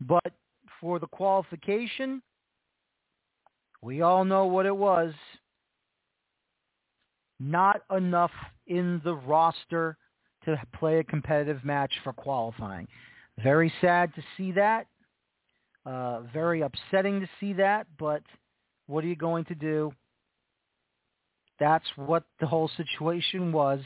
but 0.03 0.33
for 0.79 0.99
the 0.99 1.07
qualification, 1.07 2.23
we 3.81 4.03
all 4.03 4.25
know 4.25 4.45
what 4.45 4.67
it 4.67 4.77
was. 4.77 5.15
Not 7.41 7.83
enough 7.91 8.31
in 8.67 9.01
the 9.05 9.15
roster 9.15 9.97
to 10.45 10.61
play 10.75 10.99
a 10.99 11.05
competitive 11.05 11.65
match 11.65 11.93
for 12.03 12.13
qualifying. 12.13 12.89
Very 13.43 13.73
sad 13.81 14.15
to 14.15 14.23
see 14.37 14.53
that. 14.53 14.87
Uh, 15.87 16.21
very 16.33 16.63
upsetting 16.63 17.21
to 17.21 17.29
see 17.41 17.53
that, 17.53 17.87
but 17.99 18.23
what 18.87 19.05
are 19.05 19.07
you 19.07 19.17
going 19.17 19.45
to 19.45 19.55
do? 19.55 19.93
That's 21.61 21.85
what 21.97 22.25
the 22.41 22.47
whole 22.47 22.71
situation 22.77 23.53
was. 23.53 23.81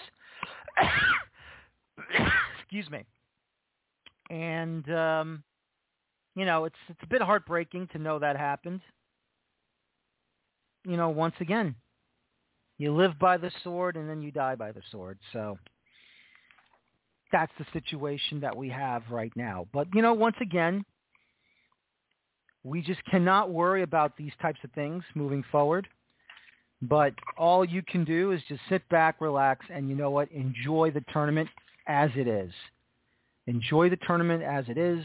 Excuse 2.61 2.89
me. 2.91 3.05
And 4.31 4.89
um, 4.93 5.43
you 6.37 6.45
know, 6.45 6.67
it's 6.67 6.77
it's 6.89 7.03
a 7.03 7.07
bit 7.07 7.21
heartbreaking 7.21 7.89
to 7.93 7.99
know 7.99 8.19
that 8.19 8.37
happened. 8.37 8.81
You 10.87 10.97
know, 10.97 11.09
once 11.09 11.35
again, 11.41 11.75
you 12.79 12.95
live 12.95 13.19
by 13.19 13.37
the 13.37 13.51
sword 13.65 13.97
and 13.97 14.09
then 14.09 14.23
you 14.23 14.31
die 14.31 14.55
by 14.55 14.73
the 14.73 14.83
sword. 14.91 15.19
So 15.33 15.59
that's 17.33 17.53
the 17.59 17.67
situation 17.73 18.41
that 18.41 18.57
we 18.57 18.69
have 18.69 19.03
right 19.11 19.33
now. 19.37 19.67
But, 19.73 19.89
you 19.95 20.03
know, 20.03 20.15
once 20.15 20.37
again, 20.41 20.85
we 22.65 22.83
just 22.83 23.05
cannot 23.11 23.51
worry 23.51 23.83
about 23.83 24.17
these 24.17 24.33
types 24.41 24.59
of 24.65 24.71
things 24.73 25.03
moving 25.15 25.45
forward. 25.51 25.89
But 26.81 27.15
all 27.37 27.65
you 27.65 27.83
can 27.83 28.05
do 28.05 28.33
is 28.33 28.41
just 28.49 28.61
sit 28.69 28.89
back, 28.89 29.21
relax, 29.21 29.67
and 29.73 29.89
you 29.89 29.97
know 29.97 30.11
what? 30.11 30.31
Enjoy 30.31 30.91
the 30.91 31.03
tournament 31.13 31.49
as 31.87 32.11
it 32.17 32.29
is. 32.29 32.53
Enjoy 33.47 33.89
the 33.89 33.99
tournament 34.07 34.43
as 34.43 34.67
it 34.69 34.79
is, 34.79 35.05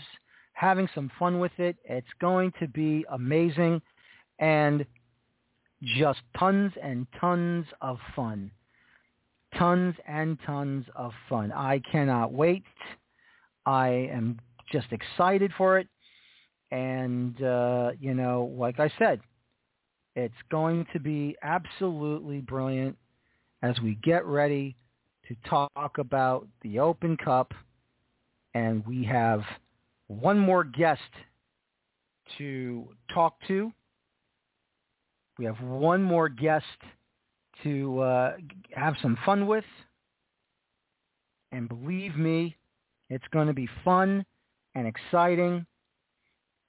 having 0.53 0.87
some 0.93 1.09
fun 1.17 1.39
with 1.39 1.57
it. 1.57 1.77
It's 1.85 2.05
going 2.19 2.51
to 2.59 2.67
be 2.67 3.05
amazing 3.11 3.81
and 4.39 4.85
just 5.97 6.19
tons 6.37 6.73
and 6.81 7.07
tons 7.19 7.65
of 7.81 7.97
fun. 8.15 8.51
Tons 9.57 9.95
and 10.07 10.37
tons 10.45 10.85
of 10.95 11.11
fun. 11.29 11.51
I 11.51 11.81
cannot 11.91 12.31
wait. 12.31 12.63
I 13.65 14.09
am 14.11 14.39
just 14.71 14.87
excited 14.91 15.51
for 15.57 15.77
it. 15.79 15.87
And, 16.71 17.41
uh, 17.43 17.91
you 17.99 18.13
know, 18.13 18.51
like 18.57 18.79
I 18.79 18.91
said, 18.97 19.21
it's 20.15 20.33
going 20.51 20.85
to 20.93 20.99
be 20.99 21.35
absolutely 21.43 22.41
brilliant 22.41 22.97
as 23.61 23.79
we 23.81 23.95
get 24.03 24.25
ready 24.25 24.75
to 25.27 25.35
talk 25.49 25.97
about 25.97 26.47
the 26.61 26.79
Open 26.79 27.15
Cup. 27.17 27.53
And 28.53 28.85
we 28.85 29.03
have 29.05 29.41
one 30.07 30.37
more 30.37 30.63
guest 30.63 31.01
to 32.37 32.87
talk 33.13 33.35
to. 33.47 33.71
We 35.37 35.45
have 35.45 35.59
one 35.61 36.03
more 36.03 36.29
guest 36.29 36.65
to 37.63 37.99
uh, 37.99 38.33
have 38.75 38.95
some 39.01 39.17
fun 39.25 39.47
with. 39.47 39.65
And 41.51 41.69
believe 41.69 42.15
me, 42.15 42.55
it's 43.09 43.25
going 43.31 43.47
to 43.47 43.53
be 43.53 43.69
fun 43.83 44.25
and 44.75 44.87
exciting. 44.87 45.65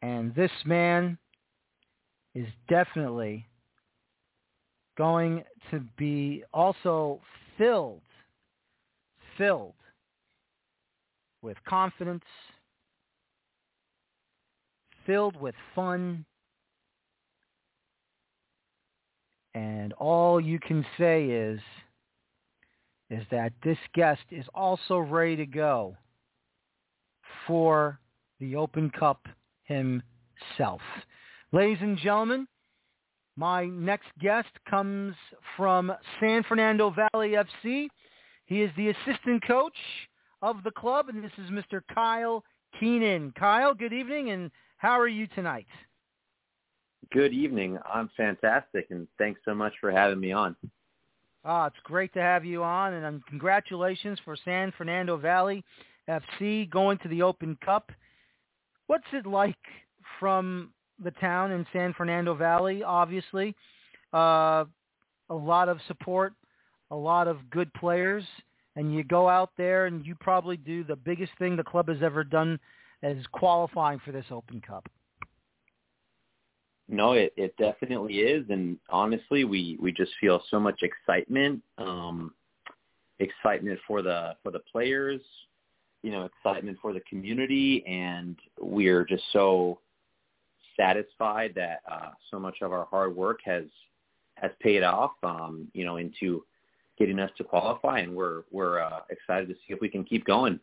And 0.03 0.35
this 0.35 0.51
man 0.67 1.17
is 2.35 2.47
definitely 2.69 3.47
going 4.97 5.43
to 5.71 5.81
be 5.97 6.45
also 6.53 7.21
filled, 7.57 8.03
filled 9.39 9.75
with 11.43 11.57
confidence, 11.69 12.25
filled 15.07 15.41
with 15.41 15.55
fun, 15.75 16.25
and 19.55 19.93
all 19.95 20.41
you 20.41 20.59
can 20.59 20.85
say 20.99 21.27
is 21.27 21.61
is 23.11 23.23
that 23.31 23.53
this 23.63 23.79
guest 23.95 24.23
is 24.31 24.47
also 24.55 24.99
ready 24.99 25.37
to 25.37 25.47
go 25.47 25.97
for 27.47 27.99
the 28.41 28.57
Open 28.57 28.91
Cup 28.91 29.27
himself. 29.65 30.81
Ladies 31.53 31.79
and 31.81 31.99
gentlemen, 31.99 32.49
my 33.37 33.67
next 33.67 34.09
guest 34.21 34.49
comes 34.69 35.15
from 35.57 35.93
San 36.19 36.43
Fernando 36.45 36.91
Valley 36.91 37.35
FC. 37.65 37.89
He 38.47 38.63
is 38.63 38.71
the 38.77 38.89
assistant 38.89 39.47
coach 39.47 39.77
of 40.43 40.63
the 40.65 40.71
club, 40.71 41.09
and 41.09 41.23
this 41.23 41.33
is 41.39 41.51
Mr. 41.51 41.81
Kyle 41.95 42.43
Keenan. 42.79 43.33
Kyle, 43.39 43.75
good 43.75 43.93
evening, 43.93 44.31
and 44.31 44.51
how 44.79 44.99
are 44.99 45.09
you 45.09 45.27
tonight? 45.29 45.67
Good 47.15 47.33
evening. 47.33 47.79
I'm 47.93 48.11
fantastic, 48.17 48.89
and 48.91 49.07
thanks 49.19 49.41
so 49.45 49.55
much 49.55 49.73
for 49.81 49.93
having 49.93 50.19
me 50.19 50.33
on. 50.33 50.57
Ah, 51.45 51.67
it's 51.67 51.77
great 51.85 52.13
to 52.15 52.21
have 52.21 52.45
you 52.45 52.65
on, 52.65 52.93
and 52.93 53.07
um, 53.07 53.23
congratulations 53.29 54.19
for 54.25 54.37
San 54.45 54.73
Fernando 54.77 55.17
Valley 55.17 55.63
FC 56.09 56.69
going 56.69 56.99
to 56.99 57.09
the 57.09 57.23
Open 57.23 57.57
Cup. 57.65 57.93
What's 58.89 59.05
it 59.13 59.27
like 59.27 59.55
from 60.19 60.71
the 61.05 61.13
town 61.13 61.53
in 61.53 61.65
San 61.73 61.93
Fernando 61.93 62.35
Valley? 62.35 62.83
Obviously, 62.83 63.55
uh, 64.13 64.65
a 65.31 65.35
lot 65.35 65.69
of 65.69 65.79
support, 65.87 66.33
a 66.91 66.97
lot 66.97 67.29
of 67.29 67.49
good 67.49 67.73
players, 67.75 68.25
and 68.75 68.93
you 68.93 69.05
go 69.05 69.29
out 69.29 69.51
there 69.57 69.87
and 69.87 70.05
you 70.05 70.17
probably 70.17 70.57
do 70.57 70.83
the 70.83 70.97
biggest 70.97 71.31
thing 71.39 71.55
the 71.55 71.63
club 71.63 71.87
has 71.87 72.03
ever 72.03 72.25
done 72.25 72.59
as 73.05 73.19
qualifying 73.31 74.01
for 74.05 74.11
this 74.11 74.27
Open 74.33 74.61
Cup. 74.61 74.89
No, 76.89 77.13
it, 77.13 77.33
it 77.37 77.57
definitely 77.57 78.17
is, 78.17 78.45
and 78.51 78.79
honestly, 78.91 79.45
we 79.45 79.79
we 79.81 79.91
just 79.91 80.13
feel 80.21 80.43
so 80.51 80.61
much 80.61 80.83
excitement, 80.83 81.63
um, 81.79 82.35
excitement 83.21 83.79
for 83.87 84.03
the 84.03 84.37
for 84.43 84.51
the 84.51 84.59
players, 84.71 85.21
you 86.03 86.11
know, 86.11 86.27
excitement 86.27 86.77
for 86.83 86.93
the 86.93 87.01
community, 87.09 87.83
and 87.87 88.37
we're 88.61 89.05
just 89.05 89.23
so 89.33 89.79
satisfied 90.79 91.53
that 91.55 91.81
uh, 91.91 92.11
so 92.31 92.39
much 92.39 92.57
of 92.61 92.71
our 92.71 92.85
hard 92.91 93.17
work 93.17 93.41
has 93.45 93.65
has 94.35 94.51
paid 94.61 94.83
off, 94.83 95.13
um, 95.23 95.69
you 95.73 95.87
know, 95.87 95.97
into 95.97 96.45
getting 96.99 97.19
us 97.19 97.31
to 97.39 97.45
qualify, 97.45 98.01
and 98.01 98.15
we're 98.15 98.43
we're 98.51 98.81
uh, 98.81 99.01
excited 99.09 99.49
to 99.49 99.55
see 99.55 99.73
if 99.73 99.81
we 99.81 99.89
can 99.89 100.05
keep 100.05 100.25
going. 100.27 100.61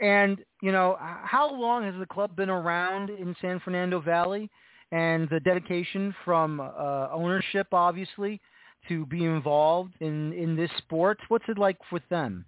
And 0.00 0.38
you 0.62 0.72
know, 0.72 0.96
how 1.00 1.52
long 1.52 1.84
has 1.84 1.94
the 1.98 2.06
club 2.06 2.36
been 2.36 2.50
around 2.50 3.10
in 3.10 3.34
San 3.40 3.60
Fernando 3.60 4.00
Valley? 4.00 4.50
And 4.90 5.28
the 5.28 5.40
dedication 5.40 6.14
from 6.24 6.60
uh, 6.60 7.08
ownership, 7.12 7.66
obviously, 7.72 8.40
to 8.88 9.04
be 9.06 9.24
involved 9.24 9.94
in 10.00 10.32
in 10.32 10.56
this 10.56 10.70
sport. 10.78 11.18
What's 11.28 11.44
it 11.48 11.58
like 11.58 11.76
with 11.92 12.08
them? 12.08 12.44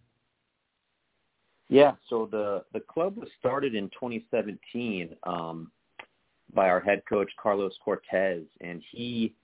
Yeah, 1.69 1.93
so 2.09 2.29
the 2.31 2.65
the 2.73 2.81
club 2.81 3.17
was 3.17 3.29
started 3.39 3.75
in 3.75 3.89
2017 3.91 5.17
um, 5.25 5.71
by 6.55 6.69
our 6.69 6.81
head 6.81 7.03
coach 7.09 7.31
Carlos 7.41 7.75
Cortez, 7.85 8.43
and 8.61 8.83
he 8.91 9.35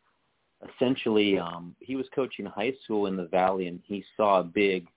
essentially 0.74 1.39
um, 1.39 1.74
he 1.81 1.97
was 1.97 2.07
coaching 2.15 2.47
high 2.47 2.74
school 2.85 3.07
in 3.07 3.16
the 3.16 3.27
valley, 3.27 3.69
and 3.69 3.81
he 3.85 4.05
saw 4.16 4.41
a 4.41 4.45
big 4.45 4.89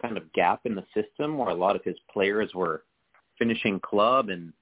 kind 0.00 0.16
of 0.16 0.32
gap 0.32 0.60
in 0.64 0.74
the 0.74 0.84
system 0.94 1.38
where 1.38 1.50
a 1.50 1.54
lot 1.54 1.76
of 1.76 1.84
his 1.84 1.96
players 2.12 2.50
were 2.54 2.84
finishing 3.38 3.80
club 3.80 4.28
and 4.28 4.52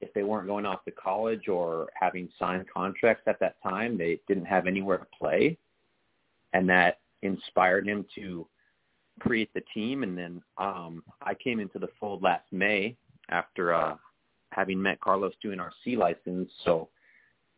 if 0.00 0.12
they 0.14 0.22
weren't 0.22 0.46
going 0.46 0.66
off 0.66 0.84
to 0.84 0.90
college 0.92 1.48
or 1.48 1.88
having 1.94 2.28
signed 2.38 2.66
contracts 2.72 3.24
at 3.26 3.40
that 3.40 3.56
time, 3.62 3.98
they 3.98 4.20
didn't 4.28 4.44
have 4.44 4.66
anywhere 4.66 4.98
to 4.98 5.06
play. 5.18 5.58
And 6.52 6.68
that 6.68 7.00
inspired 7.22 7.86
him 7.86 8.06
to 8.14 8.46
create 9.20 9.52
the 9.54 9.62
team. 9.74 10.02
And 10.02 10.16
then 10.16 10.42
um, 10.56 11.02
I 11.20 11.34
came 11.34 11.60
into 11.60 11.78
the 11.78 11.88
fold 11.98 12.22
last 12.22 12.44
May 12.52 12.96
after 13.28 13.74
uh, 13.74 13.96
having 14.50 14.80
met 14.80 15.00
Carlos 15.00 15.34
doing 15.42 15.60
our 15.60 15.72
C 15.84 15.96
license. 15.96 16.48
So 16.64 16.88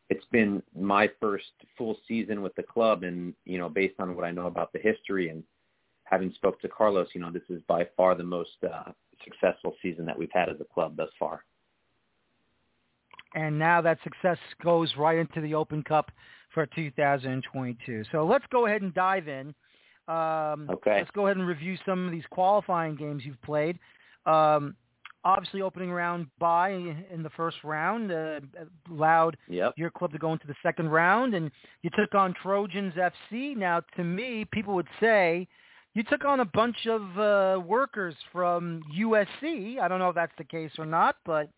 it's 0.09 0.25
been 0.33 0.63
my 0.77 1.11
first 1.21 1.45
full 1.77 1.97
season 2.09 2.43
with 2.43 2.55
the 2.55 2.63
club. 2.63 3.03
And, 3.03 3.35
you 3.45 3.59
know, 3.59 3.69
based 3.69 4.01
on 4.01 4.17
what 4.17 4.25
I 4.25 4.31
know 4.31 4.47
about 4.47 4.73
the 4.73 4.81
history 4.81 5.29
and 5.29 5.45
having 6.11 6.33
spoke 6.35 6.61
to 6.61 6.69
Carlos, 6.69 7.09
you 7.15 7.21
know, 7.21 7.31
this 7.31 7.43
is 7.49 7.63
bye 7.69 7.87
far 7.97 8.15
the 8.15 8.25
most 8.25 8.51
uh, 8.65 8.91
successful 9.25 9.75
season 9.81 10.05
that 10.07 10.19
we've 10.19 10.33
had 10.33 10.49
as 10.49 10.57
a 10.61 10.65
club 10.65 10.97
thus 10.97 11.11
far. 11.19 11.45
And 13.35 13.59
now 13.59 13.81
that 13.81 13.99
success 14.03 14.39
goes 14.63 14.93
right 14.99 15.17
into 15.17 15.41
the 15.41 15.55
Open 15.55 15.85
Cup 15.85 16.11
for 16.53 16.67
2022. 16.67 18.03
So 18.11 18.27
let's 18.27 18.45
go 18.51 18.67
ahead 18.67 18.83
and 18.83 18.93
dive 18.93 19.29
in. 19.29 19.55
Um, 20.09 20.69
okay. 20.69 20.97
Let's 20.99 21.11
go 21.13 21.27
ahead 21.27 21.37
and 21.37 21.47
review 21.47 21.77
some 21.87 22.07
of 22.07 22.11
these 22.11 22.25
qualifying 22.31 22.97
games 22.97 23.23
you've 23.25 23.41
played. 23.43 23.79
Um, 24.27 24.75
obviously, 25.25 25.63
opening 25.63 25.93
round 25.93 26.27
by 26.41 26.71
in 26.71 27.23
the 27.23 27.31
first 27.37 27.59
round 27.63 28.11
uh, 28.11 28.41
allowed 28.91 29.37
yep. 29.49 29.75
your 29.77 29.91
club 29.91 30.11
to 30.11 30.19
go 30.19 30.33
into 30.33 30.49
the 30.49 30.57
second 30.61 30.89
round, 30.89 31.35
and 31.35 31.53
you 31.83 31.91
took 31.97 32.17
on 32.17 32.35
Trojans 32.43 32.95
FC. 32.95 33.57
Now, 33.57 33.83
to 33.97 34.03
me, 34.03 34.45
people 34.51 34.75
would 34.75 34.89
say 34.99 35.47
you 35.95 36.03
took 36.05 36.25
on 36.25 36.41
a 36.41 36.45
bunch 36.45 36.87
of 36.87 37.19
uh, 37.19 37.61
workers 37.61 38.15
from 38.33 38.83
USC. 38.97 39.79
I 39.81 39.89
don't 39.89 39.99
know 39.99 40.11
if 40.11 40.15
that's 40.15 40.33
the 40.39 40.45
case 40.45 40.71
or 40.79 40.87
not, 40.87 41.17
but 41.27 41.51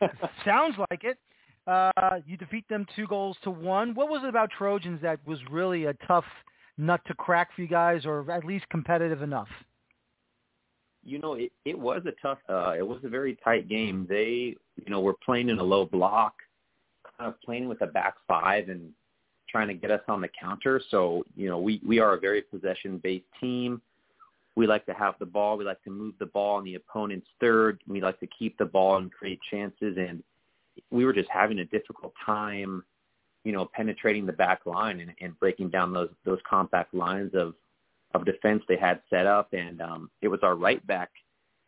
sounds 0.44 0.76
like 0.90 1.04
it. 1.04 1.18
Uh, 1.66 2.18
you 2.26 2.36
defeat 2.36 2.68
them 2.68 2.86
two 2.96 3.06
goals 3.06 3.36
to 3.44 3.50
one. 3.50 3.94
What 3.94 4.08
was 4.08 4.22
it 4.22 4.28
about 4.28 4.50
Trojans 4.56 5.00
that 5.02 5.20
was 5.26 5.38
really 5.50 5.86
a 5.86 5.94
tough 6.06 6.24
nut 6.76 7.00
to 7.06 7.14
crack 7.14 7.54
for 7.54 7.62
you 7.62 7.68
guys, 7.68 8.04
or 8.04 8.30
at 8.30 8.44
least 8.44 8.68
competitive 8.70 9.22
enough? 9.22 9.48
You 11.02 11.18
know, 11.18 11.34
it, 11.34 11.52
it 11.64 11.78
was 11.78 12.02
a 12.06 12.12
tough. 12.20 12.38
Uh, 12.48 12.74
it 12.76 12.86
was 12.86 12.98
a 13.04 13.08
very 13.08 13.38
tight 13.42 13.68
game. 13.68 14.06
They, 14.08 14.56
you 14.76 14.88
know, 14.90 15.00
were 15.00 15.16
playing 15.24 15.48
in 15.48 15.58
a 15.58 15.62
low 15.62 15.86
block, 15.86 16.34
kind 17.18 17.28
of 17.28 17.40
playing 17.42 17.68
with 17.68 17.80
a 17.82 17.86
back 17.86 18.14
five, 18.26 18.68
and 18.68 18.90
trying 19.50 19.68
to 19.68 19.74
get 19.74 19.90
us 19.90 20.00
on 20.08 20.20
the 20.20 20.28
counter. 20.28 20.80
So, 20.90 21.24
you 21.36 21.48
know, 21.48 21.58
we, 21.58 21.80
we 21.86 21.98
are 21.98 22.14
a 22.14 22.20
very 22.20 22.42
possession-based 22.42 23.24
team. 23.40 23.80
We 24.56 24.66
like 24.66 24.84
to 24.86 24.92
have 24.94 25.14
the 25.18 25.26
ball. 25.26 25.56
We 25.56 25.64
like 25.64 25.82
to 25.84 25.90
move 25.90 26.14
the 26.18 26.26
ball 26.26 26.56
on 26.56 26.64
the 26.64 26.74
opponent's 26.74 27.28
third. 27.40 27.80
We 27.86 28.00
like 28.00 28.18
to 28.20 28.26
keep 28.26 28.58
the 28.58 28.64
ball 28.64 28.96
and 28.96 29.10
create 29.10 29.40
chances. 29.50 29.96
And 29.96 30.22
we 30.90 31.04
were 31.04 31.12
just 31.12 31.30
having 31.30 31.60
a 31.60 31.64
difficult 31.64 32.12
time, 32.26 32.82
you 33.44 33.52
know, 33.52 33.70
penetrating 33.72 34.26
the 34.26 34.32
back 34.32 34.66
line 34.66 35.00
and, 35.00 35.12
and 35.20 35.38
breaking 35.38 35.70
down 35.70 35.92
those 35.92 36.10
those 36.24 36.40
compact 36.48 36.92
lines 36.94 37.32
of 37.34 37.54
of 38.12 38.24
defense 38.26 38.62
they 38.68 38.76
had 38.76 39.00
set 39.08 39.26
up. 39.26 39.52
And 39.52 39.80
um, 39.80 40.10
it 40.20 40.28
was 40.28 40.40
our 40.42 40.56
right 40.56 40.84
back, 40.86 41.10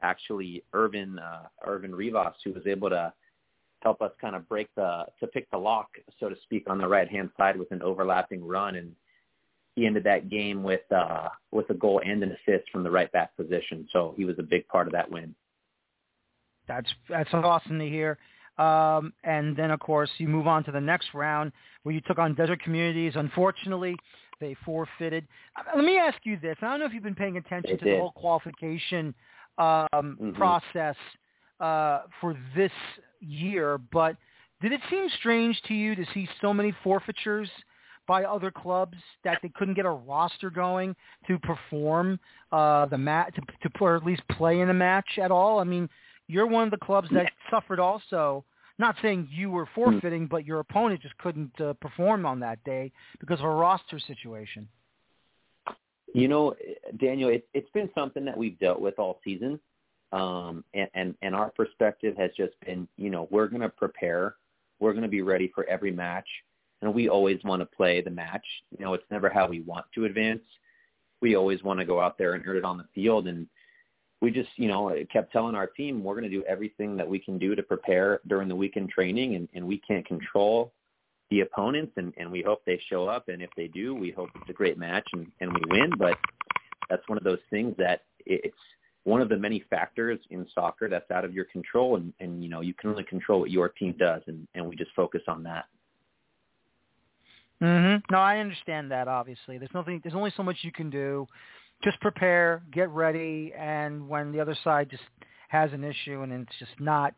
actually, 0.02 0.64
Irvin 0.72 1.18
uh, 1.18 1.46
Irvin 1.64 1.94
Rivas, 1.94 2.34
who 2.44 2.52
was 2.52 2.66
able 2.66 2.90
to 2.90 3.12
help 3.82 4.00
us 4.00 4.12
kind 4.20 4.36
of 4.36 4.48
break 4.48 4.68
the 4.74 5.04
to 5.20 5.26
pick 5.26 5.50
the 5.50 5.58
lock, 5.58 5.88
so 6.20 6.28
to 6.28 6.36
speak, 6.42 6.68
on 6.68 6.78
the 6.78 6.88
right 6.88 7.08
hand 7.08 7.30
side 7.36 7.58
with 7.58 7.70
an 7.72 7.82
overlapping 7.82 8.46
run, 8.46 8.76
and 8.76 8.94
he 9.74 9.86
ended 9.86 10.04
that 10.04 10.28
game 10.28 10.62
with 10.62 10.80
uh, 10.94 11.28
with 11.50 11.68
a 11.70 11.74
goal 11.74 12.00
and 12.04 12.22
an 12.22 12.32
assist 12.32 12.70
from 12.70 12.82
the 12.82 12.90
right 12.90 13.10
back 13.12 13.36
position. 13.36 13.88
So 13.92 14.14
he 14.16 14.24
was 14.24 14.38
a 14.38 14.42
big 14.42 14.66
part 14.68 14.86
of 14.86 14.92
that 14.92 15.10
win. 15.10 15.34
That's 16.68 16.88
that's 17.08 17.32
awesome 17.32 17.78
to 17.78 17.88
hear. 17.88 18.18
Um, 18.58 19.14
and 19.24 19.56
then, 19.56 19.70
of 19.70 19.80
course, 19.80 20.10
you 20.18 20.28
move 20.28 20.46
on 20.46 20.62
to 20.64 20.72
the 20.72 20.80
next 20.80 21.08
round 21.14 21.52
where 21.82 21.94
you 21.94 22.02
took 22.02 22.18
on 22.18 22.34
Desert 22.34 22.62
Communities. 22.62 23.14
Unfortunately, 23.16 23.96
they 24.40 24.54
forfeited. 24.64 25.26
Uh, 25.56 25.62
let 25.74 25.84
me 25.84 25.96
ask 25.96 26.18
you 26.24 26.38
this. 26.40 26.56
I 26.60 26.66
don't 26.66 26.80
know 26.80 26.86
if 26.86 26.92
you've 26.92 27.02
been 27.02 27.14
paying 27.14 27.38
attention 27.38 27.72
They 27.72 27.78
to 27.78 27.84
did. 27.84 27.94
the 27.94 27.98
whole 27.98 28.12
qualification 28.12 29.14
um, 29.58 29.88
Mhm. 30.20 30.34
process 30.34 30.96
uh, 31.60 32.02
for 32.20 32.36
this 32.54 32.72
year, 33.22 33.78
but 33.92 34.16
did 34.60 34.72
it 34.72 34.80
seem 34.90 35.08
strange 35.18 35.60
to 35.68 35.74
you 35.74 35.94
to 35.94 36.04
see 36.14 36.28
so 36.40 36.52
many 36.52 36.74
forfeitures 36.84 37.48
by 38.06 38.24
other 38.24 38.50
clubs 38.50 38.96
that 39.24 39.38
they 39.42 39.50
couldn't 39.54 39.74
get 39.74 39.86
a 39.86 39.90
roster 39.90 40.50
going 40.50 40.94
to 41.26 41.38
perform 41.38 42.18
uh, 42.50 42.86
the 42.86 42.98
match, 42.98 43.34
to, 43.34 43.68
to 43.68 43.78
or 43.80 43.96
at 43.96 44.04
least 44.04 44.22
play 44.32 44.60
in 44.60 44.70
a 44.70 44.74
match 44.74 45.18
at 45.20 45.30
all? 45.30 45.58
I 45.58 45.64
mean, 45.64 45.88
you're 46.28 46.46
one 46.46 46.64
of 46.64 46.70
the 46.70 46.84
clubs 46.84 47.08
that 47.12 47.32
suffered 47.50 47.80
also. 47.80 48.44
Not 48.78 48.96
saying 49.02 49.28
you 49.30 49.50
were 49.50 49.68
forfeiting, 49.74 50.26
but 50.26 50.46
your 50.46 50.58
opponent 50.58 51.02
just 51.02 51.16
couldn't 51.18 51.52
uh, 51.60 51.74
perform 51.74 52.24
on 52.26 52.40
that 52.40 52.62
day 52.64 52.90
because 53.20 53.38
of 53.38 53.44
a 53.44 53.50
roster 53.50 53.98
situation. 53.98 54.66
You 56.14 56.28
know, 56.28 56.54
Daniel, 56.98 57.30
it, 57.30 57.46
it's 57.54 57.70
been 57.70 57.90
something 57.94 58.24
that 58.24 58.36
we've 58.36 58.58
dealt 58.58 58.80
with 58.80 58.98
all 58.98 59.20
season, 59.24 59.60
um, 60.12 60.64
and, 60.74 60.88
and 60.94 61.14
and 61.22 61.34
our 61.34 61.50
perspective 61.50 62.16
has 62.16 62.30
just 62.36 62.52
been, 62.64 62.86
you 62.96 63.10
know, 63.10 63.28
we're 63.30 63.48
going 63.48 63.62
to 63.62 63.68
prepare, 63.68 64.34
we're 64.78 64.92
going 64.92 65.02
to 65.02 65.08
be 65.08 65.22
ready 65.22 65.50
for 65.54 65.64
every 65.68 65.92
match, 65.92 66.28
and 66.82 66.94
we 66.94 67.08
always 67.08 67.42
want 67.44 67.60
to 67.60 67.66
play 67.66 68.00
the 68.00 68.10
match. 68.10 68.44
You 68.78 68.84
know, 68.84 68.94
it's 68.94 69.10
never 69.10 69.28
how 69.30 69.48
we 69.48 69.60
want 69.60 69.86
to 69.94 70.04
advance. 70.04 70.42
We 71.20 71.36
always 71.36 71.62
want 71.62 71.78
to 71.80 71.86
go 71.86 72.00
out 72.00 72.18
there 72.18 72.34
and 72.34 72.46
earn 72.46 72.56
it 72.56 72.64
on 72.64 72.78
the 72.78 72.86
field, 72.94 73.26
and 73.26 73.46
we 74.20 74.30
just, 74.30 74.50
you 74.56 74.68
know, 74.68 74.94
kept 75.12 75.32
telling 75.32 75.54
our 75.54 75.66
team 75.66 76.04
we're 76.04 76.14
going 76.14 76.30
to 76.30 76.36
do 76.36 76.44
everything 76.44 76.96
that 76.96 77.08
we 77.08 77.18
can 77.18 77.38
do 77.38 77.54
to 77.54 77.62
prepare 77.62 78.20
during 78.28 78.48
the 78.48 78.56
weekend 78.56 78.88
training, 78.88 79.34
and, 79.34 79.48
and 79.54 79.66
we 79.66 79.78
can't 79.78 80.06
control 80.06 80.72
the 81.30 81.40
opponents, 81.40 81.92
and, 81.96 82.12
and 82.18 82.30
we 82.30 82.42
hope 82.42 82.62
they 82.64 82.80
show 82.88 83.06
up. 83.06 83.28
And 83.28 83.42
if 83.42 83.50
they 83.56 83.66
do, 83.66 83.94
we 83.94 84.10
hope 84.10 84.28
it's 84.34 84.50
a 84.50 84.52
great 84.52 84.78
match 84.78 85.08
and, 85.12 85.26
and 85.40 85.52
we 85.52 85.60
win. 85.70 85.90
But 85.98 86.18
that's 86.90 87.02
one 87.08 87.18
of 87.18 87.24
those 87.24 87.40
things 87.50 87.74
that 87.78 88.02
it's 88.26 88.54
one 89.04 89.20
of 89.20 89.28
the 89.28 89.36
many 89.36 89.64
factors 89.70 90.18
in 90.30 90.46
soccer 90.54 90.88
that's 90.88 91.10
out 91.10 91.24
of 91.24 91.34
your 91.34 91.44
control, 91.46 91.96
and, 91.96 92.12
and 92.20 92.42
you 92.42 92.48
know 92.48 92.60
you 92.60 92.74
can 92.74 92.90
only 92.90 93.04
control 93.04 93.40
what 93.40 93.50
your 93.50 93.68
team 93.68 93.94
does, 93.98 94.22
and, 94.26 94.46
and 94.54 94.66
we 94.66 94.76
just 94.76 94.90
focus 94.94 95.22
on 95.28 95.42
that. 95.42 95.64
hmm 97.60 97.96
No, 98.10 98.18
I 98.18 98.38
understand 98.38 98.90
that. 98.90 99.08
Obviously, 99.08 99.58
there's 99.58 99.74
nothing. 99.74 100.00
There's 100.02 100.14
only 100.14 100.32
so 100.36 100.42
much 100.42 100.58
you 100.62 100.72
can 100.72 100.90
do. 100.90 101.26
Just 101.82 102.00
prepare, 102.00 102.62
get 102.72 102.90
ready, 102.90 103.52
and 103.58 104.08
when 104.08 104.30
the 104.30 104.40
other 104.40 104.56
side 104.62 104.88
just 104.88 105.02
has 105.52 105.70
an 105.74 105.84
issue 105.84 106.22
and 106.22 106.32
it's 106.32 106.58
just 106.58 106.72
not 106.80 107.14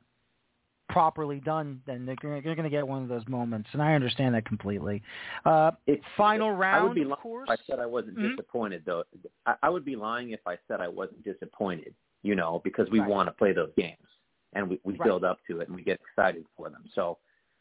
properly 0.94 1.40
done, 1.40 1.82
then 1.86 2.06
they're 2.06 2.16
you're 2.22 2.40
going 2.40 2.62
to 2.62 2.70
get 2.70 2.86
one 2.86 3.02
of 3.02 3.08
those 3.08 3.26
moments, 3.26 3.68
and 3.72 3.82
I 3.82 3.94
understand 3.94 4.32
that 4.36 4.46
completely. 4.46 5.02
Uh, 5.44 5.72
It, 5.88 6.00
final 6.16 6.52
round 6.52 6.76
I 6.76 6.84
would 6.84 6.94
be 6.94 7.02
of 7.02 7.08
lying 7.08 7.42
if 7.42 7.50
I 7.50 7.56
said 7.66 7.80
I 7.80 7.86
wasn't 7.86 8.16
Mhm. 8.16 8.30
disappointed, 8.30 8.84
though. 8.86 9.02
I, 9.44 9.56
I 9.64 9.70
would 9.70 9.84
be 9.84 9.96
lying 9.96 10.30
if 10.30 10.46
I 10.46 10.56
said 10.68 10.80
I 10.80 10.86
wasn't 10.86 11.24
disappointed. 11.24 11.94
You 12.22 12.36
know, 12.36 12.60
because 12.64 12.88
we 12.90 13.00
Right. 13.00 13.08
want 13.10 13.26
to 13.26 13.32
play 13.32 13.52
those 13.52 13.72
games 13.76 14.06
and 14.54 14.70
we, 14.70 14.80
we 14.84 14.94
Right. 14.94 15.08
build 15.08 15.24
up 15.24 15.40
to 15.48 15.60
it 15.60 15.66
and 15.68 15.76
we 15.76 15.82
get 15.82 16.00
excited 16.00 16.46
for 16.56 16.70
them. 16.70 16.84
So, 16.94 17.18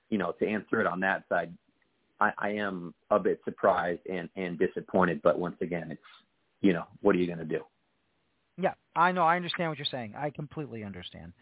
you 0.10 0.18
know, 0.18 0.32
to 0.34 0.48
answer 0.48 0.80
it 0.80 0.88
on 0.88 1.02
that 1.02 1.28
side, 1.28 1.52
I, 2.22 2.32
I 2.38 2.50
am 2.52 2.94
a 3.10 3.20
bit 3.20 3.42
surprised 3.44 4.06
and 4.08 4.30
and 4.36 4.60
disappointed. 4.60 5.22
But 5.24 5.40
once 5.40 5.58
again, 5.60 5.90
it's 5.92 6.10
you 6.62 6.72
know, 6.72 6.86
what 7.02 7.16
are 7.16 7.20
you 7.20 7.26
going 7.26 7.40
to 7.40 7.46
do? 7.46 7.66
Yeah, 8.58 8.76
I 8.96 9.12
know. 9.12 9.24
I 9.24 9.36
understand 9.36 9.70
what 9.72 9.80
you're 9.80 9.86
saying. 9.86 10.14
I 10.16 10.30
completely 10.30 10.84
understand. 10.84 11.34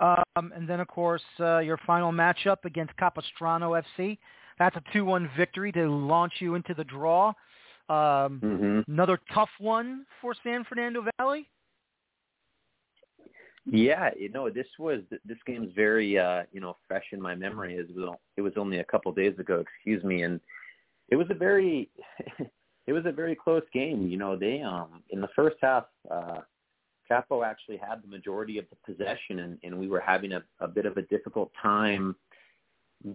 Um, 0.00 0.52
and 0.54 0.68
then, 0.68 0.80
of 0.80 0.88
course, 0.88 1.22
uh, 1.40 1.58
your 1.58 1.78
final 1.86 2.12
matchup 2.12 2.64
against 2.64 2.96
Capistrano 2.96 3.80
FC. 3.98 4.18
That's 4.58 4.76
a 4.76 4.82
2-1 4.96 5.28
victory 5.36 5.72
to 5.72 5.86
launch 5.86 6.34
you 6.40 6.54
into 6.54 6.74
the 6.74 6.84
draw. 6.84 7.32
Um, 7.88 8.40
hmm 8.40 8.92
Another 8.92 9.18
tough 9.32 9.48
one 9.58 10.06
for 10.20 10.34
San 10.42 10.64
Fernando 10.64 11.04
Valley. 11.18 11.48
Yeah, 13.68 14.10
you 14.16 14.28
know, 14.28 14.48
this 14.48 14.66
was 14.78 15.00
this 15.24 15.38
game's 15.44 15.72
very 15.74 16.16
uh, 16.18 16.42
you 16.52 16.60
know 16.60 16.76
fresh 16.86 17.04
in 17.10 17.20
my 17.20 17.34
memory. 17.34 17.74
It 17.74 17.88
was 17.94 18.16
it 18.36 18.42
was 18.42 18.52
only 18.56 18.78
a 18.78 18.84
couple 18.84 19.10
days 19.12 19.36
ago, 19.40 19.60
excuse 19.60 20.04
me, 20.04 20.22
and 20.22 20.40
it 21.08 21.16
was 21.16 21.26
a 21.30 21.34
very 21.34 21.90
it 22.86 22.92
was 22.92 23.06
a 23.06 23.12
very 23.12 23.34
close 23.34 23.64
game. 23.72 24.06
You 24.08 24.18
know, 24.18 24.36
they 24.36 24.62
um 24.62 25.02
in 25.10 25.20
the 25.20 25.28
first 25.34 25.56
half, 25.60 25.86
uh, 26.08 26.42
Capo 27.08 27.42
actually 27.42 27.76
had 27.76 28.02
the 28.02 28.08
majority 28.08 28.58
of 28.58 28.64
the 28.70 28.76
possession, 28.92 29.40
and, 29.40 29.58
and 29.62 29.78
we 29.78 29.88
were 29.88 30.00
having 30.00 30.32
a, 30.32 30.42
a 30.60 30.68
bit 30.68 30.86
of 30.86 30.96
a 30.96 31.02
difficult 31.02 31.50
time 31.60 32.16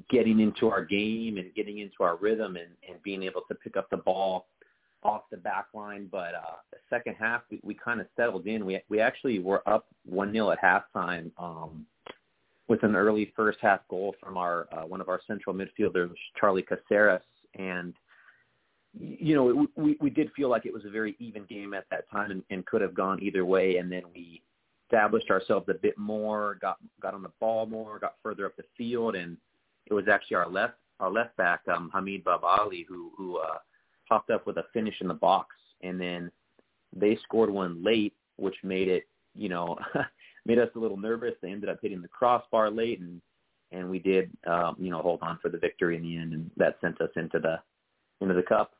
getting 0.09 0.39
into 0.39 0.69
our 0.69 0.85
game 0.85 1.37
and 1.37 1.53
getting 1.55 1.79
into 1.79 2.01
our 2.01 2.15
rhythm 2.17 2.55
and, 2.55 2.69
and 2.87 3.01
being 3.03 3.23
able 3.23 3.41
to 3.47 3.55
pick 3.55 3.75
up 3.75 3.89
the 3.89 3.97
ball 3.97 4.47
off 5.03 5.23
the 5.31 5.37
back 5.37 5.67
line. 5.73 6.07
But 6.11 6.35
uh, 6.35 6.57
the 6.71 6.77
second 6.89 7.15
half, 7.19 7.41
we, 7.49 7.59
we 7.63 7.73
kind 7.73 7.99
of 7.99 8.07
settled 8.15 8.47
in. 8.47 8.65
We 8.65 8.79
we 8.89 8.99
actually 8.99 9.39
were 9.39 9.67
up 9.67 9.87
one 10.05 10.31
0 10.31 10.51
at 10.51 10.61
halftime 10.61 11.31
um, 11.37 11.85
with 12.67 12.83
an 12.83 12.95
early 12.95 13.33
first 13.35 13.59
half 13.61 13.81
goal 13.89 14.15
from 14.21 14.37
our 14.37 14.67
uh, 14.71 14.85
one 14.85 15.01
of 15.01 15.09
our 15.09 15.21
central 15.27 15.55
midfielders, 15.55 16.13
Charlie 16.39 16.63
Caceres, 16.63 17.21
and 17.55 17.93
you 18.99 19.35
know 19.35 19.67
we 19.75 19.97
we 20.01 20.09
did 20.09 20.31
feel 20.35 20.49
like 20.49 20.65
it 20.65 20.73
was 20.73 20.85
a 20.85 20.89
very 20.89 21.15
even 21.19 21.45
game 21.45 21.73
at 21.73 21.85
that 21.91 22.09
time 22.11 22.31
and, 22.31 22.43
and 22.49 22.65
could 22.65 22.81
have 22.81 22.93
gone 22.93 23.21
either 23.21 23.45
way. 23.45 23.77
And 23.77 23.91
then 23.91 24.03
we 24.13 24.41
established 24.85 25.29
ourselves 25.29 25.67
a 25.69 25.73
bit 25.73 25.97
more, 25.97 26.57
got 26.61 26.77
got 27.01 27.13
on 27.13 27.23
the 27.23 27.31
ball 27.39 27.65
more, 27.65 27.99
got 27.99 28.15
further 28.21 28.45
up 28.45 28.55
the 28.57 28.63
field, 28.77 29.15
and 29.15 29.37
it 29.85 29.93
was 29.93 30.07
actually 30.11 30.35
our 30.35 30.49
left 30.49 30.73
our 30.99 31.09
left 31.09 31.35
back 31.37 31.61
um, 31.73 31.89
Hamid 31.93 32.23
Babali 32.23 32.85
who 32.87 33.11
who 33.17 33.37
uh, 33.37 33.57
popped 34.07 34.29
up 34.29 34.45
with 34.45 34.57
a 34.57 34.65
finish 34.73 34.95
in 34.99 35.07
the 35.07 35.13
box, 35.13 35.55
and 35.81 35.99
then 35.99 36.31
they 36.93 37.17
scored 37.23 37.49
one 37.49 37.83
late, 37.83 38.13
which 38.35 38.55
made 38.63 38.89
it, 38.89 39.05
you 39.35 39.47
know, 39.47 39.77
made 40.45 40.59
us 40.59 40.69
a 40.75 40.79
little 40.79 40.97
nervous. 40.97 41.33
They 41.41 41.51
ended 41.51 41.69
up 41.69 41.79
hitting 41.81 42.01
the 42.01 42.07
crossbar 42.09 42.69
late, 42.69 42.99
and 42.99 43.21
and 43.71 43.89
we 43.89 43.99
did, 43.99 44.29
um, 44.45 44.75
you 44.77 44.89
know, 44.89 45.01
hold 45.01 45.19
on 45.21 45.39
for 45.41 45.47
the 45.47 45.57
victory 45.57 45.95
in 45.95 46.03
the 46.03 46.17
end, 46.17 46.33
and 46.33 46.51
that 46.57 46.77
sent 46.81 46.99
us 46.99 47.11
into 47.15 47.39
the 47.39 47.59
into 48.19 48.33
the 48.33 48.43
cup. 48.43 48.73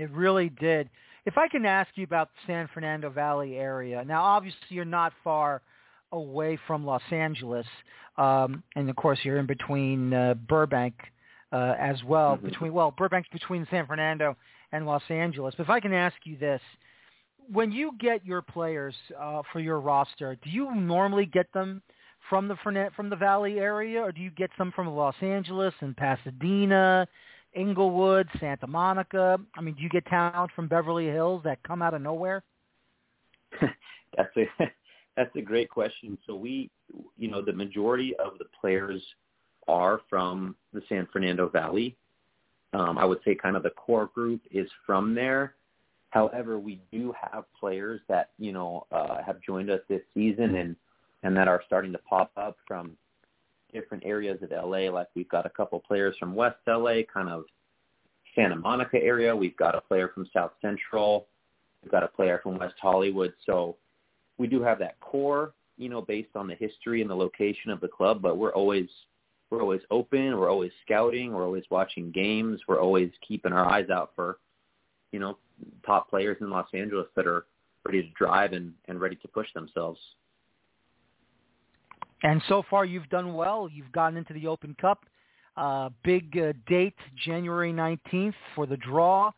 It 0.00 0.10
really 0.12 0.48
did. 0.48 0.88
If 1.26 1.36
I 1.36 1.48
can 1.48 1.66
ask 1.66 1.90
you 1.96 2.04
about 2.04 2.30
the 2.30 2.52
San 2.52 2.68
Fernando 2.72 3.10
Valley 3.10 3.56
area, 3.56 4.02
now 4.04 4.22
obviously 4.22 4.58
you're 4.70 4.84
not 4.84 5.12
far 5.22 5.60
away 6.12 6.58
from 6.66 6.84
Los 6.84 7.02
Angeles, 7.10 7.66
um, 8.16 8.62
and 8.74 8.88
of 8.88 8.96
course 8.96 9.18
you're 9.22 9.38
in 9.38 9.46
between 9.46 10.12
uh, 10.14 10.34
Burbank 10.48 10.94
uh, 11.52 11.74
as 11.78 12.02
well. 12.04 12.36
Mhm. 12.36 12.44
Between 12.44 12.72
well, 12.72 12.92
Burbank's 12.92 13.28
between 13.28 13.66
San 13.70 13.86
Fernando 13.86 14.36
and 14.72 14.86
Los 14.86 15.02
Angeles. 15.10 15.54
But 15.56 15.64
if 15.64 15.70
I 15.70 15.80
can 15.80 15.92
ask 15.92 16.16
you 16.24 16.36
this, 16.38 16.62
when 17.52 17.70
you 17.72 17.92
get 17.98 18.24
your 18.24 18.42
players 18.42 18.94
uh, 19.18 19.42
for 19.52 19.60
your 19.60 19.80
roster, 19.80 20.36
do 20.42 20.50
you 20.50 20.74
normally 20.74 21.26
get 21.26 21.52
them 21.52 21.82
from 22.28 22.48
the 22.48 22.56
from 22.96 23.10
the 23.10 23.16
Valley 23.16 23.58
area, 23.58 24.00
or 24.00 24.12
do 24.12 24.20
you 24.20 24.30
get 24.30 24.50
some 24.56 24.72
from 24.72 24.88
Los 24.88 25.16
Angeles 25.20 25.74
and 25.80 25.96
Pasadena, 25.96 27.06
Inglewood, 27.54 28.28
Santa 28.38 28.66
Monica? 28.66 29.38
I 29.56 29.60
mean, 29.60 29.74
do 29.74 29.82
you 29.82 29.88
get 29.88 30.06
talent 30.06 30.50
from 30.54 30.68
Beverly 30.68 31.06
Hills 31.06 31.42
that 31.44 31.62
come 31.62 31.82
out 31.82 31.94
of 31.94 32.02
nowhere? 32.02 32.42
that's 34.16 34.36
a 34.36 34.46
that's 35.16 35.34
a 35.36 35.42
great 35.42 35.68
question. 35.68 36.16
So 36.26 36.34
we, 36.34 36.70
you 37.18 37.30
know, 37.30 37.42
the 37.42 37.52
majority 37.52 38.14
of 38.16 38.38
the 38.38 38.46
players 38.60 39.02
are 39.68 40.00
from 40.08 40.56
the 40.72 40.82
San 40.88 41.06
Fernando 41.12 41.48
Valley. 41.48 41.96
Um, 42.72 42.98
I 42.98 43.04
would 43.04 43.18
say 43.24 43.34
kind 43.34 43.56
of 43.56 43.62
the 43.62 43.70
core 43.70 44.10
group 44.14 44.40
is 44.50 44.68
from 44.86 45.14
there. 45.14 45.54
However, 46.10 46.58
we 46.58 46.80
do 46.92 47.12
have 47.20 47.44
players 47.58 48.00
that 48.08 48.30
you 48.38 48.52
know 48.52 48.86
uh, 48.92 49.22
have 49.24 49.40
joined 49.40 49.70
us 49.70 49.80
this 49.88 50.02
season 50.14 50.56
and 50.56 50.76
and 51.22 51.36
that 51.36 51.48
are 51.48 51.62
starting 51.66 51.92
to 51.92 51.98
pop 51.98 52.30
up 52.36 52.56
from 52.66 52.96
different 53.72 54.04
areas 54.04 54.38
of 54.42 54.50
LA. 54.50 54.90
Like 54.90 55.08
we've 55.14 55.28
got 55.28 55.46
a 55.46 55.50
couple 55.50 55.80
players 55.80 56.16
from 56.18 56.34
West 56.34 56.58
LA, 56.66 57.02
kind 57.12 57.28
of 57.28 57.44
Santa 58.34 58.56
Monica 58.56 58.98
area. 59.02 59.34
We've 59.34 59.56
got 59.56 59.74
a 59.74 59.80
player 59.80 60.10
from 60.14 60.28
South 60.32 60.52
Central. 60.60 61.26
We've 61.82 61.90
got 61.92 62.02
a 62.02 62.08
player 62.08 62.40
from 62.42 62.58
West 62.58 62.74
Hollywood. 62.80 63.32
So 63.46 63.76
we 64.38 64.46
do 64.46 64.62
have 64.62 64.78
that 64.80 64.98
core, 65.00 65.52
you 65.78 65.88
know, 65.88 66.02
based 66.02 66.34
on 66.34 66.46
the 66.46 66.54
history 66.54 67.00
and 67.00 67.10
the 67.10 67.14
location 67.14 67.70
of 67.70 67.80
the 67.80 67.88
club. 67.88 68.22
But 68.22 68.36
we're 68.36 68.52
always 68.52 68.88
we're 69.50 69.62
always 69.62 69.80
open. 69.90 70.38
We're 70.38 70.50
always 70.50 70.72
scouting. 70.84 71.32
We're 71.32 71.44
always 71.44 71.64
watching 71.70 72.10
games. 72.12 72.60
We're 72.68 72.80
always 72.80 73.10
keeping 73.26 73.52
our 73.52 73.66
eyes 73.66 73.90
out 73.90 74.12
for, 74.14 74.38
you 75.12 75.18
know, 75.18 75.38
top 75.84 76.08
players 76.08 76.36
in 76.40 76.50
Los 76.50 76.68
Angeles 76.72 77.08
that 77.16 77.26
are 77.26 77.46
ready 77.84 78.02
to 78.02 78.08
drive 78.10 78.52
and, 78.52 78.72
and 78.86 79.00
ready 79.00 79.16
to 79.16 79.28
push 79.28 79.52
themselves. 79.54 79.98
And 82.22 82.42
so 82.48 82.62
far, 82.68 82.84
you've 82.84 83.08
done 83.08 83.34
well. 83.34 83.68
You've 83.72 83.92
gotten 83.92 84.18
into 84.18 84.34
the 84.34 84.46
Open 84.46 84.76
Cup. 84.80 85.04
Uh, 85.56 85.90
big 86.04 86.38
uh, 86.38 86.52
date, 86.68 86.94
January 87.24 87.72
19th 87.72 88.34
for 88.54 88.66
the 88.66 88.76
draw. 88.76 89.30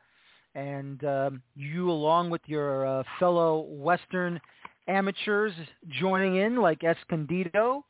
And 0.55 1.03
um, 1.05 1.43
you, 1.55 1.91
along 1.91 2.31
with 2.31 2.43
your 2.47 2.87
uh, 2.87 3.03
fellow 3.19 3.61
Western 3.69 4.41
amateurs, 4.89 5.53
joining 5.89 6.37
in 6.37 6.57
like 6.57 6.85
Escondido 6.85 7.85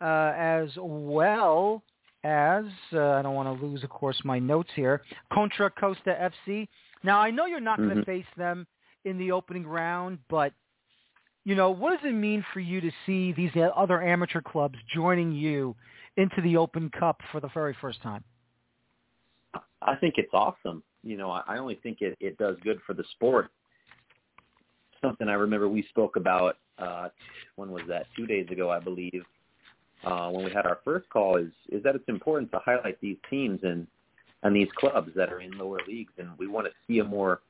uh, 0.00 0.32
as 0.36 0.68
well 0.78 1.82
as 2.24 2.64
uh, 2.92 3.10
I 3.10 3.22
don't 3.22 3.34
want 3.34 3.60
to 3.60 3.66
lose, 3.66 3.84
of 3.84 3.90
course, 3.90 4.20
my 4.24 4.38
notes 4.38 4.70
here. 4.74 5.02
Contra 5.32 5.70
Costa 5.70 6.30
FC. 6.48 6.68
Now 7.04 7.20
I 7.20 7.30
know 7.30 7.46
you're 7.46 7.60
not 7.60 7.78
mm-hmm. 7.78 7.90
going 7.90 7.98
to 8.00 8.04
face 8.04 8.26
them 8.36 8.66
in 9.04 9.18
the 9.18 9.32
opening 9.32 9.66
round, 9.66 10.18
but 10.28 10.52
you 11.44 11.54
know 11.54 11.70
what 11.70 11.90
does 11.90 12.08
it 12.08 12.14
mean 12.14 12.44
for 12.52 12.60
you 12.60 12.80
to 12.80 12.90
see 13.06 13.32
these 13.32 13.50
other 13.76 14.02
amateur 14.02 14.40
clubs 14.40 14.78
joining 14.94 15.32
you 15.32 15.74
into 16.16 16.40
the 16.42 16.56
Open 16.56 16.90
Cup 16.90 17.20
for 17.32 17.40
the 17.40 17.48
very 17.54 17.76
first 17.80 18.02
time? 18.02 18.24
I 19.82 19.94
think 19.96 20.14
it's 20.16 20.32
awesome. 20.34 20.82
You 21.02 21.16
know, 21.16 21.30
I 21.30 21.58
only 21.58 21.78
think 21.82 21.98
it, 22.00 22.16
it 22.20 22.36
does 22.38 22.56
good 22.62 22.78
for 22.86 22.92
the 22.92 23.04
sport. 23.12 23.50
Something 25.00 25.28
I 25.28 25.34
remember 25.34 25.68
we 25.68 25.84
spoke 25.90 26.16
about 26.16 26.56
uh, 26.78 27.08
when 27.56 27.70
was 27.70 27.82
that? 27.88 28.06
Two 28.16 28.26
days 28.26 28.48
ago, 28.50 28.70
I 28.70 28.80
believe, 28.80 29.22
uh, 30.04 30.28
when 30.30 30.44
we 30.44 30.52
had 30.52 30.66
our 30.66 30.80
first 30.84 31.08
call, 31.10 31.36
is 31.36 31.52
is 31.70 31.82
that 31.84 31.94
it's 31.94 32.08
important 32.08 32.50
to 32.52 32.58
highlight 32.64 33.00
these 33.00 33.16
teams 33.30 33.60
and 33.62 33.86
and 34.42 34.54
these 34.54 34.68
clubs 34.76 35.10
that 35.16 35.32
are 35.32 35.40
in 35.40 35.56
lower 35.56 35.78
leagues, 35.86 36.12
and 36.18 36.30
we 36.38 36.46
want 36.46 36.66
to 36.66 36.72
see 36.86 36.98
a 36.98 37.04
more 37.04 37.40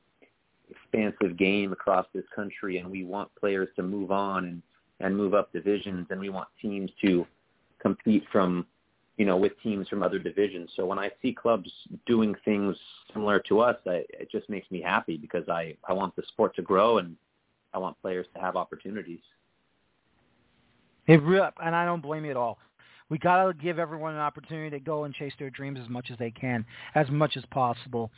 expansive 0.69 1.37
game 1.37 1.71
across 1.71 2.05
this 2.13 2.25
country, 2.35 2.77
and 2.77 2.89
we 2.89 3.03
want 3.03 3.29
players 3.35 3.69
to 3.75 3.83
move 3.83 4.11
on 4.11 4.45
and 4.45 4.61
and 5.01 5.15
move 5.15 5.33
up 5.33 5.51
divisions, 5.53 6.07
and 6.09 6.19
we 6.19 6.29
want 6.29 6.49
teams 6.61 6.91
to 7.01 7.25
compete 7.81 8.23
from 8.31 8.65
you 9.17 9.25
know 9.25 9.37
with 9.37 9.53
teams 9.61 9.87
from 9.87 10.03
other 10.03 10.19
divisions. 10.19 10.69
So 10.75 10.85
when 10.85 10.99
I 10.99 11.11
see 11.21 11.33
clubs 11.33 11.71
doing 12.05 12.35
things 12.45 12.75
similar 13.13 13.39
to 13.47 13.59
us, 13.61 13.77
I, 13.85 14.03
it 14.09 14.29
just 14.31 14.49
makes 14.49 14.69
me 14.71 14.81
happy 14.81 15.17
because 15.17 15.47
I 15.47 15.75
I 15.87 15.93
want 15.93 16.15
the 16.15 16.23
sport 16.27 16.55
to 16.55 16.61
grow 16.61 16.97
and 16.97 17.15
I 17.73 17.77
want 17.77 17.99
players 18.01 18.25
to 18.33 18.41
have 18.41 18.55
opportunities. 18.55 19.21
It 21.07 21.21
really, 21.23 21.47
and 21.63 21.75
I 21.75 21.85
don't 21.85 22.01
blame 22.01 22.25
you 22.25 22.31
at 22.31 22.37
all. 22.37 22.59
We 23.09 23.17
got 23.17 23.43
to 23.43 23.53
give 23.53 23.79
everyone 23.79 24.13
an 24.13 24.19
opportunity 24.19 24.69
to 24.69 24.79
go 24.79 25.05
and 25.05 25.13
chase 25.13 25.33
their 25.39 25.49
dreams 25.49 25.79
as 25.81 25.89
much 25.89 26.11
as 26.11 26.17
they 26.19 26.29
can, 26.29 26.63
as 26.93 27.09
much 27.09 27.37
as 27.37 27.43
possible. 27.49 28.11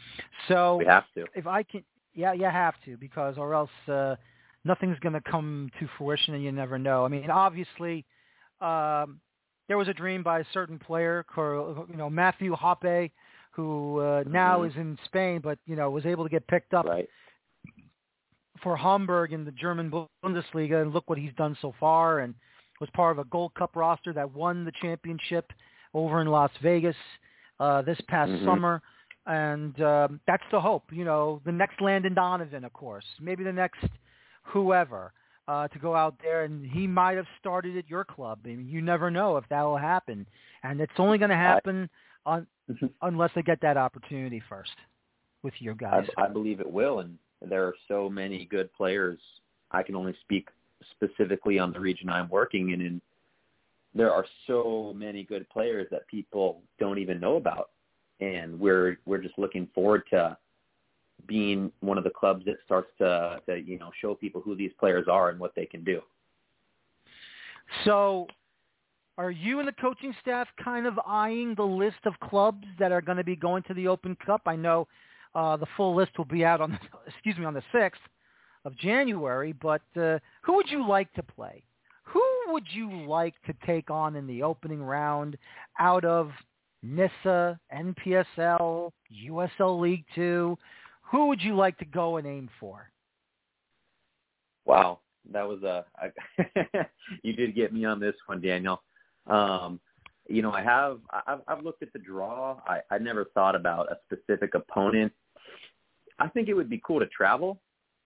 So 0.50 0.78
we 0.78 0.86
have 0.86 1.06
to. 1.16 1.26
If 1.34 1.48
I 1.48 1.64
can, 1.64 1.84
yeah, 2.14 2.34
you 2.34 2.46
have 2.46 2.76
to 2.86 2.98
because, 2.98 3.38
or 3.38 3.54
else 3.54 3.70
uh, 3.88 4.16
nothing's 4.66 5.00
going 5.00 5.14
to 5.14 5.22
come 5.22 5.70
to 5.80 5.88
fruition, 5.98 6.34
and 6.34 6.44
you 6.44 6.52
never 6.52 6.78
know. 6.78 7.06
I 7.06 7.08
mean, 7.08 7.30
obviously, 7.30 8.06
um, 8.60 9.20
there 9.68 9.78
was 9.78 9.88
a 9.88 9.94
dream 9.94 10.24
by 10.24 10.40
a 10.40 10.46
certain 10.54 10.78
player, 10.78 11.26
you 11.38 11.96
know, 11.96 12.10
Matthew 12.10 12.56
Hoppe, 12.56 13.12
who 13.52 14.00
uh, 14.00 14.24
now 14.28 14.60
mm-hmm. 14.60 14.72
is 14.72 14.76
in 14.78 14.98
Spain, 15.06 15.42
but 15.44 15.60
you 15.66 15.76
know 15.76 15.90
was 15.90 16.06
able 16.06 16.24
to 16.24 16.30
get 16.30 16.48
picked 16.48 16.74
up 16.74 16.86
right 16.86 17.10
for 18.62 18.78
Hamburg 18.78 19.34
in 19.34 19.44
the 19.46 19.52
German 19.52 19.92
Bundesliga, 20.24 20.82
and 20.82 20.94
look 20.94 21.10
what 21.10 21.18
he's 21.18 21.34
done 21.38 21.58
so 21.62 21.74
far, 21.80 22.20
and 22.20 22.34
was 22.80 22.90
part 22.94 23.18
of 23.18 23.20
a 23.20 23.30
Gold 23.30 23.54
Cup 23.54 23.76
roster 23.76 24.14
that 24.14 24.34
won 24.34 24.66
the 24.66 24.72
championship 24.82 25.52
over 25.94 26.22
in 26.22 26.28
Las 26.28 26.52
Vegas 26.62 26.96
uh, 27.60 27.82
this 27.82 28.00
past 28.08 28.32
mm-hmm. 28.32 28.46
summer, 28.46 28.82
and 29.28 29.80
um, 29.82 30.20
that's 30.28 30.44
the 30.52 30.60
hope. 30.60 30.84
You 30.92 31.06
know, 31.06 31.42
the 31.46 31.52
next 31.52 31.82
Landon 31.82 32.14
Donovan, 32.14 32.64
of 32.64 32.74
course, 32.74 33.06
maybe 33.20 33.44
the 33.44 33.54
next 33.54 33.86
whoever 34.44 35.14
uh, 35.48 35.68
to 35.70 35.80
go 35.80 35.96
out 35.96 36.16
there, 36.22 36.44
and 36.44 36.66
he 36.66 36.88
might 36.88 37.18
have 37.18 37.26
started 37.40 37.78
at 37.78 37.90
your 37.90 38.04
club. 38.04 38.40
I 38.46 38.50
mean, 38.50 38.68
you 38.68 38.82
never 38.82 39.12
know 39.12 39.38
if 39.38 39.46
that 39.50 39.64
will 39.64 39.78
happen, 39.78 40.26
and 40.64 40.80
it's 40.80 40.92
only 40.98 41.18
going 41.18 41.30
to 41.30 41.36
happen 41.36 41.90
on, 42.26 42.48
mm-hmm. 42.70 42.88
unless 43.02 43.32
they 43.36 43.42
get 43.42 43.60
that 43.62 43.78
opportunity 43.78 44.42
first 44.48 44.72
with 45.44 45.54
your 45.60 45.74
guys. 45.74 46.08
I, 46.18 46.26
I 46.26 46.28
believe 46.28 46.60
it 46.60 46.72
will, 46.72 47.00
and 47.00 47.18
there 47.48 47.66
are 47.66 47.76
so 47.88 48.10
many 48.10 48.46
good 48.46 48.72
players. 48.74 49.20
I 49.72 49.84
can 49.84 49.96
only 49.96 50.16
speak 50.22 50.50
specifically 50.92 51.60
on 51.60 51.72
the 51.72 51.80
region 51.80 52.10
I'm 52.10 52.30
working 52.30 52.72
in, 52.72 52.82
and 52.82 53.02
there 53.94 54.12
are 54.12 54.26
so 54.48 54.94
many 54.96 55.24
good 55.24 55.50
players 55.50 55.88
that 55.92 56.08
people 56.08 56.62
don't 56.80 56.98
even 56.98 57.20
know 57.20 57.36
about, 57.36 57.72
and 58.22 58.58
we're 58.60 58.98
we're 59.06 59.22
just 59.22 59.38
looking 59.38 59.68
forward 59.74 60.04
to 60.12 60.38
being 61.28 61.72
one 61.82 61.98
of 61.98 62.04
the 62.04 62.10
clubs 62.10 62.46
that 62.46 62.56
starts 62.66 62.90
to, 63.00 63.42
to 63.48 63.58
you 63.58 63.78
know 63.78 63.92
show 64.00 64.16
people 64.16 64.42
who 64.42 64.56
these 64.56 64.72
players 64.80 65.08
are 65.10 65.30
and 65.30 65.40
what 65.40 65.54
they 65.56 65.66
can 65.66 65.84
do. 65.84 66.02
So, 67.86 68.28
are 69.18 69.32
you 69.32 69.60
and 69.60 69.68
the 69.68 69.74
coaching 69.74 70.14
staff 70.22 70.48
kind 70.64 70.86
of 70.86 71.00
eyeing 71.06 71.56
the 71.56 71.64
list 71.64 72.00
of 72.06 72.14
clubs 72.20 72.66
that 72.80 72.92
are 72.92 73.02
going 73.02 73.18
to 73.18 73.24
be 73.24 73.36
going 73.36 73.64
to 73.64 73.74
the 73.74 73.88
Open 73.88 74.16
Cup? 74.26 74.42
I 74.46 74.56
know 74.56 74.88
uh, 75.36 75.58
the 75.58 75.68
full 75.78 75.96
list 75.96 76.18
will 76.18 76.26
be 76.26 76.44
out 76.44 76.62
on 76.62 76.72
the, 76.72 76.80
excuse 77.08 77.38
me 77.38 77.46
on 77.46 77.54
the 77.54 77.64
sixth 77.72 78.02
of 78.66 78.78
January, 78.78 79.54
but 79.54 79.82
uh, 79.96 80.20
who 80.42 80.56
would 80.56 80.70
you 80.70 80.88
like 80.88 81.12
to 81.14 81.24
play? 81.24 81.64
Who 82.04 82.24
would 82.48 82.66
you 82.72 83.06
like 83.08 83.36
to 83.46 83.54
take 83.66 83.90
on 83.90 84.16
in 84.16 84.28
the 84.28 84.44
opening 84.44 84.84
round 84.84 85.38
out 85.80 86.04
of 86.04 86.32
NISA, 86.84 87.60
NPSL, 87.74 88.92
USL 89.28 89.80
League 89.80 90.06
Two? 90.16 90.58
Who 91.12 91.28
would 91.28 91.42
you 91.42 91.56
like 91.56 91.78
to 91.80 91.86
go 91.86 92.18
and 92.18 92.26
aim 92.26 92.50
for? 92.60 92.90
Wow, 94.66 95.00
that 95.32 95.48
was 95.48 95.64
a 95.64 95.86
I, 95.98 96.86
you 97.24 97.34
did 97.34 97.56
get 97.56 97.74
me 97.74 97.86
on 97.86 98.00
this 98.00 98.16
one, 98.26 98.42
Daniel. 98.42 98.82
Um, 99.28 99.80
you 100.28 100.42
know, 100.42 100.52
I 100.52 100.64
have 100.64 101.00
I've, 101.28 101.42
I've 101.48 101.64
looked 101.64 101.84
at 101.84 101.94
the 101.94 102.00
draw. 102.00 102.60
I, 102.66 102.80
I 102.90 102.98
never 102.98 103.26
thought 103.34 103.56
about 103.56 103.92
a 103.92 103.98
specific 104.06 104.56
opponent. 104.56 105.12
I 106.20 106.28
think 106.30 106.48
it 106.48 106.54
would 106.54 106.70
be 106.70 106.82
cool 106.86 107.00
to 107.00 107.08
travel 107.08 107.60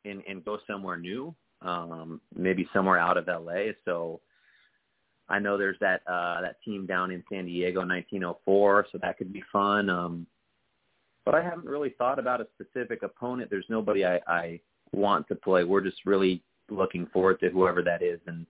and 0.06 0.24
and 0.28 0.44
go 0.44 0.60
somewhere 0.68 0.98
new, 0.98 1.36
um, 1.62 2.22
maybe 2.36 2.68
somewhere 2.74 2.98
out 2.98 3.18
of 3.18 3.28
LA. 3.28 3.72
So 3.86 4.22
I 5.28 5.40
know 5.40 5.58
there's 5.58 5.78
that 5.82 6.02
uh, 6.08 6.42
that 6.42 6.58
team 6.64 6.86
down 6.86 7.12
in 7.12 7.24
San 7.30 7.46
Diego, 7.46 7.80
1904, 7.80 8.88
so 8.92 9.00
that 9.02 9.18
could 9.18 9.34
be 9.34 9.44
fun. 9.52 9.90
Um, 9.90 10.28
but 11.26 11.34
I 11.34 11.42
haven't 11.42 11.66
really 11.66 11.96
thought 11.98 12.20
about 12.20 12.42
a 12.42 12.48
specific 12.54 13.02
opponent. 13.02 13.50
There's 13.50 13.66
nobody 13.68 14.06
I, 14.06 14.20
I 14.28 14.60
want 14.92 15.28
to 15.30 15.36
play. 15.36 15.64
We're 15.64 15.82
just 15.82 16.06
really 16.06 16.44
looking 16.70 17.08
forward 17.08 17.40
to 17.40 17.50
whoever 17.50 17.82
that 17.84 18.04
is, 18.04 18.20
and 18.28 18.46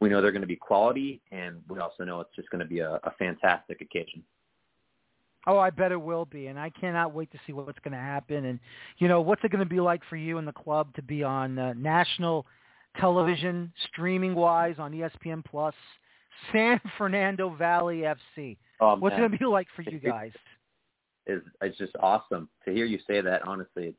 we 0.00 0.08
know 0.08 0.22
they're 0.22 0.32
going 0.32 0.42
to 0.42 0.46
be 0.46 0.56
quality, 0.56 1.20
and 1.32 1.60
we 1.68 1.80
also 1.80 2.04
know 2.04 2.20
it's 2.20 2.34
just 2.36 2.50
going 2.50 2.60
to 2.60 2.68
be 2.68 2.80
a, 2.80 3.00
a 3.02 3.10
fantastic 3.18 3.80
occasion. 3.80 4.22
Oh, 5.46 5.58
I 5.58 5.70
bet 5.70 5.92
it 5.92 6.00
will 6.00 6.24
be, 6.24 6.46
and 6.46 6.58
I 6.58 6.70
cannot 6.70 7.12
wait 7.12 7.30
to 7.32 7.38
see 7.46 7.52
what's 7.52 7.78
going 7.80 7.92
to 7.92 7.98
happen. 7.98 8.46
And 8.46 8.60
you 8.98 9.08
know, 9.08 9.20
what's 9.20 9.42
it 9.44 9.50
going 9.50 9.64
to 9.64 9.68
be 9.68 9.80
like 9.80 10.02
for 10.08 10.16
you 10.16 10.38
and 10.38 10.48
the 10.48 10.52
club 10.52 10.94
to 10.94 11.02
be 11.02 11.22
on 11.22 11.58
uh, 11.58 11.74
national 11.76 12.46
television, 13.00 13.72
streaming 13.88 14.34
wise, 14.34 14.76
on 14.78 14.92
ESPN 14.92 15.44
Plus, 15.44 15.74
San 16.52 16.80
Fernando 16.98 17.54
Valley 17.54 18.04
FC? 18.38 18.56
Oh, 18.80 18.96
what's 18.96 19.14
it 19.14 19.18
going 19.18 19.32
to 19.32 19.38
be 19.38 19.44
like 19.44 19.68
for 19.76 19.82
you 19.82 19.98
guys? 19.98 20.32
is 21.26 21.42
it's 21.62 21.78
just 21.78 21.94
awesome 22.00 22.48
to 22.64 22.72
hear 22.72 22.84
you 22.84 22.98
say 23.06 23.20
that. 23.20 23.46
Honestly, 23.46 23.86
it's 23.86 23.98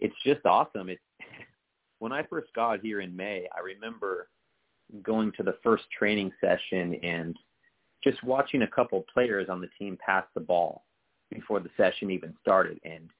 it's 0.00 0.14
just 0.24 0.44
awesome. 0.46 0.88
It 0.88 0.98
when 1.98 2.12
I 2.12 2.22
first 2.24 2.48
got 2.54 2.80
here 2.80 3.00
in 3.00 3.14
May, 3.14 3.46
I 3.56 3.60
remember 3.60 4.28
going 5.02 5.32
to 5.36 5.42
the 5.42 5.56
first 5.62 5.84
training 5.96 6.32
session 6.40 6.94
and 7.02 7.36
just 8.02 8.22
watching 8.24 8.62
a 8.62 8.66
couple 8.66 9.04
players 9.12 9.48
on 9.48 9.60
the 9.60 9.68
team 9.78 9.98
pass 10.04 10.24
the 10.34 10.40
ball 10.40 10.84
before 11.30 11.60
the 11.60 11.70
session 11.76 12.10
even 12.10 12.34
started. 12.40 12.80
And 12.82 13.10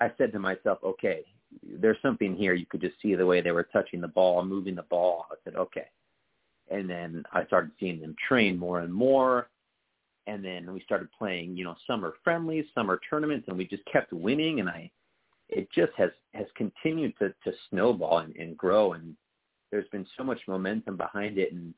I 0.00 0.10
said 0.18 0.32
to 0.32 0.38
myself, 0.38 0.78
okay, 0.82 1.22
there's 1.62 1.96
something 2.02 2.34
here. 2.34 2.54
You 2.54 2.66
could 2.66 2.80
just 2.80 3.00
see 3.00 3.14
the 3.14 3.26
way 3.26 3.40
they 3.40 3.52
were 3.52 3.68
touching 3.72 4.00
the 4.00 4.08
ball, 4.08 4.44
moving 4.44 4.74
the 4.74 4.82
ball. 4.82 5.26
I 5.30 5.34
said, 5.44 5.56
okay. 5.56 5.86
And 6.70 6.88
then 6.88 7.24
I 7.32 7.44
started 7.46 7.72
seeing 7.78 8.00
them 8.00 8.16
train 8.28 8.58
more 8.58 8.80
and 8.80 8.92
more 8.92 9.48
and 10.26 10.44
then 10.44 10.72
we 10.72 10.80
started 10.80 11.08
playing, 11.16 11.56
you 11.56 11.64
know, 11.64 11.76
summer 11.86 12.14
friendlies, 12.22 12.64
summer 12.74 13.00
tournaments, 13.08 13.46
and 13.48 13.56
we 13.56 13.66
just 13.66 13.84
kept 13.84 14.12
winning. 14.12 14.60
And 14.60 14.68
I, 14.68 14.90
it 15.48 15.68
just 15.72 15.92
has 15.96 16.10
has 16.32 16.46
continued 16.56 17.14
to 17.18 17.28
to 17.44 17.56
snowball 17.70 18.18
and, 18.18 18.34
and 18.36 18.56
grow, 18.56 18.94
and 18.94 19.16
there's 19.70 19.88
been 19.90 20.06
so 20.16 20.24
much 20.24 20.40
momentum 20.48 20.96
behind 20.96 21.38
it. 21.38 21.52
And 21.52 21.74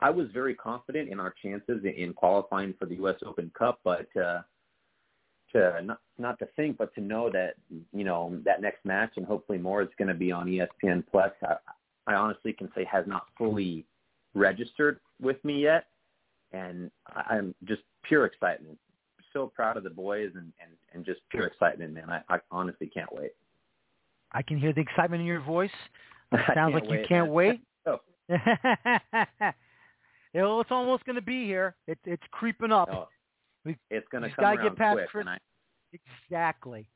I 0.00 0.10
was 0.10 0.28
very 0.32 0.54
confident 0.54 1.10
in 1.10 1.20
our 1.20 1.34
chances 1.42 1.84
in 1.84 2.14
qualifying 2.14 2.74
for 2.78 2.86
the 2.86 2.96
U.S. 2.96 3.16
Open 3.26 3.50
Cup, 3.58 3.80
but 3.84 4.08
uh, 4.16 4.42
to 5.54 5.80
not 5.82 6.00
not 6.18 6.38
to 6.38 6.46
think, 6.56 6.76
but 6.76 6.94
to 6.94 7.00
know 7.00 7.30
that 7.30 7.54
you 7.92 8.04
know 8.04 8.38
that 8.44 8.60
next 8.60 8.84
match 8.84 9.12
and 9.16 9.26
hopefully 9.26 9.58
more 9.58 9.82
is 9.82 9.88
going 9.98 10.08
to 10.08 10.14
be 10.14 10.30
on 10.30 10.46
ESPN 10.46 11.04
Plus. 11.10 11.32
I, 11.42 11.56
I 12.06 12.14
honestly 12.14 12.52
can 12.52 12.70
say 12.74 12.84
has 12.84 13.06
not 13.06 13.26
fully 13.38 13.86
registered 14.34 15.00
with 15.20 15.42
me 15.44 15.62
yet 15.62 15.86
and 16.54 16.90
I'm 17.14 17.54
just 17.64 17.82
pure 18.04 18.24
excitement. 18.26 18.78
So 19.32 19.50
proud 19.54 19.76
of 19.76 19.82
the 19.82 19.90
boys 19.90 20.30
and 20.34 20.52
and, 20.60 20.70
and 20.92 21.04
just 21.04 21.20
pure 21.30 21.46
excitement, 21.46 21.92
man. 21.92 22.08
I, 22.08 22.20
I 22.28 22.38
honestly 22.50 22.86
can't 22.86 23.12
wait. 23.12 23.32
I 24.32 24.42
can 24.42 24.58
hear 24.58 24.72
the 24.72 24.80
excitement 24.80 25.20
in 25.20 25.26
your 25.26 25.42
voice. 25.42 25.70
It 26.32 26.40
sounds 26.52 26.74
like 26.74 26.88
wait, 26.88 27.00
you 27.00 27.06
can't 27.06 27.26
man. 27.26 27.32
wait. 27.32 27.60
oh. 27.86 28.00
it's 30.34 30.70
almost 30.72 31.04
going 31.04 31.14
to 31.14 31.22
be 31.22 31.44
here. 31.44 31.76
It, 31.86 31.96
it's 32.04 32.24
creeping 32.32 32.72
up. 32.72 32.88
Oh, 32.90 33.08
we, 33.64 33.76
it's 33.90 34.06
going 34.10 34.22
to 34.22 34.30
come 34.30 34.56
gotta 34.56 34.68
get 34.68 34.76
past 34.76 34.94
quick, 34.96 35.08
Chris. 35.08 35.26
I, 35.28 35.38
exactly. 35.92 36.86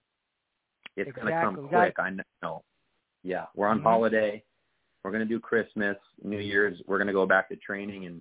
it's 0.97 1.09
exactly. 1.09 1.31
going 1.31 1.35
to 1.35 1.45
come 1.45 1.71
gotta- 1.71 1.93
quick. 1.93 1.99
I 1.99 2.11
know. 2.43 2.63
Yeah, 3.23 3.47
we're 3.55 3.67
on 3.67 3.81
Mhm. 3.81 3.85
holiday. 3.85 4.43
We're 5.03 5.11
going 5.11 5.27
to 5.27 5.29
do 5.29 5.41
Christmas, 5.41 5.97
New 6.23 6.39
Year's. 6.39 6.81
We're 6.87 6.99
going 6.99 7.07
to 7.09 7.13
go 7.13 7.27
back 7.27 7.49
to 7.49 7.57
training, 7.57 8.07
and 8.07 8.21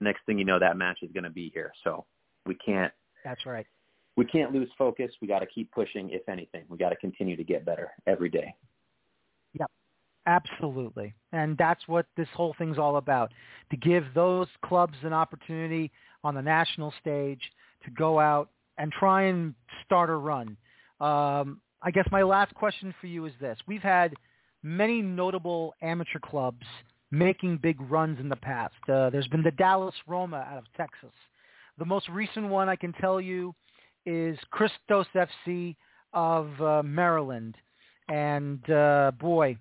next 0.00 0.24
thing 0.26 0.38
you 0.38 0.44
know, 0.44 0.58
that 0.58 0.76
match 0.76 0.98
is 1.02 1.10
going 1.12 1.24
to 1.24 1.30
be 1.30 1.50
here. 1.54 1.72
So 1.84 2.04
we 2.46 2.54
can't. 2.56 2.92
That's 3.24 3.46
right. 3.46 3.66
We 4.16 4.24
can't 4.24 4.52
lose 4.52 4.68
focus. 4.78 5.10
We 5.20 5.28
got 5.28 5.40
to 5.40 5.46
keep 5.46 5.70
pushing. 5.72 6.10
If 6.10 6.28
anything, 6.28 6.64
we 6.68 6.78
got 6.78 6.90
to 6.90 6.96
continue 6.96 7.36
to 7.36 7.44
get 7.44 7.64
better 7.64 7.92
every 8.06 8.28
day. 8.28 8.54
Yep, 9.58 9.70
absolutely, 10.26 11.14
and 11.32 11.56
that's 11.58 11.86
what 11.88 12.06
this 12.16 12.28
whole 12.34 12.54
thing's 12.58 12.78
all 12.78 12.96
about: 12.96 13.32
to 13.70 13.76
give 13.76 14.04
those 14.14 14.48
clubs 14.64 14.96
an 15.02 15.12
opportunity 15.12 15.90
on 16.22 16.34
the 16.34 16.42
national 16.42 16.92
stage 17.00 17.40
to 17.84 17.90
go 17.90 18.18
out 18.18 18.50
and 18.78 18.92
try 18.92 19.24
and 19.24 19.54
start 19.84 20.10
a 20.10 20.14
run. 20.14 20.56
Um, 21.00 21.60
I 21.82 21.90
guess 21.92 22.06
my 22.10 22.22
last 22.22 22.54
question 22.54 22.94
for 23.00 23.06
you 23.06 23.26
is 23.26 23.32
this: 23.40 23.58
We've 23.66 23.82
had 23.82 24.14
many 24.62 25.02
notable 25.02 25.74
amateur 25.82 26.18
clubs 26.18 26.66
making 27.10 27.58
big 27.58 27.80
runs 27.80 28.18
in 28.18 28.28
the 28.28 28.36
past. 28.36 28.74
Uh, 28.88 29.10
there's 29.10 29.28
been 29.28 29.42
the 29.42 29.52
Dallas 29.52 29.94
Roma 30.06 30.46
out 30.50 30.58
of 30.58 30.64
Texas. 30.76 31.12
The 31.78 31.84
most 31.84 32.08
recent 32.08 32.48
one 32.48 32.68
I 32.68 32.76
can 32.76 32.92
tell 32.94 33.20
you 33.20 33.54
is 34.06 34.38
Christos 34.50 35.06
FC 35.14 35.76
of 36.12 36.48
uh, 36.60 36.82
Maryland, 36.82 37.56
and 38.08 38.68
uh, 38.70 39.12
boy, 39.18 39.56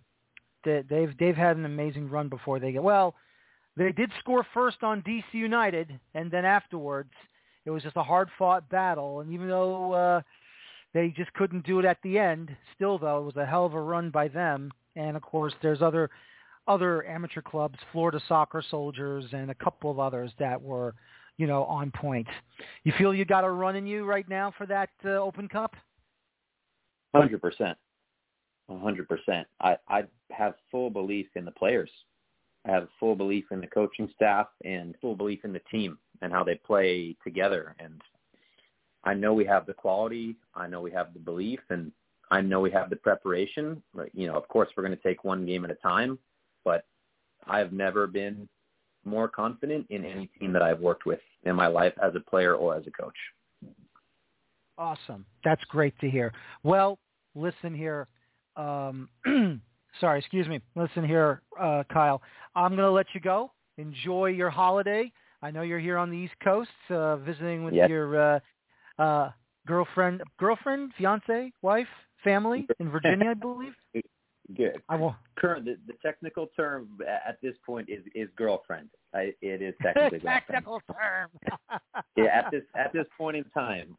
they, 0.63 0.83
they've 0.89 1.15
they've 1.19 1.35
had 1.35 1.57
an 1.57 1.65
amazing 1.65 2.09
run 2.09 2.29
before 2.29 2.59
they 2.59 2.71
get 2.71 2.83
well. 2.83 3.15
They 3.75 3.91
did 3.91 4.11
score 4.19 4.45
first 4.53 4.83
on 4.83 5.01
DC 5.01 5.23
United, 5.33 5.99
and 6.13 6.29
then 6.29 6.45
afterwards 6.45 7.11
it 7.65 7.69
was 7.71 7.83
just 7.83 7.97
a 7.97 8.03
hard-fought 8.03 8.69
battle. 8.69 9.21
And 9.21 9.31
even 9.31 9.47
though 9.47 9.93
uh, 9.93 10.21
they 10.93 11.09
just 11.09 11.33
couldn't 11.33 11.65
do 11.65 11.79
it 11.79 11.85
at 11.85 11.97
the 12.03 12.17
end, 12.17 12.55
still 12.75 12.97
though 12.97 13.19
it 13.19 13.25
was 13.25 13.35
a 13.37 13.45
hell 13.45 13.65
of 13.65 13.73
a 13.73 13.81
run 13.81 14.09
by 14.09 14.27
them. 14.27 14.71
And 14.95 15.15
of 15.15 15.23
course, 15.23 15.53
there's 15.61 15.81
other 15.81 16.09
other 16.67 17.05
amateur 17.05 17.41
clubs, 17.41 17.77
Florida 17.91 18.21
Soccer 18.27 18.63
Soldiers, 18.69 19.25
and 19.33 19.51
a 19.51 19.55
couple 19.55 19.91
of 19.91 19.99
others 19.99 20.31
that 20.39 20.61
were, 20.61 20.95
you 21.37 21.45
know, 21.45 21.65
on 21.65 21.91
point. 21.91 22.27
You 22.85 22.93
feel 22.97 23.13
you 23.13 23.25
got 23.25 23.43
a 23.43 23.49
run 23.49 23.75
in 23.75 23.85
you 23.85 24.05
right 24.05 24.27
now 24.29 24.53
for 24.57 24.65
that 24.67 24.89
uh, 25.03 25.09
Open 25.09 25.49
Cup? 25.49 25.75
Hundred 27.13 27.41
percent, 27.41 27.77
hundred 28.69 29.07
percent. 29.09 29.47
I 29.59 29.77
I 29.87 30.03
have 30.31 30.55
full 30.71 30.89
belief 30.89 31.27
in 31.35 31.45
the 31.45 31.51
players. 31.51 31.89
I 32.65 32.71
have 32.71 32.87
full 32.99 33.15
belief 33.15 33.45
in 33.51 33.59
the 33.59 33.67
coaching 33.67 34.09
staff 34.15 34.47
and 34.63 34.95
full 35.01 35.15
belief 35.15 35.43
in 35.43 35.51
the 35.51 35.61
team 35.69 35.97
and 36.21 36.31
how 36.31 36.43
they 36.43 36.55
play 36.55 37.15
together. 37.23 37.75
And 37.79 38.01
I 39.03 39.13
know 39.13 39.33
we 39.33 39.45
have 39.45 39.65
the 39.65 39.73
quality. 39.73 40.35
I 40.55 40.67
know 40.67 40.81
we 40.81 40.91
have 40.91 41.13
the 41.13 41.19
belief, 41.19 41.59
and 41.69 41.91
I 42.31 42.41
know 42.41 42.59
we 42.59 42.71
have 42.71 42.89
the 42.89 42.95
preparation. 42.95 43.81
You 44.13 44.27
know, 44.27 44.35
of 44.35 44.47
course, 44.47 44.69
we're 44.75 44.83
going 44.83 44.97
to 44.97 45.03
take 45.03 45.23
one 45.23 45.45
game 45.45 45.65
at 45.65 45.71
a 45.71 45.75
time, 45.75 46.17
but 46.63 46.85
I've 47.47 47.73
never 47.73 48.07
been 48.07 48.47
more 49.05 49.27
confident 49.27 49.85
in 49.89 50.05
any 50.05 50.29
team 50.39 50.53
that 50.53 50.61
I've 50.61 50.79
worked 50.79 51.05
with 51.05 51.19
in 51.43 51.55
my 51.55 51.67
life 51.67 51.93
as 52.01 52.15
a 52.15 52.19
player 52.19 52.55
or 52.55 52.75
as 52.75 52.87
a 52.87 52.91
coach. 52.91 53.17
Awesome. 54.77 55.25
That's 55.43 55.63
great 55.65 55.97
to 55.99 56.09
hear. 56.09 56.33
Well, 56.63 56.97
listen 57.35 57.75
here. 57.75 58.07
Um, 58.55 59.09
sorry, 59.99 60.19
excuse 60.19 60.47
me. 60.47 60.61
Listen 60.75 61.05
here, 61.05 61.41
uh, 61.59 61.83
Kyle. 61.91 62.21
I'm 62.55 62.71
going 62.71 62.87
to 62.87 62.91
let 62.91 63.07
you 63.13 63.19
go. 63.19 63.51
Enjoy 63.77 64.27
your 64.27 64.49
holiday. 64.49 65.11
I 65.43 65.51
know 65.51 65.61
you're 65.61 65.79
here 65.79 65.97
on 65.97 66.09
the 66.09 66.15
East 66.15 66.35
Coast, 66.41 66.69
uh, 66.89 67.17
visiting 67.17 67.65
with 67.65 67.73
yes. 67.73 67.89
your 67.89 68.35
uh, 68.35 68.39
uh, 68.97 69.31
girlfriend, 69.67 70.23
girlfriend, 70.39 70.93
fiance, 70.97 71.51
wife, 71.61 71.87
family 72.23 72.65
in 72.79 72.89
Virginia, 72.89 73.31
I 73.31 73.33
believe. 73.33 73.73
Good. 74.55 74.81
I 74.87 74.95
will. 74.95 75.15
Current 75.37 75.65
the, 75.65 75.75
the 75.85 75.95
technical 76.01 76.47
term 76.55 76.87
at 77.05 77.39
this 77.41 77.55
point 77.65 77.89
is 77.89 78.03
is 78.15 78.29
girlfriend. 78.37 78.89
I, 79.13 79.33
it 79.41 79.61
is 79.61 79.73
technically 79.81 80.19
technical 80.25 80.81
term. 80.91 81.29
yeah, 82.15 82.25
at 82.25 82.51
this 82.51 82.63
at 82.75 82.93
this 82.93 83.05
point 83.17 83.35
in 83.35 83.43
time, 83.53 83.97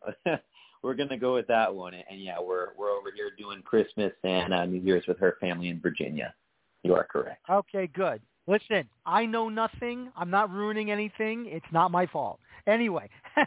we're 0.82 0.94
gonna 0.94 1.18
go 1.18 1.34
with 1.34 1.46
that 1.48 1.74
one. 1.74 1.92
And 1.94 2.22
yeah, 2.22 2.36
we're 2.40 2.68
we're 2.78 2.90
over 2.90 3.10
here 3.14 3.30
doing 3.36 3.60
Christmas 3.62 4.12
and 4.22 4.54
uh, 4.54 4.64
New 4.64 4.80
Year's 4.80 5.04
with 5.06 5.18
her 5.18 5.36
family 5.40 5.68
in 5.68 5.80
Virginia. 5.80 6.34
You 6.82 6.94
are 6.94 7.04
correct. 7.04 7.44
Okay, 7.50 7.86
good. 7.86 8.20
Listen, 8.46 8.88
I 9.06 9.24
know 9.24 9.48
nothing. 9.48 10.12
I'm 10.16 10.30
not 10.30 10.50
ruining 10.50 10.90
anything. 10.90 11.46
It's 11.46 11.64
not 11.72 11.90
my 11.90 12.06
fault. 12.06 12.38
Anyway. 12.66 13.08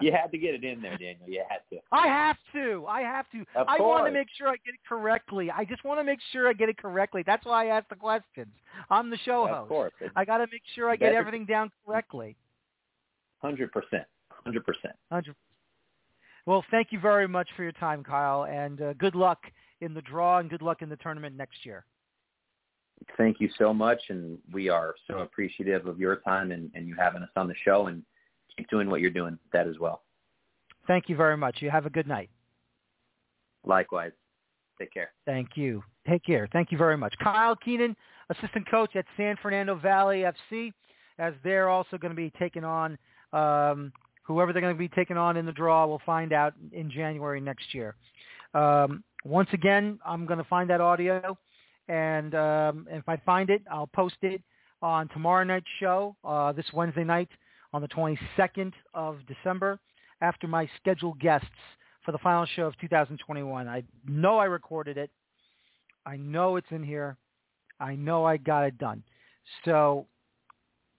you 0.00 0.10
had 0.12 0.30
to 0.32 0.38
get 0.38 0.54
it 0.54 0.64
in 0.64 0.80
there, 0.80 0.96
Daniel. 0.96 1.26
You 1.26 1.42
had 1.48 1.60
to. 1.70 1.78
I 1.92 2.06
have 2.06 2.36
to. 2.54 2.86
I 2.88 3.02
have 3.02 3.30
to. 3.32 3.40
Of 3.54 3.68
I 3.68 3.76
course. 3.76 4.00
want 4.00 4.06
to 4.06 4.12
make 4.12 4.28
sure 4.36 4.48
I 4.48 4.52
get 4.52 4.72
it 4.74 4.80
correctly. 4.88 5.50
I 5.50 5.64
just 5.64 5.84
want 5.84 6.00
to 6.00 6.04
make 6.04 6.18
sure 6.32 6.48
I 6.48 6.54
get 6.54 6.68
it 6.68 6.78
correctly. 6.78 7.22
That's 7.26 7.44
why 7.44 7.66
I 7.66 7.76
ask 7.76 7.88
the 7.88 7.96
questions. 7.96 8.52
I'm 8.90 9.10
the 9.10 9.18
show 9.24 9.44
of 9.44 9.50
host. 9.50 9.68
course. 9.68 9.92
I 10.16 10.24
got 10.24 10.38
to 10.38 10.46
make 10.50 10.62
sure 10.74 10.88
I 10.90 10.96
get 10.96 11.06
Better- 11.08 11.18
everything 11.18 11.44
down 11.44 11.70
correctly. 11.86 12.36
Hundred 13.42 13.70
percent. 13.72 14.04
Hundred 14.30 14.64
percent. 14.64 14.94
Hundred. 15.12 15.34
Well, 16.46 16.64
thank 16.70 16.88
you 16.90 17.00
very 17.00 17.26
much 17.28 17.48
for 17.56 17.62
your 17.62 17.72
time, 17.72 18.02
Kyle, 18.04 18.44
and 18.44 18.80
uh, 18.80 18.92
good 18.94 19.14
luck 19.14 19.38
in 19.84 19.94
the 19.94 20.02
draw 20.02 20.38
and 20.38 20.50
good 20.50 20.62
luck 20.62 20.82
in 20.82 20.88
the 20.88 20.96
tournament 20.96 21.36
next 21.36 21.64
year. 21.64 21.84
Thank 23.16 23.40
you 23.40 23.48
so 23.58 23.74
much, 23.74 24.00
and 24.08 24.38
we 24.52 24.68
are 24.68 24.94
so 25.08 25.18
appreciative 25.18 25.86
of 25.86 25.98
your 25.98 26.16
time 26.16 26.52
and, 26.52 26.70
and 26.74 26.88
you 26.88 26.94
having 26.98 27.22
us 27.22 27.28
on 27.36 27.48
the 27.48 27.54
show. 27.64 27.86
And 27.86 28.02
keep 28.56 28.68
doing 28.70 28.88
what 28.88 29.00
you're 29.00 29.10
doing. 29.10 29.38
That 29.52 29.66
as 29.66 29.78
well. 29.78 30.02
Thank 30.86 31.08
you 31.08 31.16
very 31.16 31.36
much. 31.36 31.56
You 31.60 31.70
have 31.70 31.86
a 31.86 31.90
good 31.90 32.06
night. 32.06 32.30
Likewise. 33.64 34.12
Take 34.78 34.92
care. 34.92 35.12
Thank 35.24 35.50
you. 35.56 35.82
Take 36.08 36.24
care. 36.24 36.48
Thank 36.52 36.72
you 36.72 36.78
very 36.78 36.96
much. 36.96 37.14
Kyle 37.22 37.56
Keenan, 37.56 37.96
assistant 38.30 38.68
coach 38.68 38.96
at 38.96 39.04
San 39.16 39.36
Fernando 39.40 39.76
Valley 39.76 40.24
FC, 40.52 40.72
as 41.18 41.32
they're 41.44 41.68
also 41.68 41.96
going 41.96 42.10
to 42.10 42.16
be 42.16 42.32
taking 42.38 42.64
on 42.64 42.98
um, 43.32 43.92
whoever 44.24 44.52
they're 44.52 44.62
going 44.62 44.74
to 44.74 44.78
be 44.78 44.88
taking 44.88 45.16
on 45.16 45.36
in 45.36 45.46
the 45.46 45.52
draw. 45.52 45.86
We'll 45.86 46.02
find 46.04 46.32
out 46.32 46.54
in 46.72 46.90
January 46.90 47.40
next 47.40 47.72
year. 47.72 47.94
Um, 48.52 49.04
once 49.24 49.48
again, 49.52 49.98
I'm 50.04 50.26
going 50.26 50.38
to 50.38 50.44
find 50.44 50.68
that 50.70 50.80
audio, 50.80 51.36
and 51.88 52.34
um, 52.34 52.86
if 52.90 53.08
I 53.08 53.16
find 53.16 53.50
it, 53.50 53.62
I'll 53.70 53.86
post 53.86 54.16
it 54.22 54.42
on 54.82 55.08
tomorrow 55.08 55.44
night's 55.44 55.66
show, 55.80 56.14
uh, 56.24 56.52
this 56.52 56.66
Wednesday 56.74 57.04
night 57.04 57.30
on 57.72 57.80
the 57.80 57.88
22nd 57.88 58.72
of 58.92 59.18
December, 59.26 59.80
after 60.20 60.46
my 60.46 60.68
scheduled 60.80 61.18
guests 61.20 61.48
for 62.04 62.12
the 62.12 62.18
final 62.18 62.46
show 62.54 62.64
of 62.64 62.78
2021. 62.80 63.66
I 63.66 63.82
know 64.06 64.38
I 64.38 64.44
recorded 64.44 64.98
it. 64.98 65.10
I 66.04 66.16
know 66.16 66.56
it's 66.56 66.70
in 66.70 66.82
here. 66.82 67.16
I 67.80 67.96
know 67.96 68.24
I 68.24 68.36
got 68.36 68.64
it 68.64 68.78
done. 68.78 69.02
So 69.64 70.06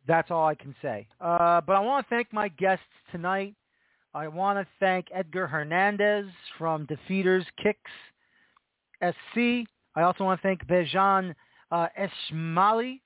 that's 0.07 0.31
all 0.31 0.47
I 0.47 0.55
can 0.55 0.75
say. 0.81 1.07
Uh, 1.21 1.61
but 1.61 1.75
I 1.75 1.79
want 1.79 2.05
to 2.05 2.09
thank 2.09 2.33
my 2.33 2.47
guests 2.47 2.85
tonight. 3.11 3.55
I 4.13 4.27
want 4.27 4.57
to 4.59 4.67
thank 4.79 5.07
Edgar 5.13 5.45
Hernandez 5.45 6.25
from 6.57 6.85
D'Feeters 6.85 7.45
Kicks 7.61 7.91
SC. 9.01 9.67
I 9.95 10.01
also 10.01 10.23
want 10.23 10.41
to 10.41 10.47
thank 10.47 10.65
Bejan 10.67 11.33
uh, 11.71 11.87
Esmaili 11.99 13.01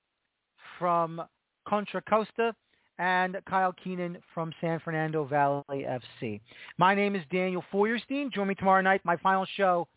from 0.77 1.21
Contra 1.67 2.01
Costa 2.01 2.53
and 2.97 3.37
Kyle 3.47 3.73
Keenan 3.81 4.17
from 4.33 4.51
San 4.59 4.79
Fernando 4.79 5.23
Valley 5.23 5.85
FC. 6.21 6.41
My 6.77 6.93
name 6.93 7.15
is 7.15 7.23
Daniel 7.31 7.63
Feuerstein. 7.71 8.29
Join 8.33 8.47
me 8.47 8.55
tomorrow 8.55 8.81
night, 8.81 9.01
my 9.03 9.15
final 9.17 9.45
show 9.55 9.87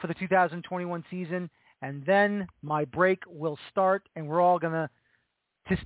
for 0.00 0.08
the 0.08 0.14
2021 0.14 1.04
season, 1.10 1.48
and 1.82 2.02
then 2.04 2.46
my 2.62 2.84
break 2.84 3.22
will 3.26 3.58
start, 3.70 4.08
and 4.16 4.26
we're 4.26 4.40
all 4.40 4.58
going 4.58 4.72
to 4.72 4.88
just, 5.68 5.82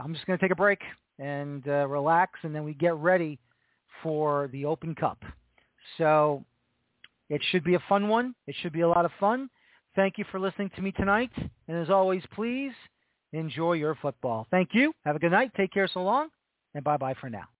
I'm 0.00 0.12
just 0.14 0.26
going 0.26 0.38
to 0.38 0.44
take 0.44 0.52
a 0.52 0.56
break 0.56 0.80
and 1.18 1.66
uh, 1.68 1.86
relax, 1.86 2.40
and 2.42 2.54
then 2.54 2.64
we 2.64 2.74
get 2.74 2.94
ready 2.96 3.38
for 4.02 4.48
the 4.52 4.64
Open 4.64 4.94
Cup. 4.94 5.22
So 5.98 6.44
it 7.32 7.40
should 7.50 7.64
be 7.64 7.76
a 7.76 7.82
fun 7.88 8.08
one. 8.08 8.34
It 8.46 8.54
should 8.60 8.74
be 8.74 8.82
a 8.82 8.88
lot 8.88 9.06
of 9.06 9.10
fun. 9.18 9.48
Thank 9.96 10.18
you 10.18 10.24
for 10.30 10.38
listening 10.38 10.70
to 10.76 10.82
me 10.82 10.92
tonight. 10.92 11.30
And 11.66 11.78
as 11.78 11.88
always, 11.88 12.22
please 12.34 12.72
enjoy 13.32 13.72
your 13.72 13.94
football. 13.94 14.46
Thank 14.50 14.70
you. 14.74 14.92
Have 15.06 15.16
a 15.16 15.18
good 15.18 15.32
night. 15.32 15.50
Take 15.56 15.72
care 15.72 15.88
so 15.88 16.02
long. 16.02 16.28
And 16.74 16.84
bye-bye 16.84 17.14
for 17.20 17.30
now. 17.30 17.44